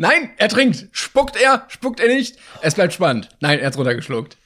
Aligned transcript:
Nein, 0.00 0.30
er 0.38 0.48
trinkt. 0.48 0.86
Spuckt 0.92 1.36
er? 1.36 1.66
Spuckt 1.68 2.00
er 2.00 2.08
nicht? 2.08 2.38
Es 2.62 2.74
bleibt 2.74 2.94
spannend. 2.94 3.28
Nein, 3.40 3.58
er 3.58 3.66
hat's 3.66 3.76
runtergeschluckt. 3.76 4.38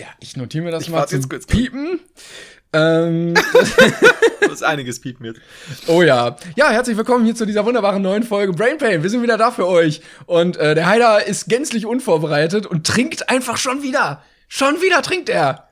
Ja, 0.00 0.08
ich 0.18 0.36
notiere 0.36 0.64
mir 0.64 0.72
das 0.72 0.82
Ich 0.82 0.88
mal 0.90 1.06
zum 1.06 1.28
kurz. 1.28 1.46
Piepen. 1.46 2.00
Ähm, 2.72 3.34
Du 4.40 4.50
hast 4.50 4.64
einiges 4.64 5.00
piepen 5.00 5.26
jetzt. 5.26 5.40
oh 5.86 6.02
ja. 6.02 6.36
Ja, 6.56 6.70
herzlich 6.70 6.96
willkommen 6.96 7.24
hier 7.24 7.36
zu 7.36 7.46
dieser 7.46 7.64
wunderbaren 7.64 8.02
neuen 8.02 8.24
Folge 8.24 8.52
Brain 8.52 8.78
Pain. 8.78 9.04
Wir 9.04 9.10
sind 9.10 9.22
wieder 9.22 9.38
da 9.38 9.52
für 9.52 9.68
euch. 9.68 10.00
Und 10.26 10.56
äh, 10.56 10.74
der 10.74 10.86
Heider 10.86 11.24
ist 11.24 11.48
gänzlich 11.48 11.86
unvorbereitet 11.86 12.66
und 12.66 12.84
trinkt 12.84 13.28
einfach 13.30 13.58
schon 13.58 13.84
wieder. 13.84 14.24
Schon 14.48 14.82
wieder 14.82 15.02
trinkt 15.02 15.28
er. 15.28 15.68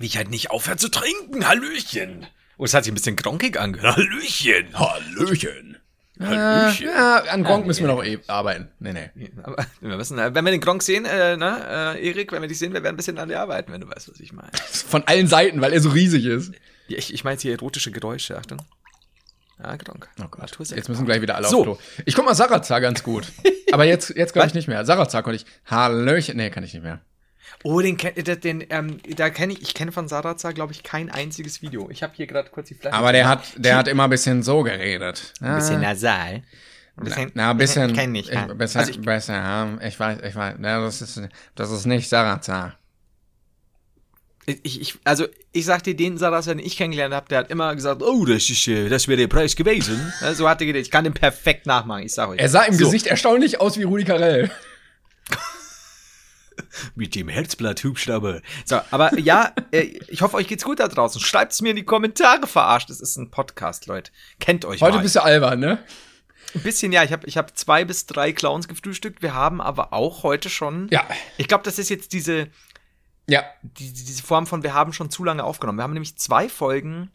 Wie 0.00 0.06
ich 0.06 0.16
halt 0.16 0.30
nicht 0.30 0.50
aufhört 0.50 0.80
zu 0.80 0.88
trinken. 0.88 1.46
Hallöchen. 1.46 2.26
Oh, 2.58 2.64
es 2.64 2.74
hat 2.74 2.82
sich 2.82 2.92
ein 2.92 2.96
bisschen 2.96 3.14
gronkig 3.14 3.56
angehört. 3.56 3.96
Hallöchen. 3.98 4.76
Hallöchen. 4.76 5.76
Hallöchen. 6.20 6.86
Ja, 6.86 7.16
an 7.30 7.42
Gronk 7.44 7.66
müssen 7.66 7.84
wir 7.86 7.92
noch 7.92 8.04
eh 8.04 8.18
arbeiten. 8.28 8.68
Nee, 8.78 8.92
nee. 8.92 9.30
Aber 9.42 9.56
wir 9.80 9.96
müssen, 9.96 10.18
äh, 10.18 10.34
wenn 10.34 10.44
wir 10.44 10.52
den 10.52 10.60
Gronk 10.60 10.82
sehen, 10.82 11.04
äh, 11.04 11.36
ne, 11.36 11.96
äh, 11.96 12.08
Erik, 12.08 12.30
wenn 12.32 12.40
wir 12.42 12.48
dich 12.48 12.58
sehen, 12.58 12.72
wir 12.72 12.82
werden 12.82 12.94
ein 12.94 12.96
bisschen 12.96 13.18
an 13.18 13.28
dir 13.28 13.40
arbeiten, 13.40 13.72
wenn 13.72 13.80
du 13.80 13.88
weißt, 13.88 14.10
was 14.10 14.20
ich 14.20 14.32
meine. 14.32 14.50
Von 14.70 15.02
allen 15.06 15.26
Seiten, 15.26 15.60
weil 15.60 15.72
er 15.72 15.80
so 15.80 15.90
riesig 15.90 16.24
ist. 16.26 16.52
Ja, 16.88 16.98
ich, 16.98 17.12
ich 17.12 17.24
meine 17.24 17.34
jetzt 17.34 17.42
hier 17.42 17.52
erotische 17.52 17.90
Geräusche, 17.90 18.38
Achtung. 18.38 18.58
Ja, 19.62 19.76
Gronk. 19.76 20.08
Oh 20.22 20.26
Gott. 20.30 20.56
Jetzt 20.58 20.88
müssen 20.88 21.04
gleich 21.04 21.22
wieder 21.22 21.36
alle 21.36 21.48
So. 21.48 21.58
auf 21.60 21.64
Klo. 21.64 21.78
Ich 22.04 22.14
guck 22.14 22.24
mal 22.24 22.34
Sarazar 22.34 22.80
ganz 22.80 23.02
gut. 23.02 23.32
Aber 23.72 23.84
jetzt, 23.84 24.10
jetzt 24.16 24.32
glaube 24.32 24.48
ich 24.48 24.54
nicht 24.54 24.68
mehr. 24.68 24.84
Sarazar 24.84 25.22
konnte 25.22 25.36
ich. 25.36 25.46
Hallöchen. 25.66 26.36
Nee, 26.36 26.50
kann 26.50 26.64
ich 26.64 26.74
nicht 26.74 26.82
mehr. 26.82 27.00
Oh, 27.66 27.80
den, 27.80 27.96
kenn- 27.96 28.12
den, 28.22 28.40
den 28.40 28.64
ähm, 28.68 28.98
da 29.16 29.30
kenne 29.30 29.54
ich, 29.54 29.62
ich 29.62 29.72
kenne 29.74 29.90
von 29.90 30.06
Sarazar, 30.06 30.52
glaube 30.52 30.72
ich, 30.74 30.82
kein 30.82 31.10
einziges 31.10 31.62
Video. 31.62 31.88
Ich 31.90 32.02
habe 32.02 32.12
hier 32.14 32.26
gerade 32.26 32.50
kurz 32.50 32.68
die 32.68 32.74
Flasche. 32.74 32.94
Aber 32.94 33.10
der 33.12 33.26
hat, 33.26 33.40
der 33.56 33.76
hat 33.76 33.88
immer 33.88 34.04
ein 34.04 34.10
bisschen 34.10 34.42
so 34.42 34.62
geredet. 34.62 35.32
ein 35.40 35.54
bisschen 35.56 35.80
nasal. 35.80 36.42
Ein 36.96 37.04
bisschen, 37.04 37.30
Na, 37.34 37.50
ein 37.50 37.56
bisschen. 37.56 37.88
Ich 37.88 37.96
kenne 37.96 38.12
nicht. 38.12 38.28
ich, 38.28 38.34
ja. 38.34 38.46
besser, 38.52 38.80
Also 38.80 38.90
ich, 38.92 39.00
besser, 39.00 39.34
ja. 39.34 39.78
Ich 39.82 39.98
weiß, 39.98 40.18
ich 40.22 40.34
weiß. 40.36 40.56
Ja, 40.62 40.80
das 40.84 41.00
ist, 41.02 41.20
das 41.54 41.70
ist 41.70 41.86
nicht 41.86 42.08
Sarazar. 42.08 42.78
Ich, 44.46 44.80
ich, 44.80 44.94
also 45.04 45.26
ich 45.52 45.64
sag 45.64 45.82
dir, 45.84 45.96
den 45.96 46.18
Saras, 46.18 46.44
den 46.44 46.58
ich 46.58 46.76
kennengelernt 46.76 47.14
habe, 47.14 47.26
der 47.28 47.38
hat 47.38 47.50
immer 47.50 47.74
gesagt, 47.74 48.02
oh, 48.02 48.26
das 48.26 48.50
ist, 48.50 48.68
äh, 48.68 48.90
das 48.90 49.08
wäre 49.08 49.16
der 49.16 49.26
Preis 49.28 49.56
gewesen. 49.56 50.12
Ja, 50.20 50.34
so 50.34 50.46
hat 50.46 50.60
er 50.60 50.66
gedacht, 50.66 50.82
ich 50.82 50.90
kann 50.90 51.04
den 51.04 51.14
perfekt 51.14 51.64
nachmachen, 51.64 52.02
ich 52.04 52.12
sag 52.12 52.28
euch. 52.28 52.38
Er 52.38 52.50
sah 52.50 52.64
im 52.64 52.74
so, 52.74 52.84
Gesicht 52.84 53.06
erstaunlich 53.06 53.58
aus 53.58 53.78
wie 53.78 53.84
Rudi 53.84 54.04
Carell. 54.04 54.50
Mit 56.94 57.14
dem 57.14 57.28
Herzblatt-Hubschrauber. 57.28 58.40
So, 58.64 58.80
aber 58.90 59.18
ja, 59.18 59.52
äh, 59.70 59.80
ich 60.08 60.22
hoffe, 60.22 60.36
euch 60.36 60.46
geht's 60.46 60.64
gut 60.64 60.80
da 60.80 60.88
draußen. 60.88 61.20
Schreibt's 61.20 61.60
mir 61.62 61.70
in 61.70 61.76
die 61.76 61.84
Kommentare, 61.84 62.46
verarscht. 62.46 62.90
Das 62.90 63.00
ist 63.00 63.16
ein 63.16 63.30
Podcast, 63.30 63.86
Leute. 63.86 64.10
Kennt 64.40 64.64
euch 64.64 64.80
Heute 64.80 64.96
mal. 64.96 65.02
bist 65.02 65.16
du 65.16 65.22
albern, 65.22 65.60
ne? 65.60 65.78
Ein 66.54 66.62
bisschen, 66.62 66.92
ja. 66.92 67.02
Ich 67.02 67.12
habe 67.12 67.26
ich 67.26 67.36
hab 67.36 67.56
zwei 67.56 67.84
bis 67.84 68.06
drei 68.06 68.32
Clowns 68.32 68.68
gefrühstückt. 68.68 69.22
Wir 69.22 69.34
haben 69.34 69.60
aber 69.60 69.92
auch 69.92 70.22
heute 70.22 70.48
schon. 70.50 70.88
Ja. 70.90 71.04
Ich 71.36 71.48
glaube, 71.48 71.64
das 71.64 71.78
ist 71.78 71.88
jetzt 71.90 72.12
diese, 72.12 72.48
Ja. 73.26 73.42
die, 73.62 73.92
diese 73.92 74.22
Form 74.22 74.46
von, 74.46 74.62
wir 74.62 74.74
haben 74.74 74.92
schon 74.92 75.10
zu 75.10 75.24
lange 75.24 75.42
aufgenommen. 75.42 75.78
Wir 75.78 75.82
haben 75.82 75.94
nämlich 75.94 76.16
zwei 76.16 76.48
Folgen 76.48 77.10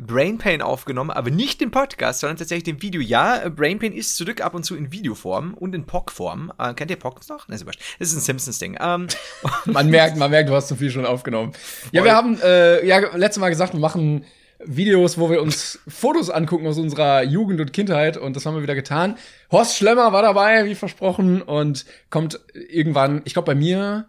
Brain 0.00 0.38
Pain 0.38 0.62
aufgenommen, 0.62 1.10
aber 1.10 1.30
nicht 1.30 1.60
den 1.60 1.70
Podcast, 1.70 2.20
sondern 2.20 2.38
tatsächlich 2.38 2.64
den 2.64 2.82
Video. 2.82 3.00
Ja, 3.00 3.48
Brain 3.48 3.78
Pain 3.78 3.92
ist 3.92 4.16
zurück 4.16 4.40
ab 4.40 4.54
und 4.54 4.64
zu 4.64 4.74
in 4.74 4.92
Videoform 4.92 5.54
und 5.54 5.74
in 5.74 5.84
POC-Form. 5.84 6.52
Äh, 6.58 6.74
kennt 6.74 6.90
ihr 6.90 6.96
POC 6.96 7.28
noch? 7.28 7.46
Das 7.46 7.60
ist 7.60 8.14
ein 8.14 8.20
Simpsons-Ding. 8.20 8.78
Ähm, 8.80 9.08
Man 9.66 9.90
merkt, 9.90 10.16
man 10.16 10.30
merkt, 10.30 10.48
du 10.48 10.54
hast 10.54 10.68
zu 10.68 10.76
viel 10.76 10.90
schon 10.90 11.06
aufgenommen. 11.06 11.52
Ja, 11.92 12.04
wir 12.04 12.14
haben 12.14 12.40
äh, 12.42 12.86
ja 12.86 12.98
letztes 13.16 13.40
Mal 13.40 13.50
gesagt, 13.50 13.72
wir 13.74 13.80
machen 13.80 14.24
Videos, 14.64 15.18
wo 15.18 15.30
wir 15.30 15.40
uns 15.40 15.78
Fotos 15.88 16.30
angucken 16.30 16.66
aus 16.66 16.78
unserer 16.78 17.22
Jugend 17.22 17.60
und 17.60 17.72
Kindheit 17.72 18.16
und 18.16 18.36
das 18.36 18.46
haben 18.46 18.54
wir 18.54 18.62
wieder 18.62 18.74
getan. 18.74 19.16
Horst 19.50 19.76
Schlemmer 19.76 20.12
war 20.12 20.22
dabei, 20.22 20.66
wie 20.66 20.74
versprochen, 20.74 21.40
und 21.42 21.86
kommt 22.10 22.40
irgendwann, 22.54 23.22
ich 23.24 23.32
glaube 23.32 23.46
bei 23.46 23.54
mir, 23.54 24.08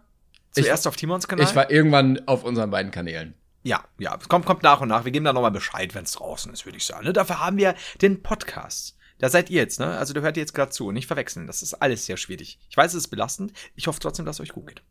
zuerst 0.50 0.86
auf 0.86 0.96
Timons 0.96 1.28
Kanal. 1.28 1.46
ich 1.46 1.56
war 1.56 1.70
irgendwann 1.70 2.20
auf 2.26 2.44
unseren 2.44 2.70
beiden 2.70 2.92
Kanälen. 2.92 3.34
Ja, 3.62 3.84
ja, 3.98 4.16
es 4.20 4.28
kommt, 4.28 4.44
kommt 4.44 4.62
nach 4.62 4.80
und 4.80 4.88
nach. 4.88 5.04
Wir 5.04 5.12
geben 5.12 5.24
da 5.24 5.32
nochmal 5.32 5.50
Bescheid, 5.50 5.94
wenn 5.94 6.04
es 6.04 6.12
draußen 6.12 6.52
ist, 6.52 6.64
würde 6.64 6.78
ich 6.78 6.86
sagen. 6.86 7.04
Ne? 7.06 7.12
Dafür 7.12 7.40
haben 7.40 7.56
wir 7.56 7.74
den 8.00 8.22
Podcast. 8.22 8.96
Da 9.18 9.28
seid 9.28 9.50
ihr 9.50 9.60
jetzt, 9.62 9.78
ne? 9.78 9.96
Also 9.98 10.14
da 10.14 10.20
hört 10.20 10.36
ihr 10.36 10.42
jetzt 10.42 10.52
gerade 10.54 10.72
zu. 10.72 10.90
Nicht 10.90 11.06
verwechseln. 11.06 11.46
Das 11.46 11.62
ist 11.62 11.74
alles 11.74 12.06
sehr 12.06 12.16
schwierig. 12.16 12.58
Ich 12.68 12.76
weiß, 12.76 12.92
es 12.92 13.04
ist 13.04 13.08
belastend. 13.08 13.52
Ich 13.76 13.86
hoffe 13.86 14.00
trotzdem, 14.00 14.26
dass 14.26 14.36
es 14.36 14.40
euch 14.40 14.48
gut 14.52 14.66
geht. 14.66 14.82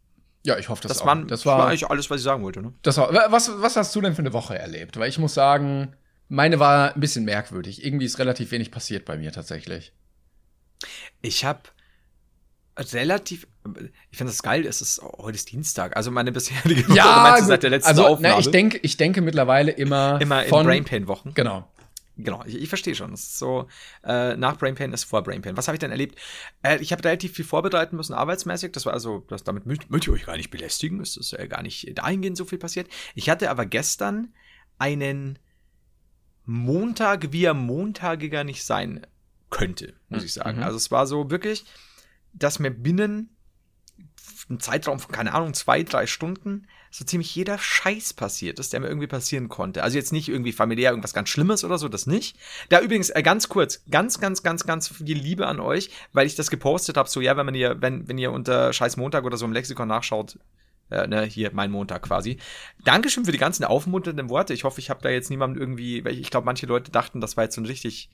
Ja, 0.43 0.57
ich 0.57 0.69
hoffe, 0.69 0.81
das, 0.81 0.93
Das, 0.93 1.01
auch. 1.01 1.05
waren, 1.05 1.27
das 1.27 1.45
war 1.45 1.57
war, 1.59 1.67
eigentlich 1.67 1.89
alles, 1.89 2.09
was 2.09 2.21
ich 2.21 2.23
sagen 2.23 2.41
wollte, 2.43 2.61
ne? 2.61 2.73
das 2.81 2.97
war, 2.97 3.13
was, 3.31 3.51
was 3.61 3.75
hast 3.75 3.95
du 3.95 4.01
denn 4.01 4.15
für 4.15 4.21
eine 4.21 4.33
Woche 4.33 4.57
erlebt? 4.57 4.97
Weil 4.97 5.09
ich 5.09 5.19
muss 5.19 5.33
sagen, 5.33 5.95
meine 6.29 6.59
war 6.59 6.95
ein 6.95 6.99
bisschen 6.99 7.25
merkwürdig. 7.25 7.85
Irgendwie 7.85 8.05
ist 8.05 8.19
relativ 8.19 8.51
wenig 8.51 8.71
passiert 8.71 9.05
bei 9.05 9.17
mir 9.17 9.31
tatsächlich. 9.33 9.93
Ich 11.21 11.45
habe 11.45 11.61
relativ, 12.77 13.47
ich 14.11 14.17
finde 14.17 14.31
das 14.31 14.41
geil, 14.41 14.65
es 14.65 14.81
ist, 14.81 15.01
heute 15.01 15.35
ist 15.35 15.51
Dienstag, 15.51 15.95
also 15.95 16.11
meine 16.11 16.31
bisherige 16.31 16.83
Woche, 16.87 16.93
oder 16.93 17.23
meinst 17.23 17.41
du 17.43 17.47
seit 17.47 17.63
der 17.63 17.69
letzten 17.69 17.89
also, 17.89 18.07
Aufnahme. 18.07 18.35
Ne, 18.35 18.41
ich 18.41 18.51
denke, 18.51 18.79
ich 18.81 18.97
denke 18.97 19.21
mittlerweile 19.21 19.71
immer, 19.71 20.19
immer 20.21 20.43
in 20.43 20.49
von, 20.49 20.65
Brain 20.65 20.85
Pain 20.85 21.07
Wochen. 21.07 21.33
Genau. 21.33 21.67
Genau, 22.17 22.43
ich, 22.45 22.55
ich 22.55 22.69
verstehe 22.69 22.93
schon. 22.93 23.13
Es 23.13 23.21
ist 23.21 23.39
so, 23.39 23.67
äh, 24.03 24.35
nach 24.35 24.57
Brain 24.57 24.75
Pain 24.75 24.93
ist 24.93 25.05
vor 25.05 25.23
Brain 25.23 25.41
Pain. 25.41 25.57
Was 25.57 25.67
habe 25.67 25.75
ich 25.75 25.79
denn 25.79 25.91
erlebt? 25.91 26.19
Äh, 26.61 26.77
ich 26.79 26.91
habe 26.91 27.03
relativ 27.03 27.33
viel 27.33 27.45
vorbereiten 27.45 27.95
müssen, 27.95 28.13
arbeitsmäßig. 28.13 28.73
Das 28.73 28.85
war 28.85 28.93
also, 28.93 29.23
das, 29.27 29.43
damit 29.43 29.65
möchte 29.65 29.85
möchte 29.89 30.11
ich 30.11 30.17
euch 30.17 30.25
gar 30.25 30.37
nicht 30.37 30.51
belästigen. 30.51 30.99
Es 30.99 31.17
ist 31.17 31.33
äh, 31.33 31.47
gar 31.47 31.63
nicht 31.63 31.97
dahingehend 31.97 32.37
so 32.37 32.45
viel 32.45 32.59
passiert. 32.59 32.89
Ich 33.15 33.29
hatte 33.29 33.49
aber 33.49 33.65
gestern 33.65 34.33
einen 34.77 35.39
Montag, 36.45 37.31
wie 37.31 37.45
er 37.45 37.53
montagiger 37.53 38.43
nicht 38.43 38.63
sein 38.63 39.07
könnte, 39.49 39.93
muss 40.09 40.23
ich 40.23 40.33
sagen. 40.33 40.57
Mhm. 40.57 40.63
Also 40.63 40.77
es 40.77 40.91
war 40.91 41.07
so 41.07 41.31
wirklich, 41.31 41.65
dass 42.33 42.59
mir 42.59 42.71
binnen 42.71 43.35
einem 44.51 44.59
Zeitraum 44.59 44.99
von, 44.99 45.11
keine 45.11 45.33
Ahnung, 45.33 45.53
zwei, 45.53 45.83
drei 45.83 46.05
Stunden 46.05 46.67
so 46.91 47.05
ziemlich 47.05 47.33
jeder 47.33 47.57
Scheiß 47.57 48.13
passiert 48.13 48.59
ist, 48.59 48.73
der 48.73 48.81
mir 48.81 48.87
irgendwie 48.87 49.07
passieren 49.07 49.47
konnte. 49.47 49.81
Also 49.81 49.97
jetzt 49.97 50.11
nicht 50.11 50.27
irgendwie 50.27 50.51
familiär 50.51 50.91
irgendwas 50.91 51.13
ganz 51.13 51.29
Schlimmes 51.29 51.63
oder 51.63 51.77
so, 51.77 51.87
das 51.87 52.05
nicht. 52.05 52.37
Da 52.67 52.81
übrigens, 52.81 53.09
äh, 53.09 53.23
ganz 53.23 53.47
kurz, 53.47 53.81
ganz, 53.89 54.19
ganz, 54.19 54.43
ganz, 54.43 54.65
ganz 54.65 54.89
viel 54.89 55.17
Liebe 55.17 55.47
an 55.47 55.61
euch, 55.61 55.89
weil 56.11 56.27
ich 56.27 56.35
das 56.35 56.51
gepostet 56.51 56.97
habe, 56.97 57.09
so 57.09 57.21
ja, 57.21 57.37
wenn 57.37 57.45
man 57.45 57.55
ihr, 57.55 57.81
wenn, 57.81 58.09
wenn 58.09 58.17
ihr 58.17 58.31
unter 58.31 58.73
Scheiß 58.73 58.97
Montag 58.97 59.23
oder 59.23 59.37
so 59.37 59.45
im 59.45 59.53
Lexikon 59.53 59.87
nachschaut, 59.87 60.37
äh, 60.89 61.07
ne, 61.07 61.23
hier 61.23 61.51
mein 61.53 61.71
Montag 61.71 62.01
quasi. 62.03 62.37
Dankeschön 62.83 63.23
für 63.23 63.31
die 63.31 63.37
ganzen 63.37 63.63
aufmunternden 63.63 64.29
Worte. 64.29 64.53
Ich 64.53 64.65
hoffe, 64.65 64.81
ich 64.81 64.89
habe 64.89 65.01
da 65.01 65.09
jetzt 65.09 65.29
niemanden 65.29 65.57
irgendwie, 65.57 66.03
weil 66.03 66.19
ich, 66.19 66.29
glaube, 66.29 66.45
manche 66.45 66.65
Leute 66.65 66.91
dachten, 66.91 67.21
das 67.21 67.37
war 67.37 67.45
jetzt 67.45 67.55
so 67.55 67.61
ein 67.61 67.65
richtig 67.65 68.09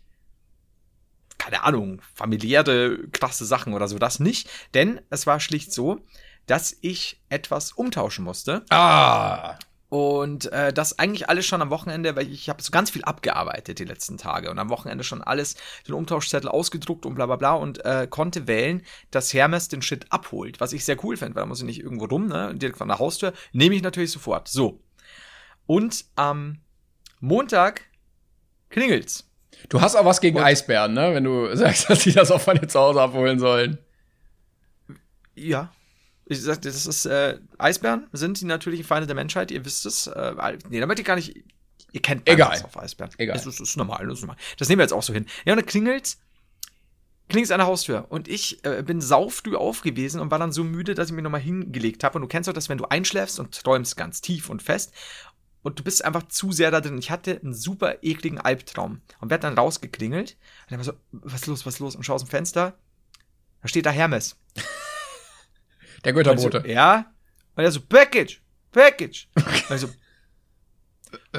keine 1.48 1.64
Ahnung, 1.64 2.02
familiäre, 2.14 3.08
krasse 3.12 3.46
Sachen 3.46 3.74
oder 3.74 3.88
so, 3.88 3.98
das 4.00 4.20
nicht. 4.20 4.50
Denn 4.74 5.00
es 5.10 5.26
war 5.28 5.40
schlicht 5.40 5.72
so, 5.72 6.06
dass 6.46 6.76
ich 6.82 7.22
etwas 7.30 7.72
umtauschen 7.72 8.26
musste. 8.26 8.66
Ah, 8.70 9.58
Und 9.90 10.52
äh, 10.52 10.74
das 10.74 11.00
eigentlich 11.00 11.30
alles 11.30 11.46
schon 11.46 11.62
am 11.62 11.70
Wochenende, 11.70 12.18
weil 12.18 12.30
ich 12.30 12.50
habe 12.50 12.62
so 12.62 12.72
ganz 12.72 12.90
viel 12.90 13.06
abgearbeitet 13.06 13.80
die 13.80 13.86
letzten 13.86 14.18
Tage 14.18 14.52
und 14.52 14.60
am 14.60 14.70
Wochenende 14.70 15.06
schon 15.06 15.22
alles, 15.24 15.56
den 15.88 15.94
Umtauschzettel 15.94 16.50
ausgedruckt 16.50 17.06
und 17.06 17.16
bla 17.16 17.26
bla 17.26 17.38
bla 17.38 17.54
und 17.54 17.86
äh, 17.86 18.06
konnte 18.10 18.48
wählen, 18.48 18.84
dass 19.12 19.34
Hermes 19.34 19.70
den 19.70 19.82
Shit 19.82 20.12
abholt, 20.12 20.60
was 20.60 20.74
ich 20.74 20.84
sehr 20.84 21.02
cool 21.06 21.16
fände, 21.16 21.36
weil 21.36 21.44
da 21.44 21.48
muss 21.48 21.60
ich 21.60 21.66
nicht 21.66 21.80
irgendwo 21.80 22.06
rum, 22.06 22.28
ne, 22.28 22.54
direkt 22.56 22.78
von 22.78 22.90
der 22.90 23.00
Haustür, 23.00 23.32
nehme 23.54 23.76
ich 23.76 23.82
natürlich 23.82 24.12
sofort. 24.12 24.50
So. 24.50 24.84
Und 25.66 26.04
am 26.16 26.60
Montag 27.22 27.82
klingelt's. 28.70 29.27
Du 29.70 29.82
hast 29.82 29.96
auch 29.96 30.06
was 30.06 30.22
gegen 30.22 30.38
Und- 30.38 30.44
Eisbären, 30.44 30.94
ne? 30.94 31.14
Wenn 31.14 31.24
du 31.24 31.56
sagst, 31.56 31.90
dass 31.90 32.00
die 32.00 32.12
das 32.14 32.32
auch 32.32 32.42
von 32.42 32.58
dir 32.60 32.68
zu 32.68 32.80
Hause 32.80 33.02
abholen 33.02 33.40
sollen. 33.40 33.78
Ja. 35.36 35.72
Ich 36.26 36.42
sag, 36.42 36.62
das 36.62 36.86
ist, 36.86 37.06
äh, 37.06 37.38
Eisbären 37.58 38.08
sind 38.12 38.42
die 38.42 38.46
natürlichen 38.46 38.86
Feinde 38.86 39.08
der 39.08 39.16
Menschheit, 39.16 39.50
ihr 39.50 39.64
wisst 39.64 39.86
es. 39.86 40.08
Äh, 40.08 40.58
nee, 40.70 40.80
damit 40.82 41.00
ihr 41.00 41.06
gar 41.06 41.16
nicht, 41.16 41.36
ihr 41.94 42.02
kennt 42.02 42.28
Egal. 42.28 42.62
auf 42.64 42.78
Eisbären. 42.78 43.12
Egal. 43.18 43.36
Das 43.38 43.46
ist, 43.46 43.60
das 43.62 43.70
ist 43.70 43.78
normal, 43.78 44.06
das 44.08 44.16
ist 44.18 44.22
normal. 44.24 44.36
Das 44.58 44.68
nehmen 44.68 44.80
wir 44.80 44.84
jetzt 44.84 44.92
auch 44.94 45.04
so 45.04 45.14
hin. 45.14 45.26
Ja, 45.46 45.54
und 45.54 45.60
dann 45.60 45.66
klingelt's. 45.66 46.20
klingelt 47.30 47.52
an 47.54 47.60
der 47.60 47.68
Haustür 47.68 48.08
und 48.10 48.28
ich 48.28 48.64
äh, 48.66 48.84
bin 48.84 49.00
saufrüh 49.00 49.56
auf 49.56 49.82
gewesen 49.84 50.20
und 50.20 50.30
war 50.30 50.40
dann 50.40 50.52
so 50.52 50.66
müde, 50.66 50.96
dass 50.96 51.08
ich 51.10 51.16
mich 51.16 51.24
nochmal 51.24 51.40
hingelegt 51.40 52.04
habe. 52.04 52.16
Und 52.18 52.24
du 52.24 52.28
kennst 52.28 52.50
doch 52.50 52.54
das, 52.54 52.68
wenn 52.68 52.78
du 52.78 52.86
einschläfst 52.86 53.40
und 53.40 53.64
träumst 53.64 53.96
ganz 53.96 54.20
tief 54.20 54.50
und 54.50 54.62
fest 54.62 54.94
und 55.68 55.78
du 55.78 55.84
bist 55.84 56.06
einfach 56.06 56.26
zu 56.30 56.54
sehr 56.54 56.72
da 56.72 56.80
drin. 56.80 56.98
Ich 56.98 57.12
hatte 57.12 57.42
einen 57.44 57.54
super 57.54 57.98
ekligen 58.02 58.40
Albtraum 58.40 59.02
und 59.20 59.30
werd 59.30 59.44
dann 59.44 59.58
rausgeklingelt 59.58 60.38
und 60.62 60.72
dann 60.72 60.80
war 60.80 60.86
so, 60.86 60.94
was 61.12 61.42
ist 61.42 61.48
los, 61.48 61.66
was 61.66 61.74
ist 61.74 61.80
los? 61.82 61.96
Und 61.98 62.04
schau 62.04 62.14
aus 62.14 62.24
dem 62.24 62.30
Fenster, 62.30 62.78
da 63.62 63.68
steht 63.68 63.86
da 63.86 63.90
Hermes. 63.90 64.38
Der 66.06 66.14
Götterbote. 66.14 66.62
So, 66.62 66.68
ja. 66.68 67.12
Und 67.56 67.64
er 67.66 67.72
so, 67.72 67.82
Package, 67.82 68.42
Package. 68.72 69.28
Und 69.36 69.76
ich 69.76 69.82
so, 69.82 69.90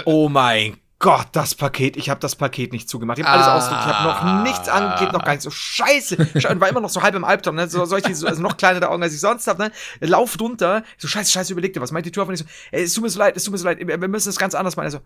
oh 0.04 0.28
mein 0.28 0.76
Gott, 1.00 1.28
das 1.32 1.54
Paket, 1.54 1.96
ich 1.96 2.10
habe 2.10 2.18
das 2.18 2.34
Paket 2.34 2.72
nicht 2.72 2.88
zugemacht. 2.88 3.18
Ich 3.18 3.24
habe 3.24 3.32
alles 3.34 3.46
Ah. 3.46 3.56
ausgedrückt, 3.56 3.86
ich 3.86 3.94
habe 3.94 4.08
noch 4.36 4.42
nichts 4.42 4.68
angeklebt, 4.68 5.12
noch 5.12 5.24
gar 5.24 5.32
nicht 5.32 5.42
so 5.42 5.50
scheiße. 5.50 6.16
Sche- 6.16 6.50
Und 6.50 6.60
war 6.60 6.68
immer 6.68 6.80
noch 6.80 6.90
so 6.90 7.02
halb 7.02 7.14
im 7.14 7.22
Albtraum, 7.24 7.54
ne? 7.54 7.68
so 7.68 7.84
solche, 7.84 8.12
so, 8.16 8.26
also 8.26 8.42
noch 8.42 8.56
kleinere 8.56 8.88
Augen, 8.88 9.02
als 9.02 9.14
ich 9.14 9.20
sonst 9.20 9.46
habe, 9.46 9.62
ne? 9.62 9.72
Lauf 10.00 10.40
runter, 10.40 10.82
so 10.96 11.06
scheiße, 11.06 11.30
scheiße, 11.30 11.52
überleg 11.52 11.72
dir 11.72 11.80
was. 11.80 11.92
Meint 11.92 12.06
die 12.06 12.10
Tür 12.10 12.24
auf 12.24 12.28
und 12.28 12.34
ich 12.34 12.40
so, 12.40 12.46
ey, 12.72 12.82
es 12.82 12.94
tut 12.94 13.04
mir 13.04 13.10
so 13.10 13.18
leid, 13.20 13.36
es 13.36 13.44
tut 13.44 13.52
mir 13.52 13.58
so 13.58 13.64
leid, 13.66 13.78
wir 13.78 14.08
müssen 14.08 14.28
es 14.28 14.38
ganz 14.38 14.56
anders 14.56 14.74
machen. 14.76 14.86
Er 14.86 14.90
so, 14.90 15.00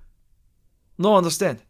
no 0.96 1.18
understand. 1.18 1.60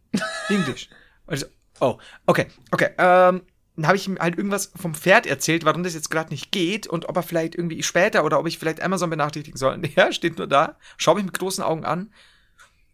English. 0.49 0.89
Und 1.27 1.35
ich 1.35 1.41
so, 1.41 1.47
oh, 1.81 1.99
okay, 2.27 2.47
okay, 2.71 2.91
ähm, 2.99 3.43
dann 3.75 3.87
habe 3.87 3.97
ich 3.97 4.07
ihm 4.07 4.19
halt 4.21 4.37
irgendwas 4.37 4.71
vom 4.81 4.95
Pferd 4.95 5.27
erzählt, 5.27 5.65
warum 5.65 5.83
das 5.83 5.95
jetzt 5.95 6.11
gerade 6.11 6.31
nicht 6.31 6.53
geht 6.53 6.87
und 6.87 7.09
ob 7.09 7.17
er 7.17 7.23
vielleicht 7.25 7.57
irgendwie 7.57 7.83
später 7.83 8.23
oder 8.25 8.39
ob 8.39 8.47
ich 8.47 8.59
vielleicht 8.59 8.83
Amazon 8.83 9.11
benachrichtigen 9.11 9.57
soll. 9.59 9.75
Und 9.75 9.97
er 9.97 10.13
steht 10.13 10.39
nur 10.39 10.47
da, 10.47 10.77
schaut 10.97 11.17
mich 11.17 11.25
mit 11.25 11.37
großen 11.39 11.65
Augen 11.65 11.85
an, 11.85 12.13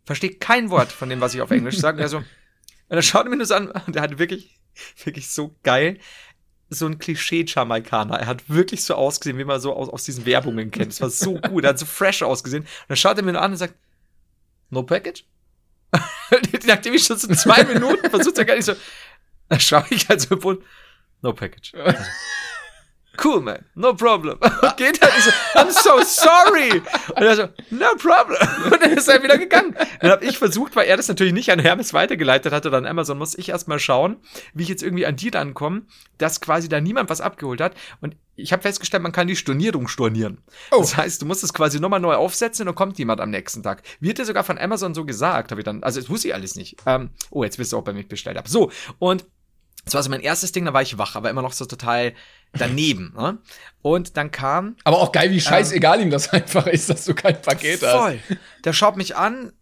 versteht 0.09 0.41
kein 0.41 0.71
Wort 0.71 0.91
von 0.91 1.11
dem, 1.11 1.21
was 1.21 1.35
ich 1.35 1.43
auf 1.43 1.51
Englisch 1.51 1.77
sage. 1.77 1.97
Und 1.99 2.03
er 2.03 2.09
so, 2.09 2.17
und 2.17 2.97
er 2.97 3.03
schaut 3.03 3.29
mich 3.29 3.37
nur 3.37 3.45
so 3.45 3.55
an 3.55 3.69
und 3.69 3.97
er 3.97 4.01
hat 4.01 4.19
wirklich, 4.19 4.59
wirklich 5.05 5.29
so 5.29 5.55
geil, 5.63 5.99
so 6.71 6.87
ein 6.87 6.99
Klischee-Jamaikaner. 6.99 8.19
Er 8.19 8.27
hat 8.27 8.49
wirklich 8.49 8.83
so 8.83 8.95
ausgesehen, 8.95 9.37
wie 9.37 9.45
man 9.45 9.61
so 9.61 9.75
aus, 9.75 9.91
aus 9.91 10.05
diesen 10.05 10.25
Werbungen 10.25 10.71
kennt. 10.71 10.93
Es 10.93 11.03
war 11.03 11.11
so 11.11 11.35
gut, 11.51 11.65
er 11.65 11.71
hat 11.71 11.79
so 11.79 11.85
fresh 11.85 12.23
ausgesehen. 12.23 12.63
Und 12.63 12.89
dann 12.89 12.97
schaut 12.97 13.19
er 13.19 13.25
mir 13.25 13.33
nur 13.35 13.43
an 13.43 13.51
und 13.51 13.59
sagt, 13.59 13.75
no 14.71 14.83
package? 14.83 15.25
Nachdem 16.67 16.95
ich 16.95 17.05
schon 17.05 17.19
so 17.19 17.29
zwei 17.35 17.65
Minuten 17.65 18.09
versucht 18.09 18.39
habe, 18.39 18.47
gar 18.47 18.55
nicht 18.55 18.65
so, 18.65 18.73
dann 19.51 19.61
schaue 19.61 19.85
ich 19.91 20.09
halt 20.09 20.23
so 20.23 20.37
no 21.21 21.35
package. 21.35 21.75
Also, 21.75 22.03
cool, 23.25 23.41
man, 23.41 23.65
no 23.75 23.95
problem. 23.95 24.39
Und 24.41 24.77
geht 24.77 25.01
halt, 25.01 25.13
so, 25.23 25.31
I'm 25.59 25.71
so 25.71 26.03
sorry. 26.03 26.83
Und 27.15 27.23
er 27.23 27.37
so, 27.37 27.49
no 27.71 27.87
problem. 27.97 28.39
Und 28.73 28.83
dann 28.83 28.93
ist 28.93 29.09
er 29.09 29.23
wieder 29.23 29.39
gegangen. 29.39 29.75
Dann 30.01 30.11
habe 30.11 30.25
ich 30.25 30.39
versucht, 30.39 30.77
weil 30.77 30.87
er 30.87 30.97
das 30.97 31.09
natürlich 31.09 31.33
nicht 31.33 31.51
an 31.51 31.59
Hermes 31.59 31.93
weitergeleitet 31.93 32.53
hatte 32.53 32.69
oder 32.69 32.79
an 32.79 32.87
Amazon, 32.87 33.19
muss 33.19 33.37
ich 33.37 33.49
erstmal 33.49 33.79
schauen, 33.79 34.17
wie 34.55 34.63
ich 34.63 34.69
jetzt 34.69 34.83
irgendwie 34.83 35.07
an 35.07 35.17
die 35.17 35.29
rankomme, 35.29 35.83
dass 36.19 36.41
quasi 36.41 36.69
da 36.69 36.81
niemand 36.81 37.11
was 37.11 37.21
abgeholt 37.21 37.61
hat. 37.61 37.75
Und 38.01 38.17
ich 38.37 38.53
habe 38.53 38.63
festgestellt, 38.63 39.03
man 39.03 39.13
kann 39.13 39.27
die 39.27 39.37
Stornierung 39.37 39.89
stornieren. 39.89 40.39
Oh. 40.71 40.79
Das 40.79 40.97
heißt, 40.97 41.21
du 41.21 41.27
musst 41.27 41.43
es 41.43 41.53
quasi 41.53 41.81
nochmal 41.81 42.01
neu 42.01 42.15
aufsetzen 42.15 42.63
und 42.63 42.67
dann 42.67 42.75
kommt 42.75 42.99
jemand 42.99 43.21
am 43.21 43.31
nächsten 43.31 43.63
Tag. 43.63 43.83
Wird 44.01 44.19
dir 44.19 44.25
sogar 44.25 44.45
von 44.45 44.59
Amazon 44.59 44.95
so 44.95 45.05
gesagt, 45.05 45.51
habe 45.51 45.61
ich 45.61 45.65
dann, 45.65 45.83
also 45.83 46.01
das 46.01 46.09
wusste 46.09 46.29
ich 46.29 46.35
alles 46.35 46.55
nicht. 46.55 46.77
Ähm, 46.87 47.11
oh, 47.31 47.43
jetzt 47.43 47.59
wisst 47.59 47.75
ihr 47.75 47.77
auch, 47.77 47.85
bei 47.85 47.93
mir 47.93 48.07
bestellt 48.07 48.37
habe. 48.37 48.49
So, 48.49 48.71
und 48.99 49.27
das 49.89 49.95
war 49.95 50.03
so 50.03 50.11
mein 50.11 50.21
erstes 50.21 50.53
Ding, 50.53 50.65
da 50.65 50.73
war 50.73 50.83
ich 50.83 50.99
wach, 50.99 51.17
aber 51.17 51.31
immer 51.31 51.43
noch 51.43 51.53
so 51.53 51.65
total 51.65 52.13
daneben. 52.53 53.15
ne? 53.17 53.39
Und 53.83 54.17
dann 54.17 54.31
kam 54.31 54.77
Aber 54.85 54.99
auch 54.99 55.13
geil, 55.13 55.31
wie 55.31 55.41
scheißegal 55.41 56.01
ihm 56.01 56.11
das 56.11 56.29
einfach 56.33 56.67
ist, 56.67 56.89
dass 56.91 57.05
du 57.05 57.15
kein 57.15 57.41
Paket 57.41 57.83
hast. 57.83 57.93
voll. 57.97 58.19
Der 58.65 58.73
schaut 58.73 58.97
mich 58.97 59.17
an, 59.17 59.53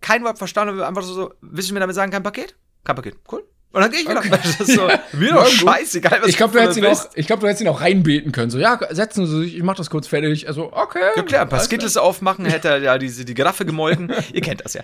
kein 0.00 0.24
Wort 0.24 0.38
verstanden, 0.38 0.80
einfach 0.80 1.02
so, 1.02 1.12
so 1.14 1.34
willst 1.40 1.70
du 1.70 1.74
mir 1.74 1.80
damit 1.80 1.96
sagen, 1.96 2.10
kein 2.12 2.22
Paket? 2.22 2.56
Kein 2.84 2.96
Paket, 2.96 3.16
cool. 3.32 3.44
Und 3.70 3.82
dann 3.82 3.90
gehe 3.90 4.00
ich 4.00 4.08
wieder. 4.08 4.22
Das 4.30 4.60
ist 4.60 4.74
so, 4.74 4.88
mir 5.12 5.32
doch 5.34 5.44
Ja, 5.44 5.50
scheißegal, 5.50 6.22
was 6.22 6.28
Ich 6.30 6.36
glaube, 6.38 6.54
du 6.54 6.60
hättest 6.62 6.78
ihn 6.78 6.86
auch, 6.86 7.04
ich 7.14 7.26
glaube, 7.26 7.40
du 7.40 7.46
hättest 7.48 7.60
ihn 7.60 7.68
auch 7.68 7.80
reinbeten 7.82 8.32
können. 8.32 8.50
So, 8.50 8.58
ja, 8.58 8.78
setzen 8.90 9.26
Sie 9.26 9.42
sich, 9.42 9.56
ich 9.56 9.62
mach 9.62 9.76
das 9.76 9.90
kurz 9.90 10.06
fertig. 10.06 10.48
Also, 10.48 10.72
okay. 10.72 11.00
Ja 11.16 11.22
klar, 11.22 11.42
ein 11.42 11.48
paar 11.50 11.60
Skittles 11.60 11.96
aufmachen, 11.98 12.46
hätte 12.46 12.68
er 12.68 12.78
ja 12.78 12.96
diese, 12.98 13.24
die 13.26 13.34
Giraffe 13.34 13.66
gemolken. 13.66 14.10
Ihr 14.32 14.40
kennt 14.40 14.64
das 14.64 14.72
ja. 14.72 14.82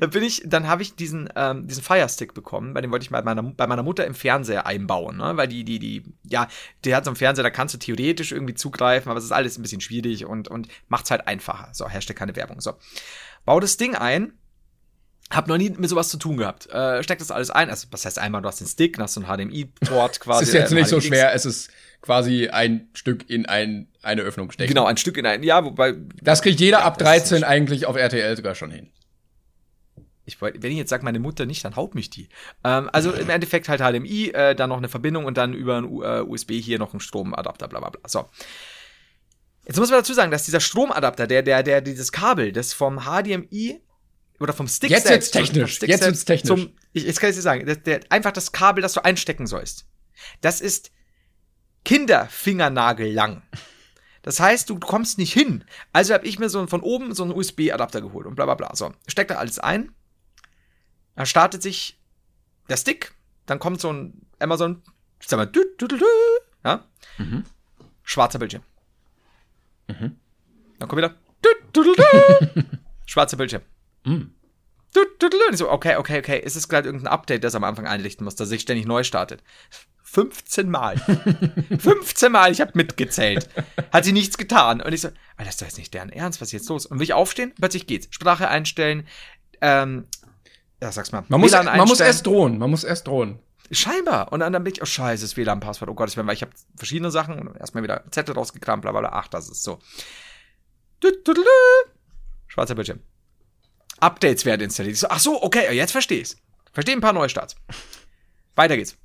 Dann 0.00 0.10
bin 0.10 0.22
ich, 0.22 0.42
dann 0.44 0.66
habe 0.66 0.82
ich 0.82 0.94
diesen, 0.94 1.28
ähm, 1.36 1.66
diesen 1.66 1.82
Firestick 1.82 2.34
bekommen, 2.34 2.74
bei 2.74 2.80
dem 2.80 2.90
wollte 2.90 3.04
ich 3.04 3.10
mal 3.10 3.22
meiner, 3.22 3.42
bei 3.42 3.66
meiner 3.66 3.82
Mutter 3.82 4.06
im 4.06 4.14
Fernseher 4.14 4.66
einbauen, 4.66 5.16
ne? 5.16 5.36
Weil 5.36 5.48
die, 5.48 5.64
die, 5.64 5.78
die, 5.78 6.02
ja, 6.24 6.48
der 6.84 6.96
hat 6.96 7.04
so 7.04 7.10
einen 7.10 7.16
Fernseher, 7.16 7.42
da 7.42 7.50
kannst 7.50 7.74
du 7.74 7.78
theoretisch 7.78 8.32
irgendwie 8.32 8.54
zugreifen, 8.54 9.10
aber 9.10 9.18
es 9.18 9.24
ist 9.24 9.32
alles 9.32 9.58
ein 9.58 9.62
bisschen 9.62 9.80
schwierig 9.80 10.24
und, 10.24 10.48
und 10.48 10.68
macht's 10.88 11.10
halt 11.10 11.26
einfacher. 11.26 11.68
So, 11.72 11.88
Hashtag 11.88 12.16
keine 12.16 12.36
Werbung. 12.36 12.60
So. 12.60 12.74
Bau 13.44 13.60
das 13.60 13.76
Ding 13.76 13.94
ein. 13.94 14.32
Hab 15.30 15.46
noch 15.46 15.58
nie 15.58 15.70
mit 15.70 15.88
sowas 15.88 16.08
zu 16.08 16.16
tun 16.16 16.38
gehabt. 16.38 16.68
Äh, 16.70 17.04
steck 17.04 17.20
das 17.20 17.30
alles 17.30 17.50
ein. 17.50 17.70
Also, 17.70 17.86
was 17.92 18.04
heißt 18.04 18.18
einmal, 18.18 18.42
du 18.42 18.48
hast 18.48 18.58
den 18.58 18.66
Stick, 18.66 18.98
hast 18.98 19.16
du 19.16 19.22
einen 19.22 19.48
HDMI-Port 19.50 20.18
quasi. 20.20 20.42
Es 20.42 20.48
ist 20.48 20.54
jetzt 20.54 20.72
äh, 20.72 20.74
nicht 20.74 20.88
so 20.88 21.00
schwer, 21.00 21.32
es 21.34 21.46
ist 21.46 21.70
quasi 22.02 22.48
ein 22.48 22.88
Stück 22.94 23.30
in 23.30 23.46
ein, 23.46 23.86
eine 24.02 24.22
Öffnung 24.22 24.50
stecken. 24.50 24.68
Genau, 24.68 24.86
ein 24.86 24.96
Stück 24.96 25.16
in 25.16 25.26
ein, 25.26 25.44
ja, 25.44 25.64
wobei, 25.64 25.94
Das 26.20 26.42
kriegt 26.42 26.58
jeder 26.58 26.82
ab 26.82 26.98
das 26.98 27.06
ist 27.16 27.30
13 27.30 27.44
eigentlich 27.44 27.86
auf 27.86 27.96
RTL 27.96 28.36
sogar 28.36 28.56
schon 28.56 28.72
hin. 28.72 28.90
Ich, 30.30 30.40
wollt- 30.40 30.62
wenn 30.62 30.70
ich 30.72 30.78
jetzt 30.78 30.90
sage, 30.90 31.04
meine 31.04 31.18
Mutter 31.18 31.46
nicht, 31.46 31.64
dann 31.64 31.76
haut 31.76 31.94
mich 31.94 32.10
die. 32.10 32.28
Ähm, 32.64 32.88
also 32.92 33.12
im 33.12 33.28
Endeffekt 33.30 33.68
halt 33.68 33.80
HDMI, 33.80 34.30
äh, 34.30 34.54
dann 34.54 34.68
noch 34.70 34.78
eine 34.78 34.88
Verbindung 34.88 35.24
und 35.24 35.36
dann 35.36 35.52
über 35.54 35.76
ein 35.78 35.84
U 35.84 36.02
äh, 36.02 36.20
USB 36.20 36.52
hier 36.52 36.78
noch 36.78 36.94
ein 36.94 37.00
Stromadapter, 37.00 37.68
bla 37.68 37.80
bla 37.80 37.90
bla. 37.90 38.00
So. 38.08 38.28
Jetzt 39.66 39.78
muss 39.78 39.90
man 39.90 40.00
dazu 40.00 40.14
sagen, 40.14 40.30
dass 40.30 40.44
dieser 40.44 40.60
Stromadapter, 40.60 41.26
der, 41.26 41.42
der, 41.42 41.62
der, 41.62 41.80
dieses 41.80 42.10
Kabel, 42.12 42.52
das 42.52 42.72
vom 42.72 43.00
HDMI 43.00 43.80
oder 44.40 44.52
vom 44.52 44.66
Stick 44.68 44.90
Jetzt 44.90 45.06
selbst, 45.06 45.34
wird's 45.34 45.48
technisch, 45.50 45.76
Stick 45.76 45.88
jetzt 45.90 46.02
selbst 46.02 46.24
technisch. 46.24 46.48
Zum, 46.48 46.72
ich, 46.92 47.04
jetzt 47.04 47.20
kann 47.20 47.30
ich 47.30 47.36
dir 47.36 47.42
sagen, 47.42 47.66
der, 47.66 47.76
der, 47.76 48.00
einfach 48.08 48.32
das 48.32 48.52
Kabel, 48.52 48.82
das 48.82 48.94
du 48.94 49.04
einstecken 49.04 49.46
sollst, 49.46 49.86
das 50.40 50.60
ist 50.60 50.90
Kinderfingernagel 51.84 53.12
lang. 53.12 53.42
Das 54.22 54.38
heißt, 54.40 54.68
du 54.68 54.78
kommst 54.78 55.18
nicht 55.18 55.32
hin. 55.32 55.64
Also 55.92 56.12
habe 56.14 56.26
ich 56.26 56.38
mir 56.38 56.48
so 56.50 56.66
von 56.66 56.82
oben 56.82 57.14
so 57.14 57.22
einen 57.22 57.32
USB-Adapter 57.32 58.00
geholt 58.02 58.26
und 58.26 58.34
bla 58.34 58.44
bla 58.44 58.54
bla. 58.54 58.74
So, 58.76 58.92
steckt 59.06 59.30
da 59.30 59.36
alles 59.36 59.58
ein. 59.58 59.92
Dann 61.16 61.26
startet 61.26 61.62
sich 61.62 61.98
der 62.68 62.76
Stick. 62.76 63.12
Dann 63.46 63.58
kommt 63.58 63.80
so 63.80 63.92
ein 63.92 64.26
Amazon, 64.38 64.82
sag 65.24 65.38
mal, 65.38 65.46
dü, 65.46 65.64
dü, 65.80 65.88
dü, 65.88 65.98
dü, 65.98 66.04
ja? 66.64 66.84
Schwarzer 68.02 68.38
Bildschirm. 68.38 68.62
Dann 69.88 70.88
kommt 70.88 70.96
wieder, 70.96 71.14
dü, 71.44 71.48
dü, 71.74 71.82
dü, 71.82 71.94
dü, 71.96 72.64
schwarzer 73.06 73.36
Bildschirm. 73.36 73.62
Dü, 74.06 74.30
dü, 74.94 75.04
dü, 75.20 75.30
dü. 75.30 75.46
Und 75.46 75.52
ich 75.52 75.58
so, 75.58 75.70
okay, 75.70 75.96
okay, 75.96 76.18
okay, 76.18 76.38
ist 76.38 76.56
es 76.56 76.68
gerade 76.68 76.88
irgendein 76.88 77.12
Update, 77.12 77.44
das 77.44 77.54
am 77.54 77.64
Anfang 77.64 77.86
einrichten 77.86 78.24
muss, 78.24 78.36
das 78.36 78.48
sich 78.48 78.62
ständig 78.62 78.86
neu 78.86 79.04
startet? 79.04 79.42
15 80.02 80.68
Mal. 80.68 80.96
15 81.78 82.32
Mal, 82.32 82.50
ich 82.50 82.60
habe 82.60 82.72
mitgezählt. 82.74 83.48
Hat 83.92 84.04
sie 84.04 84.12
nichts 84.12 84.38
getan. 84.38 84.80
Und 84.80 84.92
ich 84.92 85.02
so, 85.02 85.08
Alter, 85.08 85.44
das 85.44 85.48
ist 85.50 85.62
doch 85.62 85.66
jetzt 85.66 85.78
nicht 85.78 85.94
deren 85.94 86.10
Ernst, 86.10 86.40
was 86.40 86.48
ist 86.48 86.52
jetzt 86.52 86.68
los? 86.68 86.86
Und 86.86 86.98
will 86.98 87.04
ich 87.04 87.12
aufstehen? 87.12 87.52
Plötzlich 87.54 87.86
geht's. 87.86 88.08
Sprache 88.10 88.48
einstellen, 88.48 89.06
ähm, 89.60 90.06
ja, 90.82 90.92
sag's 90.92 91.12
mal. 91.12 91.24
Man 91.28 91.40
muss, 91.40 91.52
man 91.52 91.88
muss 91.88 92.00
erst 92.00 92.26
drohen, 92.26 92.58
man 92.58 92.70
muss 92.70 92.84
erst 92.84 93.06
drohen. 93.06 93.38
Scheinbar. 93.70 94.32
Und 94.32 94.40
dann, 94.40 94.52
dann 94.52 94.64
bin 94.64 94.72
ich, 94.72 94.82
oh 94.82 94.86
scheiße, 94.86 95.22
das 95.22 95.36
WLAN-Passwort, 95.36 95.88
oh 95.90 95.94
Gottes 95.94 96.16
Willen, 96.16 96.26
weil 96.26 96.34
ich 96.34 96.42
habe 96.42 96.52
verschiedene 96.76 97.10
Sachen 97.10 97.38
und 97.38 97.56
erstmal 97.56 97.82
wieder 97.82 98.04
Zettel 98.10 98.34
rausgekramt, 98.34 98.82
bla 98.82 98.90
bla 98.90 99.00
bla. 99.00 99.10
Ach, 99.12 99.28
das 99.28 99.48
ist 99.48 99.62
so. 99.62 99.78
Schwarzer 102.48 102.74
Bildschirm. 102.74 103.00
Updates 104.00 104.44
werden 104.44 104.62
installiert. 104.62 104.94
Ich 104.94 105.00
so, 105.00 105.08
ach 105.08 105.20
so, 105.20 105.42
okay, 105.42 105.72
jetzt 105.72 105.92
verstehe 105.92 106.20
ich's. 106.20 106.36
Verstehe 106.72 106.96
ein 106.96 107.00
paar 107.00 107.12
Neustarts. 107.12 107.54
Weiter 108.56 108.76
geht's. 108.76 108.96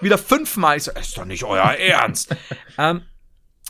Wieder 0.00 0.18
fünfmal. 0.18 0.78
Ich 0.78 0.84
so, 0.84 0.92
ist 0.92 1.16
doch 1.16 1.24
nicht 1.24 1.44
euer 1.44 1.64
Ernst. 1.64 2.34
ähm, 2.78 3.02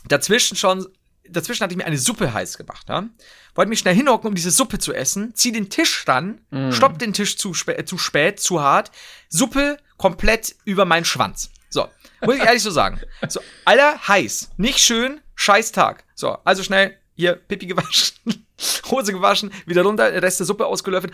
dazwischen 0.07 0.55
schon, 0.55 0.87
dazwischen 1.29 1.63
hatte 1.63 1.73
ich 1.73 1.77
mir 1.77 1.85
eine 1.85 1.97
Suppe 1.97 2.33
heiß 2.33 2.57
gemacht. 2.57 2.87
Ja? 2.89 3.07
Wollte 3.55 3.69
mich 3.69 3.79
schnell 3.79 3.95
hinhocken, 3.95 4.27
um 4.29 4.35
diese 4.35 4.51
Suppe 4.51 4.79
zu 4.79 4.93
essen. 4.93 5.33
Zieh 5.35 5.51
den 5.51 5.69
Tisch 5.69 6.05
ran, 6.07 6.41
stopp 6.71 6.99
den 6.99 7.13
Tisch 7.13 7.37
zu, 7.37 7.53
spä 7.53 7.83
zu 7.85 7.97
spät, 7.97 8.39
zu 8.39 8.61
hart. 8.61 8.91
Suppe 9.29 9.77
komplett 9.97 10.55
über 10.65 10.85
meinen 10.85 11.05
Schwanz. 11.05 11.49
So, 11.69 11.87
muss 12.21 12.35
ich 12.35 12.43
ehrlich 12.43 12.63
so 12.63 12.71
sagen. 12.71 12.99
So, 13.27 13.39
aller 13.65 14.07
heiß, 14.07 14.51
nicht 14.57 14.79
schön, 14.79 15.19
scheiß 15.35 15.71
Tag. 15.71 16.03
So, 16.15 16.37
also 16.45 16.63
schnell 16.63 16.95
hier 17.15 17.33
Pipi 17.33 17.65
gewaschen, 17.65 18.45
Hose 18.91 19.11
gewaschen, 19.11 19.51
wieder 19.65 19.81
runter, 19.83 20.21
Rest 20.21 20.39
der 20.39 20.45
Suppe 20.45 20.65
ausgelöffelt. 20.67 21.13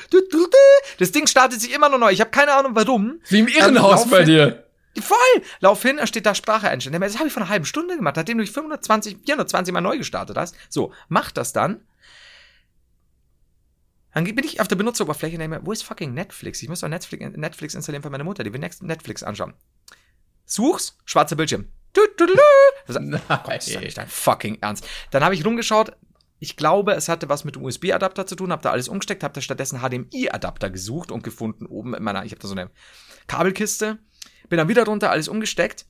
Das 1.00 1.12
Ding 1.12 1.27
startet 1.27 1.62
sich 1.62 1.74
immer 1.74 1.89
noch 1.89 1.98
neu. 1.98 2.12
Ich 2.12 2.20
habe 2.20 2.29
keine 2.29 2.53
Ahnung 2.53 2.75
warum. 2.75 3.22
Wie 3.29 3.39
im 3.39 3.48
Irrenhaus 3.48 4.03
Ähm, 4.03 4.10
bei 4.10 4.17
lauf 4.20 4.25
hin- 4.27 4.36
dir. 4.36 4.63
Voll! 5.01 5.17
Lauf 5.59 5.81
hin, 5.81 5.97
da 5.97 6.05
steht 6.05 6.25
da 6.25 6.35
Sprache 6.35 6.69
einstellen. 6.69 7.01
Das 7.01 7.17
habe 7.17 7.27
ich 7.27 7.33
vor 7.33 7.41
einer 7.41 7.50
halben 7.50 7.65
Stunde 7.65 7.95
gemacht, 7.95 8.15
nachdem 8.15 8.38
du 8.38 8.43
dich 8.43 8.53
520, 8.53 9.17
420 9.25 9.73
Mal 9.73 9.81
neu 9.81 9.97
gestartet 9.97 10.38
hast. 10.38 10.55
So, 10.69 10.93
mach 11.09 11.31
das 11.31 11.53
dann. 11.53 11.81
Dann 14.13 14.23
bin 14.25 14.45
ich 14.45 14.62
auf 14.62 14.67
der 14.67 14.75
Benutzeroberfläche 14.75 15.35
und 15.35 15.39
denke 15.39 15.59
mir, 15.59 15.65
wo 15.65 15.71
ist 15.71 15.83
fucking 15.83 16.13
Netflix? 16.13 16.62
Ich 16.62 16.69
muss 16.69 16.81
doch 16.81 16.88
Netflix, 16.88 17.35
Netflix 17.35 17.73
installieren 17.73 18.03
für 18.03 18.12
meine 18.12 18.23
Mutter, 18.23 18.43
die 18.43 18.53
will 18.53 18.59
Netflix 18.59 19.23
anschauen. 19.23 19.55
Such's, 20.45 20.97
schwarzer 21.05 21.35
Bildschirm. 21.35 21.67
Du, 21.93 22.01
du, 22.17 22.27
du, 22.27 22.33
du. 22.33 22.41
Das 22.85 22.95
ist, 22.95 23.27
Gott, 23.27 23.67
ist 23.67 23.79
nicht 23.79 23.97
dein 23.97 24.07
fucking 24.07 24.59
Ernst. 24.62 24.85
Dann 25.09 25.23
habe 25.23 25.33
ich 25.33 25.43
rumgeschaut, 25.43 25.95
ich 26.39 26.57
glaube, 26.57 26.93
es 26.93 27.07
hatte 27.07 27.29
was 27.29 27.45
mit 27.45 27.55
dem 27.55 27.63
USB-Adapter 27.63 28.27
zu 28.27 28.35
tun, 28.35 28.51
habe 28.51 28.62
da 28.62 28.71
alles 28.71 28.89
umgesteckt, 28.89 29.23
habe 29.23 29.33
da 29.33 29.41
stattdessen 29.41 29.79
HDMI-Adapter 29.79 30.69
gesucht 30.69 31.12
und 31.12 31.23
gefunden 31.23 31.65
oben 31.65 31.93
in 31.93 32.03
meiner, 32.03 32.25
ich 32.25 32.33
habe 32.33 32.41
da 32.41 32.47
so 32.47 32.53
eine 32.53 32.69
Kabelkiste, 33.27 34.00
bin 34.50 34.57
dann 34.57 34.67
wieder 34.67 34.83
drunter, 34.83 35.12
alles 35.12 35.27
umgesteckt 35.27 35.85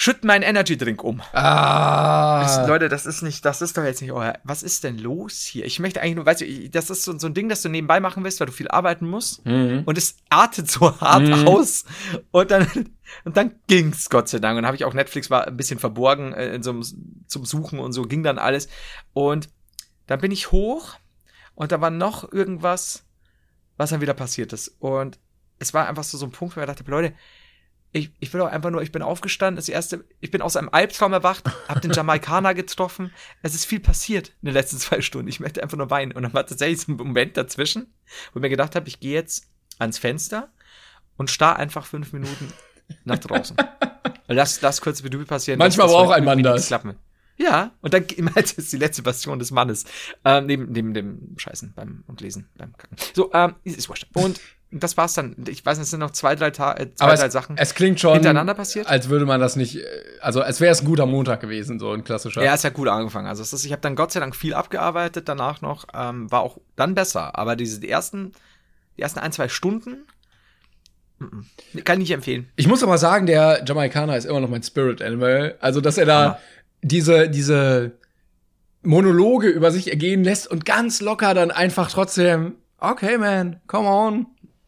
schütt 0.00 0.24
meinen 0.24 0.42
Energy 0.42 0.78
Drink 0.78 1.04
um. 1.04 1.20
Ah. 1.34 2.40
Das, 2.40 2.66
Leute, 2.66 2.88
das 2.88 3.04
ist 3.04 3.20
nicht, 3.20 3.44
das 3.44 3.60
ist 3.60 3.76
doch 3.76 3.84
jetzt 3.84 4.00
nicht 4.00 4.12
euer. 4.12 4.32
Was 4.44 4.62
ist 4.62 4.82
denn 4.82 4.96
los 4.96 5.42
hier? 5.42 5.66
Ich 5.66 5.78
möchte 5.78 6.00
eigentlich 6.00 6.14
nur, 6.14 6.24
weißt 6.24 6.40
du, 6.40 6.70
das 6.70 6.88
ist 6.88 7.04
so, 7.04 7.18
so, 7.18 7.26
ein 7.26 7.34
Ding, 7.34 7.50
das 7.50 7.60
du 7.60 7.68
nebenbei 7.68 8.00
machen 8.00 8.24
willst, 8.24 8.40
weil 8.40 8.46
du 8.46 8.52
viel 8.54 8.68
arbeiten 8.68 9.06
musst. 9.06 9.44
Mhm. 9.44 9.82
Und 9.84 9.98
es 9.98 10.16
artet 10.30 10.70
so 10.70 10.98
hart 11.02 11.24
mhm. 11.24 11.46
aus. 11.46 11.84
Und 12.30 12.50
dann, 12.50 12.66
und 13.24 13.36
dann 13.36 13.56
ging's, 13.66 14.08
Gott 14.08 14.30
sei 14.30 14.38
Dank. 14.38 14.56
Und 14.56 14.64
habe 14.64 14.74
ich 14.74 14.86
auch 14.86 14.94
Netflix 14.94 15.28
war 15.28 15.46
ein 15.46 15.58
bisschen 15.58 15.78
verborgen 15.78 16.32
äh, 16.32 16.54
in 16.54 16.62
so, 16.62 16.80
zum 17.26 17.44
Suchen 17.44 17.78
und 17.78 17.92
so 17.92 18.04
ging 18.04 18.22
dann 18.22 18.38
alles. 18.38 18.68
Und 19.12 19.50
dann 20.06 20.18
bin 20.18 20.32
ich 20.32 20.50
hoch 20.50 20.96
und 21.54 21.72
da 21.72 21.82
war 21.82 21.90
noch 21.90 22.32
irgendwas, 22.32 23.04
was 23.76 23.90
dann 23.90 24.00
wieder 24.00 24.14
passiert 24.14 24.54
ist. 24.54 24.76
Und 24.78 25.18
es 25.60 25.72
war 25.72 25.88
einfach 25.88 26.02
so, 26.02 26.18
so 26.18 26.26
ein 26.26 26.32
Punkt, 26.32 26.56
wo 26.56 26.60
ich 26.60 26.66
dachte, 26.66 26.84
Leute, 26.90 27.14
ich, 27.92 28.12
ich 28.20 28.32
will 28.32 28.40
auch 28.40 28.48
einfach 28.48 28.70
nur, 28.70 28.82
ich 28.82 28.92
bin 28.92 29.02
aufgestanden, 29.02 29.56
das 29.56 29.68
erste, 29.68 30.04
ich 30.20 30.30
bin 30.30 30.42
aus 30.42 30.56
einem 30.56 30.68
Albtraum 30.70 31.12
erwacht, 31.12 31.44
hab 31.68 31.82
den 31.82 31.92
Jamaikaner 31.92 32.54
getroffen. 32.54 33.12
Es 33.42 33.54
ist 33.54 33.64
viel 33.64 33.80
passiert 33.80 34.28
in 34.42 34.46
den 34.46 34.54
letzten 34.54 34.78
zwei 34.78 35.00
Stunden. 35.00 35.28
Ich 35.28 35.40
möchte 35.40 35.62
einfach 35.62 35.76
nur 35.76 35.90
weinen. 35.90 36.12
Und 36.12 36.22
dann 36.22 36.32
war 36.32 36.46
tatsächlich 36.46 36.80
so 36.80 36.92
ein 36.92 36.96
Moment 36.96 37.36
dazwischen, 37.36 37.92
wo 38.32 38.38
ich 38.38 38.42
mir 38.42 38.48
gedacht 38.48 38.74
habe, 38.74 38.88
ich 38.88 39.00
gehe 39.00 39.14
jetzt 39.14 39.48
ans 39.78 39.98
Fenster 39.98 40.50
und 41.16 41.30
starr 41.30 41.56
einfach 41.56 41.86
fünf 41.86 42.12
Minuten 42.12 42.52
nach 43.04 43.18
draußen. 43.18 43.56
lass, 44.28 44.60
lass 44.60 44.80
kurz 44.80 45.02
wie 45.02 45.10
du 45.10 45.24
passieren. 45.24 45.58
Manchmal 45.58 45.88
braucht 45.88 46.14
ein 46.14 46.24
Mann 46.24 46.42
das. 46.42 46.68
Klappen. 46.68 46.94
Ja, 47.38 47.72
und 47.80 47.92
dann 47.92 48.04
das 48.34 48.52
ist 48.52 48.72
die 48.72 48.76
letzte 48.76 49.02
Passion 49.02 49.38
des 49.38 49.50
Mannes. 49.50 49.84
Ähm, 50.24 50.46
neben, 50.46 50.70
neben 50.70 50.94
dem 50.94 51.34
Scheißen 51.36 51.72
beim 51.74 52.04
und 52.06 52.20
Lesen 52.20 52.48
beim 52.56 52.76
Kacken. 52.76 52.96
So, 53.14 53.32
ähm, 53.32 53.56
ist 53.64 53.88
wurscht. 53.88 54.06
Und 54.14 54.40
das 54.72 54.96
war's 54.96 55.14
dann. 55.14 55.34
Ich 55.48 55.66
weiß 55.66 55.78
nicht, 55.78 55.84
es 55.84 55.90
sind 55.90 56.00
noch 56.00 56.12
zwei, 56.12 56.36
drei, 56.36 56.50
Ta 56.50 56.74
äh, 56.74 56.94
zwei, 56.94 57.04
Aber 57.04 57.14
drei 57.16 57.26
es, 57.26 57.32
Sachen 57.32 57.56
es 57.58 57.74
klingt 57.74 57.98
schon 57.98 58.14
hintereinander 58.14 58.54
passiert. 58.54 58.86
Als 58.86 59.08
würde 59.08 59.26
man 59.26 59.40
das 59.40 59.56
nicht, 59.56 59.76
äh, 59.76 59.84
also 60.20 60.42
als 60.42 60.60
wäre 60.60 60.72
es 60.72 60.82
ein 60.82 60.86
guter 60.86 61.06
Montag 61.06 61.40
gewesen, 61.40 61.78
so 61.78 61.92
ein 61.92 62.04
klassischer. 62.04 62.42
Ja, 62.42 62.54
es 62.54 62.62
hat 62.64 62.74
gut 62.74 62.88
angefangen. 62.88 63.26
Also 63.26 63.42
ist, 63.42 63.64
ich 63.64 63.72
habe 63.72 63.82
dann 63.82 63.96
Gott 63.96 64.12
sei 64.12 64.20
Dank 64.20 64.36
viel 64.36 64.54
abgearbeitet 64.54 65.28
danach 65.28 65.60
noch, 65.60 65.86
ähm, 65.92 66.30
war 66.30 66.40
auch 66.40 66.58
dann 66.76 66.94
besser. 66.94 67.36
Aber 67.36 67.56
diese 67.56 67.80
die 67.80 67.90
ersten, 67.90 68.32
die 68.96 69.02
ersten 69.02 69.18
ein, 69.18 69.32
zwei 69.32 69.48
Stunden 69.48 70.06
kann 71.84 72.00
ich 72.00 72.08
nicht 72.08 72.12
empfehlen. 72.12 72.48
Ich 72.56 72.66
muss 72.66 72.82
aber 72.82 72.96
sagen, 72.96 73.26
der 73.26 73.64
Jamaikaner 73.66 74.16
ist 74.16 74.24
immer 74.24 74.40
noch 74.40 74.48
mein 74.48 74.62
Spirit 74.62 75.02
Animal. 75.02 75.56
Also 75.60 75.80
dass 75.80 75.98
er 75.98 76.06
da 76.06 76.22
ja. 76.22 76.38
diese 76.82 77.28
diese 77.28 77.92
Monologe 78.82 79.48
über 79.48 79.70
sich 79.70 79.90
ergehen 79.90 80.24
lässt 80.24 80.46
und 80.46 80.64
ganz 80.64 81.00
locker 81.00 81.34
dann 81.34 81.50
einfach 81.50 81.90
trotzdem, 81.90 82.54
okay, 82.78 83.18
man, 83.18 83.60
come 83.66 83.88
on, 83.88 84.26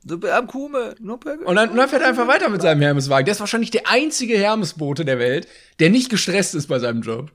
am 0.09 0.47
Kume. 0.47 0.95
Und 1.01 1.27
dann, 1.27 1.69
und 1.71 1.77
dann 1.77 1.89
fährt 1.89 2.03
er 2.03 2.09
einfach 2.09 2.27
weiter 2.29 2.49
mit 2.49 2.63
seinem 2.63 2.83
Hermeswagen. 2.83 3.25
Der 3.25 3.33
ist 3.33 3.41
wahrscheinlich 3.41 3.71
der 3.71 3.89
einzige 3.89 4.37
Hermesbote 4.37 5.05
der 5.05 5.19
Welt, 5.19 5.49
der 5.79 5.91
nicht 5.91 6.11
gestresst 6.11 6.55
ist 6.55 6.69
bei 6.69 6.79
seinem 6.79 7.03
Job. 7.03 7.33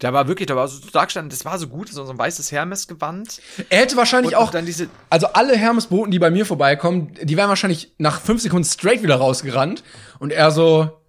Der 0.00 0.12
war 0.12 0.26
wirklich, 0.26 0.46
der 0.46 0.56
war 0.56 0.66
so 0.66 0.86
stark 0.86 1.12
stand, 1.12 1.32
das 1.32 1.44
war 1.44 1.58
so 1.58 1.68
gut, 1.68 1.88
so 1.88 2.04
ein 2.04 2.18
weißes 2.18 2.50
Hermes-Gewand. 2.50 3.40
Er 3.68 3.78
hätte 3.78 3.96
wahrscheinlich 3.96 4.34
auch, 4.34 4.50
dann 4.50 4.66
diese 4.66 4.88
also 5.08 5.28
alle 5.28 5.56
Hermesboten, 5.56 6.10
die 6.10 6.18
bei 6.18 6.30
mir 6.30 6.44
vorbeikommen, 6.46 7.14
die 7.22 7.36
wären 7.36 7.48
wahrscheinlich 7.48 7.92
nach 7.98 8.20
fünf 8.20 8.42
Sekunden 8.42 8.64
straight 8.64 9.02
wieder 9.04 9.16
rausgerannt. 9.16 9.84
Und 10.18 10.32
er 10.32 10.50
so, 10.50 11.00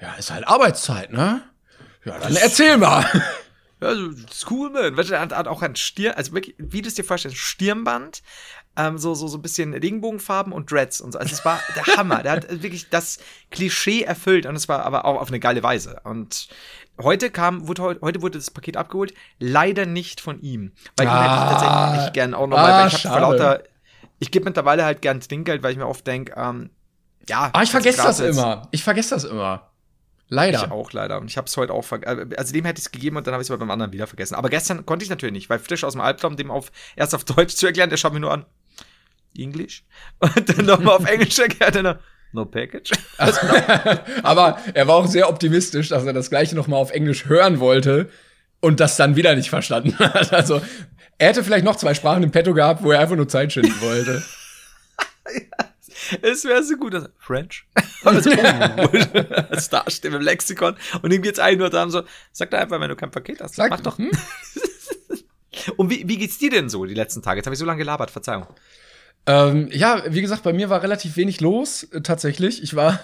ja, 0.00 0.14
ist 0.14 0.30
halt 0.30 0.46
Arbeitszeit, 0.46 1.12
ne? 1.12 1.42
Ja, 2.04 2.18
dann 2.18 2.36
erzähl 2.36 2.76
mal. 2.76 3.04
Ja, 3.80 3.92
das 3.92 4.32
ist 4.32 4.50
cool, 4.50 4.70
man. 4.70 4.96
Er 4.96 5.20
hat 5.20 5.48
auch 5.48 5.60
ein 5.62 5.74
Stirn, 5.74 6.14
also 6.14 6.32
wirklich, 6.32 6.54
wie 6.58 6.82
du 6.82 6.88
es 6.88 6.94
dir 6.94 7.04
vorstellst, 7.04 7.36
Stirnband, 7.36 8.22
ähm, 8.76 8.98
so, 8.98 9.14
so, 9.14 9.28
so 9.28 9.38
ein 9.38 9.42
bisschen 9.42 9.74
Regenbogenfarben 9.74 10.52
und 10.52 10.70
Dreads 10.70 11.00
und 11.00 11.12
so. 11.12 11.18
Also 11.18 11.32
es 11.32 11.44
war 11.44 11.60
der 11.76 11.96
Hammer. 11.96 12.22
der 12.22 12.32
hat 12.32 12.62
wirklich 12.62 12.88
das 12.88 13.18
Klischee 13.50 14.02
erfüllt 14.02 14.46
und 14.46 14.56
es 14.56 14.68
war 14.68 14.84
aber 14.84 15.04
auch 15.04 15.20
auf 15.20 15.28
eine 15.28 15.40
geile 15.40 15.62
Weise. 15.62 16.00
Und 16.04 16.48
heute 17.00 17.30
kam, 17.30 17.68
wurde, 17.68 17.98
heute 18.00 18.22
wurde 18.22 18.38
das 18.38 18.50
Paket 18.50 18.76
abgeholt, 18.76 19.12
leider 19.38 19.86
nicht 19.86 20.20
von 20.20 20.40
ihm. 20.40 20.72
Weil 20.96 21.08
ah, 21.08 21.12
ihn 21.12 21.22
hätte 21.22 21.34
ich 21.34 21.60
tatsächlich 21.60 22.12
gern 22.14 22.34
auch 22.34 22.46
nochmal, 22.46 22.72
ah, 22.72 22.80
weil 22.82 22.88
ich 22.88 23.06
habe 23.06 23.20
lauter, 23.20 23.62
ich 24.18 24.30
gebe 24.30 24.46
mittlerweile 24.46 24.84
halt 24.84 25.02
gern 25.02 25.20
Trinkgeld, 25.20 25.62
weil 25.62 25.72
ich 25.72 25.78
mir 25.78 25.88
oft 25.88 26.06
denke, 26.06 26.32
ähm, 26.36 26.70
ja. 27.28 27.50
Ah, 27.52 27.62
ich 27.62 27.70
vergesse 27.70 28.02
das 28.02 28.20
immer. 28.20 28.68
Ich 28.70 28.82
vergesse 28.82 29.10
das 29.14 29.24
immer. 29.24 29.68
Leider. 30.28 30.64
Ich 30.64 30.70
auch 30.70 30.92
leider. 30.92 31.20
Und 31.20 31.30
ich 31.30 31.36
habe 31.36 31.46
es 31.46 31.54
heute 31.58 31.74
auch 31.74 31.84
vergessen. 31.84 32.34
Also 32.38 32.54
dem 32.54 32.64
hätte 32.64 32.78
ich 32.78 32.86
es 32.86 32.90
gegeben 32.90 33.18
und 33.18 33.26
dann 33.26 33.34
habe 33.34 33.42
ich 33.42 33.46
es 33.46 33.50
aber 33.50 33.58
beim 33.58 33.70
anderen 33.70 33.92
wieder 33.92 34.06
vergessen. 34.06 34.34
Aber 34.34 34.48
gestern 34.48 34.86
konnte 34.86 35.04
ich 35.04 35.10
natürlich 35.10 35.34
nicht, 35.34 35.50
weil 35.50 35.58
frisch 35.58 35.84
aus 35.84 35.92
dem 35.92 36.00
Albtraum, 36.00 36.36
dem 36.36 36.50
auf 36.50 36.72
erst 36.96 37.14
auf 37.14 37.24
Deutsch 37.24 37.54
zu 37.54 37.66
erklären, 37.66 37.90
der 37.90 37.98
schaut 37.98 38.14
mir 38.14 38.20
nur 38.20 38.32
an. 38.32 38.46
English 39.36 39.84
und 40.18 40.48
dann 40.48 40.66
nochmal 40.66 40.96
auf 40.96 41.06
Englisch 41.06 41.38
erklärt 41.40 41.76
er 41.76 42.00
No 42.34 42.46
Package. 42.46 42.92
Also, 43.18 43.40
aber 44.22 44.58
er 44.72 44.88
war 44.88 44.94
auch 44.94 45.06
sehr 45.06 45.28
optimistisch, 45.28 45.90
dass 45.90 46.04
er 46.04 46.14
das 46.14 46.30
gleiche 46.30 46.56
nochmal 46.56 46.80
auf 46.80 46.90
Englisch 46.90 47.26
hören 47.26 47.60
wollte 47.60 48.08
und 48.60 48.80
das 48.80 48.96
dann 48.96 49.16
wieder 49.16 49.34
nicht 49.36 49.50
verstanden 49.50 49.98
hat. 49.98 50.32
Also 50.32 50.62
er 51.18 51.28
hätte 51.28 51.44
vielleicht 51.44 51.64
noch 51.64 51.76
zwei 51.76 51.92
Sprachen 51.92 52.22
im 52.22 52.30
Petto 52.30 52.54
gehabt, 52.54 52.82
wo 52.82 52.90
er 52.90 53.00
einfach 53.00 53.16
nur 53.16 53.28
Zeit 53.28 53.52
schinden 53.52 53.78
wollte. 53.82 54.22
ja, 55.34 55.72
es 56.22 56.44
wäre 56.44 56.62
so 56.62 56.76
gut, 56.76 56.94
dass 56.94 57.10
French 57.18 57.66
also, 58.04 58.30
als 59.50 59.68
dasteht 59.68 60.12
im 60.12 60.20
Lexikon 60.20 60.76
und 61.02 61.12
ihm 61.12 61.22
geht's 61.22 61.38
eigentlich 61.38 61.58
nur 61.58 61.70
darum 61.70 61.90
so, 61.90 62.02
sag 62.32 62.50
doch 62.50 62.58
einfach, 62.58 62.80
wenn 62.80 62.88
du 62.88 62.96
kein 62.96 63.10
Paket 63.10 63.40
hast, 63.40 63.54
sag 63.54 63.70
mach 63.70 63.80
doch. 63.80 63.98
Hm? 63.98 64.10
und 65.76 65.90
wie, 65.90 66.08
wie 66.08 66.18
geht's 66.18 66.38
dir 66.38 66.50
denn 66.50 66.68
so 66.68 66.84
die 66.84 66.94
letzten 66.94 67.22
Tage? 67.22 67.38
Jetzt 67.38 67.46
habe 67.46 67.54
ich 67.54 67.60
so 67.60 67.64
lange 67.66 67.78
gelabert, 67.78 68.10
Verzeihung. 68.10 68.46
Ähm, 69.26 69.68
ja, 69.72 70.02
wie 70.08 70.20
gesagt, 70.20 70.42
bei 70.42 70.52
mir 70.52 70.68
war 70.68 70.82
relativ 70.82 71.16
wenig 71.16 71.40
los, 71.40 71.84
äh, 71.92 72.00
tatsächlich. 72.00 72.62
Ich 72.62 72.74
war, 72.74 72.98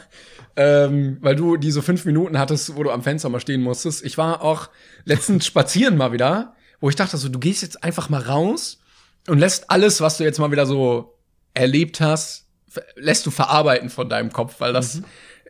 ähm, 0.56 1.18
weil 1.20 1.36
du 1.36 1.56
diese 1.56 1.80
fünf 1.80 2.04
Minuten 2.04 2.38
hattest, 2.38 2.74
wo 2.74 2.82
du 2.82 2.90
am 2.90 3.02
Fenster 3.02 3.28
mal 3.28 3.40
stehen 3.40 3.62
musstest. 3.62 4.04
Ich 4.04 4.18
war 4.18 4.42
auch 4.42 4.68
letztens 5.04 5.46
spazieren 5.46 5.96
mal 5.96 6.12
wieder, 6.12 6.54
wo 6.80 6.88
ich 6.88 6.96
dachte 6.96 7.16
so, 7.16 7.28
du 7.28 7.38
gehst 7.38 7.62
jetzt 7.62 7.84
einfach 7.84 8.08
mal 8.08 8.22
raus 8.22 8.80
und 9.28 9.38
lässt 9.38 9.70
alles, 9.70 10.00
was 10.00 10.16
du 10.16 10.24
jetzt 10.24 10.38
mal 10.38 10.50
wieder 10.50 10.66
so 10.66 11.14
erlebt 11.54 12.00
hast, 12.00 12.46
lässt 12.96 13.24
du 13.24 13.30
verarbeiten 13.30 13.88
von 13.88 14.08
deinem 14.08 14.32
Kopf, 14.32 14.56
weil 14.58 14.72
das, 14.72 14.96
mhm. 14.96 15.04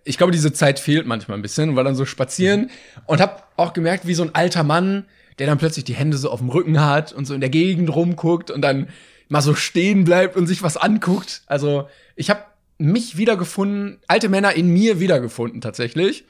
ich 0.04 0.18
glaube, 0.18 0.32
diese 0.32 0.52
Zeit 0.52 0.78
fehlt 0.78 1.06
manchmal 1.06 1.38
ein 1.38 1.42
bisschen, 1.42 1.76
weil 1.76 1.84
dann 1.84 1.94
so 1.94 2.04
spazieren 2.04 2.62
mhm. 2.62 2.68
und 3.06 3.20
hab 3.20 3.52
auch 3.56 3.72
gemerkt, 3.72 4.06
wie 4.06 4.14
so 4.14 4.22
ein 4.22 4.34
alter 4.34 4.64
Mann, 4.64 5.06
der 5.38 5.46
dann 5.46 5.58
plötzlich 5.58 5.84
die 5.84 5.94
Hände 5.94 6.18
so 6.18 6.30
auf 6.30 6.40
dem 6.40 6.50
Rücken 6.50 6.84
hat 6.84 7.12
und 7.12 7.26
so 7.26 7.32
in 7.32 7.40
der 7.40 7.50
Gegend 7.50 7.94
rumguckt 7.94 8.50
und 8.50 8.60
dann 8.60 8.88
mal 9.28 9.42
so 9.42 9.54
stehen 9.54 10.04
bleibt 10.04 10.36
und 10.36 10.46
sich 10.46 10.62
was 10.62 10.76
anguckt. 10.76 11.42
Also 11.46 11.88
ich 12.16 12.30
habe 12.30 12.42
mich 12.78 13.16
wiedergefunden, 13.16 14.00
alte 14.06 14.28
Männer 14.28 14.54
in 14.54 14.72
mir 14.72 15.00
wiedergefunden 15.00 15.60
tatsächlich. 15.60 16.24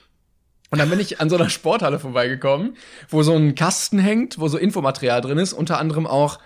Und 0.70 0.78
dann 0.78 0.90
bin 0.90 1.00
ich 1.00 1.20
an 1.20 1.30
so 1.30 1.36
einer 1.36 1.48
Sporthalle 1.48 1.98
vorbeigekommen, 1.98 2.76
wo 3.08 3.22
so 3.22 3.34
ein 3.34 3.54
Kasten 3.54 3.98
hängt, 3.98 4.38
wo 4.38 4.48
so 4.48 4.58
Infomaterial 4.58 5.20
drin 5.20 5.38
ist, 5.38 5.52
unter 5.52 5.78
anderem 5.78 6.06
auch 6.06 6.38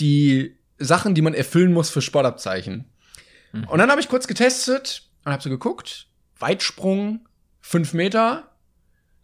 die 0.00 0.56
Sachen, 0.78 1.14
die 1.14 1.22
man 1.22 1.34
erfüllen 1.34 1.72
muss 1.72 1.90
für 1.90 2.02
Sportabzeichen. 2.02 2.86
Mhm. 3.52 3.64
Und 3.64 3.78
dann 3.78 3.90
habe 3.90 4.00
ich 4.00 4.08
kurz 4.08 4.26
getestet 4.26 5.04
und 5.24 5.32
habe 5.32 5.42
so 5.42 5.50
geguckt, 5.50 6.06
Weitsprung, 6.38 7.26
fünf 7.60 7.92
Meter, 7.92 8.47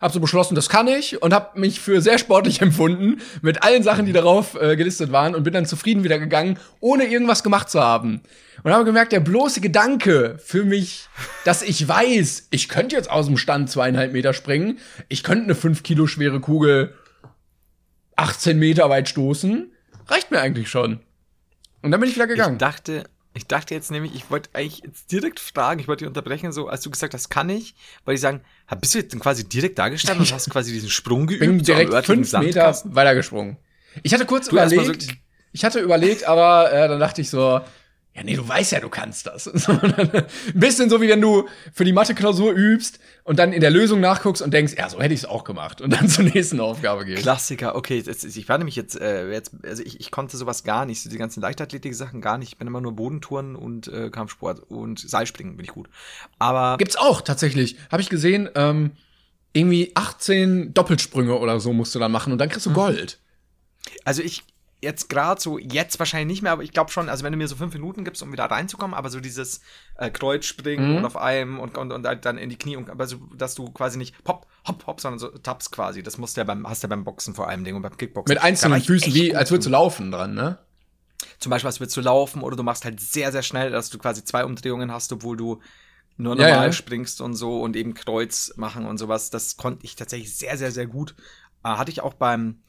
habe 0.05 0.13
so 0.13 0.21
beschlossen, 0.21 0.55
das 0.55 0.69
kann 0.69 0.87
ich 0.87 1.23
und 1.23 1.33
habe 1.33 1.59
mich 1.59 1.81
für 1.81 2.01
sehr 2.03 2.19
sportlich 2.19 2.61
empfunden 2.61 3.21
mit 3.41 3.63
allen 3.63 3.83
Sachen, 3.83 4.05
die 4.07 4.13
darauf 4.13 4.55
äh, 4.61 4.77
gelistet 4.77 5.11
waren 5.11 5.35
und 5.35 5.43
bin 5.43 5.55
dann 5.55 5.67
zufrieden 5.67 6.05
wieder 6.05 6.19
gegangen, 6.19 6.59
ohne 6.79 7.07
irgendwas 7.07 7.43
gemacht 7.43 7.71
zu 7.71 7.81
haben. 7.81 8.21
Und 8.63 8.73
habe 8.73 8.85
gemerkt, 8.85 9.13
der 9.13 9.21
bloße 9.21 9.61
Gedanke 9.61 10.39
für 10.45 10.65
mich, 10.65 11.09
dass 11.45 11.63
ich 11.63 11.89
weiß, 11.89 12.49
ich 12.51 12.69
könnte 12.69 12.95
jetzt 12.95 13.11
aus 13.11 13.27
dem 13.27 13.39
Stand 13.39 13.71
zweieinhalb 13.71 14.13
Meter 14.13 14.35
springen, 14.35 14.79
ich 15.09 15.25
könnte 15.25 15.45
eine 15.45 15.55
fünf 15.55 15.83
Kilo 15.83 16.07
schwere 16.07 16.39
Kugel 16.41 16.95
18 18.17 18.59
Meter 18.59 18.91
weit 18.91 19.09
stoßen, 19.09 19.73
reicht 20.07 20.31
mir 20.31 20.41
eigentlich 20.41 20.69
schon. 20.69 21.01
Und 21.83 21.91
dann 21.91 22.01
bin 22.01 22.09
ich 22.09 22.15
wieder 22.15 22.27
gegangen. 22.27 22.55
Ich 22.55 22.59
dachte, 22.59 23.05
ich 23.35 23.47
dachte 23.47 23.75
jetzt 23.75 23.91
nämlich, 23.91 24.15
ich 24.15 24.31
wollte 24.31 24.51
eigentlich 24.53 24.83
jetzt 24.85 25.11
direkt 25.11 25.41
fragen, 25.41 25.81
ich 25.81 25.89
wollte 25.89 26.05
dich 26.05 26.09
unterbrechen, 26.09 26.53
so 26.53 26.69
als 26.69 26.83
du 26.83 26.91
gesagt 26.91 27.15
hast, 27.15 27.29
kann 27.29 27.51
ich, 27.51 27.75
wollte 28.05 28.15
ich 28.15 28.21
sagen, 28.21 28.41
bist 28.81 28.95
du 28.95 28.99
jetzt 28.99 29.19
quasi 29.19 29.49
direkt 29.49 29.79
da 29.79 29.89
gestanden 29.89 30.25
und 30.25 30.33
hast 30.33 30.49
quasi 30.51 30.73
diesen 30.73 30.89
Sprung 30.89 31.27
geübt? 31.27 31.41
Bin 31.41 31.59
direkt 31.59 31.93
so 31.93 32.03
fünf 32.03 32.33
Meter 32.35 32.81
weitergesprungen. 32.85 33.57
Ich 34.03 34.15
hatte 34.15 34.25
kurz 34.25 34.49
du 34.49 34.53
überlegt, 34.53 35.03
so 35.03 35.13
ich 35.53 35.65
hatte 35.65 35.81
überlegt, 35.81 36.25
aber 36.25 36.73
äh, 36.73 36.89
dann 36.89 37.01
dachte 37.01 37.21
ich 37.21 37.31
so, 37.31 37.61
ja, 38.15 38.23
nee, 38.23 38.37
du 38.37 38.47
weißt 38.47 38.71
ja, 38.71 38.81
du 38.81 38.89
kannst 38.89 39.27
das. 39.27 39.49
ein 39.69 40.27
bisschen 40.55 40.89
so, 40.89 41.01
wie 41.01 41.09
wenn 41.09 41.21
du 41.21 41.49
für 41.73 41.85
die 41.85 41.93
Mathe-Klausur 41.93 42.53
übst 42.53 43.01
und 43.25 43.41
dann 43.41 43.53
in 43.53 43.61
der 43.61 43.73
Lösung 43.73 43.99
nachguckst 43.99 44.41
und 44.41 44.55
denkst, 44.55 44.75
ja, 44.79 44.89
so 44.89 45.01
hätte 45.01 45.13
ich 45.13 45.21
es 45.21 45.27
auch 45.27 45.43
gemacht 45.43 45.81
und 45.81 45.93
dann 45.93 46.09
zur 46.11 46.23
nächsten 46.23 46.61
Aufgabe 46.61 47.05
gehst. 47.05 47.23
Klassiker, 47.23 47.75
okay. 47.75 48.03
Das, 48.03 48.23
ich 48.23 48.49
war 48.49 48.59
nämlich 48.59 48.77
jetzt, 48.77 49.01
äh, 49.01 49.33
jetzt 49.33 49.51
also 49.65 49.83
ich, 49.83 49.99
ich 49.99 50.13
konnte 50.13 50.37
sowas 50.37 50.63
gar 50.63 50.87
nicht, 50.87 51.03
so 51.03 51.11
die 51.11 51.19
ganzen 51.19 51.41
Leichtathletik-Sachen 51.41 52.21
gar 52.21 52.39
nicht. 52.39 52.51
Ich 52.51 52.59
bin 52.59 52.69
immer 52.69 52.81
nur 52.81 52.93
Bodentouren 52.93 53.57
und 53.57 53.89
äh, 53.89 54.11
Kampfsport 54.11 54.61
und 54.71 55.01
Seilspringen 55.01 55.57
bin 55.57 55.65
ich 55.65 55.73
gut. 55.73 55.89
Aber 56.39 56.77
gibt's 56.79 56.97
auch 56.97 57.21
tatsächlich, 57.21 57.77
habe 57.91 58.01
ich 58.01 58.11
gesehen. 58.11 58.49
Ähm, 58.55 58.93
irgendwie 59.55 59.91
18 59.95 60.73
Doppelsprünge 60.73 61.37
oder 61.39 61.59
so 61.59 61.73
musst 61.73 61.95
du 61.95 61.99
dann 61.99 62.13
machen 62.13 62.33
und 62.33 62.39
dann 62.39 62.49
kriegst 62.49 62.67
du 62.67 62.73
Gold. 62.73 63.19
Also 64.05 64.23
ich 64.23 64.45
jetzt 64.85 65.09
gerade 65.09 65.41
so, 65.41 65.59
jetzt 65.59 65.99
wahrscheinlich 65.99 66.29
nicht 66.37 66.43
mehr, 66.43 66.53
aber 66.53 66.63
ich 66.63 66.73
glaube 66.73 66.93
schon, 66.93 67.09
also 67.09 67.25
wenn 67.25 67.33
du 67.33 67.39
mir 67.39 67.49
so 67.49 67.57
fünf 67.57 67.73
Minuten 67.75 68.05
gibst, 68.05 68.23
um 68.23 68.31
wieder 68.33 68.45
reinzukommen, 68.45 68.95
aber 68.95 69.11
so 69.11 69.19
dieses 69.21 69.61
äh, 69.97 70.11
Kreuzspringen 70.11 70.91
Mhm. 70.91 70.97
und 70.99 71.05
auf 71.05 71.17
einem 71.17 71.59
und, 71.59 71.77
und, 71.77 71.91
und 71.91 72.07
halt 72.07 72.25
dann 72.25 72.39
in 72.39 72.51
die 72.51 72.59
Knie, 72.59 72.77
und, 72.77 72.91
aber 72.91 73.07
so, 73.07 73.17
dass 73.37 73.57
du 73.57 73.71
quasi 73.73 73.99
nicht 73.99 74.15
hopp, 74.29 74.47
hopp, 74.69 74.87
hopp, 74.87 75.01
sondern 75.01 75.19
so 75.19 75.29
taps 75.29 75.71
quasi. 75.73 76.03
Das 76.05 76.19
musst 76.19 76.37
du 76.37 76.43
ja 76.43 76.45
beim, 76.45 76.69
hast 76.69 76.83
du 76.83 76.87
ja 76.87 76.91
beim 76.91 77.03
Boxen 77.05 77.35
vor 77.35 77.49
allem 77.49 77.65
Ding 77.65 77.75
und 77.75 77.83
beim 77.83 77.97
Kickboxen. 77.97 78.33
Mit 78.35 78.43
einzelnen 78.45 78.81
Füßen, 78.81 79.13
wie 79.15 79.35
als 79.35 79.51
würdest 79.51 79.67
du 79.67 79.71
laufen 79.71 80.13
dran, 80.13 80.35
ne? 80.35 80.59
Zum 81.39 81.51
Beispiel, 81.51 81.69
als 81.69 81.81
würdest 81.81 81.97
du 81.97 82.01
laufen 82.01 82.43
oder 82.43 82.57
du 82.57 82.63
machst 82.63 82.85
halt 82.85 83.01
sehr, 83.01 83.33
sehr 83.33 83.43
schnell, 83.43 83.71
dass 83.71 83.91
du 83.91 83.99
quasi 83.99 84.25
zwei 84.25 84.45
Umdrehungen 84.45 84.93
hast, 84.93 85.13
obwohl 85.13 85.37
du 85.37 85.61
nur 86.17 86.37
Ja, 86.37 86.47
normal 86.49 86.67
ja. 86.67 86.73
springst 86.73 87.21
und 87.21 87.35
so 87.35 87.61
und 87.61 87.77
eben 87.77 87.95
Kreuz 87.95 88.53
machen 88.57 88.87
und 88.87 88.99
sowas. 88.99 89.31
Das 89.31 89.57
konnte 89.57 89.85
ich 89.85 89.97
tatsächlich 89.97 90.37
sehr, 90.37 90.57
sehr, 90.57 90.71
sehr 90.71 90.87
gut. 90.87 91.15
Äh, 91.65 91.69
hatte 91.71 91.91
ich 91.91 92.03
auch 92.03 92.15
beim, 92.15 92.63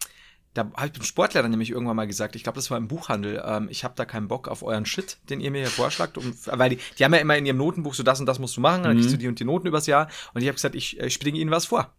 da 0.56 0.72
habe 0.76 0.88
ich 0.88 0.94
dem 0.94 1.04
Sportlehrer 1.04 1.48
nämlich 1.50 1.70
irgendwann 1.70 1.98
mal 1.98 2.08
gesagt, 2.08 2.36
ich 2.36 2.44
glaube, 2.44 2.56
das 2.56 2.72
war 2.72 2.78
im 2.78 2.88
Buchhandel, 2.88 3.44
ähm, 3.46 3.68
ich 3.70 3.84
habe 3.84 3.94
da 3.98 4.06
keinen 4.06 4.30
Bock 4.30 4.48
auf 4.48 4.64
euren 4.64 4.86
Shit, 4.86 5.18
den 5.30 5.42
ihr 5.42 5.52
mir 5.52 5.60
hier 5.60 5.70
vorschlagt. 5.70 6.18
Um, 6.18 6.34
weil 6.46 6.72
die, 6.72 6.80
die 6.98 7.04
haben 7.04 7.14
ja 7.14 7.20
immer 7.20 7.38
in 7.38 7.46
ihrem 7.46 7.58
Notenbuch 7.58 7.94
so 7.94 8.04
das 8.04 8.22
und 8.22 8.26
das 8.26 8.40
musst 8.40 8.56
du 8.56 8.62
machen, 8.62 8.84
dann 8.84 8.96
kriegst 8.96 9.12
du 9.12 9.18
die 9.18 9.28
und 9.28 9.40
die 9.40 9.44
Noten 9.44 9.68
übers 9.68 9.86
Jahr. 9.86 10.08
Und 10.34 10.42
ich 10.42 10.48
habe 10.48 10.56
gesagt, 10.56 10.74
ich 10.74 11.00
äh, 11.00 11.10
springe 11.10 11.38
ihnen 11.38 11.52
was 11.52 11.66
vor. 11.66 11.94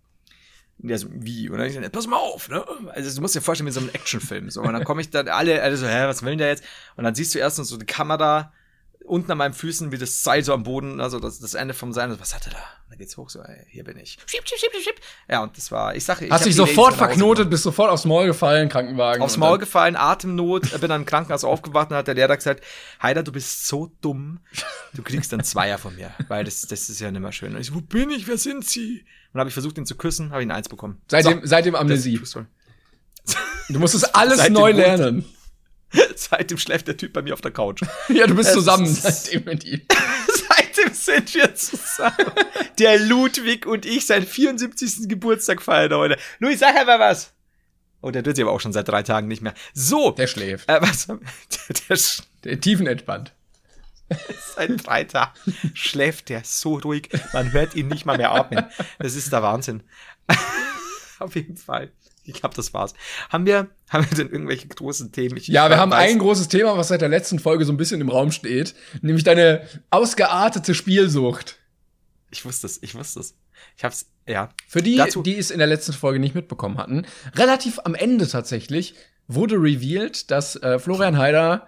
Und 0.78 0.88
der 0.88 0.98
so, 0.98 1.08
wie? 1.10 1.50
Und 1.50 1.58
dann 1.58 1.66
ich 1.66 1.74
gesagt, 1.74 1.92
pass 1.92 2.06
mal 2.06 2.16
auf, 2.16 2.48
ne? 2.48 2.64
Also 2.88 3.14
du 3.14 3.20
musst 3.20 3.34
dir 3.34 3.42
vorstellen, 3.42 3.68
wie 3.68 3.72
so 3.72 3.80
ein 3.80 3.94
Actionfilm. 3.94 4.50
So. 4.50 4.62
Und 4.62 4.72
dann 4.72 4.84
komme 4.84 5.02
ich 5.02 5.10
dann 5.10 5.28
alle, 5.28 5.62
alle 5.62 5.76
so, 5.76 5.86
hä, 5.86 6.06
was 6.06 6.22
will 6.22 6.30
denn 6.30 6.38
der 6.38 6.48
jetzt? 6.48 6.64
Und 6.96 7.04
dann 7.04 7.14
siehst 7.14 7.34
du 7.34 7.38
erstens 7.38 7.68
so 7.68 7.76
die 7.76 7.86
Kamera 7.86 8.52
unten 9.06 9.30
an 9.32 9.38
meinen 9.38 9.54
Füßen, 9.54 9.92
wie 9.92 9.98
das 9.98 10.22
Seil 10.22 10.44
so 10.44 10.52
am 10.52 10.62
Boden, 10.62 11.00
also 11.00 11.18
das, 11.18 11.38
das 11.38 11.54
Ende 11.54 11.74
vom 11.74 11.92
Seil. 11.92 12.18
Was 12.20 12.34
hat 12.34 12.46
er 12.46 12.52
da? 12.52 12.58
Dann 12.88 12.98
geht's 12.98 13.16
hoch, 13.16 13.30
so, 13.30 13.40
ey, 13.42 13.66
hier 13.68 13.84
bin 13.84 13.96
ich. 13.98 14.18
Schieb, 14.26 14.42
schieb, 14.46 14.58
schieb, 14.58 14.70
schieb. 14.82 14.94
Ja, 15.28 15.42
und 15.42 15.56
das 15.56 15.70
war, 15.70 15.94
ich 15.96 16.04
sag, 16.04 16.22
ich 16.22 16.30
Hast 16.30 16.44
dich 16.46 16.54
sofort 16.54 16.94
verknotet, 16.94 17.50
bist 17.50 17.62
sofort 17.64 17.90
aufs 17.90 18.04
Maul 18.04 18.26
gefallen, 18.26 18.68
Krankenwagen. 18.68 19.22
aufs 19.22 19.36
Maul 19.36 19.58
gefallen, 19.58 19.96
Atemnot, 19.96 20.72
äh, 20.72 20.78
bin 20.78 20.88
dann 20.88 21.02
im 21.02 21.06
Krankenhaus 21.06 21.44
aufgewacht 21.44 21.90
und 21.90 21.96
hat 21.96 22.06
der 22.06 22.14
Lehrer 22.14 22.36
gesagt, 22.36 22.62
Heider, 23.02 23.22
du 23.22 23.32
bist 23.32 23.66
so 23.66 23.90
dumm, 24.00 24.40
du 24.94 25.02
kriegst 25.02 25.32
dann 25.32 25.42
Zweier 25.42 25.78
von 25.78 25.94
mir, 25.96 26.12
weil 26.28 26.44
das, 26.44 26.60
das 26.62 26.88
ist 26.88 27.00
ja 27.00 27.10
nicht 27.10 27.20
mehr 27.20 27.32
schön. 27.32 27.54
Und 27.54 27.60
ich 27.60 27.68
so, 27.68 27.74
wo 27.74 27.80
bin 27.80 28.10
ich, 28.10 28.28
wer 28.28 28.38
sind 28.38 28.64
sie? 28.66 29.00
Und 29.00 29.34
dann 29.34 29.40
habe 29.40 29.48
ich 29.48 29.54
versucht, 29.54 29.76
ihn 29.78 29.86
zu 29.86 29.96
küssen, 29.96 30.30
habe 30.30 30.42
ihn 30.42 30.50
eins 30.50 30.68
bekommen. 30.68 31.00
Seitdem, 31.10 31.40
So, 31.40 31.46
seitdem 31.46 31.72
das 31.72 31.80
Amnesie. 31.82 32.20
Story. 32.24 32.46
Du 33.68 33.78
musstest 33.80 34.14
alles 34.14 34.38
Seitdem 34.38 34.54
neu 34.54 34.72
lernen. 34.72 35.24
Seitdem 36.16 36.58
schläft 36.58 36.88
der 36.88 36.96
Typ 36.96 37.12
bei 37.12 37.22
mir 37.22 37.32
auf 37.34 37.40
der 37.40 37.50
Couch. 37.52 37.82
Ja, 38.08 38.26
du 38.26 38.34
bist 38.34 38.52
zusammen 38.52 38.86
seitdem 38.94 39.44
mit 39.44 39.64
ihm. 39.64 39.80
Seitdem 40.48 40.92
sind 40.92 41.34
wir 41.34 41.54
zusammen. 41.54 42.32
Der 42.78 42.98
Ludwig 42.98 43.66
und 43.66 43.86
ich 43.86 44.06
seinen 44.06 44.26
74. 44.26 45.08
Geburtstag 45.08 45.62
feiern 45.62 45.92
heute. 45.94 46.18
Louis, 46.38 46.58
sag 46.58 46.76
einmal 46.76 46.98
was. 47.00 47.32
Oh, 48.02 48.10
der 48.10 48.22
tut 48.22 48.36
sich 48.36 48.44
aber 48.44 48.52
auch 48.52 48.60
schon 48.60 48.72
seit 48.72 48.88
drei 48.88 49.02
Tagen 49.02 49.26
nicht 49.28 49.42
mehr. 49.42 49.54
So. 49.72 50.10
Der 50.12 50.26
schläft. 50.26 50.68
äh, 50.68 50.80
was, 50.82 51.06
der, 51.06 51.16
der 51.88 51.96
sch- 51.96 52.22
Der 52.44 52.60
tiefenentspannt. 52.60 53.32
seit 54.54 54.86
drei 54.86 55.04
Tagen 55.04 55.32
schläft 55.74 56.28
der 56.28 56.42
so 56.44 56.74
ruhig. 56.78 57.08
Man 57.32 57.52
hört 57.52 57.74
ihn 57.74 57.88
nicht 57.88 58.04
mal 58.06 58.16
mehr 58.18 58.32
atmen. 58.32 58.64
Das 58.98 59.14
ist 59.14 59.32
der 59.32 59.42
Wahnsinn. 59.42 59.82
Auf 61.18 61.34
jeden 61.34 61.56
Fall. 61.56 61.90
Ich 62.32 62.34
glaube, 62.40 62.54
das 62.54 62.74
war's. 62.74 62.94
Haben 63.30 63.46
wir, 63.46 63.68
haben 63.88 64.08
wir 64.10 64.16
denn 64.16 64.30
irgendwelche 64.30 64.68
großen 64.68 65.12
Themen? 65.12 65.36
Ich, 65.36 65.48
Ja, 65.48 65.68
wir 65.68 65.78
haben 65.78 65.92
weiß- 65.92 65.96
ein 66.10 66.18
großes 66.18 66.48
Thema, 66.48 66.76
was 66.76 66.88
seit 66.88 67.00
der 67.00 67.08
letzten 67.08 67.38
Folge 67.38 67.64
so 67.64 67.72
ein 67.72 67.76
bisschen 67.76 68.00
im 68.00 68.08
Raum 68.08 68.32
steht, 68.32 68.74
nämlich 69.02 69.24
deine 69.24 69.66
ausgeartete 69.90 70.74
Spielsucht. 70.74 71.56
Ich 72.30 72.44
wusste 72.44 72.66
es, 72.66 72.82
ich 72.82 72.94
wusste 72.94 73.20
es. 73.20 73.36
Ich 73.76 73.84
hab's, 73.84 74.06
ja. 74.28 74.50
Für 74.68 74.82
die, 74.82 74.96
Dazu- 74.96 75.22
die 75.22 75.36
es 75.38 75.50
in 75.50 75.58
der 75.58 75.66
letzten 75.68 75.92
Folge 75.92 76.18
nicht 76.18 76.34
mitbekommen 76.34 76.78
hatten, 76.78 77.06
relativ 77.34 77.78
am 77.84 77.94
Ende 77.94 78.26
tatsächlich 78.28 78.94
wurde 79.28 79.56
revealed, 79.56 80.30
dass 80.30 80.56
äh, 80.56 80.78
Florian 80.78 81.16
Heider 81.18 81.66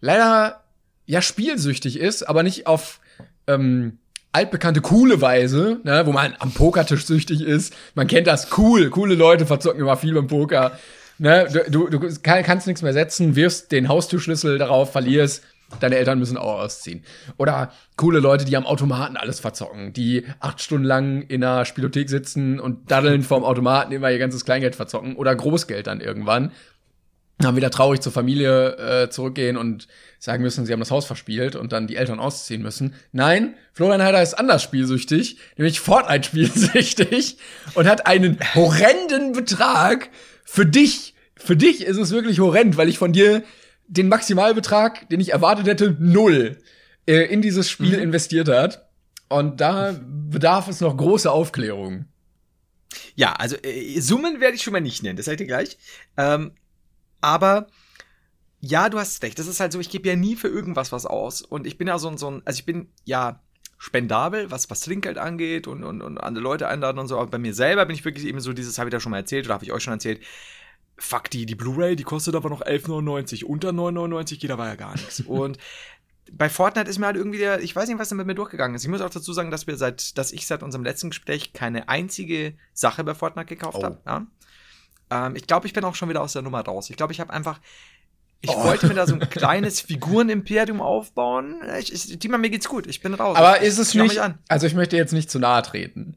leider 0.00 0.64
ja 1.06 1.20
spielsüchtig 1.22 1.98
ist, 1.98 2.22
aber 2.22 2.42
nicht 2.42 2.66
auf 2.66 3.00
ähm, 3.46 3.98
altbekannte 4.34 4.80
coole 4.80 5.20
Weise, 5.20 5.78
ne, 5.84 6.04
wo 6.06 6.12
man 6.12 6.34
am 6.40 6.52
Pokertisch 6.52 7.06
süchtig 7.06 7.40
ist. 7.40 7.72
Man 7.94 8.08
kennt 8.08 8.26
das 8.26 8.48
cool, 8.58 8.90
coole 8.90 9.14
Leute 9.14 9.46
verzocken 9.46 9.80
immer 9.80 9.96
viel 9.96 10.12
beim 10.12 10.26
Poker. 10.26 10.78
Ne, 11.18 11.46
du, 11.70 11.88
du, 11.88 11.98
du 11.98 12.20
kann, 12.22 12.42
kannst 12.42 12.66
nichts 12.66 12.82
mehr 12.82 12.92
setzen, 12.92 13.36
wirfst 13.36 13.70
den 13.70 13.88
Haustürschlüssel 13.88 14.58
darauf, 14.58 14.90
verlierst. 14.90 15.44
Deine 15.80 15.96
Eltern 15.96 16.18
müssen 16.18 16.36
auch 16.36 16.60
ausziehen. 16.60 17.02
Oder 17.36 17.72
coole 17.96 18.20
Leute, 18.20 18.44
die 18.44 18.56
am 18.56 18.66
Automaten 18.66 19.16
alles 19.16 19.40
verzocken, 19.40 19.92
die 19.92 20.24
acht 20.38 20.60
Stunden 20.60 20.84
lang 20.84 21.22
in 21.22 21.42
einer 21.42 21.64
Spielothek 21.64 22.10
sitzen 22.10 22.60
und 22.60 22.90
daddeln 22.90 23.22
vorm 23.22 23.44
Automaten 23.44 23.92
immer 23.92 24.10
ihr 24.10 24.18
ganzes 24.18 24.44
Kleingeld 24.44 24.76
verzocken 24.76 25.16
oder 25.16 25.34
Großgeld 25.34 25.86
dann 25.86 26.00
irgendwann 26.00 26.52
dann 27.38 27.56
wieder 27.56 27.70
traurig 27.70 28.00
zur 28.00 28.12
Familie 28.12 28.76
äh, 28.76 29.10
zurückgehen 29.10 29.56
und 29.56 29.88
sagen 30.18 30.42
müssen, 30.42 30.64
sie 30.64 30.72
haben 30.72 30.80
das 30.80 30.90
Haus 30.90 31.04
verspielt 31.04 31.56
und 31.56 31.72
dann 31.72 31.86
die 31.86 31.96
Eltern 31.96 32.20
ausziehen 32.20 32.62
müssen. 32.62 32.94
Nein, 33.12 33.54
Florian 33.72 34.02
Heider 34.02 34.22
ist 34.22 34.34
anders 34.34 34.62
spielsüchtig, 34.62 35.38
nämlich 35.56 35.80
Fortnite 35.80 36.28
spielsüchtig 36.28 37.38
und 37.74 37.86
hat 37.86 38.06
einen 38.06 38.38
horrenden 38.54 39.32
Betrag 39.32 40.10
für 40.44 40.64
dich. 40.64 41.14
Für 41.36 41.56
dich 41.56 41.84
ist 41.84 41.98
es 41.98 42.12
wirklich 42.12 42.38
horrend, 42.38 42.76
weil 42.76 42.88
ich 42.88 42.98
von 42.98 43.12
dir 43.12 43.42
den 43.86 44.08
Maximalbetrag, 44.08 45.08
den 45.08 45.20
ich 45.20 45.32
erwartet 45.32 45.66
hätte, 45.66 45.96
null 45.98 46.58
äh, 47.06 47.24
in 47.24 47.42
dieses 47.42 47.68
Spiel 47.68 47.94
investiert 47.94 48.48
hat. 48.48 48.88
Und 49.28 49.60
da 49.60 49.98
bedarf 50.30 50.68
es 50.68 50.80
noch 50.80 50.96
große 50.96 51.30
Aufklärung. 51.30 52.06
Ja, 53.16 53.32
also 53.32 53.56
äh, 53.62 54.00
Summen 54.00 54.40
werde 54.40 54.54
ich 54.54 54.62
schon 54.62 54.72
mal 54.72 54.80
nicht 54.80 55.02
nennen, 55.02 55.16
das 55.16 55.26
seid 55.26 55.40
ihr 55.40 55.46
gleich. 55.46 55.76
Ähm, 56.16 56.52
aber 57.24 57.66
ja, 58.60 58.88
du 58.88 58.98
hast 58.98 59.22
recht. 59.22 59.38
Das 59.38 59.46
ist 59.46 59.60
halt 59.60 59.72
so, 59.72 59.80
ich 59.80 59.90
gebe 59.90 60.08
ja 60.08 60.16
nie 60.16 60.36
für 60.36 60.48
irgendwas 60.48 60.92
was 60.92 61.06
aus. 61.06 61.42
Und 61.42 61.66
ich 61.66 61.76
bin 61.76 61.88
ja 61.88 61.98
so 61.98 62.08
ein, 62.08 62.16
so 62.18 62.30
ein 62.30 62.42
also 62.44 62.58
ich 62.58 62.64
bin 62.64 62.88
ja 63.04 63.40
spendabel, 63.78 64.50
was, 64.50 64.70
was 64.70 64.80
Trinkgeld 64.80 65.18
angeht 65.18 65.66
und, 65.66 65.84
und, 65.84 66.00
und 66.00 66.18
andere 66.18 66.42
Leute 66.42 66.68
einladen 66.68 66.98
und 66.98 67.08
so. 67.08 67.18
Aber 67.18 67.30
bei 67.30 67.38
mir 67.38 67.52
selber 67.54 67.84
bin 67.84 67.94
ich 67.94 68.04
wirklich 68.04 68.26
eben 68.26 68.40
so 68.40 68.52
dieses, 68.52 68.78
habe 68.78 68.88
ich 68.88 68.92
da 68.92 69.00
schon 69.00 69.10
mal 69.10 69.18
erzählt 69.18 69.46
oder 69.46 69.54
habe 69.54 69.64
ich 69.64 69.72
euch 69.72 69.82
schon 69.82 69.92
erzählt. 69.92 70.22
Fuck, 70.96 71.28
die, 71.30 71.44
die 71.44 71.54
Blu-ray, 71.56 71.96
die 71.96 72.04
kostet 72.04 72.34
aber 72.36 72.48
noch 72.48 72.62
11,99. 72.62 73.44
Unter 73.44 73.70
9,99 73.70 74.40
geht 74.40 74.50
aber 74.50 74.66
ja 74.66 74.76
gar 74.76 74.92
nichts. 74.92 75.20
Und 75.26 75.58
bei 76.32 76.48
Fortnite 76.48 76.88
ist 76.88 76.98
mir 76.98 77.06
halt 77.06 77.16
irgendwie 77.16 77.38
der, 77.38 77.60
ich 77.62 77.76
weiß 77.76 77.88
nicht, 77.88 77.98
was 77.98 78.08
da 78.08 78.14
mit 78.14 78.26
mir 78.26 78.34
durchgegangen 78.34 78.76
ist. 78.76 78.84
Ich 78.84 78.88
muss 78.88 79.02
auch 79.02 79.10
dazu 79.10 79.32
sagen, 79.34 79.50
dass 79.50 79.66
wir 79.66 79.76
seit, 79.76 80.16
dass 80.16 80.32
ich 80.32 80.46
seit 80.46 80.62
unserem 80.62 80.84
letzten 80.84 81.10
Gespräch 81.10 81.52
keine 81.52 81.88
einzige 81.88 82.54
Sache 82.72 83.04
bei 83.04 83.14
Fortnite 83.14 83.46
gekauft 83.46 83.78
Oh. 83.80 83.84
habe. 83.84 83.98
Ja? 84.06 84.26
Ähm, 85.14 85.36
ich 85.36 85.46
glaube, 85.46 85.66
ich 85.66 85.72
bin 85.72 85.84
auch 85.84 85.94
schon 85.94 86.08
wieder 86.08 86.20
aus 86.20 86.32
der 86.32 86.42
Nummer 86.42 86.60
raus. 86.64 86.90
Ich 86.90 86.96
glaube, 86.96 87.12
ich 87.12 87.20
habe 87.20 87.32
einfach, 87.32 87.60
ich 88.40 88.50
Oh. 88.50 88.64
wollte 88.64 88.86
mir 88.88 88.94
da 88.94 89.06
so 89.06 89.14
ein 89.14 89.20
kleines 89.30 89.80
Figurenimperium 89.80 90.80
aufbauen. 90.80 91.62
Ich, 91.78 91.92
ich, 91.92 92.18
Tima, 92.18 92.36
mir 92.38 92.50
geht's 92.50 92.68
gut. 92.68 92.86
Ich 92.86 93.00
bin 93.00 93.14
raus. 93.14 93.36
Aber 93.36 93.60
ist 93.60 93.78
es 93.78 93.94
nicht, 93.94 94.20
also 94.48 94.66
ich 94.66 94.74
möchte 94.74 94.96
jetzt 94.96 95.12
nicht 95.12 95.30
zu 95.30 95.38
nahe 95.38 95.62
treten. 95.62 96.16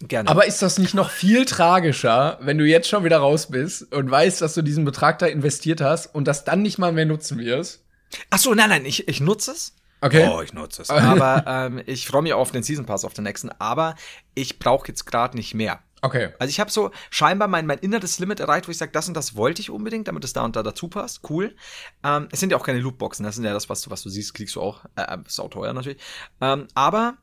Gerne. 0.00 0.28
Aber 0.28 0.46
ist 0.46 0.62
das 0.62 0.78
nicht 0.78 0.94
noch 0.94 1.10
viel 1.10 1.44
tragischer, 1.44 2.38
wenn 2.40 2.56
du 2.56 2.64
jetzt 2.64 2.88
schon 2.88 3.02
wieder 3.02 3.18
raus 3.18 3.48
bist 3.48 3.92
und 3.92 4.08
weißt, 4.08 4.40
dass 4.40 4.54
du 4.54 4.62
diesen 4.62 4.84
Betrag 4.84 5.18
da 5.18 5.26
investiert 5.26 5.80
hast 5.80 6.06
und 6.14 6.26
das 6.28 6.44
dann 6.44 6.62
nicht 6.62 6.78
mal 6.78 6.92
mehr 6.92 7.04
nutzen 7.06 7.38
wirst? 7.38 7.84
Ach 8.30 8.38
so, 8.38 8.54
nein, 8.54 8.68
nein, 8.70 8.84
ich, 8.86 9.08
ich 9.08 9.20
nutze 9.20 9.50
es. 9.50 9.74
Okay. 10.00 10.28
Oh, 10.32 10.40
ich 10.40 10.52
nutze 10.52 10.82
es. 10.82 10.90
Aber 10.90 11.44
ähm, 11.48 11.82
ich 11.86 12.06
freue 12.06 12.22
mich 12.22 12.32
auf 12.32 12.52
den 12.52 12.62
Season 12.62 12.86
Pass, 12.86 13.04
auf 13.04 13.12
den 13.14 13.24
nächsten. 13.24 13.50
Aber 13.58 13.96
ich 14.34 14.60
brauche 14.60 14.86
jetzt 14.86 15.04
gerade 15.04 15.36
nicht 15.36 15.54
mehr. 15.54 15.80
Okay. 16.02 16.30
Also 16.38 16.50
ich 16.50 16.60
habe 16.60 16.70
so 16.70 16.90
scheinbar 17.10 17.48
mein, 17.48 17.66
mein 17.66 17.78
inneres 17.78 18.18
Limit 18.18 18.40
erreicht, 18.40 18.68
wo 18.68 18.70
ich 18.70 18.78
sage, 18.78 18.92
das 18.92 19.08
und 19.08 19.14
das 19.14 19.36
wollte 19.36 19.60
ich 19.60 19.70
unbedingt, 19.70 20.08
damit 20.08 20.24
es 20.24 20.32
da 20.32 20.44
und 20.44 20.56
da 20.56 20.62
dazu 20.62 20.88
passt. 20.88 21.28
Cool. 21.28 21.54
Ähm, 22.04 22.28
es 22.30 22.40
sind 22.40 22.50
ja 22.50 22.56
auch 22.56 22.64
keine 22.64 22.80
Lootboxen, 22.80 23.24
das 23.24 23.34
sind 23.34 23.44
ja 23.44 23.52
das, 23.52 23.68
was 23.68 23.80
du, 23.82 23.90
was 23.90 24.02
du 24.02 24.08
siehst, 24.08 24.34
kriegst 24.34 24.56
du 24.56 24.60
auch. 24.60 24.84
Äh, 24.96 25.18
ist 25.26 25.40
auch 25.40 25.50
teuer 25.50 25.72
natürlich. 25.72 26.00
Ähm, 26.40 26.68
aber 26.74 27.16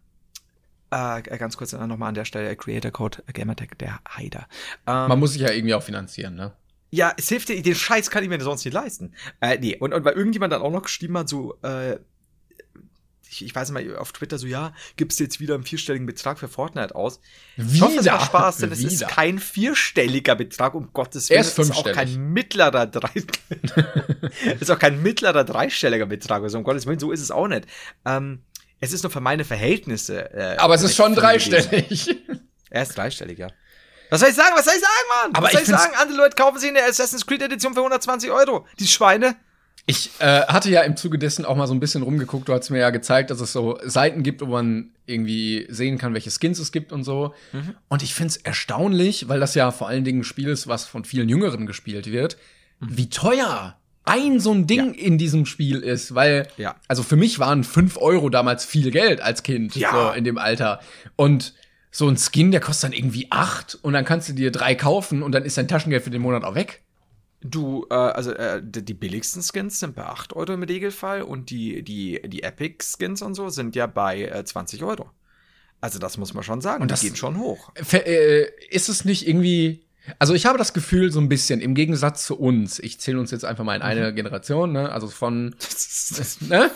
äh, 0.91 1.21
ganz 1.21 1.57
kurz 1.57 1.73
nochmal 1.73 2.09
an 2.09 2.15
der 2.15 2.25
Stelle, 2.25 2.49
äh, 2.49 2.55
Creator 2.55 2.91
Code 2.91 3.23
äh, 3.27 3.33
Gamertag, 3.33 3.77
der 3.79 3.99
Heider. 4.15 4.47
Ähm, 4.87 5.07
Man 5.07 5.19
muss 5.19 5.33
sich 5.33 5.41
ja 5.41 5.51
irgendwie 5.51 5.73
auch 5.73 5.83
finanzieren, 5.83 6.35
ne? 6.35 6.53
ja, 6.91 7.13
es 7.17 7.27
hilft 7.27 7.49
dir, 7.49 7.61
den 7.61 7.75
Scheiß 7.75 8.09
kann 8.09 8.23
ich 8.23 8.29
mir 8.29 8.39
sonst 8.39 8.63
nicht 8.63 8.73
leisten. 8.73 9.13
Äh, 9.41 9.57
nee, 9.59 9.75
und, 9.77 9.93
und 9.93 10.05
weil 10.05 10.13
irgendjemand 10.13 10.53
dann 10.53 10.61
auch 10.61 10.71
noch 10.71 10.83
geschrieben 10.83 11.17
hat, 11.17 11.27
so, 11.27 11.55
äh, 11.61 11.99
ich, 13.35 13.45
ich 13.45 13.55
weiß 13.55 13.71
mal, 13.71 13.95
auf 13.97 14.11
Twitter 14.11 14.37
so, 14.37 14.47
ja, 14.47 14.73
gibst 14.97 15.19
du 15.19 15.23
jetzt 15.23 15.39
wieder 15.39 15.55
einen 15.55 15.63
vierstelligen 15.63 16.05
Betrag 16.05 16.39
für 16.39 16.47
Fortnite 16.47 16.95
aus? 16.95 17.19
Ich 17.57 17.81
hoffe, 17.81 17.95
es 17.99 18.05
Wieder? 18.05 18.13
macht 18.13 18.25
Spaß, 18.27 18.57
denn 18.57 18.71
es 18.71 18.79
ist 18.83 18.99
Wieder? 18.99 19.07
kein 19.07 19.39
vierstelliger 19.39 20.35
Betrag, 20.35 20.73
um 20.75 20.91
Gottes 20.93 21.29
Er 21.29 21.35
Willen. 21.37 21.41
ist 21.47 21.59
Es 21.59 21.69
ist 21.69 21.75
auch 21.75 21.91
kein 21.91 22.33
mittlerer 22.33 22.85
drei, 22.87 23.09
es 24.55 24.61
ist 24.61 24.71
auch 24.71 24.79
kein 24.79 25.01
mittlerer 25.01 25.43
dreistelliger 25.43 26.05
Betrag, 26.05 26.43
also 26.43 26.57
um 26.57 26.63
Gottes 26.63 26.85
Willen, 26.85 26.99
so 26.99 27.11
ist 27.11 27.21
es 27.21 27.31
auch 27.31 27.47
nicht. 27.47 27.65
Ähm, 28.05 28.43
es 28.79 28.93
ist 28.93 29.03
nur 29.03 29.11
für 29.11 29.21
meine 29.21 29.45
Verhältnisse. 29.45 30.31
Äh, 30.33 30.57
Aber 30.57 30.75
es 30.75 30.83
ist 30.83 30.95
schon 30.95 31.15
dreistellig. 31.15 32.15
Er 32.69 32.83
ist 32.83 32.97
dreistellig, 32.97 33.37
ja. 33.39 33.47
Was 34.09 34.19
soll 34.19 34.29
ich 34.29 34.35
sagen? 34.35 34.51
Was 34.55 34.65
soll 34.65 34.75
ich 34.75 34.81
sagen, 34.81 34.91
Mann? 35.23 35.35
Aber 35.35 35.45
Was 35.47 35.53
soll 35.53 35.61
ich 35.61 35.69
ich 35.69 35.75
sagen? 35.75 35.93
Andere 35.99 36.17
Leute 36.17 36.35
kaufen 36.35 36.59
sich 36.59 36.69
eine 36.69 36.83
Assassin's 36.83 37.25
Creed 37.25 37.41
Edition 37.41 37.73
für 37.73 37.79
120 37.79 38.29
Euro. 38.31 38.67
Die 38.79 38.87
Schweine. 38.87 39.35
Ich 39.87 40.09
äh, 40.19 40.41
hatte 40.47 40.71
ja 40.71 40.81
im 40.81 40.97
Zuge 40.97 41.19
dessen 41.19 41.45
auch 41.45 41.55
mal 41.55 41.67
so 41.67 41.73
ein 41.73 41.79
bisschen 41.79 42.01
rumgeguckt. 42.01 42.49
Du 42.49 42.53
hast 42.53 42.71
mir 42.71 42.79
ja 42.79 42.89
gezeigt, 42.89 43.29
dass 43.29 43.39
es 43.39 43.53
so 43.53 43.77
Seiten 43.83 44.23
gibt, 44.23 44.41
wo 44.41 44.47
man 44.47 44.89
irgendwie 45.05 45.67
sehen 45.69 45.99
kann, 45.99 46.15
welche 46.15 46.31
Skins 46.31 46.57
es 46.57 46.71
gibt 46.71 46.91
und 46.91 47.03
so. 47.03 47.35
Mhm. 47.53 47.75
Und 47.87 48.01
ich 48.01 48.15
find's 48.15 48.37
erstaunlich, 48.37 49.29
weil 49.29 49.39
das 49.39 49.53
ja 49.53 49.69
vor 49.69 49.87
allen 49.87 50.03
Dingen 50.03 50.21
ein 50.21 50.23
Spiel 50.23 50.49
ist, 50.49 50.67
was 50.67 50.85
von 50.85 51.05
vielen 51.05 51.29
Jüngeren 51.29 51.67
gespielt 51.67 52.11
wird, 52.11 52.37
mhm. 52.79 52.97
wie 52.97 53.09
teuer 53.09 53.77
ein 54.05 54.39
so 54.39 54.51
ein 54.51 54.67
Ding 54.67 54.93
ja. 54.93 55.05
in 55.05 55.17
diesem 55.17 55.45
Spiel 55.45 55.79
ist, 55.79 56.15
weil, 56.15 56.47
ja. 56.57 56.75
also 56.87 57.03
für 57.03 57.15
mich 57.15 57.39
waren 57.39 57.63
fünf 57.63 57.97
Euro 57.97 58.29
damals 58.29 58.63
viel 58.63 58.91
Geld 58.91 59.19
als 59.19 59.43
Kind, 59.43 59.75
ja. 59.75 59.91
so 59.91 60.17
in 60.17 60.23
dem 60.23 60.37
Alter. 60.37 60.79
Und 61.15 61.53
so 61.91 62.07
ein 62.07 62.17
Skin, 62.17 62.51
der 62.51 62.59
kostet 62.59 62.91
dann 62.91 62.97
irgendwie 62.97 63.27
acht 63.31 63.77
und 63.81 63.93
dann 63.93 64.05
kannst 64.05 64.29
du 64.29 64.33
dir 64.33 64.51
drei 64.51 64.75
kaufen 64.75 65.23
und 65.23 65.31
dann 65.31 65.43
ist 65.43 65.57
dein 65.57 65.67
Taschengeld 65.67 66.03
für 66.03 66.09
den 66.09 66.21
Monat 66.21 66.43
auch 66.43 66.55
weg. 66.55 66.81
Du, 67.45 67.85
äh, 67.89 67.93
also 67.93 68.31
äh, 68.31 68.61
die 68.63 68.93
billigsten 68.93 69.41
Skins 69.41 69.79
sind 69.79 69.95
bei 69.95 70.03
8 70.03 70.33
Euro 70.33 70.53
im 70.53 70.63
Regelfall 70.63 71.21
und 71.21 71.49
die, 71.49 71.83
die, 71.83 72.21
die 72.25 72.43
Epic-Skins 72.43 73.21
und 73.21 73.35
so 73.35 73.49
sind 73.49 73.75
ja 73.75 73.87
bei 73.87 74.23
äh, 74.23 74.43
20 74.43 74.83
Euro. 74.83 75.09
Also 75.81 75.99
das 75.99 76.17
muss 76.17 76.33
man 76.33 76.43
schon 76.43 76.61
sagen, 76.61 76.81
und 76.81 76.91
das 76.91 77.01
geht 77.01 77.17
schon 77.17 77.37
hoch. 77.37 77.71
Äh, 77.91 78.45
ist 78.69 78.89
es 78.89 79.05
nicht 79.05 79.27
irgendwie 79.27 79.85
also 80.19 80.33
ich 80.33 80.45
habe 80.45 80.57
das 80.57 80.73
Gefühl 80.73 81.11
so 81.11 81.19
ein 81.19 81.29
bisschen 81.29 81.61
im 81.61 81.73
Gegensatz 81.73 82.25
zu 82.25 82.37
uns. 82.37 82.79
Ich 82.79 82.99
zähle 82.99 83.19
uns 83.19 83.31
jetzt 83.31 83.45
einfach 83.45 83.63
mal 83.63 83.75
in 83.75 83.81
eine 83.81 84.11
mhm. 84.11 84.15
Generation, 84.15 84.71
ne? 84.71 84.91
Also 84.91 85.07
von 85.07 85.55
ne? 86.41 86.69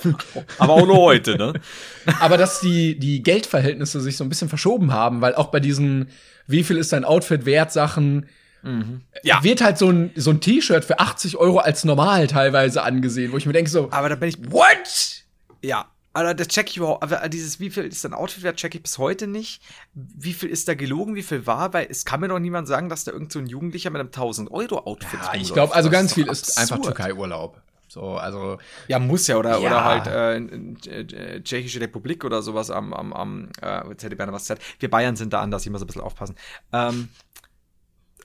aber 0.57 0.73
auch 0.73 0.87
nur 0.87 0.97
heute, 0.97 1.37
ne? 1.37 1.53
aber 2.19 2.37
dass 2.37 2.59
die 2.59 2.97
die 2.97 3.21
Geldverhältnisse 3.21 4.01
sich 4.01 4.17
so 4.17 4.23
ein 4.23 4.29
bisschen 4.29 4.49
verschoben 4.49 4.93
haben, 4.93 5.21
weil 5.21 5.35
auch 5.35 5.47
bei 5.47 5.59
diesen 5.59 6.09
wie 6.47 6.63
viel 6.63 6.77
ist 6.77 6.91
dein 6.91 7.05
Outfit 7.05 7.45
wert 7.45 7.71
Sachen 7.71 8.25
mhm. 8.63 9.01
ja. 9.23 9.43
wird 9.43 9.61
halt 9.61 9.77
so 9.77 9.89
ein 9.89 10.11
so 10.15 10.31
ein 10.31 10.41
T-Shirt 10.41 10.85
für 10.85 10.99
80 10.99 11.37
Euro 11.37 11.59
als 11.59 11.83
normal 11.83 12.27
teilweise 12.27 12.83
angesehen, 12.83 13.31
wo 13.31 13.37
ich 13.37 13.45
mir 13.45 13.53
denke 13.53 13.69
so, 13.69 13.89
aber 13.91 14.09
da 14.09 14.15
bin 14.15 14.29
ich 14.29 14.51
what? 14.51 15.23
Ja, 15.61 15.87
aber 16.13 16.33
das 16.33 16.47
check 16.47 16.69
ich 16.69 16.77
überhaupt, 16.77 17.03
aber 17.03 17.29
dieses, 17.29 17.59
wie 17.59 17.69
viel 17.69 17.85
ist 17.85 18.03
dein 18.03 18.13
Outfit 18.13 18.43
wert, 18.43 18.57
check 18.57 18.73
ich 18.73 18.81
bis 18.81 18.97
heute 18.97 19.27
nicht. 19.27 19.61
Wie 19.93 20.33
viel 20.33 20.49
ist 20.49 20.67
da 20.67 20.73
gelogen, 20.73 21.15
wie 21.15 21.23
viel 21.23 21.45
war, 21.45 21.73
weil 21.73 21.87
es 21.89 22.03
kann 22.03 22.19
mir 22.19 22.27
doch 22.27 22.39
niemand 22.39 22.67
sagen, 22.67 22.89
dass 22.89 23.03
da 23.03 23.11
irgend 23.11 23.31
so 23.31 23.39
ein 23.39 23.45
Jugendlicher 23.45 23.91
mit 23.91 23.99
einem 23.99 24.07
1000 24.07 24.51
Euro 24.51 24.79
Outfit 24.79 25.19
Ja, 25.21 25.35
ich 25.35 25.53
glaube, 25.53 25.75
also 25.75 25.89
ganz 25.89 26.13
viel 26.13 26.27
ist 26.27 26.57
einfach 26.57 26.81
Türkei-Urlaub. 26.81 27.61
So, 27.89 28.17
also. 28.17 28.59
Ja, 28.87 28.99
muss 28.99 29.27
ja, 29.27 29.37
oder, 29.37 29.57
ja. 29.59 29.67
oder 29.67 29.83
halt 29.83 30.07
äh, 30.07 31.35
äh, 31.35 31.41
Tschechische 31.41 31.81
Republik 31.81 32.23
oder 32.23 32.41
sowas 32.41 32.69
am, 32.69 32.93
am, 32.93 33.13
am 33.13 33.49
äh, 33.61 33.87
jetzt 33.89 34.03
hätte 34.03 34.13
ich 34.13 34.17
gerne 34.17 34.31
was 34.31 34.45
Zeit. 34.45 34.59
Wir 34.79 34.89
Bayern 34.89 35.15
sind 35.15 35.33
da 35.33 35.41
anders, 35.41 35.65
ich 35.65 35.71
muss 35.71 35.81
ein 35.81 35.87
bisschen 35.87 36.03
aufpassen. 36.03 36.35
Ähm, 36.71 37.09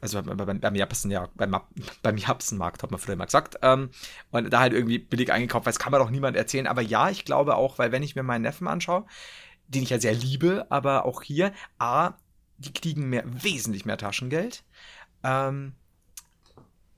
also 0.05 0.23
beim, 0.23 0.61
beim 0.61 0.75
Japsen, 0.75 1.11
ja, 1.11 1.29
beim, 1.35 1.57
beim 2.03 2.17
Japsenmarkt 2.19 2.83
hat 2.83 2.91
man 2.91 3.01
früher 3.01 3.17
mal 3.17 3.25
gesagt, 3.25 3.57
ähm, 3.63 3.91
und 4.31 4.53
da 4.53 4.61
halt 4.61 4.75
irgendwie 4.75 4.99
billig 4.99 5.33
eingekauft, 5.33 5.65
weil 5.65 5.73
das 5.73 5.79
kann 5.79 5.93
man 5.93 6.01
doch 6.01 6.11
niemand 6.11 6.37
erzählen. 6.37 6.67
Aber 6.67 6.83
ja, 6.83 7.09
ich 7.09 7.25
glaube 7.25 7.57
auch, 7.57 7.79
weil 7.79 7.91
wenn 7.91 8.03
ich 8.03 8.15
mir 8.15 8.23
meinen 8.23 8.43
Neffen 8.43 8.69
anschaue, 8.69 9.07
den 9.67 9.83
ich 9.83 9.91
ja 9.91 9.99
sehr 9.99 10.13
liebe, 10.13 10.67
aber 10.69 11.07
auch 11.07 11.23
hier, 11.23 11.53
A, 11.79 12.13
die 12.59 12.73
kriegen 12.73 13.09
mehr, 13.09 13.25
wesentlich 13.25 13.87
mehr 13.87 13.97
Taschengeld. 13.97 14.63
Ähm, 15.23 15.73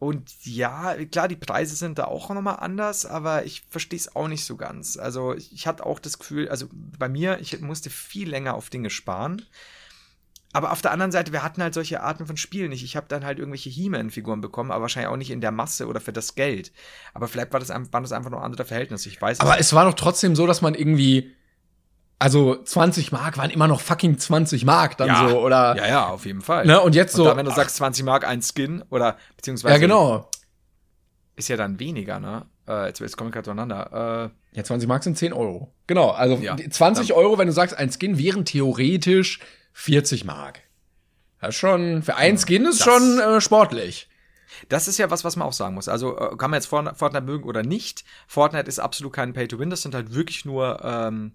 und 0.01 0.45
ja, 0.45 0.97
klar, 1.07 1.29
die 1.29 1.37
Preise 1.37 1.77
sind 1.77 1.99
da 1.99 2.07
auch 2.07 2.29
nochmal 2.31 2.57
anders, 2.57 3.07
aber 3.07 3.47
ich 3.47 3.63
verstehe 3.71 3.99
es 3.99 4.15
auch 4.17 4.27
nicht 4.27 4.45
so 4.45 4.57
ganz. 4.57 4.97
Also 4.97 5.35
ich 5.35 5.67
hatte 5.67 5.87
auch 5.87 6.01
das 6.01 6.19
Gefühl, 6.19 6.49
also 6.49 6.67
bei 6.73 7.09
mir, 7.09 7.39
ich 7.41 7.61
musste 7.61 7.89
viel 7.89 8.29
länger 8.29 8.55
auf 8.55 8.69
Dinge 8.69 8.91
sparen. 8.91 9.43
Aber 10.57 10.73
auf 10.73 10.81
der 10.81 10.91
anderen 10.91 11.13
Seite, 11.13 11.35
wir 11.35 11.43
hatten 11.43 11.63
halt 11.63 11.75
solche 11.75 12.03
Arten 12.03 12.25
von 12.25 12.39
Spielen 12.39 12.71
nicht. 12.71 12.83
Ich 12.83 12.97
habe 12.97 13.05
dann 13.11 13.27
halt 13.27 13.39
irgendwelche 13.39 13.69
He-Man-Figuren 13.69 14.41
bekommen, 14.41 14.71
aber 14.71 14.81
wahrscheinlich 14.81 15.13
auch 15.13 15.19
nicht 15.19 15.31
in 15.31 15.43
der 15.43 15.51
Masse 15.51 15.87
oder 15.87 16.01
für 16.01 16.15
das 16.15 16.35
Geld. 16.35 16.73
Aber 17.13 17.29
vielleicht 17.29 17.53
war 17.53 17.61
das, 17.61 17.69
waren 17.69 17.91
das 17.91 18.11
einfach 18.13 18.31
nur 18.31 18.43
andere 18.43 18.65
Verhältnisse. 18.65 19.11
Ich 19.11 19.21
weiß 19.21 19.41
Aber 19.41 19.51
nicht. 19.51 19.61
es 19.61 19.75
war 19.75 19.85
doch 19.85 19.93
trotzdem 19.93 20.35
so, 20.35 20.47
dass 20.47 20.63
man 20.63 20.75
irgendwie. 20.75 21.31
Also 22.19 22.57
20 22.57 23.13
Mark 23.13 23.37
waren 23.37 23.51
immer 23.51 23.69
noch 23.69 23.83
fucking 23.83 24.17
20 24.17 24.65
Mark 24.65 24.97
dann 24.97 25.09
ja, 25.09 25.29
so, 25.29 25.41
oder? 25.43 25.77
Ja, 25.77 25.87
ja, 25.87 26.07
auf 26.07 26.25
jeden 26.25 26.41
Fall. 26.41 26.65
Ne, 26.65 26.81
und 26.81 26.95
jetzt 26.95 27.13
so. 27.13 27.25
Und 27.25 27.29
da, 27.33 27.37
wenn 27.37 27.45
du 27.45 27.53
sagst 27.53 27.77
20 27.77 28.07
Mark 28.07 28.27
ein 28.27 28.41
Skin, 28.41 28.83
oder 28.89 29.19
beziehungsweise. 29.37 29.75
Ja, 29.75 29.79
genau. 29.79 30.31
Ist 31.35 31.49
ja 31.49 31.59
dann 31.59 31.79
weniger, 31.79 32.19
ne? 32.19 32.47
Äh, 32.67 32.87
jetzt, 32.87 33.01
jetzt 33.01 33.19
komme 33.19 33.29
ich 33.29 33.35
gerade 33.35 33.45
durcheinander. 33.45 34.31
Äh, 34.33 34.57
ja, 34.57 34.65
20 34.65 34.89
Mark 34.89 35.05
sind 35.05 35.19
10 35.19 35.35
Euro. 35.35 35.75
Genau, 35.87 36.13
also 36.13 36.37
ja, 36.37 36.57
20 36.57 37.13
Euro, 37.13 37.37
wenn 37.37 37.47
du 37.47 37.53
sagst, 37.53 37.77
ein 37.77 37.91
Skin 37.93 38.17
wären 38.17 38.47
theoretisch 38.47 39.41
40 39.79 40.25
Mark. 40.25 40.63
Das 41.39 41.51
ist 41.51 41.57
schon, 41.57 42.03
für 42.03 42.17
ein 42.17 42.39
Skin 42.39 42.65
ist 42.65 42.81
das, 42.81 42.87
schon 42.87 43.21
äh, 43.21 43.41
sportlich. 43.43 44.09
Das 44.71 44.89
ist 44.89 44.97
ja 44.97 45.11
was, 45.11 45.23
was 45.23 45.37
man 45.37 45.47
auch 45.47 45.53
sagen 45.53 45.75
muss. 45.75 45.87
Also 45.87 46.19
äh, 46.19 46.37
kann 46.37 46.51
man 46.51 46.59
jetzt 46.59 46.67
Fortnite 46.67 47.21
mögen 47.21 47.45
oder 47.45 47.63
nicht. 47.63 48.05
Fortnite 48.27 48.69
ist 48.69 48.79
absolut 48.79 49.13
kein 49.13 49.35
Pay-to-Win. 49.35 49.69
Das 49.69 49.83
sind 49.83 49.95
halt 49.95 50.15
wirklich 50.15 50.47
nur 50.47 50.83
ähm, 50.83 51.33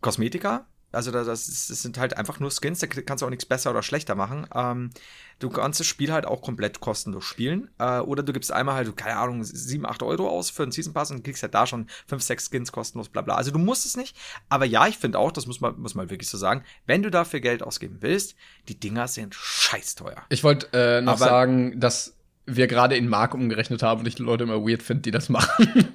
Kosmetika. 0.00 0.66
Also 0.94 1.10
das, 1.10 1.26
das, 1.26 1.66
sind 1.66 1.98
halt 1.98 2.16
einfach 2.16 2.40
nur 2.40 2.50
Skins, 2.50 2.80
da 2.80 2.86
kannst 2.86 3.22
du 3.22 3.26
auch 3.26 3.30
nichts 3.30 3.46
besser 3.46 3.70
oder 3.70 3.82
schlechter 3.82 4.14
machen. 4.14 4.46
Ähm, 4.54 4.90
du 5.38 5.50
kannst 5.50 5.80
das 5.80 5.86
Spiel 5.86 6.12
halt 6.12 6.26
auch 6.26 6.42
komplett 6.42 6.80
kostenlos 6.80 7.24
spielen. 7.24 7.70
Äh, 7.78 8.00
oder 8.00 8.22
du 8.22 8.32
gibst 8.32 8.52
einmal 8.52 8.74
halt, 8.74 8.96
keine 8.96 9.16
Ahnung, 9.16 9.42
7, 9.44 9.86
8 9.86 10.02
Euro 10.02 10.28
aus 10.28 10.50
für 10.50 10.62
einen 10.62 10.72
Season 10.72 10.92
Pass 10.92 11.10
und 11.10 11.24
kriegst 11.24 11.42
halt 11.42 11.54
da 11.54 11.66
schon 11.66 11.88
5, 12.06 12.22
6 12.22 12.50
Skins 12.50 12.72
kostenlos, 12.72 13.08
bla 13.08 13.22
bla. 13.22 13.34
Also 13.34 13.50
du 13.50 13.58
musst 13.58 13.86
es 13.86 13.96
nicht. 13.96 14.16
Aber 14.48 14.64
ja, 14.64 14.86
ich 14.86 14.98
finde 14.98 15.18
auch, 15.18 15.32
das 15.32 15.46
muss 15.46 15.60
man, 15.60 15.78
muss 15.80 15.94
man 15.94 16.10
wirklich 16.10 16.28
so 16.28 16.38
sagen, 16.38 16.64
wenn 16.86 17.02
du 17.02 17.10
dafür 17.10 17.40
Geld 17.40 17.62
ausgeben 17.62 17.98
willst, 18.00 18.34
die 18.68 18.78
Dinger 18.78 19.08
sind 19.08 19.34
scheiß 19.34 19.94
teuer. 19.96 20.22
Ich 20.28 20.44
wollte 20.44 20.68
äh, 20.72 21.00
noch 21.00 21.14
Aber 21.14 21.24
sagen, 21.24 21.80
dass 21.80 22.14
wir 22.46 22.66
gerade 22.66 22.96
in 22.96 23.08
Mark 23.08 23.34
umgerechnet 23.34 23.82
haben 23.82 24.00
und 24.00 24.06
ich 24.06 24.16
die 24.16 24.22
Leute 24.22 24.44
immer 24.44 24.66
weird 24.66 24.82
finde, 24.82 25.02
die 25.02 25.10
das 25.10 25.28
machen. 25.28 25.94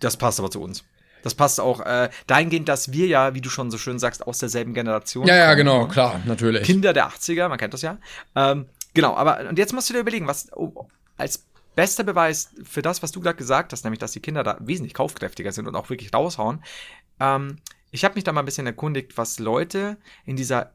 das 0.00 0.16
passt 0.16 0.38
aber 0.38 0.50
zu 0.50 0.60
uns. 0.60 0.84
Das 1.22 1.34
passt 1.34 1.60
auch 1.60 1.80
äh, 1.80 2.10
dahingehend, 2.26 2.68
dass 2.68 2.92
wir 2.92 3.06
ja, 3.06 3.34
wie 3.34 3.40
du 3.40 3.50
schon 3.50 3.70
so 3.70 3.78
schön 3.78 3.98
sagst, 3.98 4.26
aus 4.26 4.38
derselben 4.38 4.74
Generation 4.74 5.26
Ja, 5.26 5.36
ja, 5.36 5.54
genau, 5.54 5.86
klar, 5.86 6.20
natürlich. 6.24 6.64
Kinder 6.64 6.92
der 6.92 7.08
80er, 7.08 7.48
man 7.48 7.58
kennt 7.58 7.74
das 7.74 7.82
ja. 7.82 7.98
Ähm, 8.34 8.66
genau, 8.94 9.14
aber 9.14 9.48
und 9.48 9.58
jetzt 9.58 9.72
musst 9.72 9.88
du 9.88 9.94
dir 9.94 10.00
überlegen, 10.00 10.26
was 10.26 10.48
oh, 10.54 10.88
als 11.16 11.44
bester 11.74 12.04
Beweis 12.04 12.50
für 12.64 12.82
das, 12.82 13.02
was 13.02 13.12
du 13.12 13.20
gerade 13.20 13.36
gesagt 13.36 13.72
hast, 13.72 13.84
nämlich, 13.84 13.98
dass 13.98 14.12
die 14.12 14.20
Kinder 14.20 14.42
da 14.42 14.58
wesentlich 14.60 14.94
kaufkräftiger 14.94 15.52
sind 15.52 15.66
und 15.66 15.76
auch 15.76 15.90
wirklich 15.90 16.12
raushauen. 16.12 16.62
Ähm, 17.20 17.58
ich 17.90 18.04
habe 18.04 18.14
mich 18.14 18.24
da 18.24 18.32
mal 18.32 18.40
ein 18.40 18.46
bisschen 18.46 18.66
erkundigt, 18.66 19.16
was 19.16 19.38
Leute 19.38 19.96
in 20.24 20.36
dieser, 20.36 20.72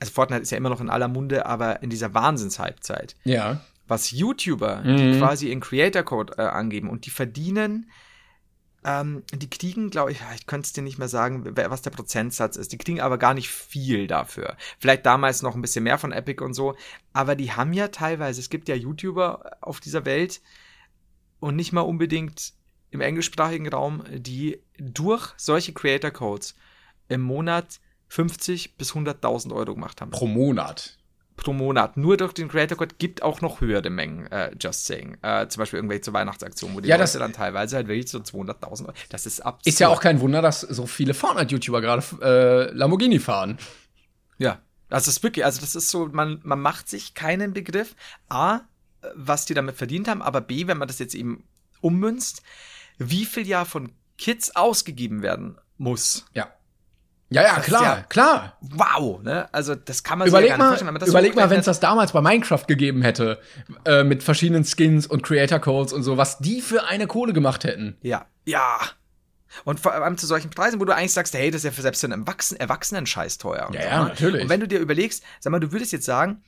also 0.00 0.12
Fortnite 0.12 0.42
ist 0.42 0.50
ja 0.50 0.58
immer 0.58 0.70
noch 0.70 0.80
in 0.80 0.90
aller 0.90 1.08
Munde, 1.08 1.46
aber 1.46 1.82
in 1.82 1.90
dieser 1.90 2.14
Wahnsinnshalbzeit. 2.14 3.16
Ja. 3.24 3.60
Was 3.86 4.10
YouTuber, 4.10 4.82
mhm. 4.82 4.96
die 4.96 5.18
quasi 5.18 5.50
in 5.50 5.60
Creator 5.60 6.02
Code 6.02 6.34
äh, 6.38 6.42
angeben 6.42 6.88
und 6.88 7.06
die 7.06 7.10
verdienen 7.10 7.90
ähm, 8.84 9.22
die 9.32 9.48
kriegen, 9.48 9.90
glaube 9.90 10.12
ich, 10.12 10.20
ich 10.34 10.46
könnte 10.46 10.66
es 10.66 10.72
dir 10.72 10.82
nicht 10.82 10.98
mehr 10.98 11.08
sagen, 11.08 11.56
was 11.56 11.82
der 11.82 11.90
Prozentsatz 11.90 12.56
ist. 12.56 12.72
Die 12.72 12.78
kriegen 12.78 13.00
aber 13.00 13.16
gar 13.16 13.32
nicht 13.32 13.48
viel 13.48 14.06
dafür. 14.06 14.56
Vielleicht 14.78 15.06
damals 15.06 15.42
noch 15.42 15.54
ein 15.54 15.62
bisschen 15.62 15.84
mehr 15.84 15.98
von 15.98 16.12
Epic 16.12 16.42
und 16.44 16.54
so. 16.54 16.76
Aber 17.12 17.34
die 17.34 17.52
haben 17.52 17.72
ja 17.72 17.88
teilweise, 17.88 18.40
es 18.40 18.50
gibt 18.50 18.68
ja 18.68 18.74
YouTuber 18.74 19.56
auf 19.62 19.80
dieser 19.80 20.04
Welt 20.04 20.42
und 21.40 21.56
nicht 21.56 21.72
mal 21.72 21.80
unbedingt 21.80 22.52
im 22.90 23.00
englischsprachigen 23.00 23.68
Raum, 23.68 24.04
die 24.10 24.62
durch 24.78 25.32
solche 25.36 25.72
Creator 25.72 26.10
Codes 26.10 26.54
im 27.08 27.22
Monat 27.22 27.80
50 28.08 28.76
bis 28.76 28.92
100.000 28.92 29.52
Euro 29.54 29.74
gemacht 29.74 30.00
haben. 30.00 30.10
Pro 30.10 30.26
Monat 30.26 30.98
pro 31.36 31.52
Monat. 31.52 31.96
Nur 31.96 32.16
durch 32.16 32.32
den 32.32 32.48
Creator 32.48 32.78
Code 32.78 32.94
gibt 32.98 33.22
auch 33.22 33.40
noch 33.40 33.60
höhere 33.60 33.90
Mengen, 33.90 34.26
äh, 34.30 34.50
just 34.60 34.86
saying. 34.86 35.16
Äh, 35.22 35.48
zum 35.48 35.60
Beispiel 35.60 35.78
irgendwelche 35.78 36.12
Weihnachtsaktionen, 36.12 36.76
wo 36.76 36.80
die 36.80 36.88
ja, 36.88 36.96
Leute 36.96 37.18
dann 37.18 37.32
teilweise 37.32 37.76
halt 37.76 37.88
wirklich 37.88 38.10
so 38.10 38.18
200.000 38.18 38.92
Das 39.08 39.26
ist 39.26 39.40
absurd. 39.40 39.66
Ist 39.66 39.80
ja 39.80 39.88
auch 39.88 40.00
kein 40.00 40.20
Wunder, 40.20 40.42
dass 40.42 40.60
so 40.60 40.86
viele 40.86 41.14
Fortnite-YouTuber 41.14 41.80
gerade 41.80 42.04
äh, 42.22 42.72
Lamborghini 42.72 43.18
fahren. 43.18 43.58
Ja, 44.38 44.60
das 44.88 45.08
ist 45.08 45.22
wirklich, 45.22 45.44
also 45.44 45.60
das 45.60 45.74
ist 45.74 45.90
so, 45.90 46.08
man, 46.12 46.40
man 46.44 46.60
macht 46.60 46.88
sich 46.88 47.14
keinen 47.14 47.52
Begriff, 47.52 47.94
A, 48.28 48.60
was 49.14 49.44
die 49.44 49.54
damit 49.54 49.76
verdient 49.76 50.08
haben, 50.08 50.22
aber 50.22 50.40
B, 50.40 50.66
wenn 50.66 50.78
man 50.78 50.88
das 50.88 50.98
jetzt 50.98 51.14
eben 51.14 51.44
ummünzt, 51.80 52.42
wie 52.98 53.24
viel 53.24 53.46
ja 53.46 53.64
von 53.64 53.92
Kids 54.18 54.54
ausgegeben 54.54 55.22
werden 55.22 55.58
muss. 55.76 56.26
Ja. 56.32 56.52
Ja, 57.30 57.42
ja, 57.42 57.60
klar, 57.60 57.82
ja, 57.82 58.02
klar. 58.08 58.58
Wow, 58.60 59.22
ne? 59.22 59.48
Also 59.52 59.74
das 59.74 60.04
kann 60.04 60.18
man 60.18 60.28
überleg 60.28 60.50
sich 60.50 60.50
ja 60.50 60.56
nicht 60.56 60.66
vorstellen. 60.80 61.06
überleg 61.06 61.34
mal, 61.34 61.50
wenn 61.50 61.58
es 61.58 61.64
das 61.64 61.80
damals 61.80 62.12
bei 62.12 62.20
Minecraft 62.20 62.64
gegeben 62.68 63.02
hätte, 63.02 63.40
äh, 63.84 64.04
mit 64.04 64.22
verschiedenen 64.22 64.64
Skins 64.64 65.06
und 65.06 65.22
Creator 65.22 65.58
Codes 65.58 65.92
und 65.92 66.02
so, 66.02 66.16
was 66.16 66.38
die 66.38 66.60
für 66.60 66.84
eine 66.84 67.06
Kohle 67.06 67.32
gemacht 67.32 67.64
hätten. 67.64 67.96
Ja, 68.02 68.26
ja. 68.44 68.78
Und 69.64 69.80
vor 69.80 69.94
allem 69.94 70.18
zu 70.18 70.26
solchen 70.26 70.50
Preisen, 70.50 70.80
wo 70.80 70.84
du 70.84 70.94
eigentlich 70.94 71.12
sagst, 71.12 71.34
hey, 71.34 71.50
das 71.50 71.60
ist 71.60 71.64
ja 71.64 71.70
für 71.70 71.82
selbst 71.82 72.00
für 72.00 72.06
einen 72.06 72.22
Erwachsenen, 72.22 72.60
Erwachsenen 72.60 73.06
scheiß 73.06 73.38
teuer. 73.38 73.70
Ja, 73.72 73.80
so, 73.80 73.88
ja, 73.88 74.02
ne? 74.02 74.08
natürlich. 74.08 74.42
Und 74.42 74.48
wenn 74.48 74.60
du 74.60 74.68
dir 74.68 74.80
überlegst, 74.80 75.22
sag 75.40 75.50
mal, 75.50 75.60
du 75.60 75.72
würdest 75.72 75.92
jetzt 75.92 76.06
sagen, 76.06 76.42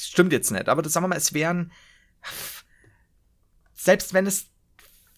stimmt 0.00 0.32
jetzt 0.32 0.50
nicht, 0.50 0.68
aber 0.68 0.82
das, 0.82 0.92
sagen 0.92 1.04
wir 1.04 1.08
mal, 1.08 1.16
es 1.16 1.34
wären, 1.34 1.72
selbst 3.74 4.14
wenn 4.14 4.26
es 4.26 4.46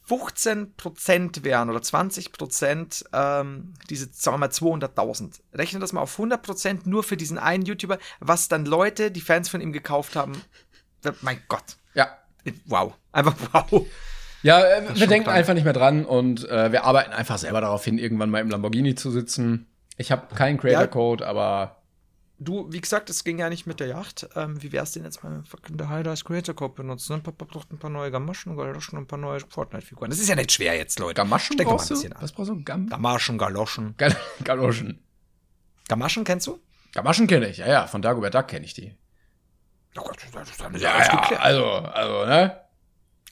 15% 0.09 1.43
wären 1.43 1.69
oder 1.69 1.81
20% 1.81 3.05
ähm, 3.13 3.75
diese, 3.91 4.09
sagen 4.13 4.35
wir 4.35 4.39
mal, 4.39 4.49
200.000. 4.49 5.41
Rechne 5.53 5.81
das 5.81 5.93
mal 5.93 6.01
auf 6.01 6.19
100% 6.19 6.81
nur 6.85 7.03
für 7.03 7.17
diesen 7.17 7.39
einen 7.39 7.65
YouTuber, 7.65 7.99
was 8.21 8.49
dann 8.49 8.67
Leute, 8.67 9.11
die 9.11 9.21
Fans 9.21 9.49
von 9.49 9.61
ihm 9.61 9.73
gekauft 9.73 10.15
haben. 10.15 10.41
Mein 11.23 11.41
Gott. 11.49 11.77
Ja. 11.95 12.19
Wow. 12.67 12.95
Einfach 13.13 13.35
wow. 13.53 13.87
Ja, 14.43 14.61
äh, 14.61 14.83
wir 14.95 15.07
denken 15.09 15.25
krank. 15.25 15.39
einfach 15.39 15.55
nicht 15.55 15.65
mehr 15.65 15.73
dran 15.73 16.05
und 16.05 16.49
äh, 16.49 16.71
wir 16.71 16.85
arbeiten 16.85 17.13
einfach 17.13 17.39
selber 17.39 17.61
darauf 17.61 17.85
hin, 17.85 17.99
irgendwann 17.99 18.31
mal 18.31 18.41
im 18.41 18.51
Lamborghini 18.51 18.95
zu 18.95 19.11
sitzen. 19.11 19.67
Ich 19.97 20.13
habe 20.13 20.35
keinen 20.35 20.59
Creator-Code, 20.59 21.27
aber 21.27 21.83
Du, 22.39 22.71
wie 22.71 22.81
gesagt, 22.83 23.09
es 23.09 23.25
ging 23.25 23.39
ja 23.39 23.49
nicht 23.49 23.67
mit 23.67 23.81
der 23.81 23.87
Yacht. 23.87 24.29
Ähm, 24.37 24.63
wie 24.63 24.71
wär's 24.73 24.93
denn 24.93 25.05
jetzt 25.05 25.25
mal 25.25 25.43
fucking 25.45 25.79
der 25.79 25.89
High 25.89 26.23
Creator 26.23 26.55
Code 26.55 26.75
benutzen? 26.75 27.13
Dann 27.13 27.23
pop- 27.23 27.51
doch 27.51 27.65
ein 27.71 27.79
paar 27.79 27.89
neue 27.91 28.11
Gamaschen, 28.11 28.57
Galoschen 28.57 28.99
und 28.99 29.05
ein 29.05 29.07
paar 29.07 29.19
neue 29.19 29.41
Fortnite-Figuren. 29.41 30.11
Das 30.11 30.19
ist 30.19 30.29
ja 30.29 30.35
nicht 30.35 30.53
schwer 30.53 30.77
jetzt, 30.77 30.99
Leute. 30.99 31.15
Gamaschen 31.15 31.55
Steck 31.55 31.67
doch 31.67 31.73
mal 31.73 31.77
brauchst 31.79 31.91
ein 31.93 32.11
du? 32.11 32.17
an. 32.17 32.23
Was 32.23 32.33
brauchst 32.33 32.51
du? 32.51 32.63
Gam 32.63 32.89
Gamaschen, 32.91 33.39
Galoschen. 33.39 33.95
Gal 33.97 34.15
Galoschen. 34.45 35.03
Gamaschen 35.89 36.25
kennst 36.25 36.47
du? 36.47 36.61
Gamaschen 36.93 37.27
kenne 37.27 37.49
ich, 37.49 37.57
ja, 37.59 37.69
ja. 37.69 37.87
Von 37.87 38.03
Dagobert 38.03 38.35
Duck 38.35 38.49
kenne 38.49 38.67
ich 38.67 38.75
die. 38.75 38.95
Oh 39.97 40.03
Gott, 40.03 40.19
das 40.35 40.63
haben 40.63 40.75
wir 40.75 40.81
Ja, 40.81 40.99
ja, 41.01 41.39
also, 41.39 41.65
also, 41.65 42.27
ne? 42.27 42.61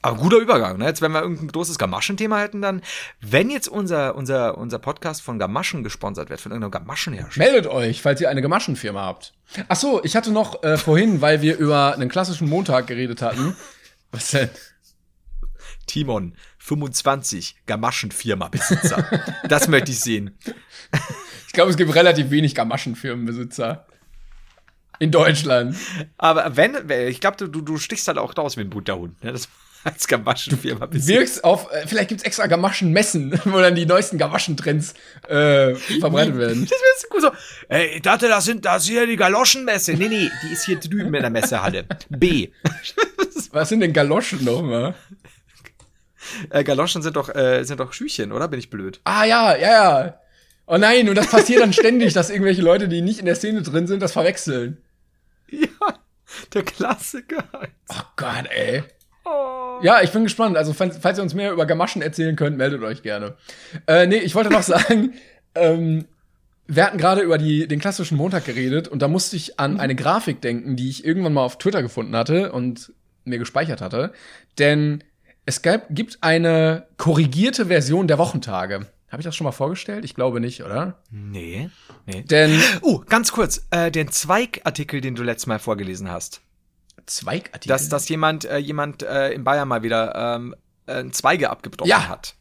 Aber 0.04 0.18
guter 0.18 0.36
Übergang, 0.36 0.76
ne? 0.76 0.84
Jetzt, 0.84 1.00
wenn 1.00 1.12
wir 1.12 1.22
irgendein 1.22 1.48
großes 1.48 1.78
Gamaschen-Thema 1.78 2.38
hätten, 2.38 2.60
dann, 2.60 2.82
wenn 3.22 3.48
jetzt 3.48 3.68
unser, 3.68 4.16
unser, 4.16 4.58
unser 4.58 4.78
Podcast 4.78 5.22
von 5.22 5.38
Gamaschen 5.38 5.82
gesponsert 5.82 6.28
wird, 6.28 6.42
von 6.42 6.52
irgendeinem 6.52 6.72
Gamaschenhersteller. 6.72 7.50
Meldet 7.50 7.70
euch, 7.70 8.02
falls 8.02 8.20
ihr 8.20 8.28
eine 8.28 8.42
Gamaschenfirma 8.42 9.00
habt. 9.00 9.32
Ach 9.66 9.76
so, 9.76 10.04
ich 10.04 10.14
hatte 10.14 10.30
noch 10.30 10.62
äh, 10.62 10.76
vorhin, 10.76 11.22
weil 11.22 11.40
wir 11.40 11.56
über 11.56 11.94
einen 11.94 12.10
klassischen 12.10 12.50
Montag 12.50 12.86
geredet 12.86 13.22
hatten. 13.22 13.56
Was 14.10 14.32
denn? 14.32 14.50
Timon, 15.86 16.36
25, 16.58 17.56
Gamaschenfirma-Besitzer. 17.64 19.06
das 19.48 19.68
möchte 19.68 19.90
ich 19.90 20.00
sehen. 20.00 20.38
Ich 21.46 21.54
glaube, 21.54 21.70
es 21.70 21.78
gibt 21.78 21.94
relativ 21.94 22.28
wenig 22.28 22.54
Gamaschenfirmenbesitzer. 22.54 23.86
In 24.98 25.10
Deutschland. 25.10 25.76
Aber 26.18 26.56
wenn, 26.56 26.90
ich 27.08 27.20
glaube, 27.22 27.48
du, 27.48 27.62
du, 27.62 27.78
stichst 27.78 28.06
halt 28.06 28.18
auch 28.18 28.36
raus 28.36 28.58
wie 28.58 28.60
ein 28.60 28.70
Butterhund, 28.70 29.24
ne? 29.24 29.32
Das 29.32 29.48
als 29.94 30.08
Gamaschenfirma-Besitzer. 30.08 31.20
Wirkst 31.20 31.44
auf, 31.44 31.70
äh, 31.70 31.86
vielleicht 31.86 32.08
gibt's 32.08 32.24
extra 32.24 32.46
Gamaschenmessen, 32.46 33.38
wo 33.44 33.58
dann 33.58 33.74
die 33.74 33.86
neuesten 33.86 34.18
Gamaschentrends 34.18 34.94
äh, 35.28 35.74
verbreitet 35.74 36.38
werden. 36.38 36.62
Das 36.62 36.70
wäre 36.70 36.98
so 36.98 37.08
gut 37.08 37.20
so. 37.22 37.30
Ey, 37.68 37.96
ich 37.96 38.02
dachte, 38.02 38.28
das 38.28 38.44
sind 38.44 38.64
das 38.64 38.86
hier 38.86 39.06
die 39.06 39.16
Galoschenmesse. 39.16 39.94
Nee, 39.94 40.08
nee, 40.08 40.30
die 40.42 40.52
ist 40.52 40.64
hier 40.64 40.80
drüben 40.80 41.14
in 41.14 41.20
der 41.20 41.30
Messehalle. 41.30 41.84
B. 42.08 42.50
Was 43.52 43.68
sind 43.68 43.80
denn 43.80 43.92
Galoschen 43.92 44.44
nochmal? 44.44 44.94
Äh, 46.50 46.64
Galoschen 46.64 47.02
sind 47.02 47.16
doch, 47.16 47.34
äh, 47.34 47.62
sind 47.64 47.78
doch 47.78 47.92
Schüchen, 47.92 48.32
oder? 48.32 48.48
Bin 48.48 48.58
ich 48.58 48.70
blöd? 48.70 49.00
Ah 49.04 49.24
ja, 49.24 49.56
ja, 49.56 49.70
ja. 49.70 50.20
Oh 50.66 50.78
nein, 50.78 51.08
und 51.10 51.14
das 51.14 51.26
passiert 51.26 51.60
dann 51.60 51.74
ständig, 51.74 52.14
dass 52.14 52.30
irgendwelche 52.30 52.62
Leute, 52.62 52.88
die 52.88 53.02
nicht 53.02 53.18
in 53.18 53.26
der 53.26 53.34
Szene 53.34 53.60
drin 53.60 53.86
sind, 53.86 54.00
das 54.00 54.12
verwechseln. 54.12 54.78
Ja, 55.50 55.98
der 56.54 56.62
Klassiker. 56.62 57.44
Oh 57.90 58.02
Gott, 58.16 58.46
ey. 58.48 58.82
Ja, 59.82 60.02
ich 60.02 60.10
bin 60.12 60.24
gespannt. 60.24 60.56
Also, 60.56 60.72
falls, 60.72 60.98
falls 60.98 61.18
ihr 61.18 61.22
uns 61.22 61.34
mehr 61.34 61.52
über 61.52 61.66
Gamaschen 61.66 62.02
erzählen 62.02 62.36
könnt, 62.36 62.56
meldet 62.56 62.82
euch 62.82 63.02
gerne. 63.02 63.34
Äh, 63.86 64.06
nee, 64.06 64.18
ich 64.18 64.34
wollte 64.34 64.50
noch 64.50 64.62
sagen, 64.64 65.14
ähm, 65.54 66.06
wir 66.66 66.84
hatten 66.86 66.98
gerade 66.98 67.20
über 67.20 67.38
die, 67.38 67.68
den 67.68 67.80
klassischen 67.80 68.16
Montag 68.16 68.44
geredet 68.44 68.88
und 68.88 69.02
da 69.02 69.08
musste 69.08 69.36
ich 69.36 69.58
an 69.60 69.80
eine 69.80 69.94
Grafik 69.94 70.40
denken, 70.40 70.76
die 70.76 70.88
ich 70.88 71.04
irgendwann 71.04 71.34
mal 71.34 71.44
auf 71.44 71.58
Twitter 71.58 71.82
gefunden 71.82 72.16
hatte 72.16 72.52
und 72.52 72.92
mir 73.24 73.38
gespeichert 73.38 73.80
hatte. 73.80 74.12
Denn 74.58 75.04
es 75.46 75.62
gab, 75.62 75.86
gibt 75.90 76.18
eine 76.22 76.86
korrigierte 76.96 77.66
Version 77.66 78.08
der 78.08 78.18
Wochentage. 78.18 78.86
Habe 79.10 79.20
ich 79.20 79.24
das 79.24 79.36
schon 79.36 79.44
mal 79.44 79.52
vorgestellt? 79.52 80.04
Ich 80.04 80.14
glaube 80.14 80.40
nicht, 80.40 80.64
oder? 80.64 80.98
Nee, 81.10 81.70
nee. 82.06 82.22
Denn 82.22 82.58
Oh, 82.80 83.00
ganz 83.06 83.30
kurz, 83.30 83.66
äh, 83.70 83.90
den 83.90 84.10
Zweigartikel, 84.10 85.00
den 85.00 85.14
du 85.14 85.22
letztes 85.22 85.46
Mal 85.46 85.58
vorgelesen 85.58 86.10
hast. 86.10 86.40
Zweigartikel. 87.06 87.68
Dass, 87.68 87.88
dass 87.88 88.08
jemand, 88.08 88.44
äh, 88.44 88.58
jemand 88.58 89.02
äh, 89.02 89.30
in 89.32 89.44
Bayern 89.44 89.68
mal 89.68 89.82
wieder 89.82 90.36
ähm, 90.36 90.54
äh, 90.86 91.04
Zweige 91.10 91.50
abgebrochen 91.50 91.88
Ja. 91.88 92.08
hat. 92.08 92.34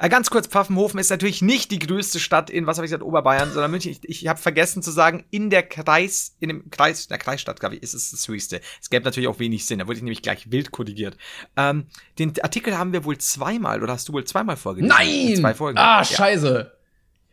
Äh, 0.00 0.08
ganz 0.08 0.28
kurz, 0.28 0.48
Pfaffenhofen 0.48 0.98
ist 0.98 1.08
natürlich 1.10 1.40
nicht 1.40 1.70
die 1.70 1.78
größte 1.78 2.18
Stadt 2.18 2.50
in, 2.50 2.66
was 2.66 2.78
habe 2.78 2.86
ich 2.86 2.90
gesagt, 2.90 3.04
Oberbayern, 3.04 3.52
sondern 3.52 3.70
München. 3.70 3.92
Ich, 3.92 4.02
ich 4.02 4.26
habe 4.26 4.40
vergessen 4.40 4.82
zu 4.82 4.90
sagen, 4.90 5.24
in 5.30 5.50
der 5.50 5.62
Kreis, 5.62 6.34
in 6.40 6.48
dem 6.48 6.68
Kreis, 6.70 7.06
der 7.06 7.18
Kreisstadt, 7.18 7.60
glaube 7.60 7.76
ich, 7.76 7.82
ist 7.84 7.94
es 7.94 8.10
das 8.10 8.26
höchste. 8.26 8.60
Es 8.82 8.90
gäbe 8.90 9.04
natürlich 9.04 9.28
auch 9.28 9.38
wenig 9.38 9.66
Sinn, 9.66 9.78
da 9.78 9.86
wurde 9.86 9.98
ich 9.98 10.02
nämlich 10.02 10.22
gleich 10.22 10.50
wild 10.50 10.72
korrigiert. 10.72 11.16
Ähm, 11.56 11.86
den 12.18 12.32
Artikel 12.42 12.76
haben 12.76 12.92
wir 12.92 13.04
wohl 13.04 13.18
zweimal, 13.18 13.80
oder 13.80 13.92
hast 13.92 14.08
du 14.08 14.12
wohl 14.14 14.24
zweimal 14.24 14.56
vorgelesen? 14.56 14.90
In 15.00 15.26
Nein! 15.28 15.36
Zwei 15.36 15.54
Folgen. 15.54 15.78
Ah, 15.78 15.98
Ja. 15.98 16.04
scheiße. 16.04 16.72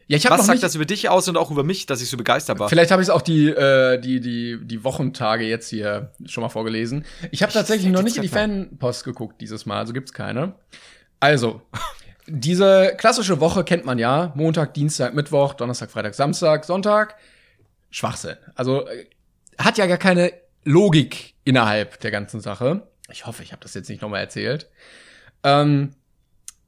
Ja, 0.08 0.18
ich 0.18 0.26
habe 0.26 0.34
Was 0.34 0.42
noch 0.42 0.46
sagt 0.46 0.56
nicht, 0.58 0.64
das 0.64 0.76
über 0.76 0.86
dich 0.86 1.10
aus 1.10 1.28
und 1.28 1.36
auch 1.36 1.50
über 1.50 1.64
mich, 1.64 1.88
dass 1.88 2.02
ich 2.02 2.10
so 2.10 2.18
begeistert 2.18 2.60
war? 2.60 2.70
Vielleicht 2.70 2.92
habe 2.92 3.02
ich 3.02 3.10
auch 3.10 3.24
die, 3.24 3.50
äh, 3.50 4.00
die, 4.00 4.20
die, 4.20 4.60
die 4.62 4.84
Wochentage 4.84 5.46
jetzt 5.46 5.70
hier 5.70 6.12
schon 6.26 6.44
mal 6.44 6.50
vorgelesen. 6.50 7.06
Ich 7.32 7.42
habe 7.42 7.52
tatsächlich 7.52 7.92
noch 7.92 8.04
nicht 8.04 8.18
in 8.18 8.22
die 8.22 8.28
Fanpost 8.28 9.04
geguckt 9.04 9.42
dieses 9.42 9.66
Mal, 9.66 9.80
also 9.80 9.94
gibt's 9.94 10.14
keine. 10.14 10.54
Also, 11.20 11.62
diese 12.28 12.94
klassische 12.98 13.40
Woche 13.40 13.64
kennt 13.64 13.86
man 13.86 13.98
ja. 13.98 14.32
Montag, 14.36 14.74
Dienstag, 14.76 15.14
Mittwoch, 15.16 15.54
Donnerstag, 15.54 15.90
Freitag, 15.92 16.14
Samstag, 16.14 16.66
Sonntag. 16.66 17.16
Schwachsinn. 17.90 18.38
Also 18.56 18.88
äh, 18.88 19.06
hat 19.58 19.78
ja 19.78 19.88
gar 19.88 19.98
keine 19.98 20.34
Logik 20.64 21.34
innerhalb 21.46 22.00
der 22.02 22.12
ganzen 22.12 22.42
Sache. 22.42 22.88
Ich 23.10 23.26
hoffe, 23.26 23.44
ich 23.44 23.52
habe 23.52 23.62
das 23.62 23.74
jetzt 23.74 23.90
nicht 23.90 24.02
nochmal 24.02 24.22
erzählt. 24.22 24.70
Ähm, 25.44 25.92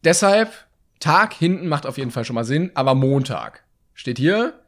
deshalb, 0.04 0.52
Tag 1.00 1.34
hinten 1.34 1.68
macht 1.68 1.86
auf 1.86 1.98
jeden 1.98 2.12
Fall 2.12 2.26
schon 2.26 2.36
mal 2.36 2.44
Sinn, 2.44 2.72
aber 2.74 2.96
Montag 2.96 3.64
steht 3.94 4.18
hier. 4.18 4.60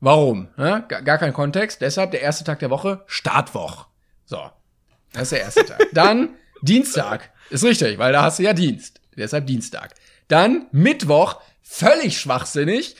Warum? 0.00 0.48
Ne? 0.56 0.84
Gar, 0.88 1.02
gar 1.02 1.18
kein 1.18 1.32
Kontext. 1.32 1.80
Deshalb 1.80 2.10
der 2.10 2.20
erste 2.22 2.44
Tag 2.44 2.58
der 2.58 2.70
Woche, 2.70 3.02
Startwoch. 3.06 3.86
So. 4.24 4.38
Das 5.12 5.22
ist 5.22 5.32
der 5.32 5.40
erste 5.40 5.64
Tag. 5.64 5.82
Dann 5.92 6.30
Dienstag. 6.62 7.30
Ist 7.50 7.64
richtig, 7.64 7.98
weil 7.98 8.12
da 8.12 8.22
hast 8.22 8.38
du 8.38 8.42
ja 8.42 8.52
Dienst. 8.52 9.00
Deshalb 9.16 9.46
Dienstag. 9.46 9.94
Dann 10.28 10.66
Mittwoch, 10.72 11.40
völlig 11.62 12.18
schwachsinnig, 12.18 12.96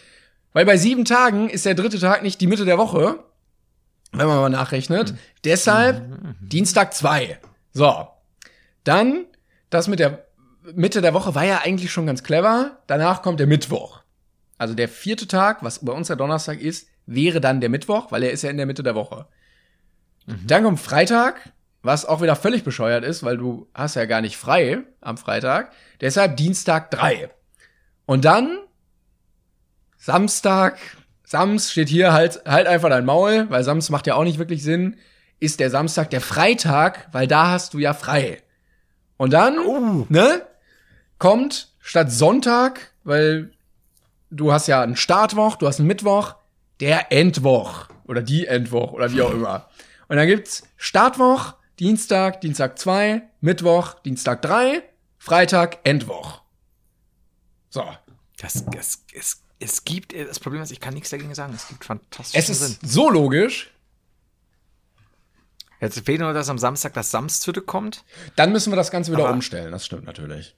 weil 0.53 0.65
bei 0.65 0.77
sieben 0.77 1.05
Tagen 1.05 1.49
ist 1.49 1.67
der 1.67 1.75
dritte 1.75 1.99
Tag 1.99 2.23
nicht 2.23 2.41
die 2.41 2.47
Mitte 2.47 2.65
der 2.65 2.79
Woche, 2.79 3.19
wenn 4.13 4.27
man 4.27 4.39
mal 4.39 4.49
nachrechnet. 4.49 5.15
Deshalb 5.45 6.03
Dienstag 6.41 6.95
zwei. 6.95 7.39
So. 7.73 8.09
Dann, 8.85 9.25
das 9.71 9.89
mit 9.89 9.99
der 9.99 10.27
Mitte 10.73 11.03
der 11.03 11.15
Woche 11.15 11.35
war 11.35 11.45
ja 11.45 11.61
eigentlich 11.63 11.93
schon 11.93 12.07
ganz 12.07 12.23
clever. 12.23 12.79
Danach 12.87 13.23
kommt 13.23 13.41
der 13.41 13.47
Mittwoch. 13.47 14.01
Also 14.57 14.75
der 14.75 14.89
vierte 14.89 15.29
Tag, 15.29 15.63
was 15.63 15.85
bei 15.85 15.93
uns 15.93 16.07
der 16.07 16.17
Donnerstag 16.17 16.61
ist, 16.61 16.89
wäre 17.07 17.41
dann 17.41 17.61
der 17.61 17.69
Mittwoch, 17.69 18.13
weil 18.13 18.23
er 18.23 18.31
ist 18.31 18.43
ja 18.43 18.51
in 18.51 18.57
der 18.57 18.67
Mitte 18.67 18.83
der 18.83 18.95
Woche. 18.95 19.27
Dann 20.47 20.65
kommt 20.65 20.81
Freitag, 20.81 21.53
was 21.83 22.07
auch 22.07 22.23
wieder 22.23 22.35
völlig 22.35 22.65
bescheuert 22.65 23.05
ist, 23.05 23.23
weil 23.23 23.37
du 23.37 23.69
hast 23.75 23.95
ja 23.95 24.07
gar 24.07 24.23
nicht 24.23 24.39
frei 24.39 24.79
am 25.03 25.19
Freitag. 25.19 25.73
Deshalb 26.01 26.39
Dienstag 26.39 26.91
drei. 26.91 27.29
Und 28.07 28.25
dann 28.25 28.59
Samstag, 29.99 30.79
Sams 31.25 31.73
steht 31.73 31.89
hier 31.89 32.13
halt, 32.13 32.43
halt 32.47 32.67
einfach 32.67 32.89
dein 32.89 33.05
Maul, 33.05 33.51
weil 33.51 33.65
Sams 33.65 33.91
macht 33.91 34.07
ja 34.07 34.15
auch 34.15 34.25
nicht 34.25 34.39
wirklich 34.39 34.63
Sinn, 34.63 34.97
ist 35.41 35.61
der 35.61 35.71
Samstag 35.71 36.11
der 36.11 36.21
Freitag, 36.23 37.09
weil 37.13 37.27
da 37.27 37.51
hast 37.51 37.75
du 37.75 37.79
ja 37.79 37.93
frei. 37.93 38.43
Und 39.19 39.33
dann, 39.33 39.57
ne, 40.09 40.43
kommt 41.25 41.73
statt 41.81 42.13
Sonntag, 42.13 42.93
weil 43.03 43.51
du 44.31 44.53
hast 44.53 44.67
ja 44.67 44.83
einen 44.83 44.95
Startwoch, 44.95 45.57
du 45.57 45.67
hast 45.67 45.79
einen 45.79 45.87
Mittwoch, 45.87 46.35
der 46.81 47.11
Endwoch 47.13 47.89
oder 48.07 48.21
die 48.21 48.47
Endwoch 48.47 48.93
oder 48.93 49.11
wie 49.11 49.23
auch 49.23 49.31
immer. 49.33 49.71
Und 50.09 50.17
dann 50.17 50.27
gibt's 50.27 50.65
Startwoch, 50.77 51.55
Dienstag, 51.81 52.43
Dienstag 52.43 52.79
zwei, 52.79 53.23
Mittwoch, 53.41 53.95
Dienstag 54.01 54.43
drei, 54.43 54.83
Freitag, 55.17 55.79
Endwoch. 55.85 56.43
So. 57.71 57.85
Das, 58.37 58.63
es, 58.79 59.03
es, 59.15 59.43
es 59.61 59.85
gibt, 59.85 60.15
das 60.15 60.39
Problem 60.39 60.61
ist, 60.61 60.73
ich 60.73 60.81
kann 60.81 60.93
nichts 60.93 61.09
dagegen 61.09 61.35
sagen. 61.35 61.55
Es 61.55 61.69
gibt 61.69 61.87
fantastischen 61.87 62.39
Es 62.39 62.51
ist 62.51 62.81
Sinn. 62.81 62.89
so 62.91 63.09
logisch, 63.09 63.71
Jetzt 65.81 66.01
fehlt 66.01 66.21
nur, 66.21 66.33
dass 66.35 66.49
am 66.51 66.59
Samstag 66.59 66.93
das 66.95 67.11
Sams 67.11 67.41
zurückkommt. 67.41 68.05
dann 68.37 68.53
müssen 68.53 68.71
wir 68.73 68.77
das 68.77 68.91
Ganze 68.91 69.11
wieder 69.13 69.25
Aber- 69.25 69.33
umstellen. 69.33 69.73
Das 69.73 69.87
stimmt 69.87 70.05
natürlich. 70.05 70.55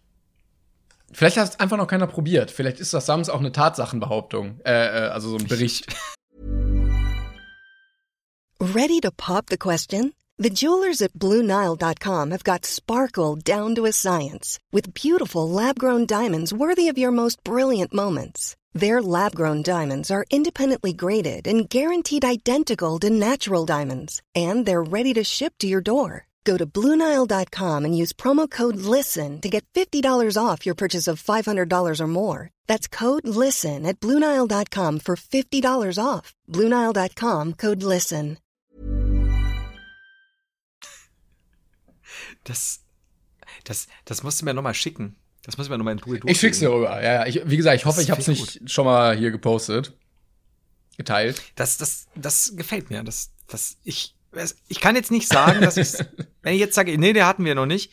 Vielleicht 1.12 1.36
hat 1.36 1.48
es 1.48 1.60
einfach 1.60 1.76
noch 1.76 1.86
keiner 1.86 2.06
probiert. 2.06 2.50
Vielleicht 2.50 2.80
ist 2.80 2.92
das 2.92 3.06
Sams 3.06 3.28
auch 3.28 3.40
eine 3.40 3.52
Tatsachenbehauptung. 3.52 4.60
Äh, 4.64 4.72
äh, 4.72 5.08
also 5.08 5.30
so 5.30 5.36
ein 5.36 5.46
Bericht. 5.46 5.86
Ready 8.60 9.00
to 9.00 9.10
pop 9.10 9.46
the 9.48 9.58
question? 9.58 10.12
The 10.38 10.50
jewelers 10.50 11.00
at 11.00 11.14
BlueNile.com 11.14 12.30
have 12.30 12.44
got 12.44 12.66
sparkle 12.66 13.36
down 13.36 13.74
to 13.74 13.86
a 13.86 13.92
science 13.92 14.58
with 14.70 14.92
beautiful 14.92 15.48
lab 15.48 15.78
grown 15.78 16.04
diamonds 16.04 16.52
worthy 16.52 16.88
of 16.88 16.98
your 16.98 17.10
most 17.10 17.42
brilliant 17.42 17.94
moments. 17.94 18.54
Their 18.74 19.00
lab 19.00 19.34
grown 19.34 19.62
diamonds 19.62 20.10
are 20.10 20.26
independently 20.30 20.92
graded 20.92 21.46
and 21.46 21.70
guaranteed 21.70 22.22
identical 22.22 22.98
to 22.98 23.08
natural 23.08 23.64
diamonds, 23.64 24.20
and 24.34 24.66
they're 24.66 24.82
ready 24.82 25.14
to 25.14 25.24
ship 25.24 25.54
to 25.60 25.66
your 25.66 25.80
door. 25.80 26.26
Go 26.46 26.56
to 26.56 26.64
BlueNile.com 26.64 27.85
and 27.85 27.98
use 27.98 28.12
promo 28.12 28.48
code 28.48 28.76
LISTEN 28.76 29.40
to 29.40 29.48
get 29.50 29.66
$50 29.74 30.38
off 30.42 30.64
your 30.64 30.76
purchase 30.76 31.09
of 31.09 31.22
$500 31.22 32.00
or 32.00 32.06
more. 32.06 32.50
That's 32.68 32.87
code 32.88 33.26
LISTEN 33.26 33.85
at 33.85 34.00
BlueNile.com 34.00 35.00
for 35.00 35.16
$50 35.16 35.98
off. 36.02 36.32
BlueNile.com 36.48 37.54
code 37.54 37.82
LISTEN. 37.82 38.38
Das, 42.44 42.78
das, 43.64 43.88
das 44.04 44.22
musst 44.22 44.40
du 44.40 44.44
mir 44.44 44.54
nochmal 44.54 44.74
schicken. 44.74 45.16
Das 45.42 45.59
müssen 45.59 45.70
wir 45.70 45.78
nochmal 45.78 45.94
in 45.94 45.98
Ruhe 46.00 46.20
Ich 46.26 46.40
schick's 46.40 46.61
dir 46.61 46.70
rüber. 46.70 47.02
Ja, 47.02 47.12
ja. 47.12 47.26
Ich, 47.26 47.40
wie 47.44 47.56
gesagt, 47.56 47.76
ich 47.76 47.85
hoffe, 47.85 48.02
ich 48.02 48.11
hab's 48.11 48.28
nicht 48.28 48.61
gut. 48.61 48.70
schon 48.70 48.85
mal 48.85 49.16
hier 49.16 49.30
gepostet. 49.32 49.92
Geteilt. 50.96 51.42
Das, 51.56 51.76
das, 51.76 52.06
das 52.14 52.52
gefällt 52.56 52.90
mir. 52.90 53.02
Das, 53.02 53.30
das, 53.48 53.76
ich, 53.85 54.15
ich 54.68 54.81
kann 54.81 54.96
jetzt 54.96 55.11
nicht 55.11 55.29
sagen, 55.29 55.61
dass 55.61 55.77
ich, 55.77 55.94
wenn 56.42 56.55
ich 56.55 56.61
jetzt 56.61 56.75
sage, 56.75 56.96
nee, 56.99 57.12
der 57.12 57.27
hatten 57.27 57.44
wir 57.44 57.55
noch 57.55 57.66
nicht. 57.66 57.92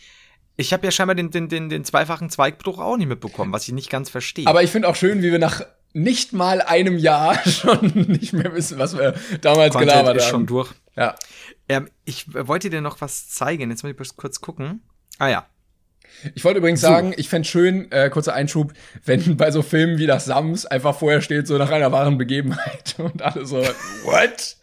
Ich 0.56 0.72
habe 0.72 0.86
ja 0.86 0.92
scheinbar 0.92 1.16
den, 1.16 1.32
den, 1.32 1.50
den, 1.50 1.70
den 1.70 1.84
zweifachen 1.84 2.30
Zweigbruch 2.30 2.80
auch 2.80 2.98
nicht 2.98 3.08
mitbekommen, 3.08 3.52
was 3.52 3.68
ich 3.68 3.74
nicht 3.74 3.90
ganz 3.90 4.10
verstehe. 4.10 4.46
Aber 4.46 4.62
ich 4.62 4.70
finde 4.70 4.88
auch 4.88 4.96
schön, 4.96 5.24
wie 5.24 5.32
wir 5.32 5.40
nach 5.40 5.62
nicht 5.94 6.34
mal 6.34 6.62
einem 6.62 6.98
Jahr 6.98 7.38
schon 7.48 7.88
nicht 8.08 8.34
mehr 8.34 8.54
wissen, 8.54 8.78
was 8.78 8.98
wir 8.98 9.16
damals 9.42 9.74
Content 9.74 9.92
gelabert 9.92 10.18
ist 10.18 10.24
haben. 10.26 10.32
schon 10.32 10.46
durch. 10.46 10.72
Ja. 10.96 11.16
Ähm, 11.70 11.90
ich 12.06 12.26
wollte 12.34 12.70
dir 12.70 12.82
noch 12.82 13.02
was 13.02 13.30
zeigen. 13.30 13.70
Jetzt 13.70 13.84
muss 13.84 13.94
ich 14.00 14.18
kurz 14.18 14.42
gucken. 14.42 14.82
Ah 15.18 15.30
ja. 15.30 15.48
Ich 16.36 16.44
wollte 16.44 16.60
übrigens 16.60 16.82
so. 16.82 16.88
sagen, 16.88 17.14
ich 17.18 17.30
fände 17.30 17.48
schön, 17.48 17.92
äh, 17.92 18.10
kurzer 18.10 18.34
Einschub, 18.34 18.74
wenn 19.06 19.38
bei 19.38 19.52
so 19.52 19.62
Filmen 19.62 19.98
wie 19.98 20.08
das 20.08 20.26
Sams 20.26 20.66
einfach 20.66 20.98
vorher 20.98 21.22
steht, 21.22 21.48
so 21.48 21.58
nach 21.58 21.72
einer 21.72 21.92
wahren 21.92 22.18
Begebenheit 22.18 22.96
und 22.98 23.22
alle 23.22 23.46
so, 23.46 23.58
what? 24.04 24.58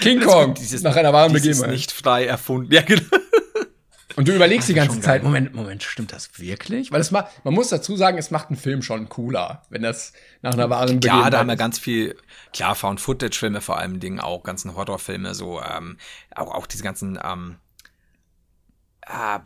King 0.00 0.20
Kong, 0.20 0.54
dieses, 0.54 0.82
nach 0.82 0.96
einer 0.96 1.12
wahren 1.12 1.32
Begebenheit. 1.32 1.70
nicht 1.70 1.92
frei 1.92 2.26
erfunden. 2.26 2.72
Ja, 2.72 2.82
genau. 2.82 3.02
Und 4.16 4.28
du 4.28 4.34
überlegst 4.34 4.68
die 4.68 4.74
ganze 4.74 5.00
Zeit, 5.00 5.22
Moment, 5.22 5.54
Moment, 5.54 5.82
stimmt 5.82 6.12
das 6.12 6.38
wirklich? 6.38 6.92
Weil 6.92 7.00
es 7.00 7.10
mal, 7.10 7.28
man 7.44 7.54
muss 7.54 7.68
dazu 7.68 7.96
sagen, 7.96 8.18
es 8.18 8.30
macht 8.30 8.48
einen 8.48 8.58
Film 8.58 8.82
schon 8.82 9.08
cooler, 9.08 9.62
wenn 9.70 9.82
das 9.82 10.12
nach 10.42 10.52
einer 10.52 10.68
wahren 10.68 11.00
Begebenheit 11.00 11.24
Ja, 11.24 11.30
da 11.30 11.38
haben 11.38 11.48
wir 11.48 11.56
ganz 11.56 11.78
viel, 11.78 12.16
klar, 12.52 12.74
Found-Footage-Filme 12.74 13.60
vor 13.60 13.78
allem 13.78 14.00
Dingen 14.00 14.20
auch, 14.20 14.42
ganzen 14.42 14.74
Horrorfilme, 14.74 15.34
so, 15.34 15.62
ähm, 15.62 15.96
auch, 16.34 16.52
auch 16.52 16.66
diese 16.66 16.82
ganzen, 16.82 17.18
ähm, 17.24 17.56
äh, 19.02 19.38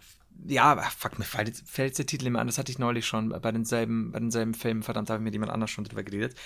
ja, 0.48 0.76
fuck, 0.98 1.18
mir 1.18 1.24
fällt, 1.24 1.56
fällt 1.64 1.96
der 1.98 2.06
Titel 2.06 2.26
immer 2.26 2.40
an, 2.40 2.46
das 2.46 2.58
hatte 2.58 2.72
ich 2.72 2.78
neulich 2.78 3.06
schon 3.06 3.28
bei 3.40 3.52
denselben, 3.52 4.12
bei 4.12 4.18
denselben 4.18 4.54
Filmen, 4.54 4.82
verdammt, 4.82 5.08
da 5.08 5.14
habe 5.14 5.22
ich 5.22 5.24
mit 5.24 5.34
jemand 5.34 5.52
anders 5.52 5.70
schon 5.70 5.84
drüber 5.84 6.02
geredet. 6.02 6.36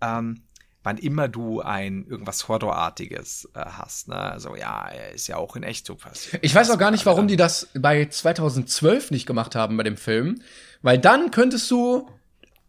Ähm, 0.00 0.42
wann 0.84 0.98
immer 0.98 1.28
du 1.28 1.60
ein 1.62 2.06
irgendwas 2.06 2.46
Horrorartiges 2.46 3.48
äh, 3.54 3.58
hast. 3.58 4.08
Ne? 4.08 4.16
Also 4.16 4.54
ja, 4.54 4.86
er 4.88 5.12
ist 5.12 5.26
ja 5.26 5.36
auch 5.36 5.56
in 5.56 5.64
echt 5.64 5.86
so 5.86 5.96
passiert. 5.96 6.44
Ich 6.44 6.54
weiß 6.54 6.70
auch 6.70 6.78
gar 6.78 6.90
nicht, 6.90 7.06
warum 7.06 7.26
die 7.26 7.36
das 7.36 7.68
bei 7.74 8.06
2012 8.06 9.10
nicht 9.10 9.26
gemacht 9.26 9.56
haben 9.56 9.76
bei 9.76 9.82
dem 9.82 9.96
Film, 9.96 10.42
weil 10.82 10.98
dann 10.98 11.30
könntest 11.30 11.70
du, 11.70 12.08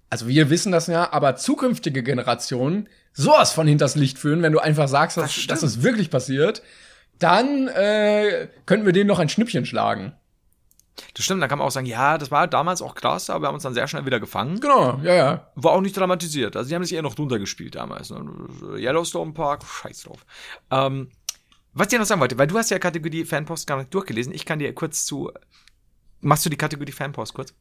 also 0.09 0.27
wir 0.27 0.49
wissen 0.49 0.71
das 0.71 0.87
ja, 0.87 1.11
aber 1.11 1.35
zukünftige 1.35 2.01
Generationen 2.01 2.87
sowas 3.11 3.51
von 3.51 3.67
hinters 3.67 3.95
Licht 3.95 4.17
führen, 4.17 4.41
wenn 4.41 4.53
du 4.53 4.59
einfach 4.59 4.87
sagst, 4.87 5.17
dass, 5.17 5.47
das 5.47 5.61
es 5.61 5.83
wirklich 5.83 6.09
passiert, 6.09 6.63
dann 7.19 7.67
äh, 7.67 8.47
könnten 8.65 8.85
wir 8.85 8.93
denen 8.93 9.07
noch 9.07 9.19
ein 9.19 9.29
Schnippchen 9.29 9.65
schlagen. 9.65 10.13
Das 11.13 11.25
stimmt, 11.25 11.41
da 11.41 11.47
kann 11.47 11.59
man 11.59 11.67
auch 11.67 11.71
sagen, 11.71 11.85
ja, 11.85 12.17
das 12.17 12.31
war 12.31 12.47
damals 12.47 12.81
auch 12.81 12.95
krass, 12.95 13.29
aber 13.29 13.43
wir 13.43 13.47
haben 13.47 13.55
uns 13.55 13.63
dann 13.63 13.73
sehr 13.73 13.87
schnell 13.87 14.05
wieder 14.05 14.19
gefangen. 14.19 14.59
Genau, 14.59 14.99
ja, 15.03 15.13
ja. 15.13 15.51
War 15.55 15.73
auch 15.73 15.81
nicht 15.81 15.97
dramatisiert. 15.97 16.55
Also 16.55 16.69
die 16.69 16.75
haben 16.75 16.83
sich 16.83 16.93
eher 16.93 17.01
noch 17.01 17.15
drunter 17.15 17.39
gespielt 17.39 17.75
damals. 17.75 18.09
Ne? 18.09 18.25
Yellowstone 18.77 19.33
Park, 19.33 19.63
scheiß 19.65 20.03
drauf. 20.03 20.25
Ähm, 20.71 21.09
was 21.73 21.87
ich 21.87 21.89
dir 21.89 21.99
noch 21.99 22.05
sagen 22.05 22.21
wollte, 22.21 22.37
weil 22.37 22.47
du 22.47 22.57
hast 22.57 22.71
ja 22.71 22.79
Kategorie 22.79 23.25
Fanpost 23.25 23.67
gar 23.67 23.77
nicht 23.77 23.93
durchgelesen. 23.93 24.33
Ich 24.33 24.45
kann 24.45 24.59
dir 24.59 24.73
kurz 24.73 25.05
zu. 25.05 25.31
Machst 26.21 26.45
du 26.45 26.49
die 26.49 26.57
Kategorie 26.57 26.93
Fanpost 26.93 27.33
kurz? 27.33 27.53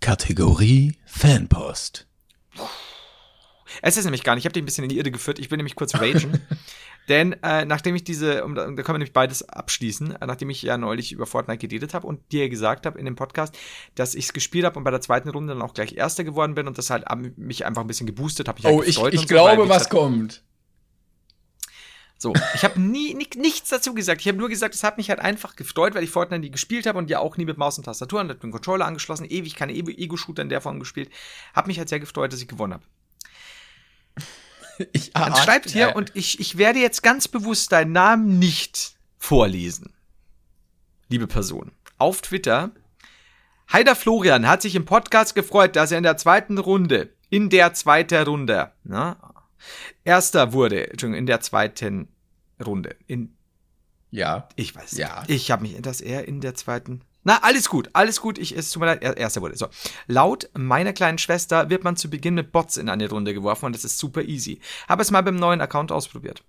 Kategorie 0.00 0.94
Fanpost. 1.04 2.06
Es 3.82 3.96
ist 3.96 4.04
nämlich 4.04 4.24
gar 4.24 4.34
nicht. 4.34 4.42
Ich 4.42 4.46
habe 4.46 4.54
dich 4.54 4.62
ein 4.62 4.64
bisschen 4.64 4.84
in 4.84 4.90
die 4.90 4.98
Irre 4.98 5.10
geführt. 5.10 5.38
Ich 5.38 5.50
will 5.50 5.58
nämlich 5.58 5.76
kurz 5.76 5.94
ragen. 5.94 6.40
Denn 7.08 7.32
äh, 7.42 7.64
nachdem 7.64 7.94
ich 7.94 8.04
diese, 8.04 8.44
um, 8.44 8.54
da 8.54 8.66
können 8.66 8.86
wir 8.86 8.92
nämlich 8.94 9.12
beides 9.12 9.48
abschließen, 9.48 10.16
äh, 10.16 10.26
nachdem 10.26 10.50
ich 10.50 10.62
ja 10.62 10.76
neulich 10.76 11.12
über 11.12 11.26
Fortnite 11.26 11.66
geredet 11.66 11.94
habe 11.94 12.06
und 12.06 12.32
dir 12.32 12.48
gesagt 12.48 12.84
habe 12.86 12.98
in 12.98 13.06
dem 13.06 13.16
Podcast, 13.16 13.56
dass 13.94 14.14
ich 14.14 14.26
es 14.26 14.32
gespielt 14.32 14.64
habe 14.66 14.78
und 14.78 14.84
bei 14.84 14.90
der 14.90 15.00
zweiten 15.00 15.30
Runde 15.30 15.54
dann 15.54 15.62
auch 15.62 15.74
gleich 15.74 15.94
Erster 15.94 16.24
geworden 16.24 16.54
bin 16.54 16.66
und 16.66 16.76
das 16.76 16.90
halt 16.90 17.06
mich 17.36 17.64
einfach 17.64 17.82
ein 17.82 17.86
bisschen 17.86 18.06
geboostet 18.06 18.48
habe. 18.48 18.60
Oh, 18.64 18.82
ich, 18.82 19.02
ich 19.02 19.20
so, 19.20 19.26
glaube, 19.26 19.68
was 19.68 19.84
halt, 19.84 19.90
kommt. 19.90 20.42
So, 22.20 22.34
ich 22.54 22.64
habe 22.64 22.80
nie, 22.80 23.14
nichts 23.14 23.70
dazu 23.70 23.94
gesagt. 23.94 24.20
Ich 24.20 24.26
habe 24.26 24.36
nur 24.36 24.48
gesagt, 24.48 24.74
es 24.74 24.82
hat 24.82 24.98
mich 24.98 25.08
halt 25.08 25.20
einfach 25.20 25.54
gefreut, 25.54 25.94
weil 25.94 26.02
ich 26.02 26.10
Fortnite 26.10 26.40
nie 26.40 26.50
gespielt 26.50 26.86
habe 26.86 26.98
und 26.98 27.08
ja 27.08 27.20
auch 27.20 27.36
nie 27.36 27.44
mit 27.44 27.58
Maus 27.58 27.78
und 27.78 27.84
Tastatur 27.84 28.20
und 28.20 28.42
den 28.42 28.50
Controller 28.50 28.86
angeschlossen, 28.86 29.24
ewig 29.24 29.54
keine 29.54 29.72
Ego-Shooter 29.72 30.42
in 30.42 30.48
der 30.48 30.60
Form 30.60 30.80
gespielt. 30.80 31.10
Hab 31.54 31.68
mich 31.68 31.78
halt 31.78 31.88
sehr 31.88 32.00
gefreut, 32.00 32.32
dass 32.32 32.42
ich 32.42 32.48
gewonnen 32.48 32.74
habe. 32.74 32.84
Ich, 34.92 35.12
Man 35.14 35.34
schreibt 35.34 35.70
hier, 35.70 35.88
ja. 35.88 35.94
und 35.94 36.12
ich, 36.14 36.40
ich 36.40 36.56
werde 36.58 36.78
jetzt 36.78 37.02
ganz 37.02 37.28
bewusst 37.28 37.72
deinen 37.72 37.92
Namen 37.92 38.38
nicht 38.38 38.92
vorlesen. 39.18 39.92
Liebe 41.08 41.26
Person. 41.26 41.72
Auf 41.98 42.22
Twitter. 42.22 42.70
Heider 43.72 43.96
Florian 43.96 44.46
hat 44.46 44.62
sich 44.62 44.74
im 44.74 44.84
Podcast 44.84 45.34
gefreut, 45.34 45.76
dass 45.76 45.90
er 45.90 45.98
in 45.98 46.04
der 46.04 46.16
zweiten 46.16 46.58
Runde, 46.58 47.10
in 47.28 47.50
der 47.50 47.74
zweiten 47.74 48.22
Runde, 48.24 48.72
na, 48.84 49.16
erster 50.04 50.52
wurde, 50.52 50.90
Entschuldigung, 50.90 51.18
in 51.18 51.26
der 51.26 51.40
zweiten 51.40 52.08
Runde. 52.64 52.96
In, 53.06 53.34
ja. 54.10 54.48
Ich 54.56 54.74
weiß. 54.74 54.96
Ja. 54.96 55.24
Ich 55.26 55.50
habe 55.50 55.62
mich, 55.62 55.80
dass 55.82 56.00
er 56.00 56.28
in 56.28 56.40
der 56.40 56.54
zweiten 56.54 57.02
na, 57.28 57.42
alles 57.42 57.68
gut, 57.68 57.90
alles 57.92 58.22
gut. 58.22 58.38
Ich, 58.38 58.56
es 58.56 58.70
tut 58.70 58.80
mir 58.80 58.86
leid, 58.86 59.02
erster 59.02 59.42
wurde. 59.42 59.54
So. 59.54 59.68
Laut 60.06 60.48
meiner 60.56 60.94
kleinen 60.94 61.18
Schwester 61.18 61.68
wird 61.68 61.84
man 61.84 61.94
zu 61.94 62.08
Beginn 62.08 62.32
mit 62.32 62.52
Bots 62.52 62.78
in 62.78 62.88
eine 62.88 63.06
Runde 63.06 63.34
geworfen 63.34 63.66
und 63.66 63.74
das 63.74 63.84
ist 63.84 63.98
super 63.98 64.22
easy. 64.22 64.62
Habe 64.88 65.02
es 65.02 65.10
mal 65.10 65.20
beim 65.20 65.36
neuen 65.36 65.60
Account 65.60 65.92
ausprobiert. 65.92 66.42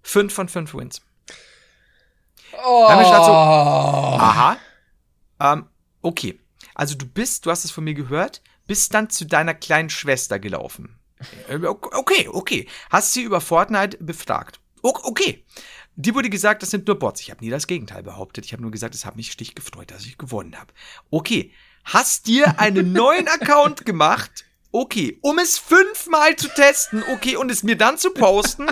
Fünf 0.00 0.32
von 0.32 0.48
fünf 0.48 0.74
Wins. 0.74 1.02
Oh. 2.64 2.86
Dann 2.86 2.98
dazu, 3.00 3.32
aha. 3.32 4.58
Ähm, 5.40 5.66
okay. 6.02 6.38
Also 6.76 6.94
du 6.94 7.06
bist, 7.06 7.44
du 7.44 7.50
hast 7.50 7.64
es 7.64 7.72
von 7.72 7.82
mir 7.82 7.94
gehört, 7.94 8.42
bist 8.68 8.94
dann 8.94 9.10
zu 9.10 9.24
deiner 9.24 9.54
kleinen 9.54 9.90
Schwester 9.90 10.38
gelaufen. 10.38 11.00
Äh, 11.48 11.56
okay, 11.66 12.28
okay. 12.28 12.68
Hast 12.90 13.12
sie 13.12 13.24
über 13.24 13.40
Fortnite 13.40 13.96
befragt. 13.98 14.60
Okay. 14.82 15.44
Die 15.96 16.14
wurde 16.14 16.28
gesagt, 16.28 16.62
das 16.62 16.70
sind 16.70 16.86
nur 16.86 16.98
Bots. 16.98 17.20
Ich 17.20 17.30
habe 17.30 17.44
nie 17.44 17.50
das 17.50 17.66
Gegenteil 17.66 18.02
behauptet. 18.02 18.44
Ich 18.44 18.52
habe 18.52 18.62
nur 18.62 18.72
gesagt, 18.72 18.94
es 18.94 19.04
hat 19.04 19.16
mich 19.16 19.30
stich 19.30 19.54
gefreut, 19.54 19.90
dass 19.90 20.04
ich 20.04 20.18
gewonnen 20.18 20.58
habe. 20.58 20.72
Okay, 21.10 21.52
hast 21.84 22.26
dir 22.26 22.58
einen 22.58 22.92
neuen 22.94 23.28
Account 23.28 23.86
gemacht? 23.86 24.44
Okay, 24.72 25.18
um 25.22 25.38
es 25.38 25.56
fünfmal 25.56 26.34
zu 26.34 26.48
testen. 26.48 27.04
Okay, 27.12 27.36
und 27.36 27.48
es 27.50 27.62
mir 27.62 27.76
dann 27.76 27.96
zu 27.96 28.10
posten. 28.10 28.66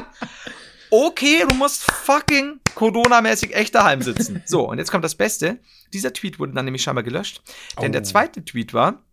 Okay, 0.90 1.46
du 1.48 1.54
musst 1.54 1.90
fucking 1.90 2.60
Corona-mäßig 2.74 3.54
echt 3.54 3.74
daheim 3.76 4.02
sitzen. 4.02 4.42
So, 4.44 4.68
und 4.68 4.78
jetzt 4.78 4.90
kommt 4.90 5.04
das 5.04 5.14
Beste. 5.14 5.60
Dieser 5.92 6.12
Tweet 6.12 6.40
wurde 6.40 6.54
dann 6.54 6.64
nämlich 6.64 6.82
scheinbar 6.82 7.04
gelöscht. 7.04 7.40
Denn 7.80 7.90
oh. 7.90 7.92
der 7.92 8.02
zweite 8.02 8.44
Tweet 8.44 8.74
war, 8.74 9.04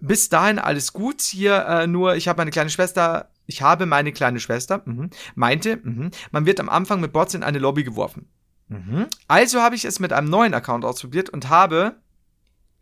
bis 0.00 0.28
dahin 0.28 0.60
alles 0.60 0.92
gut. 0.92 1.20
Hier 1.20 1.66
äh, 1.66 1.86
nur, 1.88 2.14
ich 2.14 2.28
habe 2.28 2.38
meine 2.38 2.52
kleine 2.52 2.70
Schwester 2.70 3.31
ich 3.46 3.62
habe 3.62 3.86
meine 3.86 4.12
kleine 4.12 4.40
Schwester, 4.40 4.82
mh, 4.84 5.08
meinte, 5.34 5.78
mh, 5.82 6.10
man 6.30 6.46
wird 6.46 6.60
am 6.60 6.68
Anfang 6.68 7.00
mit 7.00 7.12
Bots 7.12 7.34
in 7.34 7.42
eine 7.42 7.58
Lobby 7.58 7.84
geworfen. 7.84 8.28
Mh. 8.68 9.08
Also 9.28 9.60
habe 9.60 9.74
ich 9.74 9.84
es 9.84 10.00
mit 10.00 10.12
einem 10.12 10.30
neuen 10.30 10.54
Account 10.54 10.84
ausprobiert 10.84 11.30
und 11.30 11.48
habe 11.48 11.96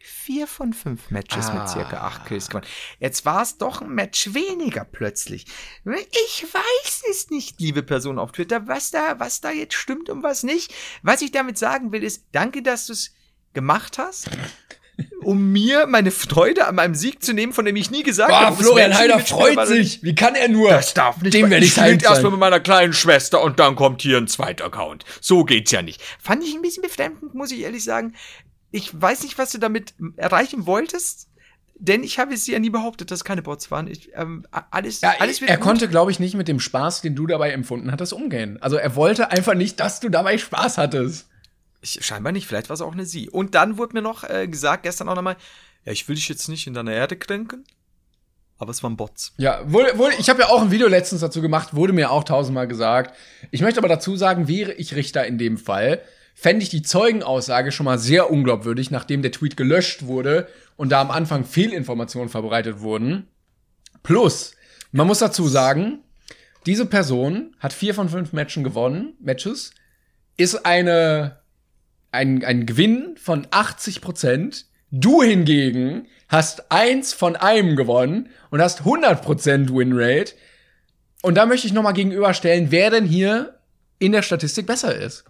vier 0.03 0.47
von 0.47 0.73
fünf 0.73 1.11
Matches 1.11 1.49
ah. 1.49 1.55
mit 1.55 1.69
circa 1.69 1.99
acht 1.99 2.27
Kills 2.27 2.49
gewonnen. 2.49 2.67
Jetzt 2.99 3.27
war 3.27 3.43
es 3.43 3.59
doch 3.59 3.83
ein 3.83 3.91
Match 3.91 4.33
weniger 4.33 4.85
plötzlich. 4.85 5.47
Ich 5.85 6.47
weiß 6.53 7.03
es 7.11 7.31
nicht, 7.31 7.61
liebe 7.61 7.83
Person 7.83 8.19
auf 8.19 8.33
Twitter, 8.33 8.67
was 8.67 8.91
da, 8.91 9.21
was 9.21 9.41
da 9.41 9.51
jetzt 9.51 9.75
stimmt 9.75 10.09
und 10.09 10.23
was 10.23 10.43
nicht. 10.43 10.73
Was 11.03 11.23
ich 11.23 11.33
damit 11.33 11.59
sagen 11.59 11.93
will, 11.93 12.03
ist, 12.03 12.25
danke, 12.33 12.63
dass 12.63 12.87
du 12.87 12.95
es 12.95 13.15
gemacht 13.53 13.99
hast 13.99 14.31
um 15.23 15.53
mir 15.53 15.87
meine 15.87 16.11
Freude 16.11 16.67
an 16.67 16.75
meinem 16.75 16.95
Sieg 16.95 17.23
zu 17.23 17.33
nehmen, 17.33 17.53
von 17.53 17.65
dem 17.65 17.77
ich 17.77 17.91
nie 17.91 18.03
gesagt 18.03 18.33
habe. 18.33 18.57
Florian 18.57 18.97
Heider 18.97 19.19
freut 19.21 19.67
sich. 19.67 20.03
Wie 20.03 20.15
kann 20.15 20.35
er 20.35 20.49
nur? 20.49 20.71
Das 20.71 20.95
darf 20.95 21.21
nicht. 21.21 21.35
Dem 21.35 21.51
werde 21.51 21.65
ich 21.65 21.73
spielt 21.73 22.03
erstmal 22.03 22.33
mit 22.33 22.41
meiner 22.41 22.61
kleinen 22.61 22.93
Schwester 22.93 23.43
und 23.43 23.59
dann 23.59 23.77
kommt 23.77 24.03
hier 24.03 24.19
ein 24.19 24.29
zweiter 24.29 24.65
Account. 24.67 25.05
So 25.21 25.45
geht's 25.45 25.71
ja 25.71 25.83
nicht. 25.83 26.03
Fand 26.21 26.43
ich 26.45 26.55
ein 26.55 26.63
bisschen 26.63 26.83
befremdend, 26.83 27.35
muss 27.35 27.53
ich 27.53 27.61
ehrlich 27.61 27.85
sagen. 27.85 28.15
Ich 28.71 28.91
weiß 28.93 29.23
nicht, 29.23 29.39
was 29.39 29.53
du 29.53 29.59
damit 29.59 29.95
erreichen 30.17 30.67
wolltest. 30.67 31.29
Denn 31.83 32.05
ich 32.05 32.19
habe 32.19 32.35
es 32.35 32.47
ja 32.47 32.59
nie 32.59 32.69
behauptet, 32.69 33.11
dass 33.11 33.25
keine 33.25 33.41
Bots 33.41 33.71
waren. 33.71 33.87
Ich, 33.89 34.11
ähm, 34.15 34.47
alles, 34.71 35.01
ja, 35.01 35.15
alles 35.19 35.41
er 35.41 35.57
gut. 35.57 35.65
konnte, 35.65 35.89
glaube 35.89 36.11
ich, 36.11 36.21
nicht 36.21 36.35
mit 36.35 36.47
dem 36.47 36.61
Spaß, 36.61 37.01
den 37.01 37.15
du 37.15 37.27
dabei 37.27 37.53
empfunden 37.53 37.91
hattest, 37.91 38.13
umgehen. 38.13 38.59
Also 38.61 38.77
er 38.77 38.97
wollte 38.97 39.31
einfach 39.31 39.55
nicht, 39.55 39.81
dass 39.81 39.99
du 39.99 40.11
dabei 40.11 40.37
Spaß 40.37 40.77
hattest. 40.77 41.30
Ich, 41.81 42.05
scheinbar 42.05 42.33
nicht, 42.33 42.47
vielleicht 42.47 42.69
war 42.69 42.75
es 42.75 42.81
auch 42.81 42.93
eine 42.93 43.07
Sie. 43.07 43.31
Und 43.31 43.55
dann 43.55 43.79
wurde 43.79 43.95
mir 43.95 44.03
noch 44.03 44.29
äh, 44.29 44.47
gesagt, 44.49 44.83
gestern 44.83 45.09
auch 45.09 45.15
nochmal, 45.15 45.37
ja, 45.85 45.93
ich 45.93 46.09
will 46.09 46.15
dich 46.15 46.29
jetzt 46.29 46.49
nicht 46.49 46.67
in 46.67 46.75
deiner 46.75 46.93
Erde 46.93 47.17
kränken, 47.17 47.65
aber 48.59 48.71
es 48.71 48.83
waren 48.83 48.97
Bots. 48.97 49.33
Ja, 49.39 49.61
wohl, 49.71 49.87
wohl, 49.97 50.13
ich 50.19 50.29
habe 50.29 50.41
ja 50.41 50.49
auch 50.49 50.61
ein 50.61 50.71
Video 50.71 50.89
letztens 50.89 51.23
dazu 51.23 51.41
gemacht, 51.41 51.75
wurde 51.75 51.95
mir 51.95 52.11
auch 52.11 52.25
tausendmal 52.25 52.69
gesagt. 52.69 53.17
Ich 53.51 53.63
möchte 53.63 53.81
aber 53.81 53.89
dazu 53.89 54.17
sagen, 54.17 54.49
wäre 54.49 54.73
ich 54.73 54.95
Richter 54.95 55.27
in 55.27 55.39
dem 55.39 55.57
Fall, 55.57 56.03
fände 56.35 56.63
ich 56.63 56.69
die 56.69 56.83
Zeugenaussage 56.83 57.73
schon 57.73 57.85
mal 57.85 57.99
sehr 57.99 58.31
unglaubwürdig, 58.31 58.91
nachdem 58.91 59.23
der 59.23 59.33
Tweet 59.33 59.57
gelöscht 59.57 60.05
wurde 60.07 60.49
und 60.77 60.91
da 60.91 61.01
am 61.01 61.11
Anfang 61.11 61.45
Fehlinformationen 61.45 62.29
verbreitet 62.29 62.81
wurden. 62.81 63.29
Plus, 64.03 64.55
man 64.93 65.07
muss 65.07 65.19
dazu 65.21 65.49
sagen, 65.49 66.01
diese 66.67 66.85
Person 66.87 67.57
hat 67.59 67.73
vier 67.73 67.95
von 67.95 68.09
fünf 68.09 68.33
Matchen 68.33 68.65
gewonnen, 68.65 69.15
Matches, 69.21 69.73
ist 70.37 70.67
eine 70.67 71.40
ein, 72.13 72.45
ein 72.45 72.67
Gewinn 72.67 73.17
von 73.17 73.47
80 73.51 74.01
Prozent, 74.01 74.67
Du 74.93 75.23
hingegen 75.23 76.09
hast 76.29 76.73
eins 76.73 77.13
von 77.13 77.37
einem 77.37 77.77
gewonnen 77.77 78.29
und 78.51 78.61
hast 78.61 78.81
100% 78.83 79.73
Winrate. 79.73 80.35
Und 81.23 81.37
da 81.37 81.47
möchte 81.47 81.67
ich 81.69 81.73
noch 81.73 81.83
mal 81.85 81.93
gegenüberstellen, 81.93 82.71
wer 82.73 82.91
denn 82.91 83.05
hier 83.05 83.61
in 84.01 84.11
der 84.13 84.23
Statistik 84.23 84.67
besser 84.67 84.95
ist. 84.95 85.25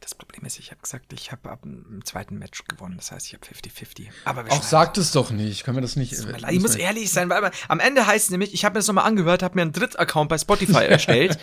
Das 0.00 0.14
Problem 0.14 0.44
ist, 0.44 0.58
ich 0.60 0.70
habe 0.70 0.80
gesagt, 0.80 1.12
ich 1.12 1.32
habe 1.32 1.50
ab 1.50 1.62
dem 1.62 2.04
zweiten 2.04 2.38
Match 2.38 2.64
gewonnen. 2.68 2.96
Das 2.96 3.10
heißt, 3.10 3.26
ich 3.26 3.34
habe 3.34 3.44
50-50. 3.44 4.08
Aber 4.24 4.44
Auch 4.50 4.62
sagt 4.62 4.98
es 4.98 5.10
doch 5.10 5.30
nicht. 5.30 5.64
Können 5.64 5.78
wir 5.78 5.82
das 5.82 5.96
nicht? 5.96 6.12
Leid, 6.16 6.52
Ich 6.52 6.60
muss 6.60 6.76
ehrlich 6.76 7.10
sein, 7.10 7.28
weil 7.30 7.50
am 7.66 7.80
Ende 7.80 8.06
heißt 8.06 8.26
es 8.26 8.30
nämlich, 8.30 8.54
ich 8.54 8.64
habe 8.64 8.74
mir 8.74 8.78
das 8.80 8.86
nochmal 8.86 9.06
angehört, 9.06 9.42
habe 9.42 9.56
mir 9.56 9.62
einen 9.62 9.72
Drittaccount 9.72 10.28
bei 10.28 10.38
Spotify 10.38 10.84
erstellt. 10.88 11.38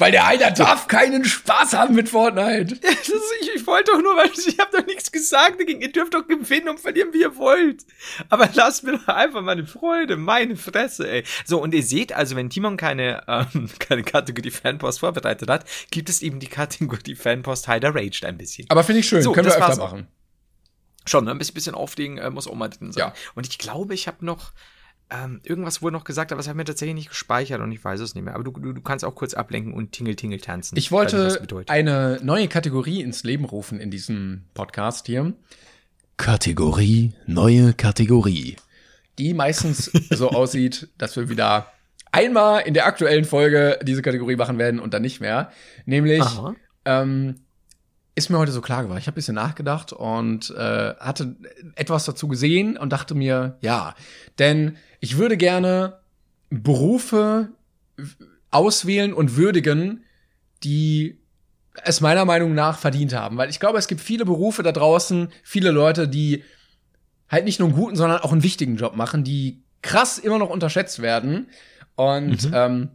Weil 0.00 0.12
der 0.12 0.26
einer 0.26 0.50
darf 0.50 0.88
keinen 0.88 1.26
Spaß 1.26 1.74
haben 1.74 1.94
mit 1.94 2.08
Fortnite. 2.08 2.78
Das 2.80 3.08
ist, 3.08 3.22
ich, 3.42 3.54
ich 3.56 3.66
wollte 3.66 3.92
doch 3.92 4.00
nur, 4.00 4.16
weil 4.16 4.30
ich 4.30 4.58
habe 4.58 4.70
doch 4.72 4.86
nichts 4.86 5.12
gesagt 5.12 5.60
dagegen. 5.60 5.82
Ihr 5.82 5.92
dürft 5.92 6.14
doch 6.14 6.26
gewinnen 6.26 6.70
und 6.70 6.80
verlieren, 6.80 7.12
wie 7.12 7.20
ihr 7.20 7.36
wollt. 7.36 7.84
Aber 8.30 8.48
lasst 8.54 8.82
mir 8.82 8.92
doch 8.92 9.08
einfach 9.08 9.42
meine 9.42 9.66
Freude, 9.66 10.16
meine 10.16 10.56
Fresse, 10.56 11.08
ey. 11.08 11.24
So, 11.44 11.62
und 11.62 11.74
ihr 11.74 11.82
seht 11.82 12.14
also, 12.14 12.34
wenn 12.34 12.48
Timon 12.48 12.78
keine, 12.78 13.22
ähm, 13.28 13.68
keine 13.78 14.02
Kategorie 14.02 14.50
Fanpost 14.50 15.00
vorbereitet 15.00 15.50
hat, 15.50 15.66
gibt 15.90 16.08
es 16.08 16.22
eben 16.22 16.40
die 16.40 16.48
Kategorie 16.48 17.14
Fanpost 17.14 17.68
Heider 17.68 17.94
Raged 17.94 18.24
ein 18.24 18.38
bisschen. 18.38 18.66
Aber 18.70 18.82
finde 18.84 19.00
ich 19.00 19.08
schön. 19.08 19.22
So, 19.22 19.32
Können 19.32 19.48
wir 19.48 19.52
das 19.54 19.62
öfter 19.62 19.84
machen. 19.84 20.08
Schon, 21.04 21.24
ne? 21.24 21.32
ein 21.32 21.38
bisschen, 21.38 21.54
bisschen 21.54 21.74
auflegen 21.74 22.16
äh, 22.16 22.30
muss 22.30 22.46
auch 22.46 22.54
mal 22.54 22.68
drin 22.68 22.92
sein. 22.92 23.08
Ja. 23.08 23.14
Und 23.34 23.46
ich 23.46 23.58
glaube, 23.58 23.92
ich 23.92 24.06
habe 24.06 24.24
noch 24.24 24.52
ähm, 25.10 25.40
irgendwas 25.42 25.82
wurde 25.82 25.94
noch 25.94 26.04
gesagt, 26.04 26.32
aber 26.32 26.40
habe 26.40 26.50
ich 26.50 26.56
mir 26.56 26.64
tatsächlich 26.64 26.94
nicht 26.94 27.08
gespeichert 27.08 27.60
und 27.60 27.72
ich 27.72 27.84
weiß 27.84 28.00
es 28.00 28.14
nicht 28.14 28.24
mehr. 28.24 28.34
Aber 28.34 28.44
du, 28.44 28.52
du, 28.52 28.72
du 28.72 28.80
kannst 28.80 29.04
auch 29.04 29.14
kurz 29.14 29.34
ablenken 29.34 29.72
und 29.72 29.92
Tingle 29.92 30.16
Tingle 30.16 30.40
tanzen. 30.40 30.76
Ich 30.76 30.92
wollte 30.92 31.38
bedeutet. 31.40 31.70
eine 31.70 32.20
neue 32.22 32.48
Kategorie 32.48 33.02
ins 33.02 33.24
Leben 33.24 33.44
rufen 33.44 33.80
in 33.80 33.90
diesem 33.90 34.44
Podcast 34.54 35.06
hier. 35.06 35.32
Kategorie, 36.16 37.12
neue 37.26 37.72
Kategorie. 37.72 38.56
Die 39.18 39.34
meistens 39.34 39.90
so 40.10 40.30
aussieht, 40.30 40.88
dass 40.98 41.16
wir 41.16 41.28
wieder 41.28 41.72
einmal 42.12 42.62
in 42.62 42.74
der 42.74 42.86
aktuellen 42.86 43.24
Folge 43.24 43.78
diese 43.82 44.02
Kategorie 44.02 44.36
machen 44.36 44.58
werden 44.58 44.80
und 44.80 44.94
dann 44.94 45.02
nicht 45.02 45.20
mehr. 45.20 45.50
Nämlich, 45.86 46.22
Aha. 46.22 46.54
ähm, 46.84 47.40
ist 48.14 48.30
mir 48.30 48.38
heute 48.38 48.52
so 48.52 48.60
klar 48.60 48.82
geworden. 48.82 48.98
Ich 48.98 49.06
habe 49.06 49.14
ein 49.14 49.16
bisschen 49.16 49.34
nachgedacht 49.34 49.92
und 49.92 50.50
äh, 50.50 50.94
hatte 50.98 51.36
etwas 51.76 52.04
dazu 52.04 52.28
gesehen 52.28 52.76
und 52.76 52.92
dachte 52.92 53.14
mir, 53.14 53.56
ja, 53.60 53.94
denn 54.38 54.76
ich 55.00 55.16
würde 55.16 55.36
gerne 55.36 55.98
Berufe 56.50 57.50
auswählen 58.50 59.12
und 59.14 59.36
würdigen, 59.36 60.04
die 60.62 61.18
es 61.84 62.00
meiner 62.00 62.24
Meinung 62.24 62.54
nach 62.54 62.78
verdient 62.78 63.14
haben. 63.14 63.36
Weil 63.36 63.48
ich 63.48 63.60
glaube, 63.60 63.78
es 63.78 63.88
gibt 63.88 64.00
viele 64.00 64.24
Berufe 64.24 64.62
da 64.62 64.72
draußen, 64.72 65.28
viele 65.42 65.70
Leute, 65.70 66.08
die 66.08 66.42
halt 67.28 67.44
nicht 67.44 67.60
nur 67.60 67.68
einen 67.68 67.78
guten, 67.78 67.96
sondern 67.96 68.20
auch 68.20 68.32
einen 68.32 68.42
wichtigen 68.42 68.76
Job 68.76 68.96
machen, 68.96 69.24
die 69.24 69.62
krass 69.82 70.18
immer 70.18 70.38
noch 70.38 70.50
unterschätzt 70.50 71.00
werden. 71.00 71.48
Und 71.94 72.50
ähm, 72.52 72.90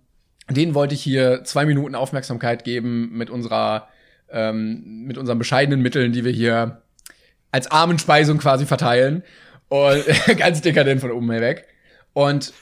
denen 0.49 0.75
wollte 0.75 0.93
ich 0.93 1.01
hier 1.01 1.43
zwei 1.43 1.65
Minuten 1.65 1.95
Aufmerksamkeit 1.95 2.63
geben 2.63 3.11
mit 3.17 3.29
unserer, 3.29 3.87
ähm, 4.35 5.05
mit 5.05 5.17
unseren 5.17 5.39
bescheidenen 5.39 5.81
Mitteln, 5.81 6.11
die 6.11 6.23
wir 6.23 6.31
hier 6.31 6.83
als 7.51 7.71
Armenspeisung 7.71 8.37
quasi 8.37 8.65
verteilen. 8.65 9.23
Und 9.69 10.03
ganz 10.37 10.61
dekadent 10.61 11.01
von 11.01 11.09
oben 11.09 11.31
herweg. 11.31 11.65
Und 12.13 12.53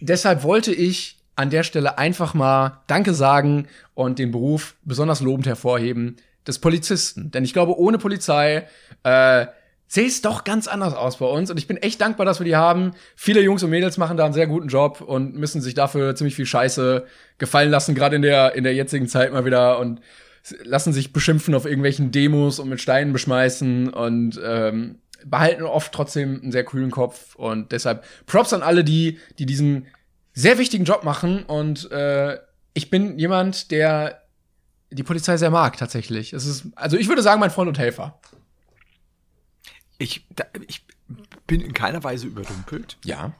deshalb 0.00 0.42
wollte 0.42 0.74
ich 0.74 1.16
an 1.36 1.48
der 1.48 1.62
Stelle 1.62 1.96
einfach 1.96 2.34
mal 2.34 2.82
Danke 2.86 3.14
sagen 3.14 3.66
und 3.94 4.18
den 4.18 4.30
Beruf 4.30 4.74
besonders 4.84 5.20
lobend 5.22 5.46
hervorheben 5.46 6.16
des 6.46 6.58
Polizisten. 6.58 7.30
Denn 7.30 7.44
ich 7.44 7.52
glaube, 7.52 7.78
ohne 7.78 7.96
Polizei 7.96 8.66
äh, 9.04 9.46
sähe 9.86 10.06
es 10.06 10.20
doch 10.20 10.44
ganz 10.44 10.68
anders 10.68 10.94
aus 10.94 11.18
bei 11.18 11.26
uns. 11.26 11.50
Und 11.50 11.58
ich 11.58 11.66
bin 11.66 11.76
echt 11.76 12.00
dankbar, 12.00 12.26
dass 12.26 12.40
wir 12.40 12.44
die 12.44 12.56
haben. 12.56 12.92
Viele 13.16 13.40
Jungs 13.40 13.62
und 13.62 13.70
Mädels 13.70 13.96
machen 13.98 14.16
da 14.16 14.24
einen 14.24 14.34
sehr 14.34 14.46
guten 14.46 14.68
Job 14.68 15.00
und 15.00 15.34
müssen 15.34 15.60
sich 15.60 15.74
dafür 15.74 16.14
ziemlich 16.14 16.34
viel 16.34 16.46
Scheiße 16.46 17.06
gefallen 17.38 17.70
lassen, 17.70 17.94
gerade 17.94 18.16
in 18.16 18.22
der, 18.22 18.54
in 18.54 18.64
der 18.64 18.74
jetzigen 18.74 19.08
Zeit 19.08 19.32
mal 19.32 19.44
wieder. 19.44 19.78
Und 19.78 20.00
lassen 20.62 20.92
sich 20.92 21.12
beschimpfen 21.12 21.54
auf 21.54 21.64
irgendwelchen 21.64 22.12
Demos 22.12 22.58
und 22.58 22.68
mit 22.68 22.80
Steinen 22.80 23.12
beschmeißen 23.12 23.90
und 23.90 24.40
ähm, 24.42 24.98
behalten 25.24 25.62
oft 25.62 25.92
trotzdem 25.92 26.40
einen 26.40 26.52
sehr 26.52 26.64
kühlen 26.64 26.90
Kopf. 26.90 27.34
Und 27.34 27.72
deshalb 27.72 28.04
Props 28.26 28.52
an 28.52 28.62
alle 28.62 28.84
die, 28.84 29.18
die 29.38 29.46
diesen 29.46 29.86
sehr 30.32 30.58
wichtigen 30.58 30.84
Job 30.84 31.04
machen. 31.04 31.44
Und 31.44 31.90
äh, 31.90 32.38
ich 32.74 32.90
bin 32.90 33.18
jemand, 33.18 33.70
der 33.70 34.22
die 34.90 35.02
Polizei 35.02 35.36
sehr 35.36 35.50
mag, 35.50 35.76
tatsächlich. 35.76 36.32
Es 36.32 36.46
ist, 36.46 36.66
also 36.74 36.96
ich 36.96 37.08
würde 37.08 37.22
sagen, 37.22 37.40
mein 37.40 37.50
Freund 37.50 37.68
und 37.68 37.78
Helfer. 37.78 38.18
Ich, 39.98 40.26
da, 40.34 40.44
ich 40.66 40.84
bin 41.46 41.60
in 41.60 41.74
keiner 41.74 42.02
Weise 42.02 42.26
überrumpelt. 42.26 42.96
Ja. 43.04 43.34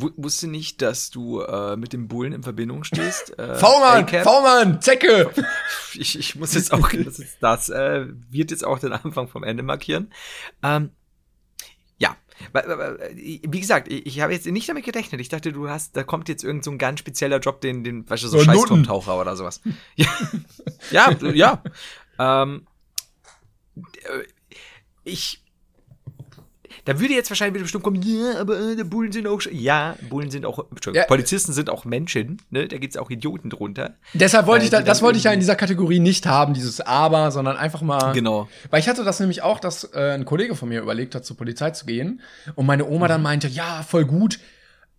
Wusste 0.00 0.48
nicht, 0.48 0.82
dass 0.82 1.10
du 1.10 1.40
äh, 1.40 1.76
mit 1.76 1.92
dem 1.92 2.08
Bullen 2.08 2.32
in 2.32 2.42
Verbindung 2.42 2.84
stehst. 2.84 3.34
Äh, 3.38 3.54
V-Mann. 3.54 4.08
V-Mann, 4.08 4.80
Zecke! 4.80 5.30
ich, 5.94 6.18
ich 6.18 6.34
muss 6.34 6.54
jetzt 6.54 6.72
auch, 6.72 6.90
das, 6.90 7.18
ist, 7.18 7.36
das 7.40 7.68
äh, 7.68 8.06
wird 8.30 8.50
jetzt 8.50 8.64
auch 8.64 8.78
den 8.78 8.92
Anfang 8.92 9.28
vom 9.28 9.44
Ende 9.44 9.62
markieren. 9.62 10.12
Ähm, 10.62 10.90
ja, 11.98 12.16
wie 13.12 13.60
gesagt, 13.60 13.90
ich, 13.90 14.20
habe 14.20 14.32
jetzt 14.32 14.46
nicht 14.46 14.68
damit 14.68 14.84
gerechnet. 14.84 15.20
Ich 15.20 15.28
dachte, 15.28 15.52
du 15.52 15.68
hast, 15.68 15.96
da 15.96 16.04
kommt 16.04 16.28
jetzt 16.28 16.44
irgend 16.44 16.64
so 16.64 16.70
ein 16.70 16.78
ganz 16.78 17.00
spezieller 17.00 17.38
Job, 17.38 17.60
den, 17.60 17.84
den, 17.84 18.08
weißt 18.08 18.24
du, 18.24 18.28
so 18.28 18.40
So 18.40 18.50
ein 18.50 18.56
Scheißtaucher 18.56 19.20
oder 19.20 19.36
sowas. 19.36 19.60
ja, 19.96 20.08
ja, 20.90 21.32
ja. 21.32 21.62
Ähm, 22.18 22.66
äh, 23.76 24.24
ich, 25.04 25.42
da 26.88 26.98
würde 26.98 27.12
jetzt 27.12 27.28
wahrscheinlich 27.30 27.54
wieder 27.54 27.64
bestimmt 27.64 27.84
kommen, 27.84 28.00
ja, 28.02 28.40
aber 28.40 28.58
äh, 28.58 28.76
die 28.76 28.82
Bullen 28.84 29.12
sind 29.12 29.26
auch, 29.26 29.42
ja, 29.52 29.94
Bullen 30.08 30.30
sind 30.30 30.46
auch, 30.46 30.58
Entschuldigung, 30.70 31.02
Ja. 31.02 31.06
Polizisten 31.06 31.52
sind 31.52 31.68
auch 31.68 31.84
Menschen, 31.84 32.40
ne, 32.50 32.66
da 32.66 32.78
gibt's 32.78 32.96
auch 32.96 33.10
Idioten 33.10 33.50
drunter. 33.50 33.94
Deshalb 34.14 34.46
wollte 34.46 34.64
ich, 34.64 34.70
Äh, 34.70 34.76
da, 34.76 34.78
die 34.80 34.86
das 34.86 35.02
wollte 35.02 35.18
ich 35.18 35.24
ja 35.24 35.32
in 35.32 35.40
dieser 35.40 35.54
Kategorie 35.56 35.98
nicht 36.00 36.24
haben, 36.26 36.54
dieses 36.54 36.80
Aber, 36.80 37.30
sondern 37.30 37.56
einfach 37.58 37.82
mal. 37.82 38.12
Genau. 38.14 38.48
Weil 38.70 38.80
ich 38.80 38.88
hatte 38.88 39.04
das 39.04 39.20
nämlich 39.20 39.42
auch, 39.42 39.60
dass 39.60 39.84
äh, 39.92 40.12
ein 40.14 40.24
Kollege 40.24 40.54
von 40.56 40.68
mir 40.70 40.80
überlegt 40.80 41.14
hat, 41.14 41.24
zur 41.26 41.36
Polizei 41.36 41.70
zu 41.72 41.84
gehen. 41.84 42.22
Und 42.54 42.64
meine 42.64 42.86
Oma 42.86 43.04
Mhm. 43.04 43.08
dann 43.10 43.22
meinte, 43.22 43.48
ja, 43.48 43.82
voll 43.86 44.06
gut. 44.06 44.38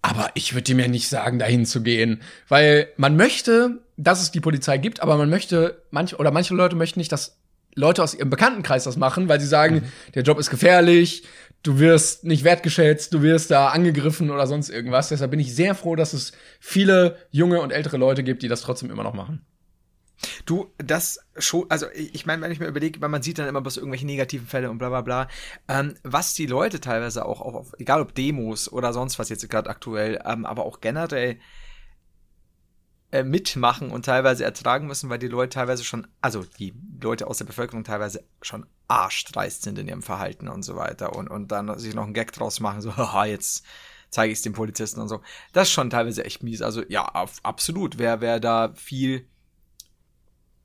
Aber 0.02 0.30
ich 0.36 0.54
würde 0.54 0.64
dir 0.64 0.76
mir 0.76 0.88
nicht 0.88 1.10
sagen, 1.10 1.40
dahin 1.40 1.66
zu 1.66 1.82
gehen. 1.82 2.22
Weil 2.48 2.88
man 2.98 3.18
möchte, 3.18 3.80
dass 3.98 4.22
es 4.22 4.32
die 4.32 4.40
Polizei 4.40 4.78
gibt, 4.78 5.02
aber 5.02 5.18
man 5.18 5.30
möchte, 5.30 5.82
manch, 5.92 6.18
oder 6.20 6.32
manche 6.32 6.54
Leute 6.54 6.76
möchten 6.76 7.00
nicht, 7.00 7.12
dass 7.12 7.36
Leute 7.76 8.02
aus 8.02 8.14
ihrem 8.14 8.30
Bekanntenkreis 8.30 8.84
das 8.86 8.98
machen, 8.98 9.28
weil 9.30 9.40
sie 9.40 9.48
sagen, 9.48 9.76
Mhm. 9.76 10.14
der 10.16 10.24
Job 10.24 10.40
ist 10.40 10.50
gefährlich, 10.50 11.24
du 11.64 11.80
wirst 11.80 12.24
nicht 12.24 12.44
wertgeschätzt, 12.44 13.14
du 13.14 13.22
wirst 13.22 13.52
da 13.52 13.70
angegriffen 13.70 14.30
oder 14.32 14.48
sonst 14.48 14.70
irgendwas. 14.70 15.10
Deshalb 15.10 15.32
bin 15.32 15.40
ich 15.40 15.56
sehr 15.56 15.76
froh, 15.76 15.96
dass 15.96 16.14
es 16.14 16.32
viele 16.60 17.18
junge 17.32 17.62
und 17.62 17.72
ältere 17.72 17.98
Leute 17.98 18.24
gibt, 18.24 18.44
die 18.44 18.48
das 18.48 18.62
trotzdem 18.62 18.92
immer 18.92 19.04
noch 19.04 19.14
machen. 19.14 19.46
Du, 20.46 20.74
das 20.78 21.20
schon, 21.38 21.66
also 21.70 21.86
ich 21.94 22.26
meine, 22.26 22.42
wenn 22.42 22.52
ich 22.52 22.60
mir 22.60 22.68
überlege, 22.68 23.00
weil 23.00 23.08
man 23.08 23.22
sieht 23.22 23.40
dann 23.40 23.48
immer 23.48 23.62
bloß 23.62 23.78
irgendwelche 23.78 24.06
negativen 24.06 24.48
Fälle 24.48 24.70
und 24.70 24.78
bla 24.78 24.90
bla 24.90 25.02
bla, 25.02 25.28
ähm, 25.70 25.96
was 26.04 26.34
die 26.34 26.46
Leute 26.46 26.82
teilweise 26.82 27.26
auch, 27.26 27.40
auch 27.40 27.54
auf, 27.54 27.74
egal 27.78 28.02
ob 28.02 28.14
Demos 28.16 28.70
oder 28.70 28.92
sonst 28.92 29.18
was 29.18 29.30
jetzt 29.30 29.50
gerade 29.50 29.70
aktuell, 29.70 30.22
ähm, 30.26 30.46
aber 30.46 30.66
auch 30.66 30.82
generell 30.82 31.40
äh, 33.12 33.24
mitmachen 33.24 33.92
und 33.92 34.06
teilweise 34.06 34.44
ertragen 34.44 34.88
müssen, 34.88 35.10
weil 35.10 35.20
die 35.20 35.28
Leute 35.28 35.56
teilweise 35.56 35.86
schon, 35.86 36.08
also 36.22 36.44
die 36.44 36.74
Leute 37.02 37.26
aus 37.26 37.38
der 37.38 37.46
Bevölkerung 37.46 37.86
teilweise 37.86 38.26
schon 38.42 38.66
arschdreist 38.90 39.62
sind 39.62 39.78
in 39.80 39.88
ihrem 39.88 40.02
Verhalten 40.02 40.50
und 40.50 40.64
so 40.64 40.76
weiter 40.76 41.16
und, 41.16 41.30
und 41.30 41.52
dann 41.52 41.78
sich 41.80 41.94
noch 41.94 42.04
einen 42.04 42.14
Gag 42.14 42.32
draus 42.34 42.60
machen, 42.60 42.82
so, 42.82 42.96
haha, 42.98 43.26
jetzt 43.26 43.64
zeige 44.10 44.34
ich 44.34 44.40
es 44.40 44.44
dem 44.44 44.54
Polizisten 44.54 45.00
und 45.00 45.08
so. 45.08 45.22
Das 45.54 45.68
ist 45.68 45.74
schon 45.74 45.90
teilweise 45.90 46.26
echt 46.26 46.44
mies. 46.44 46.62
Also 46.62 46.84
ja, 46.90 47.06
auf, 47.06 47.40
absolut. 47.44 48.00
Wer, 48.00 48.22
wer 48.22 48.40
da 48.40 48.74
viel 48.76 49.28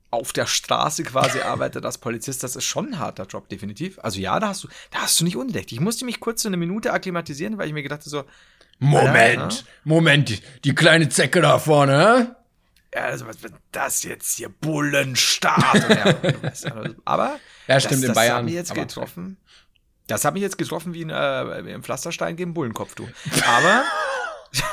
auf 0.09 0.33
der 0.33 0.47
Straße 0.47 1.03
quasi 1.03 1.39
arbeitet 1.41 1.85
als 1.85 1.99
Polizist, 1.99 2.43
das 2.43 2.55
ist 2.55 2.65
schon 2.65 2.93
ein 2.93 2.99
harter 2.99 3.25
Job, 3.25 3.47
definitiv. 3.49 3.99
Also 4.01 4.19
ja, 4.19 4.39
da 4.39 4.49
hast 4.49 4.63
du, 4.63 4.67
da 4.91 4.99
hast 4.99 5.19
du 5.19 5.23
nicht 5.23 5.37
unrecht. 5.37 5.71
Ich 5.71 5.79
musste 5.79 6.05
mich 6.05 6.19
kurz 6.19 6.41
so 6.41 6.49
eine 6.49 6.57
Minute 6.57 6.91
akklimatisieren, 6.91 7.57
weil 7.57 7.67
ich 7.67 7.73
mir 7.73 7.83
gedacht 7.83 8.01
habe, 8.01 8.09
so, 8.09 8.23
Moment, 8.79 9.61
Ja. 9.61 9.71
Moment, 9.83 10.41
die 10.65 10.75
kleine 10.75 11.07
Zecke 11.09 11.41
da 11.41 11.59
vorne? 11.59 12.35
Ja, 12.95 13.01
also 13.01 13.27
was 13.27 13.43
wird 13.43 13.53
das 13.73 14.03
jetzt 14.03 14.37
hier? 14.37 14.47
Bullenstaat. 14.47 15.89
Ja, 15.89 16.15
aber 17.05 17.39
Ja, 17.67 17.79
stimmt, 17.81 17.95
das, 17.95 18.01
in 18.01 18.07
das 18.07 18.15
Bayern, 18.15 18.37
hat 18.37 18.45
mich 18.45 18.53
jetzt 18.53 18.73
getroffen. 18.73 19.37
Das 20.07 20.23
hat 20.23 20.33
mich 20.33 20.43
jetzt 20.43 20.57
getroffen 20.57 20.93
wie 20.93 21.03
ein, 21.03 21.09
äh, 21.09 21.73
ein 21.73 21.83
Pflasterstein 21.83 22.37
gegen 22.37 22.53
Bullenkopf, 22.53 22.95
du. 22.95 23.07
Aber, 23.45 23.83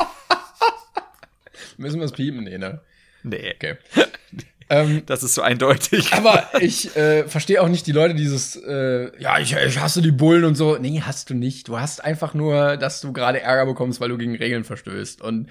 Müssen 1.78 1.98
wir 1.98 2.04
es 2.04 2.12
piepen? 2.12 2.44
Nee, 2.44 2.58
ne? 2.58 2.80
nee, 3.24 3.54
Okay. 3.56 3.76
ähm, 4.68 5.02
das 5.06 5.24
ist 5.24 5.34
so 5.34 5.42
eindeutig. 5.42 6.12
aber 6.12 6.48
ich 6.60 6.94
äh, 6.96 7.26
verstehe 7.26 7.60
auch 7.60 7.68
nicht 7.68 7.88
die 7.88 7.92
Leute, 7.92 8.14
dieses, 8.14 8.54
äh, 8.54 9.10
ja, 9.20 9.40
ich, 9.40 9.52
ich 9.56 9.80
hasse 9.80 10.00
die 10.00 10.12
Bullen 10.12 10.44
und 10.44 10.54
so. 10.54 10.76
Nee, 10.76 11.02
hast 11.04 11.30
du 11.30 11.34
nicht. 11.34 11.66
Du 11.66 11.80
hast 11.80 12.04
einfach 12.04 12.34
nur, 12.34 12.76
dass 12.76 13.00
du 13.00 13.12
gerade 13.12 13.40
Ärger 13.40 13.66
bekommst, 13.66 14.00
weil 14.00 14.10
du 14.10 14.18
gegen 14.18 14.36
Regeln 14.36 14.62
verstößt. 14.62 15.22
Und 15.22 15.48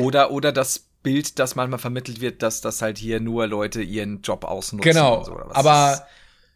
Oder, 0.00 0.32
oder 0.32 0.50
das 0.50 0.88
Bild, 1.02 1.38
das 1.38 1.54
manchmal 1.56 1.78
vermittelt 1.78 2.20
wird, 2.20 2.42
dass 2.42 2.60
das 2.60 2.80
halt 2.82 2.98
hier 2.98 3.20
nur 3.20 3.46
Leute 3.46 3.82
ihren 3.82 4.22
Job 4.22 4.44
ausnutzen. 4.44 4.90
genau. 4.90 5.22
so, 5.24 5.32
oder 5.32 5.46
was 5.48 5.56
aber 5.56 5.92
ist- 5.94 6.02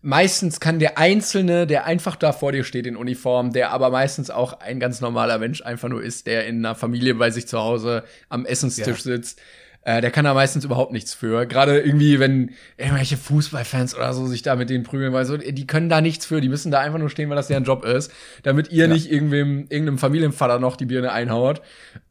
meistens 0.02 0.60
kann 0.60 0.78
der 0.78 0.98
Einzelne, 0.98 1.66
der 1.66 1.84
einfach 1.84 2.16
da 2.16 2.32
vor 2.32 2.52
dir 2.52 2.62
steht 2.64 2.86
in 2.86 2.96
Uniform, 2.96 3.52
der 3.52 3.70
aber 3.72 3.90
meistens 3.90 4.30
auch 4.30 4.60
ein 4.60 4.78
ganz 4.78 5.00
normaler 5.00 5.38
Mensch 5.38 5.62
einfach 5.62 5.88
nur 5.88 6.02
ist, 6.02 6.26
der 6.26 6.46
in 6.46 6.64
einer 6.64 6.74
Familie 6.74 7.14
bei 7.14 7.30
sich 7.30 7.48
zu 7.48 7.58
Hause 7.58 8.04
am 8.28 8.46
Essenstisch 8.46 8.86
Ja. 8.86 8.94
sitzt, 9.16 9.40
äh, 9.82 10.00
der 10.00 10.10
kann 10.10 10.24
da 10.24 10.34
meistens 10.34 10.64
überhaupt 10.64 10.92
nichts 10.92 11.14
für. 11.14 11.46
Gerade 11.46 11.78
irgendwie, 11.80 12.18
wenn 12.20 12.50
irgendwelche 12.76 13.16
Fußballfans 13.16 13.94
oder 13.96 14.12
so 14.14 14.26
sich 14.26 14.42
da 14.42 14.54
mit 14.56 14.68
denen 14.70 14.84
prügeln, 14.84 15.12
weil 15.12 15.24
so, 15.24 15.36
die 15.36 15.66
können 15.66 15.88
da 15.88 16.00
nichts 16.00 16.26
für, 16.26 16.40
die 16.40 16.48
müssen 16.48 16.70
da 16.72 16.80
einfach 16.80 16.98
nur 16.98 17.10
stehen, 17.10 17.28
weil 17.28 17.36
das 17.36 17.48
deren 17.48 17.64
Job 17.64 17.84
ist, 17.84 18.12
damit 18.42 18.70
ihr 18.70 18.86
nicht 18.88 19.10
irgendwem, 19.10 19.66
irgendeinem 19.68 19.98
Familienvater 19.98 20.58
noch 20.60 20.76
die 20.76 20.86
Birne 20.86 21.10
einhaut. 21.12 21.62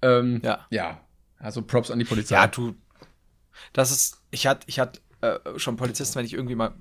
Ähm, 0.01 0.41
Ja. 0.43 0.65
Ja. 0.69 0.99
Also 1.39 1.61
Props 1.61 1.91
an 1.91 1.99
die 1.99 2.05
Polizei. 2.05 2.35
Ja, 2.35 2.47
du. 2.47 2.75
Das 3.73 3.91
ist. 3.91 4.21
Ich 4.31 4.47
hatte 4.47 4.65
ich 4.67 4.79
hatte 4.79 5.01
äh, 5.21 5.39
schon 5.57 5.75
Polizisten, 5.75 6.15
wenn 6.15 6.25
ich 6.25 6.33
irgendwie 6.33 6.55
mal. 6.55 6.73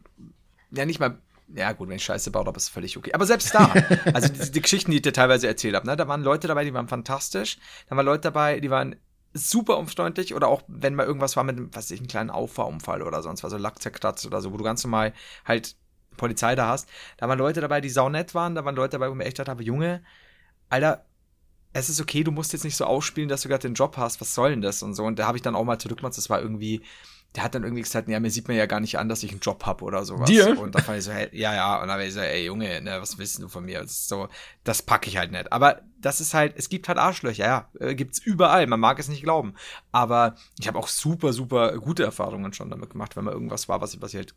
Ja, 0.70 0.84
nicht 0.86 1.00
mal. 1.00 1.18
Ja, 1.54 1.72
gut, 1.72 1.88
wenn 1.88 1.96
ich 1.96 2.04
Scheiße 2.04 2.30
baue, 2.30 2.46
aber 2.46 2.56
ist 2.56 2.70
völlig 2.70 2.96
okay. 2.96 3.12
Aber 3.12 3.26
selbst 3.26 3.54
da, 3.54 3.72
also 4.14 4.28
die, 4.28 4.50
die 4.50 4.62
Geschichten, 4.62 4.90
die 4.90 4.96
ich 4.96 5.02
dir 5.02 5.12
teilweise 5.12 5.46
erzählt 5.46 5.74
habe, 5.74 5.86
ne, 5.86 5.94
da 5.94 6.08
waren 6.08 6.22
Leute 6.22 6.48
dabei, 6.48 6.64
die 6.64 6.72
waren 6.72 6.88
fantastisch. 6.88 7.58
Da 7.88 7.96
waren 7.96 8.06
Leute 8.06 8.22
dabei, 8.22 8.60
die 8.60 8.70
waren 8.70 8.96
super 9.34 9.78
umfreundlich 9.78 10.34
oder 10.34 10.48
auch 10.48 10.62
wenn 10.68 10.94
mal 10.94 11.06
irgendwas 11.06 11.36
war 11.36 11.44
mit, 11.44 11.56
einem, 11.56 11.68
was 11.74 11.86
weiß 11.86 11.90
ich, 11.90 12.00
einem 12.00 12.08
kleinen 12.08 12.30
Auffahrunfall 12.30 13.02
oder 13.02 13.22
sonst 13.22 13.42
was, 13.42 13.50
so 13.50 13.58
Lack 13.58 13.82
zerkratzt 13.82 14.24
oder 14.24 14.40
so, 14.40 14.52
wo 14.52 14.56
du 14.56 14.64
ganz 14.64 14.82
normal 14.84 15.12
halt 15.44 15.76
Polizei 16.16 16.54
da 16.54 16.68
hast. 16.68 16.88
Da 17.16 17.28
waren 17.28 17.38
Leute 17.38 17.60
dabei, 17.60 17.80
die 17.80 17.90
saunett 17.90 18.34
waren, 18.34 18.54
da 18.54 18.64
waren 18.64 18.76
Leute 18.76 18.92
dabei, 18.92 19.10
wo 19.10 19.14
mir 19.14 19.24
echt 19.24 19.36
gedacht 19.36 19.48
habe, 19.48 19.64
Junge, 19.64 20.02
Alter, 20.68 21.04
es 21.74 21.88
ist 21.88 22.00
okay, 22.00 22.22
du 22.22 22.30
musst 22.30 22.52
jetzt 22.52 22.64
nicht 22.64 22.76
so 22.76 22.84
ausspielen, 22.84 23.28
dass 23.28 23.42
du 23.42 23.48
gerade 23.48 23.68
den 23.68 23.74
Job 23.74 23.96
hast, 23.96 24.20
was 24.20 24.34
soll 24.34 24.50
denn 24.50 24.62
das 24.62 24.82
und 24.82 24.94
so. 24.94 25.04
Und 25.04 25.18
da 25.18 25.26
habe 25.26 25.36
ich 25.36 25.42
dann 25.42 25.56
auch 25.56 25.64
mal 25.64 25.78
zurückgemacht, 25.78 26.16
das 26.16 26.30
war 26.30 26.40
irgendwie, 26.40 26.82
der 27.34 27.42
hat 27.42 27.56
dann 27.56 27.64
irgendwie 27.64 27.82
gesagt, 27.82 28.08
ja, 28.08 28.20
mir 28.20 28.30
sieht 28.30 28.46
man 28.46 28.56
ja 28.56 28.66
gar 28.66 28.78
nicht 28.78 28.96
an, 28.96 29.08
dass 29.08 29.24
ich 29.24 29.32
einen 29.32 29.40
Job 29.40 29.66
habe 29.66 29.84
oder 29.84 30.04
sowas. 30.04 30.30
Dir? 30.30 30.56
Und 30.58 30.76
da 30.76 30.80
fand 30.80 30.98
ich 30.98 31.04
so, 31.04 31.10
hey, 31.10 31.28
ja, 31.32 31.52
ja, 31.52 31.82
und 31.82 31.88
dann 31.88 31.98
war 31.98 32.04
ich 32.04 32.14
so, 32.14 32.20
ey, 32.20 32.46
Junge, 32.46 32.80
ne, 32.80 33.00
was 33.00 33.18
willst 33.18 33.42
du 33.42 33.48
von 33.48 33.64
mir? 33.64 33.80
Das 33.80 33.90
ist 33.90 34.08
so, 34.08 34.28
das 34.62 34.82
packe 34.82 35.08
ich 35.08 35.16
halt 35.16 35.32
nicht. 35.32 35.52
Aber 35.52 35.82
das 35.98 36.20
ist 36.20 36.32
halt, 36.32 36.54
es 36.56 36.68
gibt 36.68 36.86
halt 36.86 36.98
Arschlöcher, 36.98 37.44
ja, 37.44 37.68
äh, 37.80 37.96
gibt's 37.96 38.20
überall, 38.20 38.68
man 38.68 38.78
mag 38.78 39.00
es 39.00 39.08
nicht 39.08 39.24
glauben. 39.24 39.54
Aber 39.90 40.36
ich 40.60 40.68
habe 40.68 40.78
auch 40.78 40.86
super, 40.86 41.32
super 41.32 41.76
gute 41.78 42.04
Erfahrungen 42.04 42.52
schon 42.52 42.70
damit 42.70 42.90
gemacht, 42.90 43.16
wenn 43.16 43.24
mal 43.24 43.34
irgendwas 43.34 43.68
war, 43.68 43.80
was 43.80 44.00
was 44.00 44.14
ich 44.14 44.18
halt 44.18 44.34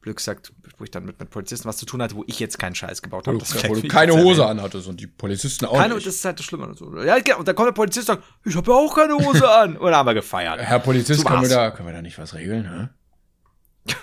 blöd 0.00 0.16
gesagt, 0.16 0.52
wo 0.76 0.84
ich 0.84 0.90
dann 0.90 1.04
mit, 1.04 1.18
mit 1.18 1.30
Polizisten 1.30 1.68
was 1.68 1.76
zu 1.76 1.86
tun 1.86 2.00
hatte, 2.02 2.14
wo 2.14 2.24
ich 2.26 2.38
jetzt 2.38 2.58
keinen 2.58 2.74
Scheiß 2.74 3.02
gebaut 3.02 3.26
habe. 3.26 3.38
Das 3.38 3.54
wo 3.68 3.74
du 3.74 3.88
keine 3.88 4.12
Hose 4.12 4.42
erwähnen. 4.42 4.60
anhattest 4.60 4.86
und 4.88 5.00
die 5.00 5.06
Polizisten 5.06 5.66
auch 5.66 5.76
Keine, 5.76 5.94
nicht. 5.94 6.06
das 6.06 6.16
ist 6.16 6.24
halt 6.24 6.38
das 6.38 6.46
Schlimme. 6.46 6.72
So. 6.74 7.02
Ja, 7.02 7.16
und 7.36 7.48
da 7.48 7.52
kommt 7.52 7.66
der 7.68 7.72
Polizist 7.72 8.08
und 8.08 8.16
sagt, 8.16 8.28
ich 8.44 8.56
habe 8.56 8.70
ja 8.70 8.76
auch 8.76 8.94
keine 8.94 9.14
Hose 9.14 9.50
an. 9.50 9.76
Und 9.76 9.86
dann 9.86 9.96
haben 9.96 10.06
wir 10.06 10.14
gefeiert. 10.14 10.60
Herr 10.60 10.78
Polizist, 10.78 11.20
So 11.20 11.26
können 11.26 11.42
wir, 11.42 11.48
da, 11.48 11.70
können 11.70 11.88
wir 11.88 11.94
da 11.94 12.02
nicht 12.02 12.18
was 12.18 12.34
regeln? 12.34 12.68
Hä? 12.70 12.88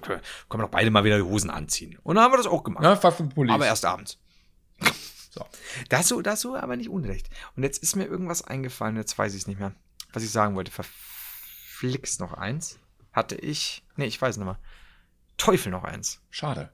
Können 0.00 0.20
wir 0.50 0.58
doch 0.58 0.70
beide 0.70 0.90
mal 0.90 1.04
wieder 1.04 1.16
die 1.16 1.22
Hosen 1.22 1.50
anziehen. 1.50 1.98
Und 2.02 2.16
dann 2.16 2.24
haben 2.24 2.32
wir 2.32 2.38
das 2.38 2.46
auch 2.46 2.64
gemacht. 2.64 2.82
Na, 2.82 3.54
aber 3.54 3.66
erst 3.66 3.84
abends. 3.84 4.18
So. 5.30 5.44
Da 5.88 5.98
hast 5.98 6.10
du, 6.10 6.22
da 6.22 6.32
hast 6.32 6.44
du 6.44 6.54
aber 6.54 6.76
nicht 6.76 6.88
unrecht. 6.88 7.28
Und 7.56 7.64
jetzt 7.64 7.82
ist 7.82 7.96
mir 7.96 8.04
irgendwas 8.04 8.42
eingefallen, 8.42 8.96
jetzt 8.96 9.18
weiß 9.18 9.34
ich 9.34 9.42
es 9.42 9.46
nicht 9.48 9.58
mehr. 9.58 9.72
Was 10.12 10.22
ich 10.22 10.30
sagen 10.30 10.54
wollte. 10.54 10.70
Verflixt 10.70 12.20
noch 12.20 12.34
eins. 12.34 12.78
Hatte 13.12 13.34
ich. 13.34 13.84
Nee, 13.96 14.06
ich 14.06 14.20
weiß 14.20 14.36
nicht 14.36 14.46
mehr. 14.46 14.58
Teufel 15.36 15.70
noch 15.72 15.84
eins. 15.84 16.20
Schade. 16.30 16.70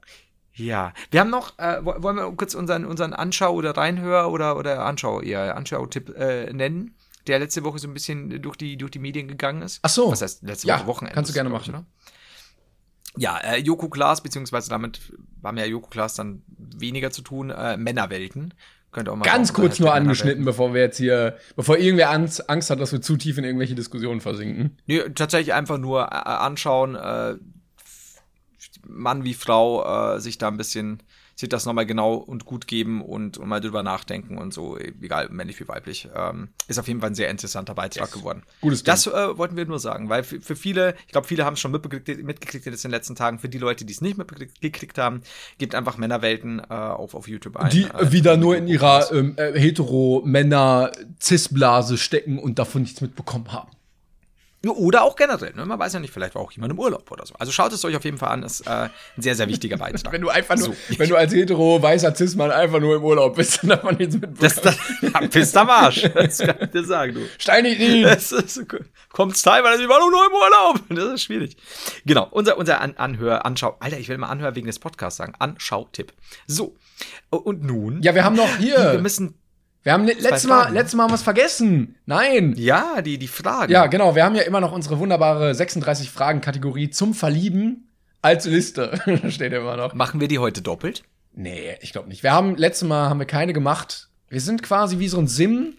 Ja, 0.52 0.92
wir 1.10 1.20
haben 1.20 1.30
noch, 1.30 1.58
äh, 1.58 1.78
wo- 1.82 2.02
wollen 2.02 2.16
wir 2.16 2.30
kurz 2.36 2.54
unseren, 2.54 2.84
unseren 2.84 3.14
Anschau- 3.14 3.52
oder 3.54 3.70
Reinhör- 3.76 4.28
oder, 4.30 4.56
oder 4.58 4.84
Anschau, 4.84 5.20
eher 5.22 5.56
Anschau-Tipp 5.56 6.10
äh, 6.16 6.52
nennen, 6.52 6.94
der 7.26 7.38
letzte 7.38 7.64
Woche 7.64 7.78
so 7.78 7.88
ein 7.88 7.94
bisschen 7.94 8.42
durch 8.42 8.56
die, 8.56 8.76
durch 8.76 8.90
die 8.90 8.98
Medien 8.98 9.28
gegangen 9.28 9.62
ist. 9.62 9.78
Ach 9.82 9.88
so. 9.90 10.10
Was 10.10 10.20
heißt 10.22 10.42
letzte 10.42 10.68
Ja, 10.68 10.78
Woche 10.80 10.86
Wochenende? 10.88 11.14
kannst 11.14 11.30
du 11.30 11.34
gerne 11.34 11.50
machen. 11.50 11.70
oder? 11.74 11.86
Ja, 13.16 13.38
äh, 13.38 13.56
Joko 13.58 13.88
Klaas, 13.88 14.22
beziehungsweise 14.22 14.68
damit 14.70 15.00
haben 15.42 15.56
ja 15.56 15.64
Joko 15.64 15.88
Klaas 15.88 16.14
dann 16.14 16.42
weniger 16.48 17.10
zu 17.10 17.22
tun, 17.22 17.50
äh, 17.50 17.76
Männerwelten. 17.76 18.54
Könnte 18.92 19.12
auch 19.12 19.16
mal 19.16 19.24
Ganz 19.24 19.52
kurz 19.52 19.72
Hashtag 19.74 19.84
nur 19.86 19.94
angeschnitten, 19.94 20.44
bevor 20.44 20.74
wir 20.74 20.80
jetzt 20.80 20.96
hier, 20.96 21.36
bevor 21.56 21.78
irgendwer 21.78 22.10
Angst, 22.10 22.50
Angst 22.50 22.70
hat, 22.70 22.80
dass 22.80 22.90
wir 22.92 23.00
zu 23.00 23.16
tief 23.16 23.38
in 23.38 23.44
irgendwelche 23.44 23.74
Diskussionen 23.76 24.20
versinken. 24.20 24.78
Nee, 24.86 25.00
tatsächlich 25.14 25.54
einfach 25.54 25.78
nur 25.78 26.02
äh, 26.02 26.06
anschauen, 26.06 26.96
äh, 26.96 27.36
Mann 28.90 29.24
wie 29.24 29.34
Frau 29.34 30.14
äh, 30.14 30.20
sich 30.20 30.38
da 30.38 30.48
ein 30.48 30.56
bisschen, 30.56 31.02
sich 31.34 31.48
das 31.48 31.66
nochmal 31.66 31.86
genau 31.86 32.14
und 32.14 32.44
gut 32.44 32.66
geben 32.66 33.02
und, 33.02 33.38
und 33.38 33.48
mal 33.48 33.60
drüber 33.60 33.82
nachdenken 33.82 34.38
und 34.38 34.52
so, 34.52 34.78
egal 34.78 35.28
männlich 35.30 35.60
wie 35.60 35.68
weiblich. 35.68 36.08
Ähm, 36.14 36.48
ist 36.68 36.78
auf 36.78 36.88
jeden 36.88 37.00
Fall 37.00 37.10
ein 37.10 37.14
sehr 37.14 37.30
interessanter 37.30 37.74
Beitrag 37.74 38.12
geworden. 38.12 38.42
Gutes 38.60 38.82
Ding. 38.82 38.92
Das 38.92 39.06
äh, 39.06 39.38
wollten 39.38 39.56
wir 39.56 39.66
nur 39.66 39.78
sagen, 39.78 40.08
weil 40.08 40.24
für, 40.24 40.40
für 40.40 40.56
viele, 40.56 40.94
ich 41.06 41.12
glaube, 41.12 41.26
viele 41.26 41.44
haben 41.44 41.54
es 41.54 41.60
schon 41.60 41.72
mitbekriegt, 41.72 42.24
mitgekriegt 42.24 42.66
in 42.66 42.72
den 42.72 42.90
letzten 42.90 43.14
Tagen. 43.14 43.38
Für 43.38 43.48
die 43.48 43.58
Leute, 43.58 43.84
die 43.84 43.92
es 43.92 44.00
nicht 44.00 44.18
mitgekriegt 44.18 44.98
haben, 44.98 45.22
gebt 45.58 45.74
einfach 45.74 45.96
Männerwelten 45.96 46.60
äh, 46.60 46.72
auf, 46.72 47.14
auf 47.14 47.28
YouTube 47.28 47.56
ein. 47.56 47.70
Die 47.70 47.84
äh, 47.84 48.12
wieder 48.12 48.36
nur 48.36 48.56
in 48.56 48.68
ihrer 48.68 49.12
ähm, 49.12 49.34
äh, 49.36 49.58
hetero-Männer-Cis-Blase 49.58 51.98
stecken 51.98 52.38
und 52.38 52.58
davon 52.58 52.82
nichts 52.82 53.00
mitbekommen 53.00 53.52
haben. 53.52 53.70
Oder 54.66 55.04
auch 55.04 55.16
generell, 55.16 55.54
ne? 55.54 55.64
man 55.64 55.78
weiß 55.78 55.94
ja 55.94 56.00
nicht, 56.00 56.12
vielleicht 56.12 56.34
war 56.34 56.42
auch 56.42 56.52
jemand 56.52 56.72
im 56.72 56.78
Urlaub 56.78 57.10
oder 57.10 57.24
so. 57.24 57.34
Also 57.38 57.50
schaut 57.50 57.72
es 57.72 57.82
euch 57.82 57.96
auf 57.96 58.04
jeden 58.04 58.18
Fall 58.18 58.28
an, 58.28 58.42
ist 58.42 58.66
äh, 58.66 58.70
ein 58.70 58.90
sehr, 59.16 59.34
sehr 59.34 59.48
wichtiger 59.48 59.78
Beitrag. 59.78 60.12
Wenn 60.12 60.20
du 60.20 60.28
einfach 60.28 60.56
nur, 60.56 60.66
So. 60.66 60.74
wenn 60.98 61.08
du 61.08 61.16
als 61.16 61.32
hetero 61.32 61.80
weißer 61.82 62.14
Cis-Mann 62.14 62.50
einfach 62.50 62.78
nur 62.78 62.96
im 62.96 63.02
Urlaub 63.04 63.36
bist 63.36 63.62
und 63.62 63.70
davon 63.70 63.96
nichts 63.96 64.14
mitbekommen 64.16 64.38
Das, 64.38 64.56
das 64.60 64.76
ja, 65.00 65.26
pisst 65.28 65.56
am 65.56 65.70
Arsch. 65.70 66.02
Das 66.14 66.38
kann 66.40 66.56
ich 66.60 66.70
dir 66.70 66.84
sagen, 66.84 67.14
du. 67.14 67.20
Steinig 67.38 67.80
ihn! 67.80 68.02
Das 68.02 68.32
ist. 68.32 68.62
Kommt's 69.12 69.40
teilweise, 69.40 69.82
ich 69.82 69.88
war 69.88 69.98
nur 69.98 70.26
im 70.26 70.32
Urlaub. 70.32 70.80
Das 70.90 71.14
ist 71.14 71.22
schwierig. 71.22 71.56
Genau, 72.04 72.28
unser, 72.30 72.58
unser 72.58 72.82
An 72.82 72.94
Anhör, 72.96 73.46
Anschau, 73.46 73.76
Alter, 73.80 73.98
ich 73.98 74.08
will 74.10 74.18
mal 74.18 74.28
Anhör 74.28 74.54
wegen 74.54 74.66
des 74.66 74.78
Podcasts 74.78 75.16
sagen. 75.16 75.32
Anschau-Tipp. 75.38 76.12
So. 76.46 76.76
Und 77.30 77.62
nun? 77.64 78.02
Ja, 78.02 78.14
wir 78.14 78.24
haben 78.24 78.36
noch 78.36 78.56
hier. 78.58 78.92
Wir 78.92 79.00
müssen, 79.00 79.39
Wir 79.82 79.92
haben 79.92 80.04
le- 80.04 80.12
letztes 80.12 80.44
Mal, 80.46 80.72
letztes 80.72 80.94
Mal 80.94 81.04
haben 81.04 81.10
wir 81.10 81.14
es 81.16 81.22
vergessen. 81.22 81.96
Nein. 82.06 82.54
ja, 82.56 83.00
die, 83.02 83.18
die 83.18 83.28
Fragen. 83.28 83.72
Ja, 83.72 83.86
genau. 83.86 84.14
Wir 84.14 84.24
haben 84.24 84.34
ja 84.34 84.42
immer 84.42 84.60
noch 84.60 84.72
unsere 84.72 84.98
wunderbare 84.98 85.54
36 85.54 86.10
Fragen-Kategorie 86.10 86.90
zum 86.90 87.14
Verlieben 87.14 87.88
als 88.22 88.44
Liste. 88.44 89.00
Steht 89.30 89.52
immer 89.52 89.76
noch. 89.76 89.94
Machen 89.94 90.20
wir 90.20 90.28
die 90.28 90.38
heute 90.38 90.60
doppelt? 90.60 91.02
Nee, 91.32 91.76
ich 91.80 91.92
glaube 91.92 92.08
nicht. 92.08 92.22
Wir 92.22 92.32
haben 92.32 92.56
letztes 92.56 92.86
Mal 92.88 93.08
haben 93.08 93.18
wir 93.20 93.26
keine 93.26 93.52
gemacht. 93.52 94.08
Wir 94.28 94.40
sind 94.40 94.62
quasi 94.62 94.98
wie 94.98 95.08
so 95.08 95.18
ein 95.18 95.28
Sim, 95.28 95.74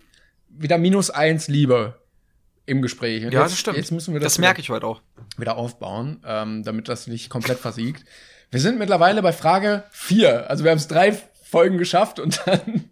wieder 0.49 0.77
minus 0.77 1.09
eins 1.11 1.47
Liebe 1.47 1.99
im 2.65 2.81
Gespräch. 2.81 3.23
Und 3.25 3.33
Ja, 3.33 3.41
jetzt, 3.41 3.51
das 3.51 3.59
stimmt. 3.59 3.77
Jetzt 3.77 3.91
müssen 3.91 4.13
wir 4.13 4.19
das, 4.21 4.33
das 4.33 4.39
merke 4.39 4.61
ich 4.61 4.69
heute 4.69 4.87
auch. 4.87 5.01
wieder 5.37 5.57
aufbauen, 5.57 6.21
ähm, 6.25 6.63
damit 6.63 6.87
das 6.89 7.05
nicht 7.07 7.29
komplett 7.29 7.59
versiegt. 7.59 8.03
Wir 8.49 8.59
sind 8.59 8.79
mittlerweile 8.79 9.21
bei 9.21 9.31
Frage 9.33 9.83
vier. 9.91 10.49
Also 10.49 10.63
wir 10.63 10.71
haben 10.71 10.77
es 10.77 10.87
drei 10.87 11.17
Folgen 11.43 11.77
geschafft 11.77 12.19
und 12.19 12.41
dann, 12.45 12.89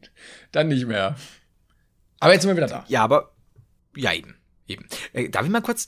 dann 0.52 0.68
nicht 0.68 0.86
mehr. 0.86 1.16
Aber 2.20 2.34
jetzt 2.34 2.44
sind 2.44 2.52
wir 2.52 2.58
wieder 2.58 2.68
da. 2.68 2.86
Ja, 2.88 3.04
aber, 3.04 3.32
ja, 3.96 4.14
eben. 4.14 4.36
eben. 4.68 4.86
Äh, 5.14 5.30
darf 5.30 5.46
ich 5.46 5.52
mal 5.52 5.62
kurz, 5.62 5.88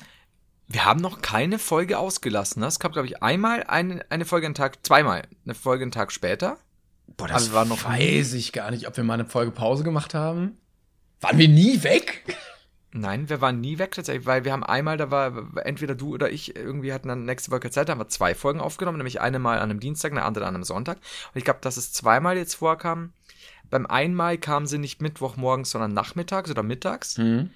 wir 0.68 0.86
haben 0.86 1.02
noch 1.02 1.22
keine 1.22 1.60
Folge 1.60 1.98
ausgelassen. 1.98 2.64
Es 2.64 2.80
gab, 2.80 2.94
glaube 2.94 3.08
ich, 3.08 3.22
einmal 3.22 3.64
eine, 3.64 4.06
eine 4.10 4.26
Folge 4.26 4.48
einen 4.48 4.56
Tag, 4.56 4.86
zweimal 4.86 5.24
eine 5.46 5.56
Folge 5.56 5.84
einen 5.84 5.92
Tag 5.92 6.12
später. 6.12 6.58
Boah, 7.18 7.28
das 7.28 7.44
Also 7.44 7.54
war 7.54 7.66
noch 7.66 7.84
weiß 7.84 8.34
ich 8.34 8.54
gar 8.54 8.72
nicht, 8.72 8.88
ob 8.88 8.96
wir 8.96 9.04
mal 9.04 9.16
eine 9.16 9.26
Folge 9.26 9.52
Pause 9.52 9.84
gemacht 9.84 10.14
haben. 10.14 10.58
Waren 11.20 11.38
wir 11.38 11.50
nie 11.50 11.84
weg? 11.84 12.24
Nein, 12.94 13.30
wir 13.30 13.40
waren 13.40 13.62
nie 13.62 13.78
weg 13.78 13.92
tatsächlich, 13.94 14.26
weil 14.26 14.44
wir 14.44 14.52
haben 14.52 14.66
einmal, 14.66 14.98
da 14.98 15.12
war 15.12 15.56
entweder 15.66 15.96
du 15.96 16.14
oder 16.14 16.30
ich 16.30 16.58
irgendwie 16.58 16.92
hatten 16.92 17.08
dann 17.08 17.24
nächste 17.24 17.52
Woche 17.52 17.70
Zeit, 17.70 17.88
da 17.88 17.94
haben 17.94 18.00
wir 18.00 18.10
zwei 18.10 18.36
Folgen 18.36 18.60
aufgenommen, 18.60 18.98
nämlich 18.98 19.22
eine 19.22 19.40
mal 19.40 19.60
an 19.60 19.70
einem 19.70 19.80
Dienstag, 19.80 20.12
eine 20.12 20.24
andere 20.24 20.46
an 20.46 20.56
einem 20.56 20.66
Sonntag. 20.66 20.98
Und 20.98 21.38
ich 21.38 21.46
glaube, 21.46 21.60
dass 21.62 21.78
es 21.78 21.94
zweimal 21.94 22.38
jetzt 22.38 22.56
vorkam. 22.56 23.14
Beim 23.72 23.88
einen 23.88 24.14
Mal 24.14 24.38
kamen 24.38 24.68
sie 24.68 24.78
nicht 24.78 25.02
Mittwochmorgens, 25.02 25.72
sondern 25.72 25.94
nachmittags 25.94 26.52
oder 26.52 26.62
mittags. 26.62 27.18
Hm. 27.18 27.50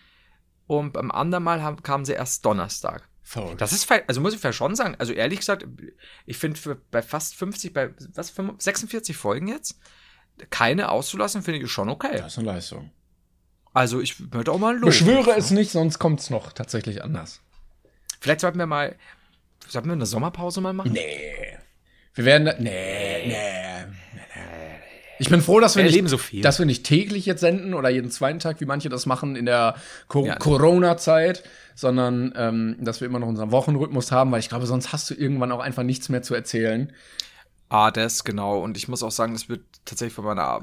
Und 0.66 0.94
beim 0.94 1.12
anderen 1.12 1.44
Mal 1.44 1.62
haben, 1.62 1.84
kamen 1.84 2.06
sie 2.06 2.14
erst 2.14 2.44
Donnerstag. 2.46 3.08
Verrückt. 3.22 3.60
Das 3.60 3.72
ist, 3.74 3.92
also 4.08 4.22
muss 4.22 4.34
ich 4.34 4.40
vielleicht 4.40 4.58
schon 4.58 4.76
sagen, 4.76 4.96
also 4.98 5.12
ehrlich 5.12 5.40
gesagt, 5.40 5.68
ich 6.26 6.38
finde 6.38 6.60
für 6.60 6.76
bei 6.76 7.02
fast 7.02 7.36
50, 7.36 7.74
bei 7.74 7.90
was, 8.14 8.30
45, 8.30 8.64
46 8.64 9.18
Folgen 9.18 9.48
jetzt, 9.48 9.78
keine 10.50 10.90
auszulassen, 10.90 11.42
finde 11.44 11.60
ich 11.62 11.72
schon 11.72 11.90
okay. 11.90 12.18
das 12.18 12.34
ist 12.34 12.40
eine 12.40 12.48
Leistung. 12.48 12.92
Also 13.74 14.00
ich 14.00 14.32
würde 14.32 14.52
auch 14.52 14.60
mal 14.60 14.78
los. 14.78 14.86
Beschwöre 15.00 15.36
es 15.36 15.52
nicht, 15.52 15.72
sonst 15.72 16.00
kommt 16.00 16.22
es 16.22 16.30
noch 16.30 16.54
tatsächlich 16.54 17.04
anders. 17.04 17.42
Vielleicht 18.22 18.42
sollten 18.42 18.58
wir 18.60 18.68
mal, 18.68 18.96
sollten 19.68 19.90
wir 19.90 19.94
eine 19.94 20.06
Sommerpause 20.06 20.62
mal 20.62 20.74
machen? 20.74 20.94
Nee. 20.94 21.58
Wir 22.14 22.26
werden. 22.26 22.46
da- 22.46 22.56
Nee, 22.58 23.28
nee. 23.28 23.96
Ich 25.20 25.30
bin 25.30 25.42
froh, 25.42 25.60
dass 25.60 25.76
wir, 25.76 25.84
nicht, 25.84 26.10
so 26.10 26.18
viel. 26.18 26.42
dass 26.42 26.60
wir 26.60 26.66
nicht 26.66 26.84
täglich 26.84 27.26
jetzt 27.26 27.40
senden 27.42 27.74
oder 27.74 27.90
jeden 27.90 28.12
zweiten 28.12 28.40
Tag, 28.40 28.60
wie 28.60 28.66
manche 28.66 28.90
das 28.90 29.06
machen 29.06 29.36
in 29.36 29.46
der 29.46 29.76
Co 30.08 30.26
Ja. 30.26 30.36
Corona-Zeit, 30.36 31.44
sondern 31.76 32.34
ähm, 32.36 32.78
dass 32.80 33.02
wir 33.02 33.08
immer 33.08 33.20
noch 33.20 33.28
unseren 33.28 33.52
Wochenrhythmus 33.52 34.12
haben, 34.12 34.32
weil 34.32 34.40
ich 34.40 34.50
glaube, 34.50 34.66
sonst 34.66 34.92
hast 34.94 35.10
du 35.10 35.14
irgendwann 35.14 35.52
auch 35.52 35.60
einfach 35.60 35.84
nichts 35.84 36.10
mehr 36.10 36.22
zu 36.22 36.36
erzählen. 36.36 36.92
Ah, 37.70 37.92
das, 37.92 38.24
genau. 38.24 38.60
Und 38.60 38.78
ich 38.78 38.88
muss 38.88 39.04
auch 39.04 39.12
sagen, 39.12 39.34
das 39.34 39.50
wird 39.50 39.62
tatsächlich 39.86 40.14
von 40.14 40.26
meiner, 40.26 40.62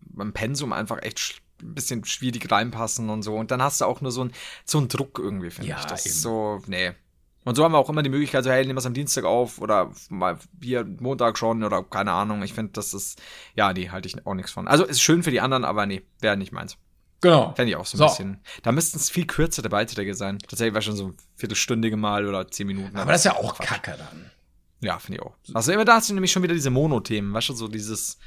beim 0.00 0.32
Pensum 0.32 0.72
einfach 0.72 1.02
echt 1.02 1.40
ein 1.62 1.74
bisschen 1.74 2.04
schwierig 2.04 2.50
reinpassen 2.50 3.10
und 3.10 3.22
so. 3.22 3.36
Und 3.36 3.50
dann 3.50 3.62
hast 3.62 3.80
du 3.80 3.84
auch 3.84 4.00
nur 4.00 4.12
so 4.12 4.22
einen 4.22 4.32
so 4.64 4.78
einen 4.78 4.88
Druck 4.88 5.18
irgendwie, 5.18 5.50
finde 5.50 5.70
Ja, 5.70 5.78
ich. 5.78 5.84
Das 5.86 6.06
eben. 6.06 6.14
ist 6.14 6.22
so, 6.22 6.60
nee. 6.66 6.92
Und 7.48 7.54
so 7.54 7.64
haben 7.64 7.72
wir 7.72 7.78
auch 7.78 7.88
immer 7.88 8.02
die 8.02 8.10
Möglichkeit, 8.10 8.44
so, 8.44 8.50
hey, 8.50 8.60
nehmen 8.60 8.76
wir 8.76 8.80
es 8.80 8.84
am 8.86 8.92
Dienstag 8.92 9.24
auf 9.24 9.58
oder 9.58 9.90
mal 10.10 10.38
hier 10.62 10.84
Montag 10.84 11.38
schon 11.38 11.64
oder 11.64 11.82
keine 11.82 12.12
Ahnung. 12.12 12.42
Ich 12.42 12.52
finde, 12.52 12.72
das 12.72 12.92
ist, 12.92 13.22
ja, 13.54 13.72
nee, 13.72 13.88
halte 13.88 14.06
ich 14.06 14.26
auch 14.26 14.34
nichts 14.34 14.52
von. 14.52 14.68
Also 14.68 14.84
ist 14.84 15.00
schön 15.00 15.22
für 15.22 15.30
die 15.30 15.40
anderen, 15.40 15.64
aber 15.64 15.86
nee, 15.86 16.02
wäre 16.20 16.36
nicht 16.36 16.52
meins. 16.52 16.76
Genau. 17.22 17.54
Fände 17.56 17.70
ich 17.70 17.76
auch 17.76 17.86
so 17.86 17.96
ein 17.96 18.00
So. 18.00 18.04
bisschen. 18.04 18.40
Da 18.62 18.70
müssten 18.70 18.98
es 18.98 19.08
viel 19.08 19.26
kürzere 19.26 19.70
Beiträge 19.70 20.14
sein. 20.14 20.38
Tatsächlich 20.40 20.74
war 20.74 20.82
schon 20.82 20.96
so 20.96 21.06
ein 21.06 21.16
viertelstündige 21.36 21.96
Mal 21.96 22.26
oder 22.26 22.50
zehn 22.50 22.66
Minuten. 22.66 22.98
Aber 22.98 23.12
das 23.12 23.22
ist 23.22 23.24
ja 23.24 23.36
auch 23.36 23.58
Kacke 23.58 23.94
dann. 23.96 24.30
Ja, 24.80 24.98
finde 24.98 25.20
ich 25.20 25.26
auch. 25.26 25.34
Also 25.54 25.72
immer 25.72 25.86
da 25.86 25.94
hast 25.94 26.10
du 26.10 26.14
nämlich 26.14 26.30
schon 26.30 26.42
wieder 26.42 26.52
diese 26.52 26.68
Mono-Themen, 26.68 27.32
weißt 27.32 27.48
du, 27.48 27.54
so 27.54 27.66
dieses, 27.66 28.18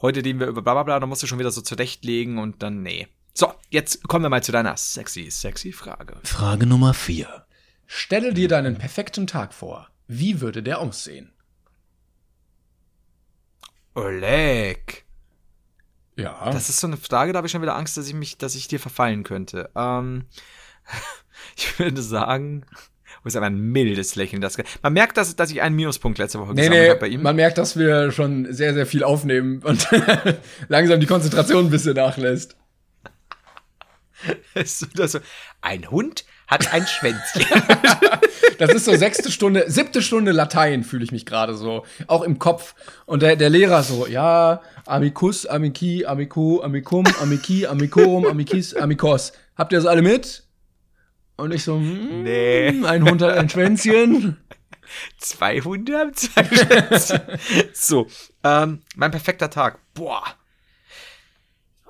heute 0.00 0.24
reden 0.24 0.38
wir 0.38 0.46
über 0.46 0.62
bla 0.62 0.74
bla 0.74 0.84
bla, 0.84 1.00
da 1.00 1.06
musst 1.08 1.24
du 1.24 1.26
schon 1.26 1.40
wieder 1.40 1.50
so 1.50 1.60
zurechtlegen 1.60 2.38
und 2.38 2.62
dann, 2.62 2.84
nee. 2.84 3.08
So, 3.34 3.52
jetzt 3.68 4.06
kommen 4.06 4.24
wir 4.24 4.30
mal 4.30 4.44
zu 4.44 4.52
deiner 4.52 4.76
sexy, 4.76 5.28
sexy 5.28 5.72
Frage. 5.72 6.18
Frage 6.22 6.66
Nummer 6.66 6.94
4. 6.94 7.46
Stelle 7.92 8.32
dir 8.32 8.46
deinen 8.46 8.78
perfekten 8.78 9.26
Tag 9.26 9.52
vor. 9.52 9.88
Wie 10.06 10.40
würde 10.40 10.62
der 10.62 10.78
aussehen? 10.78 11.32
Oleg. 13.96 15.04
Ja. 16.14 16.52
Das 16.52 16.68
ist 16.68 16.78
so 16.78 16.86
eine 16.86 16.96
Frage, 16.96 17.32
da 17.32 17.38
habe 17.38 17.48
ich 17.48 17.50
schon 17.50 17.62
wieder 17.62 17.74
Angst, 17.74 17.96
dass 17.96 18.06
ich 18.06 18.14
mich, 18.14 18.38
dass 18.38 18.54
ich 18.54 18.68
dir 18.68 18.78
verfallen 18.78 19.24
könnte. 19.24 19.70
Ähm, 19.74 20.26
ich 21.56 21.80
würde 21.80 22.00
sagen, 22.00 22.64
oh, 23.24 23.26
ist 23.26 23.34
aber 23.34 23.46
ein 23.46 23.58
mildes 23.58 24.14
Lächeln. 24.14 24.40
Das, 24.40 24.56
man 24.82 24.92
merkt, 24.92 25.16
dass, 25.16 25.34
dass 25.34 25.50
ich 25.50 25.60
einen 25.60 25.74
Minuspunkt 25.74 26.18
letzte 26.18 26.38
Woche 26.38 26.54
nee, 26.54 26.60
gesammelt 26.60 26.82
nee, 26.82 26.90
habe 26.90 27.00
bei 27.00 27.08
ihm. 27.08 27.22
man 27.22 27.34
merkt, 27.34 27.58
dass 27.58 27.76
wir 27.76 28.12
schon 28.12 28.52
sehr, 28.52 28.72
sehr 28.72 28.86
viel 28.86 29.02
aufnehmen 29.02 29.64
und 29.64 29.88
langsam 30.68 31.00
die 31.00 31.06
Konzentration 31.06 31.64
ein 31.64 31.70
bisschen 31.70 31.96
nachlässt. 31.96 32.56
Das 34.94 35.18
ein 35.62 35.90
Hund 35.90 36.24
hat 36.50 36.72
ein 36.72 36.86
Schwänzchen. 36.86 37.44
Das 38.58 38.74
ist 38.74 38.84
so 38.84 38.94
sechste 38.94 39.30
Stunde, 39.32 39.64
siebte 39.70 40.02
Stunde 40.02 40.32
Latein 40.32 40.84
fühle 40.84 41.02
ich 41.02 41.12
mich 41.12 41.24
gerade 41.24 41.54
so, 41.54 41.86
auch 42.08 42.20
im 42.20 42.38
Kopf. 42.38 42.74
Und 43.06 43.22
der, 43.22 43.36
der 43.36 43.48
Lehrer 43.48 43.82
so, 43.82 44.06
ja, 44.06 44.60
amicus, 44.84 45.46
amici, 45.46 46.04
amico, 46.04 46.60
amicum, 46.62 47.06
amici, 47.22 47.64
amicorum, 47.66 48.26
amicis, 48.26 48.74
amicos. 48.74 49.32
Habt 49.56 49.72
ihr 49.72 49.78
das 49.78 49.86
alle 49.86 50.02
mit? 50.02 50.44
Und 51.36 51.54
ich 51.54 51.64
so, 51.64 51.76
hm, 51.76 52.22
Nee. 52.22 52.82
ein 52.84 53.08
Hund 53.08 53.22
hat 53.22 53.30
ein 53.38 53.48
Schwänzchen. 53.48 54.36
Zwei 55.16 55.60
Hunde 55.62 55.96
haben 55.96 56.12
zwei 56.12 56.44
Schwänzchen. 56.44 57.20
so, 57.72 58.08
ähm, 58.44 58.82
mein 58.94 59.10
perfekter 59.10 59.48
Tag. 59.48 59.78
Boah. 59.94 60.22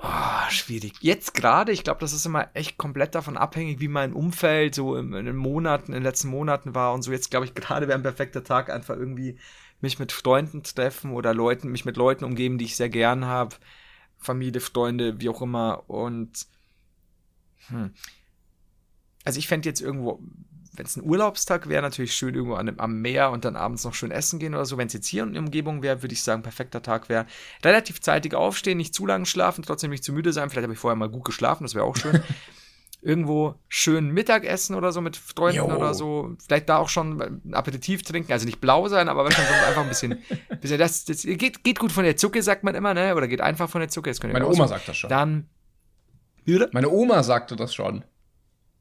Oh, 0.03 0.51
schwierig. 0.51 0.94
Jetzt 1.01 1.34
gerade, 1.34 1.72
ich 1.72 1.84
glaube, 1.84 2.01
das 2.01 2.14
ist 2.14 2.24
immer 2.24 2.48
echt 2.55 2.78
komplett 2.78 3.14
davon 3.14 3.36
abhängig, 3.36 3.80
wie 3.80 3.88
mein 3.88 4.14
Umfeld 4.14 4.74
so 4.74 4.96
in, 4.96 5.12
in 5.12 5.26
den 5.26 5.36
Monaten, 5.36 5.92
in 5.92 5.98
den 5.98 6.03
letzten 6.03 6.28
Monaten 6.28 6.74
war 6.74 6.94
und 6.94 7.03
so. 7.03 7.12
Jetzt 7.12 7.30
glaube 7.30 7.44
ich, 7.44 7.55
gerade 7.55 7.86
wäre 7.86 7.98
ein 7.98 8.03
perfekter 8.03 8.42
Tag 8.42 8.70
einfach 8.70 8.96
irgendwie 8.96 9.38
mich 9.82 9.98
mit 9.98 10.12
Freunden 10.12 10.62
treffen 10.62 11.12
oder 11.12 11.34
Leuten, 11.34 11.70
mich 11.70 11.84
mit 11.84 11.98
Leuten 11.98 12.24
umgeben, 12.24 12.57
die 12.57 12.64
ich 12.64 12.76
sehr 12.76 12.88
gern 12.88 13.26
habe. 13.26 13.57
Familie, 14.16 14.61
Freunde, 14.61 15.20
wie 15.20 15.28
auch 15.28 15.42
immer. 15.42 15.84
Und 15.88 16.46
hm. 17.68 17.92
also 19.24 19.38
ich 19.38 19.48
fände 19.48 19.68
jetzt 19.68 19.82
irgendwo, 19.82 20.20
wenn 20.80 20.86
es 20.86 20.96
ein 20.96 21.04
Urlaubstag 21.04 21.68
wäre, 21.68 21.82
natürlich 21.82 22.14
schön 22.14 22.34
irgendwo 22.34 22.54
an, 22.54 22.72
am 22.78 23.02
Meer 23.02 23.32
und 23.32 23.44
dann 23.44 23.54
abends 23.54 23.84
noch 23.84 23.92
schön 23.92 24.10
essen 24.10 24.38
gehen 24.38 24.54
oder 24.54 24.64
so. 24.64 24.78
Wenn 24.78 24.86
es 24.86 24.94
jetzt 24.94 25.06
hier 25.06 25.24
in 25.24 25.34
der 25.34 25.42
Umgebung 25.42 25.82
wäre, 25.82 26.02
würde 26.02 26.14
ich 26.14 26.22
sagen, 26.22 26.42
perfekter 26.42 26.80
Tag 26.80 27.10
wäre. 27.10 27.26
Relativ 27.62 28.00
zeitig 28.00 28.32
aufstehen, 28.32 28.78
nicht 28.78 28.94
zu 28.94 29.04
lange 29.04 29.26
schlafen, 29.26 29.62
trotzdem 29.62 29.90
nicht 29.90 30.02
zu 30.02 30.14
müde 30.14 30.32
sein. 30.32 30.48
Vielleicht 30.48 30.62
habe 30.62 30.72
ich 30.72 30.78
vorher 30.78 30.96
mal 30.96 31.10
gut 31.10 31.26
geschlafen, 31.26 31.64
das 31.64 31.74
wäre 31.74 31.84
auch 31.84 31.96
schön. 31.96 32.22
Irgendwo 33.02 33.56
schön 33.68 34.08
Mittagessen 34.08 34.74
oder 34.74 34.90
so 34.90 35.02
mit 35.02 35.18
Freunden 35.18 35.58
Jo. 35.58 35.66
oder 35.66 35.92
so. 35.92 36.34
Vielleicht 36.46 36.70
da 36.70 36.78
auch 36.78 36.88
schon 36.88 37.20
ein 37.20 37.54
Aperitif 37.54 38.02
trinken, 38.02 38.32
also 38.32 38.46
nicht 38.46 38.62
blau 38.62 38.88
sein, 38.88 39.10
aber 39.10 39.30
so 39.30 39.36
einfach 39.36 39.82
ein 39.82 39.88
bisschen, 39.88 40.18
bisschen 40.62 40.78
das, 40.78 41.04
das 41.04 41.24
geht, 41.24 41.62
geht 41.62 41.78
gut 41.78 41.92
von 41.92 42.04
der 42.04 42.16
Zucke, 42.16 42.42
sagt 42.42 42.64
man 42.64 42.74
immer, 42.74 42.94
ne? 42.94 43.14
Oder 43.14 43.28
geht 43.28 43.42
einfach 43.42 43.68
von 43.68 43.82
der 43.82 43.90
Zucke. 43.90 44.08
Das 44.08 44.18
könnt 44.18 44.32
ihr 44.32 44.40
Meine 44.40 44.48
Oma 44.48 44.66
sagt 44.66 44.88
das 44.88 44.96
schon. 44.96 45.10
Dann. 45.10 45.48
Meine 46.72 46.88
Oma 46.88 47.22
sagte 47.22 47.54
das 47.56 47.74
schon. 47.74 48.02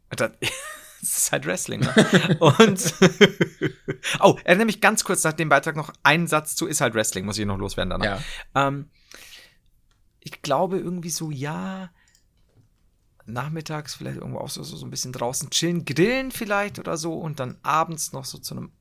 Das 0.09 0.31
das 0.99 1.17
ist 1.17 1.31
halt 1.31 1.45
Wrestling, 1.45 1.81
ne? 1.81 2.37
Und. 2.39 2.93
oh, 4.19 4.37
er 4.43 4.55
nämlich 4.55 4.81
ganz 4.81 5.03
kurz 5.03 5.23
nach 5.23 5.33
dem 5.33 5.49
Beitrag 5.49 5.75
noch 5.75 5.93
einen 6.03 6.27
Satz 6.27 6.55
zu 6.55 6.67
ist 6.67 6.81
halt 6.81 6.93
Wrestling, 6.93 7.25
muss 7.25 7.37
ich 7.37 7.45
noch 7.45 7.57
loswerden 7.57 7.91
danach. 7.91 8.21
Ja. 8.53 8.67
Ähm, 8.67 8.89
ich 10.19 10.41
glaube 10.41 10.77
irgendwie 10.77 11.09
so, 11.09 11.31
ja, 11.31 11.89
nachmittags 13.25 13.95
vielleicht 13.95 14.17
irgendwo 14.17 14.39
auch 14.39 14.49
so, 14.49 14.63
so, 14.63 14.75
so 14.75 14.85
ein 14.85 14.89
bisschen 14.89 15.13
draußen 15.13 15.49
chillen, 15.49 15.85
grillen 15.85 16.31
vielleicht 16.31 16.79
oder 16.79 16.97
so 16.97 17.13
und 17.13 17.39
dann 17.39 17.57
abends 17.61 18.11
noch 18.11 18.25
so 18.25 18.37
zu 18.37 18.55
einem, 18.55 18.71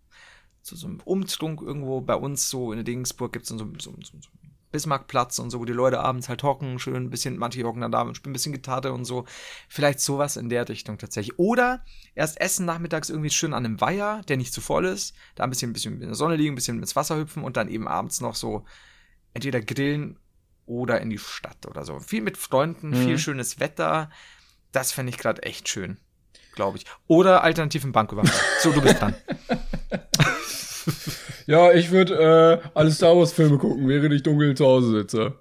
zu 0.62 0.74
so 0.74 0.86
einem 0.86 1.00
Umtrunk 1.04 1.60
irgendwo 1.60 2.00
bei 2.00 2.14
uns 2.14 2.48
so 2.48 2.72
in 2.72 2.78
der 2.78 2.84
Dingsburg 2.84 3.32
gibt 3.32 3.44
es 3.44 3.50
so, 3.50 3.58
so, 3.58 3.74
so, 3.78 3.94
so 4.02 4.28
Bismarckplatz 4.70 5.38
und 5.38 5.50
so, 5.50 5.60
wo 5.60 5.64
die 5.64 5.72
Leute 5.72 6.00
abends 6.00 6.28
halt 6.28 6.42
hocken, 6.42 6.78
schön 6.78 7.04
ein 7.04 7.10
bisschen, 7.10 7.38
manche 7.38 7.62
hocken 7.64 7.80
dann 7.80 7.92
da 7.92 8.02
und 8.02 8.16
spielen 8.16 8.32
ein 8.32 8.34
bisschen 8.34 8.52
Gitarre 8.52 8.92
und 8.92 9.04
so. 9.04 9.24
Vielleicht 9.68 10.00
sowas 10.00 10.36
in 10.36 10.48
der 10.48 10.68
Richtung 10.68 10.98
tatsächlich. 10.98 11.38
Oder 11.38 11.84
erst 12.14 12.40
essen 12.40 12.66
nachmittags 12.66 13.10
irgendwie 13.10 13.30
schön 13.30 13.54
an 13.54 13.64
einem 13.64 13.80
Weiher, 13.80 14.22
der 14.28 14.36
nicht 14.36 14.52
zu 14.52 14.60
voll 14.60 14.84
ist, 14.84 15.14
da 15.34 15.44
ein 15.44 15.50
bisschen, 15.50 15.70
ein 15.70 15.72
bisschen 15.72 15.94
in 15.94 16.08
der 16.08 16.14
Sonne 16.14 16.36
liegen, 16.36 16.52
ein 16.52 16.56
bisschen 16.56 16.78
ins 16.78 16.96
Wasser 16.96 17.16
hüpfen 17.16 17.44
und 17.44 17.56
dann 17.56 17.68
eben 17.68 17.88
abends 17.88 18.20
noch 18.20 18.34
so 18.34 18.64
entweder 19.34 19.60
grillen 19.60 20.18
oder 20.66 21.00
in 21.00 21.10
die 21.10 21.18
Stadt 21.18 21.66
oder 21.66 21.84
so. 21.84 21.98
Viel 21.98 22.20
mit 22.22 22.36
Freunden, 22.36 22.94
viel 22.94 23.18
schönes 23.18 23.58
Wetter. 23.58 24.10
Das 24.72 24.92
fände 24.92 25.10
ich 25.10 25.18
gerade 25.18 25.42
echt 25.42 25.68
schön, 25.68 25.96
glaube 26.54 26.78
ich. 26.78 26.84
Oder 27.06 27.42
alternativ 27.42 27.84
im 27.84 27.92
Banküberfall. 27.92 28.38
so, 28.60 28.72
du 28.72 28.82
bist 28.82 29.00
dran. 29.00 29.14
Ja, 31.46 31.72
ich 31.72 31.90
würde 31.90 32.60
äh, 32.62 32.68
alle 32.74 32.90
Star 32.90 33.16
Wars 33.16 33.32
Filme 33.32 33.56
gucken, 33.56 33.88
während 33.88 34.12
ich 34.12 34.22
dunkel 34.22 34.54
zu 34.54 34.66
Hause 34.66 34.90
sitze. 34.90 35.34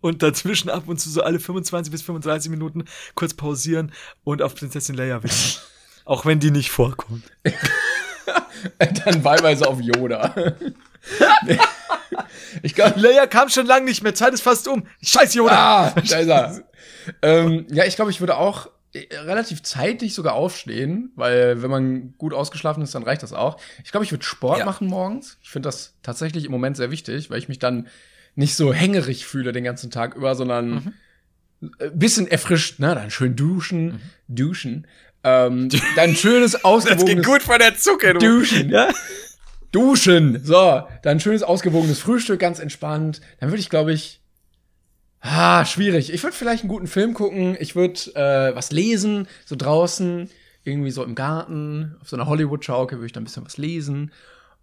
Und 0.00 0.22
dazwischen 0.22 0.68
ab 0.68 0.84
und 0.86 0.98
zu 0.98 1.08
so 1.10 1.22
alle 1.22 1.38
25 1.38 1.92
bis 1.92 2.02
35 2.02 2.50
Minuten 2.50 2.84
kurz 3.14 3.34
pausieren 3.34 3.92
und 4.24 4.42
auf 4.42 4.54
Prinzessin 4.54 4.96
Leia 4.96 5.22
wischen. 5.22 5.60
Auch 6.04 6.26
wenn 6.26 6.40
die 6.40 6.50
nicht 6.50 6.70
vorkommt. 6.70 7.24
Dann 8.78 9.24
wahlweise 9.24 9.66
auf 9.66 9.80
Yoda. 9.80 10.34
ich 12.62 12.74
glaube, 12.74 12.98
Leia 12.98 13.26
kam 13.26 13.48
schon 13.48 13.66
lange 13.66 13.86
nicht 13.86 14.02
mehr, 14.02 14.14
Zeit 14.14 14.34
ist 14.34 14.42
fast 14.42 14.68
um. 14.68 14.86
Scheiß 15.02 15.34
Yoda. 15.34 15.54
Ah, 15.86 15.94
da 15.94 16.18
ist 16.18 16.28
er. 16.28 16.62
ähm, 17.22 17.66
ja, 17.70 17.84
ich 17.84 17.96
glaube, 17.96 18.10
ich 18.10 18.20
würde 18.20 18.36
auch 18.36 18.68
relativ 18.94 19.62
zeitig 19.62 20.14
sogar 20.14 20.34
aufstehen, 20.34 21.10
weil 21.16 21.62
wenn 21.62 21.70
man 21.70 22.14
gut 22.18 22.32
ausgeschlafen 22.32 22.82
ist, 22.82 22.94
dann 22.94 23.02
reicht 23.02 23.22
das 23.22 23.32
auch. 23.32 23.58
Ich 23.84 23.90
glaube, 23.90 24.04
ich 24.04 24.12
würde 24.12 24.24
Sport 24.24 24.60
Ja. 24.60 24.64
machen 24.64 24.86
morgens. 24.86 25.38
Ich 25.42 25.50
finde 25.50 25.68
das 25.68 25.94
tatsächlich 26.02 26.44
im 26.44 26.52
Moment 26.52 26.76
sehr 26.76 26.90
wichtig, 26.90 27.30
weil 27.30 27.38
ich 27.38 27.48
mich 27.48 27.58
dann 27.58 27.88
nicht 28.36 28.54
so 28.56 28.72
hängerig 28.72 29.26
fühle 29.26 29.52
den 29.52 29.64
ganzen 29.64 29.90
Tag 29.90 30.14
über, 30.14 30.34
sondern 30.34 30.94
ein 31.60 31.98
bisschen 31.98 32.26
erfrischt, 32.26 32.78
ne? 32.78 32.94
Dann 32.94 33.10
schön 33.10 33.36
duschen, 33.36 34.00
duschen. 34.28 34.86
Ähm, 35.22 35.68
dann 35.96 36.14
schönes, 36.14 36.64
ausgewogenes 36.64 37.44
von 37.44 37.58
der 37.58 37.76
Zucke, 37.76 38.14
Duschen. 38.14 38.70
Ja? 38.70 38.90
Duschen. 39.72 40.44
So, 40.44 40.82
dann 41.02 41.18
schönes 41.20 41.42
ausgewogenes 41.42 41.98
Frühstück, 41.98 42.38
ganz 42.38 42.58
entspannt. 42.60 43.20
Dann 43.40 43.50
würde 43.50 43.60
ich, 43.60 43.70
glaube 43.70 43.92
ich, 43.92 44.20
ah, 45.24 45.64
schwierig. 45.64 46.12
Ich 46.12 46.22
würde 46.22 46.36
vielleicht 46.36 46.62
einen 46.62 46.70
guten 46.70 46.86
Film 46.86 47.14
gucken. 47.14 47.56
Ich 47.58 47.74
würde 47.74 48.00
äh, 48.14 48.54
was 48.54 48.70
lesen, 48.70 49.26
so 49.44 49.56
draußen, 49.56 50.30
irgendwie 50.64 50.90
so 50.90 51.02
im 51.02 51.14
Garten, 51.14 51.96
auf 52.00 52.08
so 52.08 52.16
einer 52.16 52.26
Hollywood-Schaukel 52.26 52.98
würde 52.98 53.06
ich 53.06 53.12
dann 53.12 53.22
ein 53.22 53.26
bisschen 53.26 53.44
was 53.44 53.58
lesen. 53.58 54.12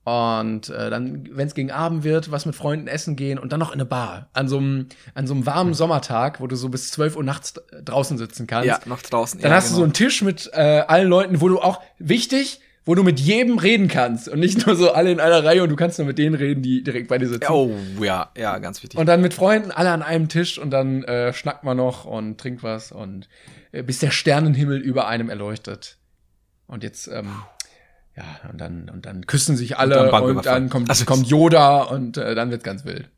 Und 0.04 0.70
äh, 0.70 0.90
dann, 0.90 1.30
wenn 1.32 1.48
es 1.48 1.54
gegen 1.54 1.70
Abend 1.70 2.04
wird, 2.04 2.32
was 2.32 2.48
mit 2.48 2.56
Freunden 2.56 2.88
essen 2.88 3.16
gehen 3.16 3.38
und 3.38 3.52
dann 3.52 3.60
noch 3.60 3.70
in 3.70 3.76
eine 3.76 3.86
Bar. 3.86 4.30
An 4.34 4.48
so 4.48 4.58
einem 4.58 4.88
an 5.14 5.28
so 5.28 5.36
einem 5.36 5.46
warmen 5.46 5.76
Sommertag, 5.76 6.42
wo 6.42 6.48
du 6.48 6.56
so 6.56 6.70
bis 6.70 6.90
12 6.92 7.18
Uhr 7.18 7.24
nachts 7.24 7.54
draußen 7.86 8.18
sitzen 8.18 8.48
kannst. 8.48 8.68
Ja, 8.68 8.80
noch 8.86 9.02
draußen. 9.02 9.40
Dann 9.40 9.52
ja, 9.52 9.58
hast 9.58 9.70
du 9.70 9.76
so 9.76 9.84
einen 9.84 9.94
Tisch 9.94 10.24
mit 10.24 10.50
äh, 10.54 10.84
allen 10.88 11.08
Leuten, 11.08 11.40
wo 11.40 11.50
du 11.50 11.60
auch, 11.60 11.82
wichtig, 12.00 12.62
wo 12.86 12.96
du 12.96 13.04
mit 13.04 13.20
jedem 13.20 13.60
reden 13.60 13.88
kannst 13.88 14.28
und 14.28 14.40
nicht 14.40 14.66
nur 14.66 14.76
so 14.76 14.92
alle 14.92 15.12
in 15.12 15.20
einer 15.20 15.44
Reihe 15.44 15.62
und 15.64 15.70
du 15.70 15.76
kannst 15.76 16.00
nur 16.00 16.08
mit 16.08 16.18
denen 16.18 16.34
reden, 16.36 16.64
die 16.64 16.84
direkt 16.84 17.08
bei 17.10 17.18
dir 17.20 17.28
sitzen. 17.30 17.52
Oh, 17.52 17.72
ja, 18.02 18.32
ja, 18.38 18.58
ganz 18.58 18.82
wichtig. 18.82 19.00
Und 19.00 19.06
dann 19.06 19.22
mit 19.22 19.34
Freunden 19.36 19.70
alle 19.72 19.92
an 19.92 20.02
einem 20.02 20.30
Tisch 20.30 20.58
und 20.58 20.72
dann 20.72 21.04
äh, 21.04 21.32
schnackt 21.34 21.64
man 21.64 21.78
noch 21.78 22.06
und 22.06 22.40
trinkt 22.40 22.64
was 22.64 22.92
und 22.92 23.30
äh, 23.72 23.84
bis 23.84 24.00
der 24.00 24.10
Sternenhimmel 24.12 24.80
über 24.80 25.08
einem 25.08 25.30
erleuchtet. 25.30 25.98
Und 26.68 26.84
jetzt, 26.84 27.08
ähm, 27.08 27.30
ja, 28.18 28.24
und 28.52 28.60
dann, 28.60 28.90
und 28.90 29.06
dann 29.06 29.28
küssen 29.28 29.56
sich 29.58 29.78
alle 29.78 29.96
dann 30.10 30.24
und, 30.24 30.46
dann 30.46 30.70
kommt, 30.70 30.90
Also- 30.90 31.06
kommt 31.06 31.28
Yoda 31.28 31.84
und 31.84 32.18
äh, 32.18 32.34
dann 32.34 32.50
wird's 32.50 32.64
ganz 32.64 32.84
wild. 32.86 33.10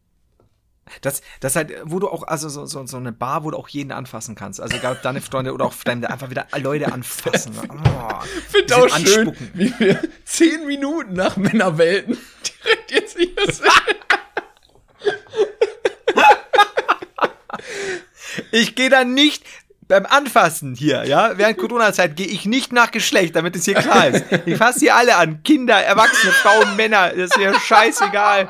Das, 1.02 1.22
das 1.40 1.56
halt, 1.56 1.72
wo 1.86 2.00
du 2.00 2.10
auch, 2.10 2.24
also 2.28 2.50
so, 2.50 2.66
so, 2.66 2.86
so 2.86 2.98
eine 2.98 3.12
Bar, 3.12 3.44
wo 3.44 3.52
du 3.52 3.58
auch 3.58 3.70
jeden 3.70 3.92
anfassen 3.92 4.36
kannst. 4.36 4.60
Also 4.62 4.76
egal 4.78 4.94
ob 4.94 5.02
deine 5.02 5.22
Freunde 5.22 5.54
oder 5.54 5.66
auch 5.66 5.74
Fremde, 5.74 6.10
einfach 6.10 6.30
wieder 6.30 6.48
Leute 6.58 6.92
anfassen. 6.92 7.54
Oh, 7.86 8.20
Find 8.50 8.68
bisschen 8.68 8.84
auch 8.84 8.98
schön, 8.98 9.28
anspucken. 9.30 9.52
wie 9.54 9.74
wir 9.80 10.00
zehn 10.26 10.66
Minuten 10.68 11.14
nach 11.14 11.38
Männerwelten 11.38 12.18
direkt 12.64 12.92
jetzt 12.92 13.18
hier 13.18 13.30
sind. 13.52 13.70
Ich 18.52 18.76
gehe 18.76 18.90
da 18.90 19.04
nicht 19.04 19.44
beim 19.88 20.06
Anfassen 20.06 20.76
hier, 20.76 21.04
ja, 21.06 21.38
während 21.38 21.58
Corona-Zeit 21.58 22.16
gehe 22.16 22.28
ich 22.28 22.46
nicht 22.46 22.72
nach 22.72 22.92
Geschlecht, 22.92 23.36
damit 23.36 23.56
es 23.56 23.66
hier 23.66 23.76
klar 23.76 24.08
ist. 24.08 24.26
Ich 24.46 24.58
fasse 24.58 24.80
hier 24.80 24.96
alle 24.96 25.16
an. 25.18 25.44
Kinder, 25.44 25.76
Erwachsene, 25.76 26.32
Frauen, 26.34 26.76
Männer. 26.76 27.10
Das 27.10 27.32
ist 27.32 27.38
mir 27.38 27.54
scheißegal. 27.60 28.50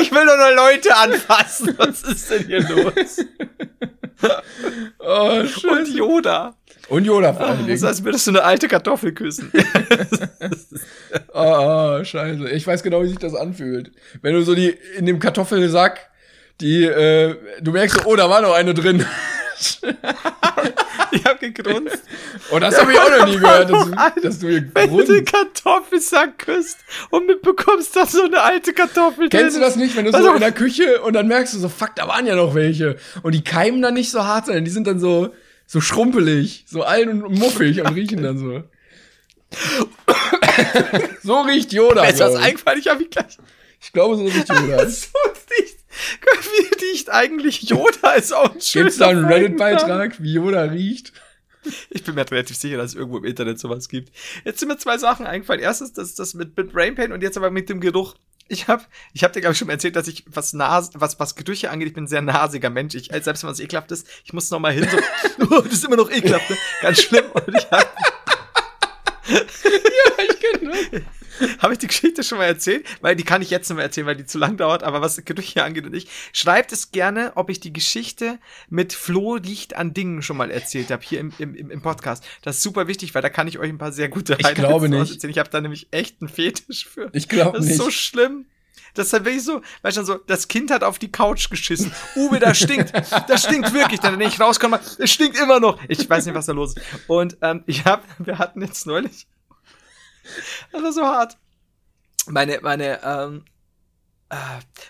Ich 0.00 0.10
will 0.10 0.24
nur 0.24 0.36
noch 0.36 0.54
Leute 0.56 0.96
anfassen. 0.96 1.74
Was 1.78 2.02
ist 2.02 2.30
denn 2.30 2.46
hier 2.46 2.60
los? 2.68 3.24
Oh, 4.98 5.44
schön. 5.46 5.70
Und 5.70 5.88
Yoda. 5.94 6.54
Und 6.88 7.04
Yoda 7.04 7.32
vor 7.32 7.46
allen 7.46 7.58
Das 7.58 7.66
Dingen. 7.66 7.82
heißt, 7.84 8.04
würdest 8.04 8.26
du 8.26 8.30
eine 8.32 8.42
alte 8.44 8.66
Kartoffel 8.68 9.12
küssen. 9.12 9.52
Oh, 11.32 11.98
oh, 12.00 12.04
scheiße. 12.04 12.50
Ich 12.50 12.66
weiß 12.66 12.82
genau, 12.82 13.02
wie 13.02 13.08
sich 13.08 13.18
das 13.18 13.34
anfühlt. 13.34 13.92
Wenn 14.20 14.34
du 14.34 14.42
so 14.42 14.54
die 14.54 14.70
in 14.96 15.06
dem 15.06 15.18
Kartoffelsack, 15.18 16.10
die, 16.60 16.84
äh, 16.84 17.36
du 17.60 17.72
merkst 17.72 17.98
so, 18.00 18.04
oh, 18.06 18.16
da 18.16 18.28
war 18.30 18.40
noch 18.40 18.54
eine 18.54 18.74
drin. 18.74 19.04
Ich 21.16 21.24
hab 21.26 21.40
gegrunzt. 21.40 22.02
Oh, 22.50 22.58
das 22.58 22.80
habe 22.80 22.92
ich 22.92 22.98
auch 22.98 23.10
noch 23.18 23.26
nie 23.26 23.36
gehört, 23.38 23.70
dass, 23.70 23.84
du- 24.14 24.20
dass 24.22 24.38
du 24.38 24.48
hier 24.48 24.70
Wenn 24.74 24.90
du 24.96 25.04
grunzt. 25.04 25.32
Kartoffelsack 25.32 26.38
küsst 26.38 26.78
und 27.10 27.26
mitbekommst, 27.26 27.94
dass 27.94 28.12
so 28.12 28.22
eine 28.24 28.40
alte 28.40 28.72
Kartoffel 28.72 29.28
Kennst 29.28 29.56
du 29.56 29.60
das 29.60 29.76
nicht, 29.76 29.94
wenn 29.96 30.06
du 30.06 30.10
Pass 30.12 30.22
so 30.22 30.32
in 30.32 30.40
der 30.40 30.52
Küche 30.52 31.02
und 31.02 31.12
dann 31.12 31.28
merkst 31.28 31.52
du 31.54 31.58
so, 31.58 31.68
fuck, 31.68 31.94
da 31.96 32.08
waren 32.08 32.26
ja 32.26 32.34
noch 32.34 32.54
welche. 32.54 32.96
Und 33.22 33.34
die 33.34 33.44
keimen 33.44 33.82
dann 33.82 33.94
nicht 33.94 34.10
so 34.10 34.24
hart, 34.24 34.46
sondern 34.46 34.64
die 34.64 34.70
sind 34.70 34.86
dann 34.86 34.98
so, 35.00 35.34
so 35.66 35.80
schrumpelig, 35.82 36.64
so 36.66 36.82
alt 36.82 37.08
und 37.08 37.28
muffig 37.38 37.80
und 37.82 37.88
riechen 37.94 38.22
dann 38.22 38.38
so. 38.38 38.62
so 41.22 41.40
riecht 41.42 41.72
Yoda. 41.72 42.02
Mir 42.02 42.10
ist 42.10 42.20
was 42.20 42.34
ich. 42.34 42.40
eingefallen, 42.40 42.80
ich 42.80 42.88
hab 42.88 42.98
mich 42.98 43.10
gleich 43.10 43.38
ich 43.80 43.92
glaube, 43.92 44.16
so 44.16 44.24
riecht 44.24 44.48
Yoda. 44.48 44.88
so 44.88 45.08
riecht. 45.58 45.71
Wie 45.92 46.84
riecht 46.84 47.10
eigentlich 47.10 47.62
Yoda 47.62 48.12
ist 48.12 48.32
auch 48.32 48.54
ein 48.54 48.60
schöner 48.60 48.84
Gibt's 48.86 48.98
da 48.98 49.08
einen. 49.08 49.24
Reddit-Beitrag, 49.24 50.22
wie 50.22 50.34
Yoda 50.34 50.62
riecht? 50.62 51.12
Ich 51.90 52.02
bin 52.02 52.14
mir 52.14 52.28
relativ 52.28 52.56
sicher, 52.56 52.76
dass 52.76 52.90
es 52.90 52.94
irgendwo 52.96 53.18
im 53.18 53.24
Internet 53.24 53.58
sowas 53.58 53.88
gibt. 53.88 54.12
Jetzt 54.44 54.58
sind 54.58 54.68
mir 54.68 54.78
zwei 54.78 54.98
Sachen 54.98 55.26
eingefallen. 55.26 55.62
Erstens, 55.62 55.92
das, 55.92 56.14
das 56.14 56.34
mit, 56.34 56.56
mit 56.56 56.72
Brain 56.72 56.94
Pain 56.96 57.12
und 57.12 57.22
jetzt 57.22 57.36
aber 57.36 57.50
mit 57.50 57.68
dem 57.68 57.80
Geruch. 57.80 58.16
Ich 58.48 58.66
habe 58.66 58.82
ich 59.12 59.22
hab 59.22 59.32
dir, 59.32 59.40
glaube 59.40 59.52
ich, 59.52 59.58
schon 59.58 59.70
erzählt, 59.70 59.94
dass 59.94 60.08
ich, 60.08 60.24
was 60.26 60.52
Nas, 60.52 60.90
was, 60.94 61.20
was 61.20 61.36
Gerüche 61.36 61.70
angeht, 61.70 61.88
ich 61.88 61.94
bin 61.94 62.04
ein 62.04 62.08
sehr 62.08 62.20
nasiger 62.20 62.68
Mensch. 62.68 62.96
Ich, 62.96 63.10
selbst 63.12 63.44
wenn 63.44 63.50
was 63.50 63.60
ekelhaft 63.60 63.92
ist, 63.92 64.06
ich 64.24 64.32
muss 64.32 64.50
noch 64.50 64.58
mal 64.58 64.72
hin, 64.72 64.88
so, 64.90 64.98
oh, 65.56 65.60
das 65.60 65.74
ist 65.74 65.84
immer 65.84 65.96
noch 65.96 66.10
ekelhaft, 66.10 66.50
ne? 66.50 66.56
Ganz 66.80 67.00
schlimm. 67.02 67.24
Und 67.32 67.56
ich 67.56 67.70
hab, 67.70 67.96
Ich 69.28 70.40
kenn 70.40 70.70
das. 70.70 71.02
Habe 71.58 71.72
ich 71.72 71.78
die 71.78 71.86
Geschichte 71.86 72.22
schon 72.22 72.38
mal 72.38 72.44
erzählt? 72.44 72.86
Weil 73.00 73.16
die 73.16 73.24
kann 73.24 73.42
ich 73.42 73.50
jetzt 73.50 73.68
nicht 73.68 73.76
mehr 73.76 73.84
erzählen, 73.84 74.06
weil 74.06 74.16
die 74.16 74.26
zu 74.26 74.38
lang 74.38 74.56
dauert. 74.56 74.82
Aber 74.82 75.00
was 75.00 75.22
Gerüche 75.24 75.62
angeht 75.64 75.84
und 75.86 75.94
ich, 75.94 76.08
schreibt 76.32 76.72
es 76.72 76.90
gerne, 76.92 77.32
ob 77.34 77.50
ich 77.50 77.60
die 77.60 77.72
Geschichte 77.72 78.38
mit 78.68 78.92
Flo 78.92 79.34
riecht 79.34 79.76
an 79.76 79.94
Dingen 79.94 80.22
schon 80.22 80.36
mal 80.36 80.50
erzählt 80.50 80.90
habe, 80.90 81.02
hier 81.04 81.20
im, 81.20 81.32
im, 81.38 81.70
im 81.70 81.82
Podcast. 81.82 82.24
Das 82.42 82.56
ist 82.56 82.62
super 82.62 82.86
wichtig, 82.88 83.14
weil 83.14 83.22
da 83.22 83.28
kann 83.30 83.48
ich 83.48 83.58
euch 83.58 83.68
ein 83.68 83.78
paar 83.78 83.92
sehr 83.92 84.08
gute 84.08 84.36
Ich 84.38 84.54
glaube 84.54 84.88
nicht. 84.88 85.12
erzählen. 85.12 85.30
Ich 85.30 85.38
habe 85.38 85.50
da 85.50 85.60
nämlich 85.60 85.88
echt 85.90 86.16
einen 86.20 86.28
Fetisch 86.28 86.86
für. 86.86 87.10
Ich 87.12 87.28
glaube 87.28 87.58
Das 87.58 87.66
ist 87.66 87.72
nicht. 87.72 87.82
so 87.82 87.90
schlimm. 87.90 88.46
Das 88.94 89.06
ist 89.06 89.12
halt 89.14 89.24
wirklich 89.24 89.42
so, 89.44 89.62
weißt 89.82 89.96
du, 89.96 90.04
so, 90.04 90.14
das 90.26 90.48
Kind 90.48 90.70
hat 90.70 90.84
auf 90.84 90.98
die 90.98 91.10
Couch 91.10 91.48
geschissen. 91.48 91.92
Uwe, 92.14 92.38
das 92.38 92.58
stinkt. 92.58 92.92
Das 93.26 93.44
stinkt 93.44 93.72
wirklich. 93.72 94.00
Dann, 94.00 94.18
wenn 94.18 94.28
ich 94.28 94.38
rauskomme, 94.38 94.80
es 94.98 95.10
stinkt 95.10 95.38
immer 95.38 95.60
noch. 95.60 95.78
Ich 95.88 96.08
weiß 96.10 96.26
nicht, 96.26 96.34
was 96.34 96.44
da 96.46 96.52
los 96.52 96.76
ist. 96.76 96.84
Und 97.06 97.38
ähm, 97.40 97.62
ich 97.66 97.86
hab, 97.86 98.04
wir 98.18 98.38
hatten 98.38 98.60
jetzt 98.60 98.86
neulich, 98.86 99.26
das 100.72 100.82
war 100.82 100.92
so 100.92 101.02
hart. 101.02 101.38
Meine, 102.26 102.60
meine, 102.62 103.02
ähm, 103.02 103.44
äh, 104.30 104.36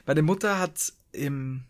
meine 0.06 0.22
Mutter 0.22 0.58
hat 0.58 0.92
im, 1.12 1.64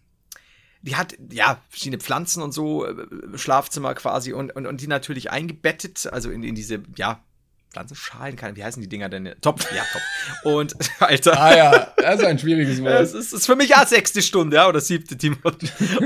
die 0.83 0.97
hat, 0.97 1.17
ja, 1.31 1.61
verschiedene 1.69 2.01
Pflanzen 2.01 2.43
und 2.43 2.53
so, 2.53 2.85
äh, 2.85 3.39
Schlafzimmer 3.39 3.95
quasi 3.95 4.33
und, 4.33 4.55
und, 4.55 4.67
und 4.67 4.81
die 4.81 4.89
natürlich 4.89 5.31
eingebettet, 5.31 6.09
also 6.13 6.31
in, 6.31 6.43
in 6.43 6.55
diese, 6.55 6.83
ja, 6.97 7.23
Pflanzenschalen, 7.73 8.37
keine, 8.37 8.57
wie 8.57 8.65
heißen 8.65 8.83
die 8.83 8.89
Dinger 8.89 9.09
denn? 9.09 9.35
Topf, 9.41 9.73
ja, 9.75 9.83
Topf. 9.93 10.45
Und, 10.45 10.75
Alter. 11.01 11.41
Ah 11.41 11.57
ja, 11.57 11.93
das 11.97 12.21
ist 12.21 12.27
ein 12.27 12.39
schwieriges 12.39 12.81
Wort. 12.83 13.01
Es 13.01 13.15
ist, 13.15 13.33
ist 13.33 13.47
für 13.47 13.57
mich 13.57 13.71
ja 13.71 13.87
sechste 13.87 14.21
Stunde, 14.21 14.57
ja, 14.57 14.69
oder 14.69 14.81
siebte, 14.81 15.17
Team. 15.17 15.39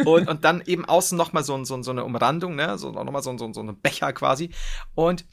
Und, 0.05 0.29
und 0.29 0.45
dann 0.45 0.63
eben 0.67 0.85
außen 0.85 1.19
nochmal 1.19 1.43
so, 1.43 1.63
so, 1.65 1.83
so 1.83 1.91
eine 1.91 2.05
Umrandung, 2.05 2.55
ne, 2.55 2.79
so 2.79 2.93
nochmal 2.93 3.23
so, 3.23 3.37
so, 3.37 3.53
so 3.53 3.63
ein 3.63 3.81
Becher 3.81 4.13
quasi. 4.13 4.51
Und 4.95 5.25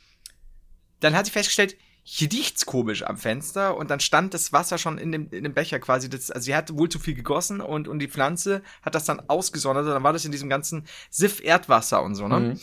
dann 1.01 1.15
hat 1.15 1.25
sie 1.25 1.31
festgestellt, 1.31 1.77
hier 2.03 2.29
riecht's 2.31 2.65
komisch 2.65 3.03
am 3.03 3.17
Fenster 3.17 3.77
und 3.77 3.89
dann 3.89 4.01
stand 4.01 4.33
das 4.33 4.51
Wasser 4.51 4.77
schon 4.77 4.97
in 4.97 5.13
dem, 5.13 5.29
in 5.31 5.45
dem 5.45 5.53
Becher 5.53 5.79
quasi. 5.79 6.09
Das, 6.09 6.29
also 6.29 6.43
sie 6.43 6.55
hat 6.55 6.77
wohl 6.77 6.89
zu 6.89 6.99
viel 6.99 7.13
gegossen 7.13 7.61
und, 7.61 7.87
und 7.87 7.99
die 7.99 8.09
Pflanze 8.09 8.61
hat 8.81 8.93
das 8.93 9.05
dann 9.05 9.21
ausgesondert 9.29 9.85
und 9.85 9.91
dann 9.91 10.03
war 10.03 10.11
das 10.11 10.25
in 10.25 10.31
diesem 10.31 10.49
ganzen 10.49 10.85
Siff 11.09 11.41
Erdwasser 11.41 12.03
und 12.03 12.15
so, 12.15 12.27
ne? 12.27 12.39
Mhm. 12.39 12.59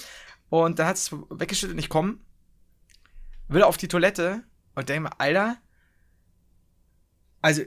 Und 0.51 0.79
dann 0.79 0.87
hat 0.87 0.97
es 0.97 1.13
weggeschüttet 1.13 1.75
und 1.75 1.79
ich 1.79 1.89
komme, 1.89 2.19
will 3.49 3.63
auf 3.63 3.77
die 3.77 3.89
Toilette 3.89 4.43
und 4.75 4.89
denke 4.89 5.09
mir, 5.09 5.21
Alter, 5.21 5.57
also, 7.41 7.63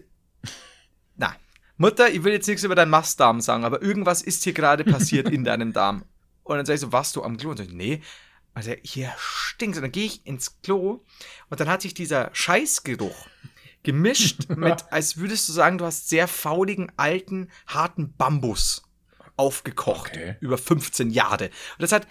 na, 1.16 1.36
Mutter, 1.78 2.10
ich 2.10 2.24
will 2.24 2.34
jetzt 2.34 2.48
nichts 2.48 2.64
über 2.64 2.76
deinen 2.76 2.92
Mastdarm 2.92 3.42
sagen, 3.42 3.64
aber 3.64 3.82
irgendwas 3.82 4.22
ist 4.22 4.44
hier 4.44 4.54
gerade 4.54 4.84
passiert 4.84 5.30
in 5.30 5.44
deinem 5.46 5.74
Darm. 5.74 6.06
Und 6.44 6.58
dann 6.58 6.66
sag 6.66 6.76
ich 6.76 6.82
so, 6.82 6.92
warst 6.92 7.16
du 7.16 7.24
am 7.24 7.38
Klo? 7.38 7.52
Und 7.52 7.58
so, 7.58 7.64
nee. 7.64 8.02
Also 8.54 8.74
hier 8.84 9.12
stinkt. 9.18 9.78
Und 9.78 9.84
dann 9.84 9.92
gehe 9.92 10.06
ich 10.06 10.26
ins 10.26 10.62
Klo 10.62 11.04
und 11.50 11.60
dann 11.60 11.70
hat 11.70 11.82
sich 11.82 11.94
dieser 11.94 12.30
Scheißgeruch 12.34 13.28
gemischt 13.84 14.50
mit, 14.56 14.86
als 14.92 15.18
würdest 15.18 15.48
du 15.50 15.54
sagen, 15.54 15.78
du 15.78 15.86
hast 15.86 16.10
sehr 16.10 16.28
fauligen, 16.28 16.92
alten, 16.98 17.50
harten 17.68 18.14
Bambus 18.16 18.84
aufgekocht. 19.36 20.12
Okay. 20.12 20.38
Über 20.40 20.58
15 20.58 21.10
Jahre. 21.10 21.46
Und 21.46 21.82
das 21.82 21.92
hat. 21.92 22.08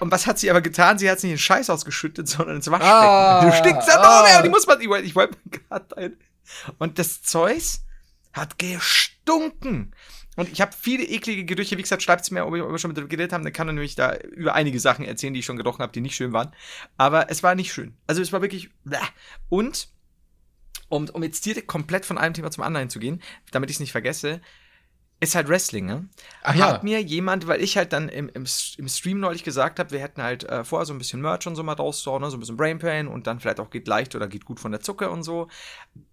Und 0.00 0.10
was 0.10 0.26
hat 0.26 0.38
sie 0.38 0.50
aber 0.50 0.62
getan? 0.62 0.98
Sie 0.98 1.10
hat 1.10 1.18
es 1.18 1.22
nicht 1.22 1.32
in 1.32 1.36
den 1.36 1.42
Scheiß 1.42 1.68
ausgeschüttet, 1.68 2.26
sondern 2.28 2.56
ins 2.56 2.70
Waschbecken. 2.70 2.90
Ah, 2.90 3.44
du 3.44 3.52
stinkst 3.52 3.88
ja 3.88 4.00
ah. 4.00 4.20
noch 4.20 4.28
mehr. 4.28 4.38
Und 4.38 4.44
die 4.44 4.48
muss 4.48 4.66
man. 4.66 4.80
Ich 4.80 4.88
wollte 4.88 5.06
ich 5.06 5.14
wollte 5.14 5.36
gerade 5.50 5.96
ein. 5.96 6.16
Und 6.78 6.98
das 6.98 7.22
Zeus 7.22 7.84
hat 8.32 8.58
gestunken. 8.58 9.94
Und 10.40 10.50
ich 10.50 10.62
habe 10.62 10.72
viele 10.74 11.04
eklige 11.04 11.44
Gerüche. 11.44 11.76
Wie 11.76 11.82
gesagt, 11.82 12.02
schreibt 12.02 12.22
es 12.22 12.30
mir, 12.30 12.46
ob 12.46 12.54
wir 12.54 12.78
schon 12.78 12.88
mit 12.88 12.96
dem 12.96 13.10
geredet 13.10 13.34
haben. 13.34 13.44
Dann 13.44 13.52
kann 13.52 13.68
er 13.68 13.74
nämlich 13.74 13.94
da 13.94 14.16
über 14.16 14.54
einige 14.54 14.80
Sachen 14.80 15.04
erzählen, 15.04 15.34
die 15.34 15.40
ich 15.40 15.44
schon 15.44 15.58
gerochen 15.58 15.82
habe, 15.82 15.92
die 15.92 16.00
nicht 16.00 16.14
schön 16.14 16.32
waren. 16.32 16.54
Aber 16.96 17.30
es 17.30 17.42
war 17.42 17.54
nicht 17.54 17.74
schön. 17.74 17.94
Also 18.06 18.22
es 18.22 18.32
war 18.32 18.40
wirklich. 18.40 18.70
Bäh. 18.84 18.96
Und 19.50 19.88
um, 20.88 21.10
um 21.10 21.22
jetzt 21.22 21.44
direkt 21.44 21.66
komplett 21.66 22.06
von 22.06 22.16
einem 22.16 22.32
Thema 22.32 22.50
zum 22.50 22.64
anderen 22.64 22.88
zu 22.88 22.98
gehen, 22.98 23.20
damit 23.50 23.68
ich 23.68 23.76
es 23.76 23.80
nicht 23.80 23.92
vergesse, 23.92 24.40
ist 25.22 25.34
halt 25.34 25.48
Wrestling, 25.48 25.84
ne? 25.84 26.08
Ach 26.42 26.54
ja. 26.54 26.66
Hat 26.66 26.82
mir 26.82 27.02
jemand, 27.02 27.46
weil 27.46 27.62
ich 27.62 27.76
halt 27.76 27.92
dann 27.92 28.08
im, 28.08 28.30
im, 28.30 28.46
im 28.78 28.88
Stream 28.88 29.20
neulich 29.20 29.44
gesagt 29.44 29.78
habe, 29.78 29.90
wir 29.90 30.00
hätten 30.00 30.22
halt 30.22 30.44
äh, 30.44 30.64
vorher 30.64 30.86
so 30.86 30.94
ein 30.94 30.98
bisschen 30.98 31.20
Merch 31.20 31.46
und 31.46 31.56
so 31.56 31.62
mal 31.62 31.74
rauszuhauen, 31.74 32.22
ne? 32.22 32.30
so 32.30 32.38
ein 32.38 32.40
bisschen 32.40 32.56
Brain 32.56 32.78
Pain 32.78 33.06
und 33.06 33.26
dann 33.26 33.38
vielleicht 33.38 33.60
auch 33.60 33.68
geht 33.68 33.86
leicht 33.86 34.14
oder 34.14 34.28
geht 34.28 34.46
gut 34.46 34.60
von 34.60 34.72
der 34.72 34.80
Zucker 34.80 35.10
und 35.10 35.22
so. 35.22 35.48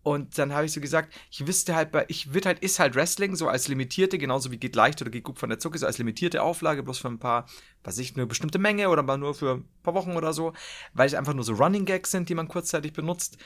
Und 0.03 0.37
dann 0.37 0.53
habe 0.53 0.65
ich 0.65 0.73
so 0.73 0.81
gesagt, 0.81 1.13
ich 1.31 1.47
wüsste 1.47 1.73
halt 1.73 1.93
bei, 1.93 2.03
ich 2.09 2.33
würde 2.33 2.49
halt, 2.49 2.59
ist 2.59 2.79
halt 2.79 2.95
Wrestling 2.95 3.37
so 3.37 3.47
als 3.47 3.69
limitierte, 3.69 4.17
genauso 4.17 4.51
wie 4.51 4.57
geht 4.57 4.75
leicht 4.75 5.01
oder 5.01 5.09
geht 5.09 5.23
gut 5.23 5.39
von 5.39 5.49
der 5.49 5.59
Zucker, 5.59 5.77
so 5.77 5.85
als 5.85 5.97
limitierte 5.99 6.43
Auflage, 6.43 6.83
bloß 6.83 6.97
für 6.97 7.07
ein 7.07 7.19
paar, 7.19 7.47
was 7.85 7.97
ich, 7.99 8.13
eine 8.13 8.27
bestimmte 8.27 8.59
Menge 8.59 8.89
oder 8.89 9.03
mal 9.03 9.17
nur 9.17 9.33
für 9.33 9.55
ein 9.55 9.69
paar 9.83 9.93
Wochen 9.93 10.17
oder 10.17 10.33
so, 10.33 10.51
weil 10.93 11.07
es 11.07 11.13
einfach 11.13 11.33
nur 11.33 11.45
so 11.45 11.53
Running 11.53 11.85
Gags 11.85 12.11
sind, 12.11 12.27
die 12.27 12.35
man 12.35 12.49
kurzzeitig 12.49 12.91
benutzt. 12.91 13.37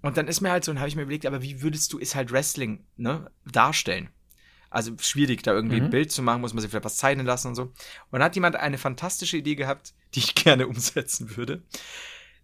Und 0.00 0.16
dann 0.16 0.28
ist 0.28 0.40
mir 0.40 0.52
halt 0.52 0.64
so, 0.64 0.70
und 0.70 0.78
habe 0.78 0.88
ich 0.88 0.94
mir 0.94 1.02
überlegt, 1.02 1.26
aber 1.26 1.42
wie 1.42 1.60
würdest 1.60 1.92
du 1.92 1.98
ist 1.98 2.14
halt 2.14 2.30
Wrestling, 2.30 2.84
ne, 2.96 3.30
darstellen? 3.44 4.10
Also 4.72 4.92
schwierig, 4.98 5.42
da 5.42 5.52
irgendwie 5.52 5.76
ein 5.76 5.90
Bild 5.90 6.10
zu 6.10 6.22
machen, 6.22 6.40
muss 6.40 6.54
man 6.54 6.62
sich 6.62 6.70
vielleicht 6.70 6.86
was 6.86 6.96
zeichnen 6.96 7.26
lassen 7.26 7.48
und 7.48 7.54
so. 7.54 7.62
Und 7.64 7.74
dann 8.12 8.22
hat 8.22 8.34
jemand 8.34 8.56
eine 8.56 8.78
fantastische 8.78 9.36
Idee 9.36 9.54
gehabt, 9.54 9.92
die 10.14 10.20
ich 10.20 10.34
gerne 10.34 10.66
umsetzen 10.66 11.36
würde. 11.36 11.62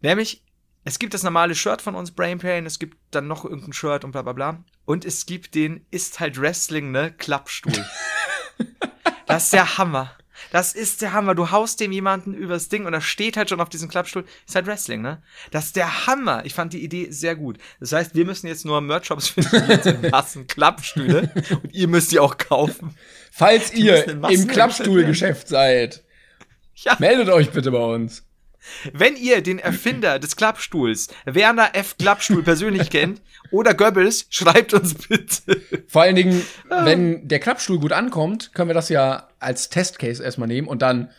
Nämlich, 0.02 0.44
es 0.84 0.98
gibt 0.98 1.14
das 1.14 1.22
normale 1.22 1.54
Shirt 1.54 1.80
von 1.80 1.94
uns, 1.94 2.10
Brain 2.10 2.38
Pain, 2.38 2.66
es 2.66 2.78
gibt 2.78 2.98
dann 3.10 3.28
noch 3.28 3.44
irgendein 3.44 3.72
Shirt 3.72 4.04
und 4.04 4.12
bla 4.12 4.20
bla 4.22 4.34
bla. 4.34 4.64
Und 4.84 5.06
es 5.06 5.24
gibt 5.24 5.54
den 5.54 5.86
Ist 5.90 6.20
halt 6.20 6.38
Wrestling, 6.38 6.90
ne, 6.90 7.12
Klappstuhl. 7.12 7.84
das 9.26 9.44
ist 9.44 9.52
der 9.54 9.78
Hammer. 9.78 10.17
Das 10.50 10.72
ist 10.74 11.02
der 11.02 11.12
Hammer. 11.12 11.34
Du 11.34 11.50
haust 11.50 11.80
dem 11.80 11.92
jemanden 11.92 12.34
übers 12.34 12.68
Ding 12.68 12.86
und 12.86 12.94
er 12.94 13.00
steht 13.00 13.36
halt 13.36 13.48
schon 13.50 13.60
auf 13.60 13.68
diesem 13.68 13.88
Klappstuhl. 13.88 14.24
Ist 14.46 14.54
halt 14.54 14.66
Wrestling, 14.66 15.02
ne? 15.02 15.22
Das 15.50 15.66
ist 15.66 15.76
der 15.76 16.06
Hammer. 16.06 16.44
Ich 16.44 16.54
fand 16.54 16.72
die 16.72 16.82
Idee 16.84 17.08
sehr 17.10 17.36
gut. 17.36 17.58
Das 17.80 17.92
heißt, 17.92 18.14
wir 18.14 18.24
müssen 18.24 18.46
jetzt 18.46 18.64
nur 18.64 18.80
Merch-Shops 18.80 19.28
finden, 19.28 19.64
die 19.66 19.72
jetzt 19.72 20.02
Massen 20.10 20.46
Klappstühle. 20.46 21.30
Und 21.62 21.74
ihr 21.74 21.88
müsst 21.88 22.12
die 22.12 22.18
auch 22.18 22.38
kaufen. 22.38 22.94
Falls 23.32 23.72
ihr 23.72 24.06
in 24.08 24.20
Massen 24.20 24.34
im 24.42 24.46
Klappstuhlgeschäft 24.48 25.48
seid, 25.48 26.04
Ja. 26.76 26.96
meldet 26.98 27.28
euch 27.28 27.50
bitte 27.50 27.70
bei 27.70 27.78
uns. 27.78 28.24
Wenn 28.92 29.16
ihr 29.16 29.42
den 29.42 29.58
Erfinder 29.58 30.18
des 30.18 30.36
Klappstuhls, 30.36 31.08
Werner 31.24 31.70
F. 31.74 31.96
Klappstuhl, 31.98 32.42
persönlich 32.42 32.90
kennt, 32.90 33.20
oder 33.50 33.72
Goebbels, 33.74 34.26
schreibt 34.30 34.74
uns 34.74 34.94
bitte. 34.94 35.60
Vor 35.86 36.02
allen 36.02 36.16
Dingen, 36.16 36.44
wenn 36.68 37.26
der 37.28 37.38
Klappstuhl 37.38 37.78
gut 37.78 37.92
ankommt, 37.92 38.52
können 38.54 38.68
wir 38.68 38.74
das 38.74 38.88
ja 38.90 39.28
als 39.40 39.70
Testcase 39.70 40.22
erstmal 40.22 40.48
nehmen 40.48 40.68
und 40.68 40.82
dann 40.82 41.10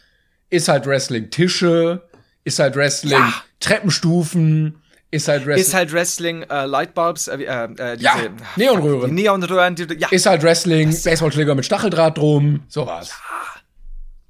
ist 0.52 0.68
halt 0.68 0.86
Wrestling 0.86 1.30
Tische, 1.32 2.08
ist 2.44 2.60
halt 2.60 2.76
Wrestling 2.76 3.12
Ja. 3.20 3.34
Treppenstufen, 3.60 4.82
Ist 5.12 5.28
halt 5.28 5.46
Wrestling. 5.48 5.66
Ist 5.66 5.74
halt 5.74 5.92
Wrestling, 5.92 6.44
äh, 6.44 6.66
Lightbulbs, 6.66 7.28
äh, 7.30 7.38
äh, 7.38 7.64
äh, 7.66 7.98
diese, 7.98 8.04
Ja, 8.06 8.16
Neonröhren. 8.56 9.16
Die 9.16 9.24
Neonröhren, 9.24 9.76
die, 9.76 9.88
ja, 9.98 10.08
ist 10.12 10.26
halt 10.28 10.44
Wrestling, 10.44 10.90
Baseballschläger 10.92 11.56
mit 11.56 11.66
Stacheldraht 11.66 12.18
drum, 12.20 12.62
sowas. 12.68 13.14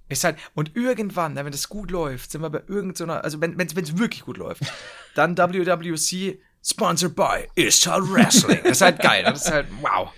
Ist 0.10 0.24
halt, 0.24 0.38
und 0.56 0.76
irgendwann, 0.76 1.36
wenn 1.36 1.52
das 1.52 1.70
gut 1.70 1.92
läuft, 1.92 2.32
sind 2.32 2.42
wir 2.42 2.50
bei 2.50 2.64
irgendeiner, 2.68 3.24
also 3.24 3.40
wenn 3.42 3.60
es 3.60 3.98
wirklich 3.98 4.24
gut 4.24 4.38
läuft, 4.38 4.64
dann 5.16 5.38
WWC 5.38 6.40
sponsored 6.66 7.16
by 7.16 7.48
Ist 7.56 7.88
halt 7.88 8.04
Wrestling. 8.12 8.60
Das 8.64 8.72
ist 8.74 8.82
halt 8.82 9.00
geil. 9.00 9.24
Das 9.24 9.46
ist 9.46 9.52
halt, 9.52 9.68
wow. 9.82 10.10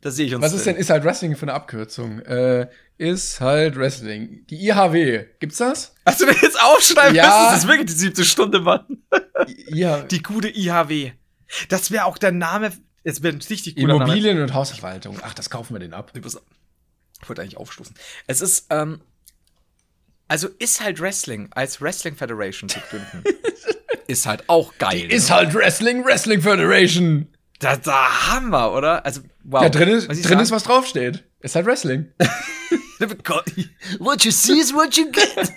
Da 0.00 0.10
sehe 0.10 0.26
ich 0.26 0.34
uns. 0.34 0.42
Was 0.42 0.54
ist 0.54 0.64
denn 0.64 0.76
ist 0.76 0.88
halt 0.88 1.04
Wrestling 1.04 1.36
für 1.36 1.42
eine 1.42 1.52
Abkürzung? 1.52 2.20
Äh, 2.20 2.68
ist 2.96 3.40
halt 3.40 3.76
Wrestling. 3.76 4.46
Die 4.48 4.66
IHW, 4.66 5.26
gibt's 5.40 5.58
das? 5.58 5.94
Du 6.18 6.24
mir 6.26 6.32
jetzt 6.40 6.62
aufschreiben 6.62 7.14
Ja. 7.14 7.24
müssen? 7.24 7.52
Das 7.52 7.58
ist 7.64 7.68
wirklich 7.68 7.86
die 7.86 7.98
siebte 7.98 8.24
Stunde, 8.24 8.60
Mann. 8.60 9.02
Ja. 9.68 10.02
Die 10.10 10.22
gute 10.22 10.48
IHW. 10.48 11.12
Das 11.68 11.90
wäre 11.90 12.04
auch 12.04 12.16
der 12.18 12.32
Name, 12.32 12.72
jetzt 13.04 13.22
wäre 13.22 13.34
ein 13.34 13.40
richtig 13.42 13.74
guter 13.74 13.88
Name. 13.88 14.04
Immobilien 14.04 14.40
und 14.40 14.54
Hausverwaltung. 14.54 15.18
Ach, 15.22 15.34
das 15.34 15.50
kaufen 15.50 15.74
wir 15.74 15.80
den 15.80 15.92
ab. 15.92 16.12
Ich 16.14 17.28
wollte 17.28 17.42
eigentlich 17.42 17.56
aufstoßen. 17.58 17.94
Es 18.26 18.40
ist, 18.40 18.66
ähm, 18.70 19.00
also 20.30 20.46
ist 20.60 20.80
halt 20.80 21.00
Wrestling 21.00 21.48
als 21.50 21.80
Wrestling 21.80 22.14
Federation 22.14 22.68
zu 22.68 22.78
gründen. 22.88 23.24
ist 24.06 24.26
halt 24.26 24.48
auch 24.48 24.78
geil. 24.78 25.12
Ist 25.12 25.28
ne? 25.28 25.34
halt 25.34 25.54
Wrestling, 25.54 26.04
Wrestling 26.04 26.40
Federation. 26.40 27.26
Da, 27.58 27.76
da 27.76 28.28
Hammer, 28.28 28.72
oder? 28.72 29.04
Also, 29.04 29.22
wow. 29.42 29.62
Ja, 29.64 29.68
drin 29.70 29.88
ist, 29.88 30.08
Was 30.08 30.22
drin 30.22 30.38
ist 30.38 30.52
was 30.52 30.62
draufsteht. 30.62 31.24
Ist 31.40 31.56
halt 31.56 31.66
Wrestling. 31.66 32.12
What 33.98 34.24
you 34.24 34.30
see 34.30 34.60
is 34.60 34.72
what 34.74 34.96
you 34.96 35.10
get. 35.10 35.52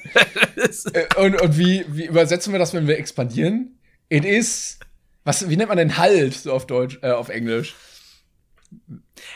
Äh, 0.94 1.16
und 1.18 1.42
und 1.42 1.58
wie, 1.58 1.86
wie 1.90 2.06
übersetzen 2.06 2.54
wir 2.54 2.60
das, 2.60 2.74
wenn 2.74 2.88
wir 2.88 2.98
expandieren? 2.98 3.78
It 4.08 4.24
is. 4.24 4.80
Was, 5.24 5.50
wie 5.50 5.58
nennt 5.58 5.68
man 5.70 5.78
denn 5.78 5.98
halt 5.98 6.34
so 6.34 6.54
auf 6.54 6.66
Deutsch, 6.66 7.00
äh, 7.02 7.12
auf 7.12 7.30
Englisch? 7.30 7.76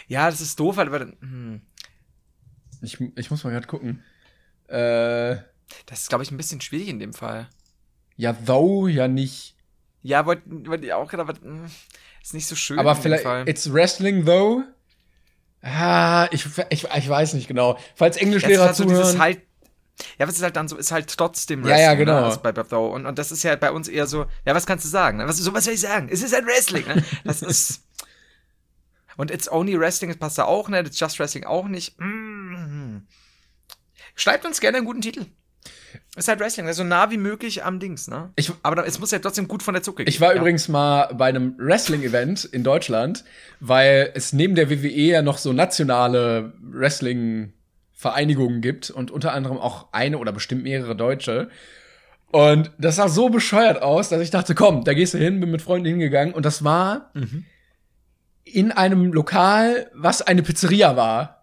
ja, 0.08 0.30
das 0.30 0.42
ist 0.42 0.60
doof, 0.60 0.78
aber 0.78 1.02
hm, 1.02 1.62
Ich, 2.82 2.98
ich 3.16 3.30
muss 3.30 3.44
mal 3.44 3.52
gerade 3.52 3.68
gucken. 3.68 4.04
Äh, 4.68 5.38
das 5.86 6.02
ist, 6.02 6.10
glaube 6.10 6.24
ich, 6.24 6.32
ein 6.32 6.38
bisschen 6.38 6.62
schwierig 6.62 6.88
in 6.90 7.00
dem 7.00 7.14
Fall. 7.14 7.50
ja, 8.16 8.34
though, 8.34 8.88
ja 8.88 9.08
nicht. 9.08 9.56
Ja, 10.02 10.26
wollte 10.26 10.44
wollt 10.68 10.84
ich 10.84 10.94
auch 10.94 11.10
gerade, 11.10 11.24
aber 11.24 11.34
hm, 11.42 11.66
ist 12.22 12.34
nicht 12.34 12.48
so 12.48 12.56
schön. 12.56 12.80
Aber 12.80 12.96
vielleicht, 12.96 13.26
it's 13.48 13.72
Wrestling 13.72 14.26
though. 14.26 14.64
Ah, 15.62 16.28
ich, 16.32 16.46
ich, 16.70 16.86
ich 16.86 17.10
weiß 17.10 17.34
nicht 17.34 17.48
genau. 17.48 17.78
Falls 17.96 18.16
Ja, 18.16 18.22
Englischlehrer 18.24 18.66
halt 18.66 18.76
so 18.76 18.86
dieses 18.86 19.12
zuhören. 19.12 19.20
halt. 19.22 19.42
Ja, 20.20 20.28
was 20.28 20.36
ist 20.36 20.44
halt 20.44 20.56
dann 20.56 20.68
so, 20.68 20.78
ist 20.78 20.92
halt 20.92 21.08
trotzdem 21.18 21.66
Ja, 21.66 21.72
ja, 21.78 21.88
Wrestling, 21.90 21.98
genau. 22.06 22.20
Ne, 22.20 22.26
als 22.28 22.42
bei 22.42 22.52
Bethau. 22.52 22.88
Und, 22.94 23.06
und 23.08 23.18
das 23.18 23.32
ist 23.32 23.42
ja 23.44 23.56
bei 23.56 23.72
uns 23.72 23.88
eher 23.88 24.06
so, 24.06 24.28
ja, 24.46 24.54
was 24.54 24.66
kannst 24.68 24.86
du 24.86 24.90
sagen? 24.90 25.18
ne? 25.18 25.28
Was, 25.28 25.38
so 25.38 25.54
was 25.54 25.66
soll 25.66 25.74
ich 25.74 25.82
sagen? 25.82 26.08
Es 26.12 26.22
ist 26.22 26.34
halt 26.34 26.46
Wrestling, 26.46 26.86
ne? 26.88 27.04
Das 27.24 27.42
ist. 27.42 27.84
Und 29.18 29.32
It's 29.32 29.52
Only 29.52 29.80
Wrestling, 29.80 30.12
das 30.12 30.20
passt 30.20 30.38
da 30.38 30.44
auch 30.46 30.70
nicht, 30.70 30.86
It's 30.86 31.00
Just 31.00 31.18
Wrestling 31.18 31.46
auch 31.46 31.68
nicht. 31.68 32.00
Mm. 32.00 32.27
Schreibt 34.18 34.46
uns 34.46 34.60
gerne 34.60 34.78
einen 34.78 34.86
guten 34.86 35.02
Titel. 35.02 35.26
Ist 36.18 36.28
halt 36.28 36.40
Wrestling, 36.40 36.66
also 36.68 36.82
so 36.82 36.88
nah 36.90 37.12
wie 37.12 37.18
möglich 37.18 37.64
am 37.64 37.80
Dings, 37.80 38.08
ne? 38.08 38.32
Ich- 38.36 38.52
Aber 38.64 38.86
es 38.88 39.00
muss 39.00 39.12
ja 39.12 39.20
trotzdem 39.20 39.48
gut 39.48 39.62
von 39.64 39.76
der 39.76 39.84
Zucke 39.84 40.04
gehen. 40.04 40.10
Ich 40.12 40.20
war 40.20 40.34
ja. 40.34 40.42
übrigens 40.42 40.68
mal 40.68 41.14
bei 41.14 41.28
einem 41.28 41.56
Wrestling-Event 41.60 42.44
in 42.46 42.64
Deutschland, 42.64 43.24
weil 43.60 44.12
es 44.16 44.34
neben 44.34 44.56
der 44.56 44.70
WWE 44.72 44.88
ja 44.90 45.22
noch 45.22 45.38
so 45.38 45.54
nationale 45.54 46.54
Wrestling-Vereinigungen 46.62 48.62
gibt 48.62 48.90
und 48.90 49.12
unter 49.12 49.34
anderem 49.34 49.58
auch 49.58 49.90
eine 49.94 50.18
oder 50.18 50.32
bestimmt 50.32 50.64
mehrere 50.64 50.96
deutsche. 50.96 51.50
Und 52.32 52.72
das 52.80 52.96
sah 52.98 53.08
so 53.10 53.30
bescheuert 53.30 53.82
aus, 53.82 54.10
dass 54.10 54.22
ich 54.22 54.32
dachte, 54.32 54.56
komm, 54.56 54.84
da 54.84 54.94
gehst 54.94 55.14
du 55.14 55.18
hin, 55.20 55.40
bin 55.40 55.52
mit 55.52 55.62
Freunden 55.62 55.88
hingegangen 55.88 56.34
und 56.34 56.46
das 56.46 56.64
war 56.64 57.12
in 58.44 58.72
einem 58.72 59.14
Lokal, 59.14 59.90
was 59.94 60.22
eine 60.22 60.42
Pizzeria 60.44 60.96
war. 60.96 61.37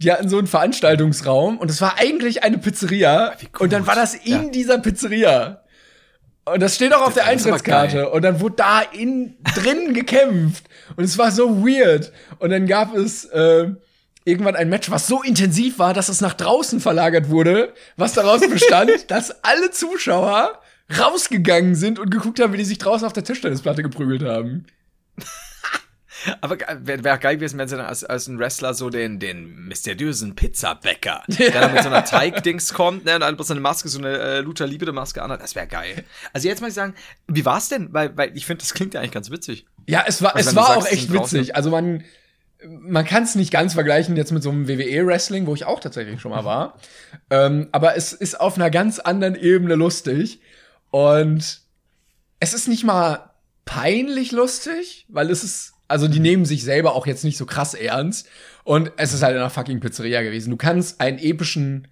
Die 0.00 0.12
hatten 0.12 0.28
so 0.28 0.38
einen 0.38 0.46
Veranstaltungsraum 0.46 1.58
und 1.58 1.70
es 1.70 1.80
war 1.80 1.98
eigentlich 1.98 2.42
eine 2.44 2.58
Pizzeria 2.58 3.34
und 3.58 3.72
dann 3.72 3.86
war 3.86 3.94
das 3.96 4.14
in 4.14 4.44
Ja. 4.44 4.48
dieser 4.50 4.78
Pizzeria. 4.78 5.62
Und 6.44 6.60
das 6.60 6.76
steht 6.76 6.94
auch 6.94 7.06
auf 7.06 7.14
der 7.14 7.24
Das 7.24 7.34
ist 7.34 7.46
aber 7.46 7.54
Eintrittskarte. 7.56 8.08
Und 8.10 8.22
dann 8.22 8.40
wurde 8.40 8.56
da 8.56 8.80
in 8.80 9.36
drin 9.54 9.92
gekämpft. 9.94 10.64
Und 10.96 11.04
es 11.04 11.18
war 11.18 11.30
so 11.30 11.62
weird. 11.66 12.10
Und 12.38 12.50
dann 12.50 12.66
gab 12.66 12.94
es 12.96 13.26
äh, 13.26 13.70
irgendwann 14.24 14.56
ein 14.56 14.70
Match, 14.70 14.90
was 14.90 15.06
so 15.06 15.22
intensiv 15.22 15.78
war, 15.78 15.92
dass 15.92 16.08
es 16.08 16.22
nach 16.22 16.32
draußen 16.34 16.80
verlagert 16.80 17.28
wurde, 17.28 17.74
was 17.96 18.14
daraus 18.14 18.40
bestand, 18.50 19.10
dass 19.10 19.44
alle 19.44 19.70
Zuschauer 19.72 20.58
rausgegangen 20.98 21.74
sind 21.74 21.98
und 21.98 22.10
geguckt 22.10 22.40
haben, 22.40 22.54
wie 22.54 22.58
die 22.58 22.64
sich 22.64 22.78
draußen 22.78 23.06
auf 23.06 23.12
der 23.12 23.24
Tischtennisplatte 23.24 23.82
geprügelt 23.82 24.22
haben. 24.22 24.64
Aber 26.40 26.58
wäre 26.80 27.04
wär 27.04 27.18
geil 27.18 27.36
gewesen, 27.36 27.58
wenn 27.58 27.68
sie 27.68 27.76
dann 27.76 27.86
als, 27.86 28.04
als 28.04 28.26
ein 28.26 28.38
Wrestler 28.38 28.74
so 28.74 28.90
den, 28.90 29.18
den 29.18 29.66
mysteriösen 29.66 30.34
Pizzabäcker, 30.34 31.22
der 31.28 31.50
dann 31.50 31.72
mit 31.72 31.82
so 31.82 31.88
einer 31.88 32.04
Teig-Dings 32.04 32.74
kommt, 32.74 33.04
ne, 33.04 33.14
und 33.14 33.20
dann 33.20 33.36
bloß 33.36 33.50
eine 33.50 33.60
Maske, 33.60 33.88
so 33.88 33.98
eine 33.98 34.18
äh, 34.18 34.40
Luther 34.40 34.66
Liebe-Maske 34.66 35.22
anhat, 35.22 35.42
das 35.42 35.54
wäre 35.54 35.66
geil. 35.66 36.04
Also 36.32 36.48
jetzt 36.48 36.60
mal 36.60 36.70
sagen, 36.70 36.94
wie 37.26 37.44
war's 37.44 37.68
denn? 37.68 37.92
Weil, 37.92 38.16
weil 38.16 38.36
ich 38.36 38.46
finde, 38.46 38.62
das 38.62 38.74
klingt 38.74 38.94
ja 38.94 39.00
eigentlich 39.00 39.12
ganz 39.12 39.30
witzig. 39.30 39.66
Ja, 39.86 40.04
es 40.06 40.22
war, 40.22 40.36
Also 40.36 40.50
es 40.50 40.56
war 40.56 40.66
sagst, 40.66 40.78
auch 40.88 40.92
echt 40.92 41.12
witzig. 41.12 41.56
Also 41.56 41.70
man, 41.70 42.04
man 42.66 43.04
kann 43.04 43.22
es 43.22 43.34
nicht 43.34 43.50
ganz 43.50 43.74
vergleichen 43.74 44.16
jetzt 44.16 44.32
mit 44.32 44.42
so 44.42 44.50
einem 44.50 44.68
WWE-Wrestling, 44.68 45.46
wo 45.46 45.54
ich 45.54 45.64
auch 45.64 45.80
tatsächlich 45.80 46.20
schon 46.20 46.30
mal 46.30 46.44
war. 46.44 46.78
ähm, 47.30 47.68
aber 47.72 47.96
es 47.96 48.12
ist 48.12 48.40
auf 48.40 48.56
einer 48.56 48.70
ganz 48.70 48.98
anderen 48.98 49.34
Ebene 49.34 49.74
lustig. 49.74 50.40
Und 50.90 51.60
es 52.40 52.54
ist 52.54 52.68
nicht 52.68 52.84
mal 52.84 53.30
peinlich 53.64 54.32
lustig, 54.32 55.06
weil 55.08 55.30
es 55.30 55.44
ist, 55.44 55.74
also 55.88 56.06
die 56.06 56.20
nehmen 56.20 56.44
sich 56.44 56.62
selber 56.62 56.94
auch 56.94 57.06
jetzt 57.06 57.24
nicht 57.24 57.38
so 57.38 57.46
krass 57.46 57.74
ernst. 57.74 58.28
Und 58.64 58.92
es 58.96 59.14
ist 59.14 59.22
halt 59.22 59.34
in 59.34 59.40
einer 59.40 59.50
fucking 59.50 59.80
Pizzeria 59.80 60.22
gewesen. 60.22 60.50
Du 60.50 60.56
kannst 60.56 61.00
einen 61.00 61.18
epischen 61.18 61.88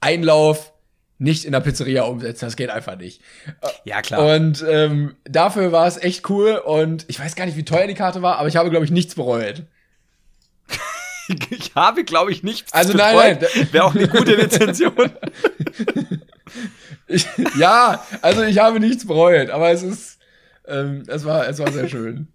Einlauf 0.00 0.72
nicht 1.18 1.44
in 1.44 1.52
der 1.52 1.60
Pizzeria 1.60 2.04
umsetzen. 2.04 2.46
Das 2.46 2.56
geht 2.56 2.70
einfach 2.70 2.96
nicht. 2.96 3.20
Ja, 3.84 4.02
klar. 4.02 4.34
Und 4.34 4.64
ähm, 4.68 5.14
dafür 5.24 5.70
war 5.72 5.86
es 5.86 5.96
echt 5.98 6.28
cool 6.28 6.56
und 6.56 7.04
ich 7.08 7.20
weiß 7.20 7.36
gar 7.36 7.46
nicht, 7.46 7.56
wie 7.56 7.64
teuer 7.64 7.86
die 7.86 7.94
Karte 7.94 8.22
war, 8.22 8.38
aber 8.38 8.48
ich 8.48 8.56
habe, 8.56 8.70
glaube 8.70 8.84
ich, 8.84 8.90
nichts 8.90 9.14
bereut. 9.14 9.64
ich 11.50 11.74
habe, 11.74 12.04
glaube 12.04 12.32
ich, 12.32 12.42
nichts 12.42 12.72
Also 12.72 12.94
nein, 12.94 13.38
nein. 13.40 13.68
Wäre 13.72 13.84
auch 13.84 13.94
eine 13.94 14.08
gute 14.08 14.36
Rezension. 14.38 15.10
Ich, 17.06 17.26
ja, 17.58 18.04
also 18.22 18.42
ich 18.42 18.58
habe 18.58 18.80
nichts 18.80 19.06
bereut, 19.06 19.50
aber 19.50 19.70
es 19.70 19.82
ist, 19.82 20.18
ähm, 20.66 21.04
es 21.06 21.24
war, 21.24 21.46
es 21.48 21.58
war 21.58 21.70
sehr 21.70 21.88
schön. 21.88 22.28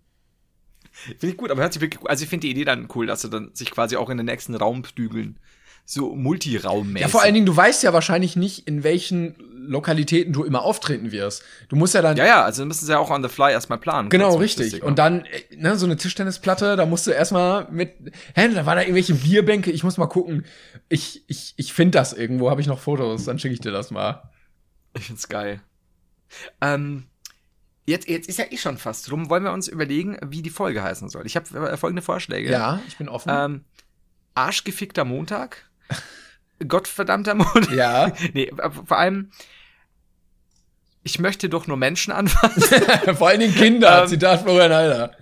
Finde 1.06 1.28
ich 1.28 1.38
gut, 1.38 1.52
aber 1.52 1.62
hört 1.62 1.74
sich 1.74 1.82
wirklich 1.82 2.00
gut. 2.00 2.10
Also 2.10 2.24
ich 2.24 2.30
finde 2.30 2.48
die 2.48 2.52
Idee 2.52 2.66
dann 2.66 2.88
cool, 2.96 3.06
dass 3.06 3.22
sie 3.22 3.30
dann 3.30 3.52
sich 3.54 3.72
quasi 3.72 3.96
auch 3.96 4.10
in 4.10 4.18
den 4.18 4.26
nächsten 4.26 4.56
Raum 4.56 4.84
bügeln. 4.96 5.40
So 5.86 6.16
multiraummäßig. 6.16 7.02
Ja, 7.02 7.08
vor 7.08 7.24
allen 7.24 7.34
Dingen, 7.34 7.48
du 7.48 7.56
weißt 7.56 7.82
ja 7.82 7.94
wahrscheinlich 7.94 8.36
nicht, 8.36 8.68
in 8.68 8.84
welchen 8.84 9.36
Lokalitäten 9.70 10.34
du 10.34 10.44
immer 10.44 10.62
auftreten 10.62 11.12
wirst. 11.12 11.44
Du 11.68 11.76
musst 11.76 11.96
ja 11.96 12.02
dann 12.02 12.16
Ja, 12.16 12.26
ja, 12.26 12.44
also 12.44 12.64
müssen 12.66 12.86
sie 12.86 12.92
ja 12.92 13.00
auch 13.00 13.10
on 13.10 13.24
the 13.24 13.30
fly 13.30 13.52
erstmal 13.52 13.80
planen. 13.80 14.10
Genau, 14.10 14.36
richtig. 14.36 14.74
ja. 14.74 14.84
Und 14.84 15.00
dann, 15.00 15.26
äh, 15.26 15.56
ne, 15.56 15.76
so 15.78 15.86
eine 15.86 15.98
Tischtennisplatte, 15.98 16.76
da 16.76 16.86
musst 16.86 17.08
du 17.08 17.12
erstmal 17.12 17.68
mit, 17.72 17.94
hä, 18.36 18.50
da 18.54 18.66
waren 18.68 18.76
da 18.76 18.82
irgendwelche 18.82 19.16
Bierbänke, 19.16 19.72
ich 19.72 19.84
muss 19.84 19.98
mal 19.98 20.08
gucken. 20.08 20.46
Ich, 20.90 21.24
ich, 21.28 21.54
ich 21.58 21.74
finde 21.74 21.98
das 21.98 22.14
irgendwo, 22.14 22.52
habe 22.52 22.62
ich 22.62 22.68
noch 22.68 22.80
Fotos, 22.80 23.26
dann 23.26 23.40
schicke 23.40 23.56
ich 23.56 23.62
dir 23.62 23.72
das 23.72 23.90
mal. 23.90 24.30
Ich 24.96 25.06
find's 25.06 25.28
geil. 25.28 25.62
Ähm, 26.62 27.06
jetzt, 27.90 28.08
jetzt 28.08 28.30
ist 28.30 28.40
ja 28.40 28.46
eh 28.50 28.58
schon 28.58 28.78
fast 28.78 29.12
rum. 29.12 29.30
Wollen 29.30 29.44
wir 29.44 29.52
uns 29.52 29.68
überlegen, 29.68 30.18
wie 30.26 30.42
die 30.42 30.50
Folge 30.50 30.82
heißen 30.84 31.10
soll? 31.10 31.26
Ich 31.26 31.36
habe 31.36 31.78
folgende 31.78 32.02
Vorschläge. 32.02 32.50
Ja, 32.52 32.80
ich 32.88 32.98
bin 32.98 33.10
offen. 33.10 33.30
Ähm, 33.34 33.66
Arschgefickter 34.36 35.06
Montag. 35.06 35.70
Gottverdammter 36.68 37.36
Montag. 37.36 37.72
ja. 37.72 38.12
Nee, 38.34 38.46
äh, 38.58 38.70
vor 38.72 38.98
allem, 38.98 39.32
ich 41.04 41.20
möchte 41.20 41.50
doch 41.50 41.68
nur 41.68 41.78
Menschen 41.78 42.12
anfassen. 42.14 42.62
Vor 43.16 43.30
allen 43.30 43.40
Dingen 43.40 43.56
Kinder, 43.56 44.04
Ähm. 44.04 44.08
Zitat 44.10 44.42
Florian 44.42 44.74
Heider. 44.74 45.16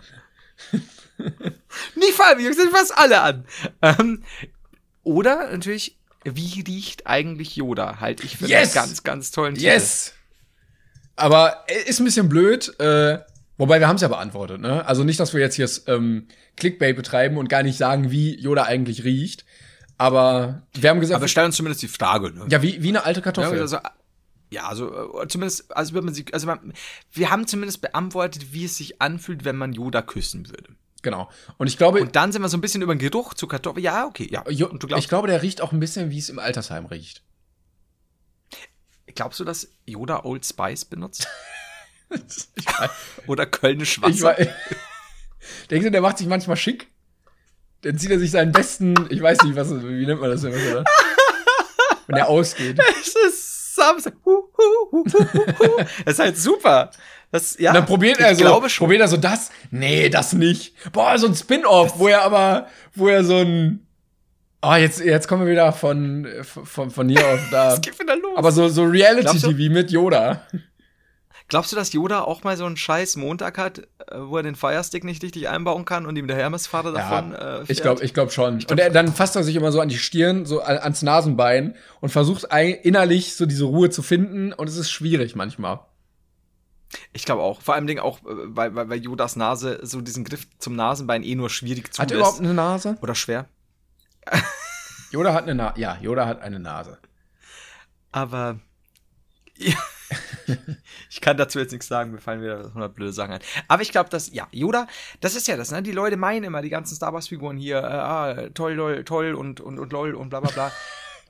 Nicht 1.95 2.13
vor 2.13 2.25
allem, 2.25 2.39
ich 2.39 2.55
sind 2.55 2.71
fast 2.71 2.97
alle 2.97 3.21
an. 3.21 3.45
Ähm, 3.81 4.23
oder 5.03 5.51
natürlich, 5.51 5.97
wie 6.23 6.61
riecht 6.61 7.07
eigentlich 7.07 7.55
Yoda? 7.55 7.99
Halt 7.99 8.23
ich 8.23 8.37
für 8.37 8.47
Yes! 8.47 8.75
einen 8.75 8.87
ganz, 8.87 9.03
ganz 9.03 9.31
tollen 9.31 9.53
Titel. 9.55 9.67
Yes! 9.67 10.13
Aber 11.17 11.63
äh, 11.67 11.89
ist 11.89 11.99
ein 11.99 12.05
bisschen 12.05 12.29
blöd, 12.29 12.79
äh, 12.79 13.19
wobei 13.57 13.79
wir 13.79 13.87
haben 13.87 13.95
es 13.97 14.01
ja 14.01 14.07
beantwortet, 14.07 14.61
ne? 14.61 14.85
Also 14.85 15.03
nicht, 15.03 15.19
dass 15.19 15.33
wir 15.33 15.41
jetzt 15.41 15.55
hier 15.55 15.69
ähm, 15.87 16.27
Clickbait 16.55 16.95
betreiben 16.95 17.37
und 17.37 17.49
gar 17.49 17.63
nicht 17.63 17.77
sagen, 17.77 18.11
wie 18.11 18.39
Yoda 18.39 18.63
eigentlich 18.63 19.03
riecht. 19.03 19.43
Aber 19.97 20.61
wir 20.73 20.89
haben 20.91 20.99
gesagt, 20.99 21.17
Aber 21.17 21.27
stell 21.27 21.45
uns 21.45 21.55
zumindest 21.55 21.81
die 21.81 21.87
Frage, 21.87 22.31
ne? 22.31 22.45
ja, 22.49 22.61
wie, 22.61 22.81
wie 22.83 22.89
eine 22.89 23.03
alte 23.03 23.19
Ja, 23.19 23.23
Kartoffel. 23.23 23.59
also, 23.59 23.77
ja, 24.51 24.67
also 24.67 25.21
äh, 25.21 25.27
zumindest, 25.27 25.75
also 25.75 25.93
wird 25.95 26.05
man 26.05 26.13
sie, 26.13 26.25
also 26.31 26.45
man, 26.47 26.71
wir 27.11 27.31
haben 27.31 27.47
zumindest 27.47 27.81
beantwortet, 27.81 28.53
wie 28.53 28.65
es 28.65 28.77
sich 28.77 29.01
anfühlt, 29.01 29.43
wenn 29.43 29.55
man 29.57 29.73
Yoda 29.73 30.03
küssen 30.03 30.49
würde. 30.49 30.69
Genau. 31.01 31.29
Und 31.57 31.67
ich 31.67 31.77
glaube, 31.77 32.01
Und 32.01 32.15
dann 32.15 32.31
sind 32.31 32.41
wir 32.41 32.49
so 32.49 32.57
ein 32.57 32.61
bisschen 32.61 32.81
über 32.81 32.93
den 32.93 32.99
Geruch 32.99 33.33
zu 33.33 33.47
Kartoffeln. 33.47 33.83
Ja, 33.83 34.05
okay, 34.05 34.27
ja. 34.31 34.43
Jo, 34.49 34.67
Und 34.67 34.83
du 34.83 34.87
glaubst, 34.87 35.03
ich 35.05 35.09
glaube, 35.09 35.27
der 35.27 35.41
riecht 35.41 35.61
auch 35.61 35.71
ein 35.71 35.79
bisschen, 35.79 36.11
wie 36.11 36.19
es 36.19 36.29
im 36.29 36.37
Altersheim 36.39 36.85
riecht. 36.85 37.23
Glaubst 39.15 39.39
du, 39.39 39.43
dass 39.43 39.69
Yoda 39.85 40.23
Old 40.23 40.45
Spice 40.45 40.85
benutzt? 40.85 41.27
Oder 43.27 43.45
Kölnisch 43.45 44.01
Wasser. 44.01 44.39
Ich 44.39 44.49
denkst 45.69 45.85
du, 45.85 45.91
der 45.91 46.01
macht 46.01 46.17
sich 46.17 46.27
manchmal 46.27 46.57
schick? 46.57 46.87
Dann 47.81 47.97
zieht 47.97 48.11
er 48.11 48.19
sich 48.19 48.31
seinen 48.31 48.51
besten, 48.51 48.95
ich 49.09 49.21
weiß 49.21 49.43
nicht, 49.43 49.55
was, 49.55 49.69
wie 49.71 50.05
nennt 50.05 50.19
man 50.19 50.31
das 50.31 50.41
denn, 50.41 50.53
oder? 50.53 50.83
Wenn 52.07 52.17
er 52.17 52.27
ausgeht. 52.27 52.79
Es 53.01 53.15
ist 53.15 53.75
Samstag. 53.75 54.13
Hu, 54.25 54.49
hu, 54.57 54.91
hu, 54.91 55.05
hu, 55.05 55.45
hu. 55.59 55.77
Das 56.05 56.13
ist 56.13 56.19
halt 56.19 56.37
super. 56.37 56.91
Das, 57.31 57.57
ja, 57.59 57.71
Und 57.71 57.75
dann 57.75 57.85
probiert 57.85 58.19
er 58.19 58.33
so, 58.35 58.41
glaube 58.41 58.69
schon. 58.69 58.85
probiert 58.85 59.01
er 59.01 59.07
so 59.07 59.17
das? 59.17 59.51
Nee, 59.69 60.09
das 60.09 60.33
nicht. 60.33 60.73
Boah, 60.91 61.17
so 61.17 61.27
ein 61.27 61.35
Spin-off, 61.35 61.99
wo 61.99 62.07
er 62.07 62.21
aber, 62.21 62.67
wo 62.95 63.07
er 63.09 63.23
so 63.23 63.37
ein, 63.37 63.86
oh, 64.61 64.73
jetzt, 64.75 64.99
jetzt 64.99 65.27
kommen 65.27 65.45
wir 65.45 65.51
wieder 65.51 65.71
von, 65.73 66.27
von, 66.43 66.89
von 66.91 67.09
hier 67.09 67.25
auf 67.27 67.39
da. 67.51 67.73
Es 67.73 67.81
geht 67.81 67.99
wieder 67.99 68.15
los. 68.15 68.37
Aber 68.37 68.51
so, 68.51 68.67
so 68.69 68.83
Reality-TV 68.83 69.71
mit 69.73 69.91
Yoda. 69.91 70.41
Glaubst 71.49 71.71
du, 71.71 71.77
dass 71.77 71.93
Yoda 71.93 72.21
auch 72.21 72.43
mal 72.43 72.57
so 72.57 72.65
einen 72.65 72.75
scheiß 72.75 73.15
Montag 73.15 73.57
hat, 73.57 73.79
äh, 73.79 73.83
wo 74.17 74.35
er 74.35 74.43
den 74.43 74.55
Firestick 74.55 75.05
nicht 75.05 75.23
richtig 75.23 75.47
einbauen 75.47 75.85
kann 75.85 76.05
und 76.05 76.17
ihm 76.17 76.27
der 76.27 76.35
Hermesvater 76.35 76.91
davon 76.91 77.33
äh, 77.33 77.37
fährt? 77.37 77.69
ich 77.69 77.81
glaube 77.81 78.03
ich 78.03 78.13
glaub 78.13 78.33
schon. 78.33 78.55
und 78.69 78.79
er, 78.79 78.89
dann 78.89 79.13
fasst 79.13 79.37
er 79.37 79.43
sich 79.45 79.55
immer 79.55 79.71
so 79.71 79.79
an 79.79 79.87
die 79.87 79.97
Stirn, 79.97 80.45
so 80.45 80.61
an- 80.61 80.77
ans 80.77 81.03
Nasenbein 81.03 81.75
und 82.01 82.09
versucht 82.09 82.45
innerlich 82.53 83.35
so 83.35 83.45
diese 83.45 83.63
Ruhe 83.63 83.89
zu 83.89 84.01
finden 84.01 84.51
und 84.51 84.67
es 84.67 84.75
ist 84.75 84.91
schwierig 84.91 85.35
manchmal. 85.35 85.79
Ich 87.13 87.23
glaube 87.25 87.41
auch. 87.43 87.61
Vor 87.61 87.75
allem 87.75 87.87
Dingen 87.87 87.99
auch, 88.01 88.19
äh, 88.19 88.23
weil, 88.25 88.75
weil, 88.75 88.89
weil 88.89 88.99
Yodas 89.01 89.37
Nase 89.37 89.79
so 89.83 90.01
diesen 90.01 90.25
Griff 90.25 90.47
zum 90.59 90.75
Nasenbein 90.75 91.23
eh 91.23 91.35
nur 91.35 91.49
schwierig 91.49 91.85
Hat 91.85 91.93
zulässt. 91.93 92.11
er 92.11 92.17
überhaupt 92.17 92.39
eine 92.41 92.53
Nase? 92.53 92.97
Oder 93.01 93.15
schwer. 93.15 93.45
Yoda 95.11 95.33
hat 95.33 95.43
eine 95.43 95.55
Nase. 95.55 95.79
Ja, 95.79 95.97
Yoda 96.01 96.25
hat 96.25 96.41
eine 96.41 96.59
Nase. 96.59 96.97
Aber 98.11 98.59
ja, 99.57 99.75
ich 101.09 101.21
kann 101.21 101.37
dazu 101.37 101.59
jetzt 101.59 101.71
nichts 101.71 101.87
sagen, 101.87 102.11
mir 102.11 102.19
fallen 102.19 102.41
wieder 102.41 102.65
100 102.65 102.93
blöde 102.93 103.13
Sachen 103.13 103.33
ein. 103.33 103.39
Aber 103.67 103.81
ich 103.81 103.91
glaube, 103.91 104.09
dass, 104.09 104.31
ja, 104.33 104.47
Yoda, 104.51 104.87
das 105.21 105.35
ist 105.35 105.47
ja 105.47 105.57
das, 105.57 105.71
ne? 105.71 105.81
Die 105.81 105.91
Leute 105.91 106.17
meinen 106.17 106.45
immer, 106.45 106.61
die 106.61 106.69
ganzen 106.69 106.95
Star 106.95 107.13
Wars-Figuren 107.13 107.57
hier, 107.57 107.77
äh, 107.77 107.85
ah, 107.85 108.35
toll, 108.53 108.73
lol, 108.73 109.03
toll 109.03 109.33
und, 109.33 109.59
und, 109.59 109.79
und 109.79 109.91
lol 109.91 110.13
und 110.15 110.29
bla 110.29 110.39
bla 110.39 110.51
bla. 110.51 110.71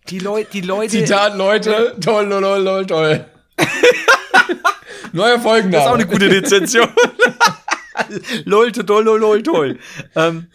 Die, 0.09 0.19
Leu 0.19 0.45
die 0.45 0.61
Leute. 0.61 0.91
Zitat, 0.91 1.35
Leute, 1.35 1.95
toll, 2.01 2.27
lol, 2.27 2.41
lol, 2.41 2.61
lol, 2.61 2.85
toll. 2.85 3.25
Neuer 5.11 5.39
Folgenname. 5.39 5.71
Das 5.71 5.83
ist 5.83 5.89
auch 5.89 5.95
eine 5.95 6.07
gute 6.07 6.29
Rezension. 6.29 6.87
lol, 8.45 8.71
toll, 8.71 9.03
lol, 9.03 9.19
lol, 9.19 9.43
toll. 9.43 9.79
Ähm, 10.15 10.47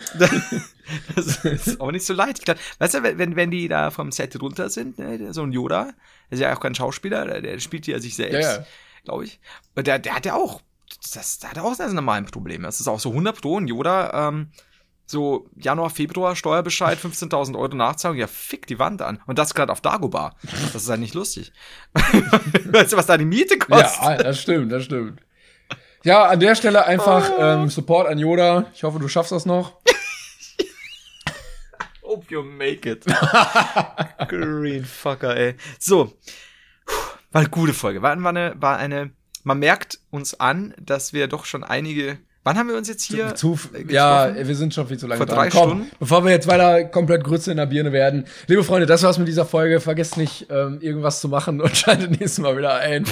das 1.16 1.44
ist 1.44 1.80
auch 1.80 1.90
nicht 1.90 2.04
so 2.06 2.14
leicht. 2.14 2.38
Ich 2.40 2.44
glaub, 2.44 2.58
weißt 2.78 2.94
du, 2.94 3.02
wenn, 3.02 3.36
wenn 3.36 3.50
die 3.50 3.68
da 3.68 3.90
vom 3.90 4.12
Set 4.12 4.40
runter 4.40 4.68
sind, 4.70 4.98
ne, 4.98 5.32
so 5.32 5.42
ein 5.42 5.52
Yoda, 5.52 5.84
der 5.84 5.92
ist 6.30 6.40
ja 6.40 6.54
auch 6.54 6.60
kein 6.60 6.74
Schauspieler, 6.74 7.24
der, 7.26 7.40
der 7.42 7.58
spielt 7.60 7.86
ja 7.86 7.98
sich 7.98 8.14
selbst, 8.16 8.34
Ja, 8.42 8.56
ja. 8.58 8.66
glaube 9.04 9.24
ich. 9.24 9.40
Und 9.74 9.86
der, 9.86 9.98
der 9.98 10.14
hat 10.16 10.26
ja 10.26 10.34
auch, 10.34 10.60
das, 11.14 11.38
der 11.38 11.50
hat 11.50 11.58
auch 11.58 11.74
seine 11.74 11.94
normalen 11.94 12.26
Probleme. 12.26 12.64
Das 12.64 12.80
ist 12.80 12.88
auch 12.88 13.00
so 13.00 13.10
100 13.10 13.40
Pro, 13.40 13.58
ein 13.58 13.66
Yoda, 13.68 14.28
ähm, 14.28 14.48
so 15.06 15.46
Januar, 15.56 15.90
Februar, 15.90 16.36
Steuerbescheid, 16.36 16.98
15.000 16.98 17.58
Euro 17.58 17.74
Nachzahlung, 17.74 18.16
ja, 18.16 18.26
fick 18.26 18.66
die 18.66 18.78
Wand 18.78 19.02
an. 19.02 19.20
Und 19.26 19.38
das 19.38 19.54
gerade 19.54 19.70
auf 19.72 19.80
Dagobah. 19.82 20.34
Das 20.72 20.82
ist 20.82 20.88
halt 20.88 21.00
nicht 21.00 21.14
lustig. 21.14 21.52
weißt 21.94 22.92
du, 22.92 22.96
was 22.96 23.06
da 23.06 23.18
die 23.18 23.24
Miete 23.26 23.58
kostet? 23.58 24.00
Ja, 24.02 24.16
das 24.16 24.40
stimmt, 24.40 24.72
das 24.72 24.84
stimmt. 24.84 25.20
Ja, 26.04 26.24
an 26.24 26.40
der 26.40 26.54
Stelle 26.54 26.84
einfach 26.86 27.30
Oh. 27.36 27.42
ähm, 27.42 27.68
Support 27.68 28.08
an 28.08 28.18
Yoda. 28.18 28.66
Ich 28.74 28.82
hoffe, 28.84 28.98
du 28.98 29.06
schaffst 29.08 29.32
das 29.32 29.44
noch. 29.46 29.76
Hope 32.12 32.26
you 32.28 32.42
make 32.42 32.86
it. 32.86 33.06
Green 34.28 34.84
Fucker, 34.84 35.34
ey. 35.34 35.54
So. 35.78 36.12
War 37.30 37.40
eine 37.40 37.48
gute 37.48 37.72
Folge. 37.72 38.02
War, 38.02 38.22
war, 38.22 38.28
eine, 38.28 38.54
war 38.58 38.76
eine, 38.76 39.12
man 39.44 39.58
merkt 39.58 39.98
uns 40.10 40.38
an, 40.38 40.74
dass 40.78 41.14
wir 41.14 41.26
doch 41.26 41.46
schon 41.46 41.64
einige, 41.64 42.18
wann 42.44 42.58
haben 42.58 42.68
wir 42.68 42.76
uns 42.76 42.86
jetzt 42.88 43.04
hier 43.04 43.34
Zu, 43.34 43.58
äh, 43.72 43.90
ja, 43.90 44.34
wir 44.36 44.54
sind 44.54 44.74
schon 44.74 44.88
viel 44.88 44.98
zu 44.98 45.06
lange 45.06 45.16
Vor 45.20 45.24
dran. 45.26 45.36
drei 45.38 45.48
Komm, 45.48 45.70
Stunden? 45.70 45.90
Bevor 46.00 46.22
wir 46.22 46.32
jetzt 46.32 46.46
weiter 46.48 46.84
komplett 46.84 47.24
Grütze 47.24 47.50
in 47.50 47.56
der 47.56 47.64
Birne 47.64 47.92
werden. 47.92 48.26
Liebe 48.46 48.62
Freunde, 48.62 48.84
das 48.84 49.02
war's 49.04 49.16
mit 49.16 49.26
dieser 49.26 49.46
Folge. 49.46 49.80
Vergesst 49.80 50.18
nicht, 50.18 50.48
ähm, 50.50 50.82
irgendwas 50.82 51.18
zu 51.22 51.30
machen 51.30 51.62
und 51.62 51.74
schaltet 51.78 52.10
nächstes 52.10 52.40
Mal 52.40 52.58
wieder 52.58 52.74
ein. 52.74 53.06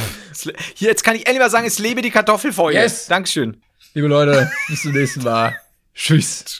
Hier, 0.74 0.88
jetzt 0.90 1.04
kann 1.04 1.16
ich 1.16 1.26
endlich 1.26 1.38
mal 1.40 1.48
sagen, 1.48 1.66
es 1.66 1.78
lebe 1.78 2.02
die 2.02 2.10
Kartoffelfolge. 2.10 2.76
Yes. 2.78 3.06
Dankeschön. 3.06 3.62
Liebe 3.94 4.08
Leute, 4.08 4.52
bis 4.68 4.82
zum 4.82 4.92
nächsten 4.92 5.22
Mal. 5.22 5.56
Tschüss. 5.94 6.44
Tschüss. 6.44 6.58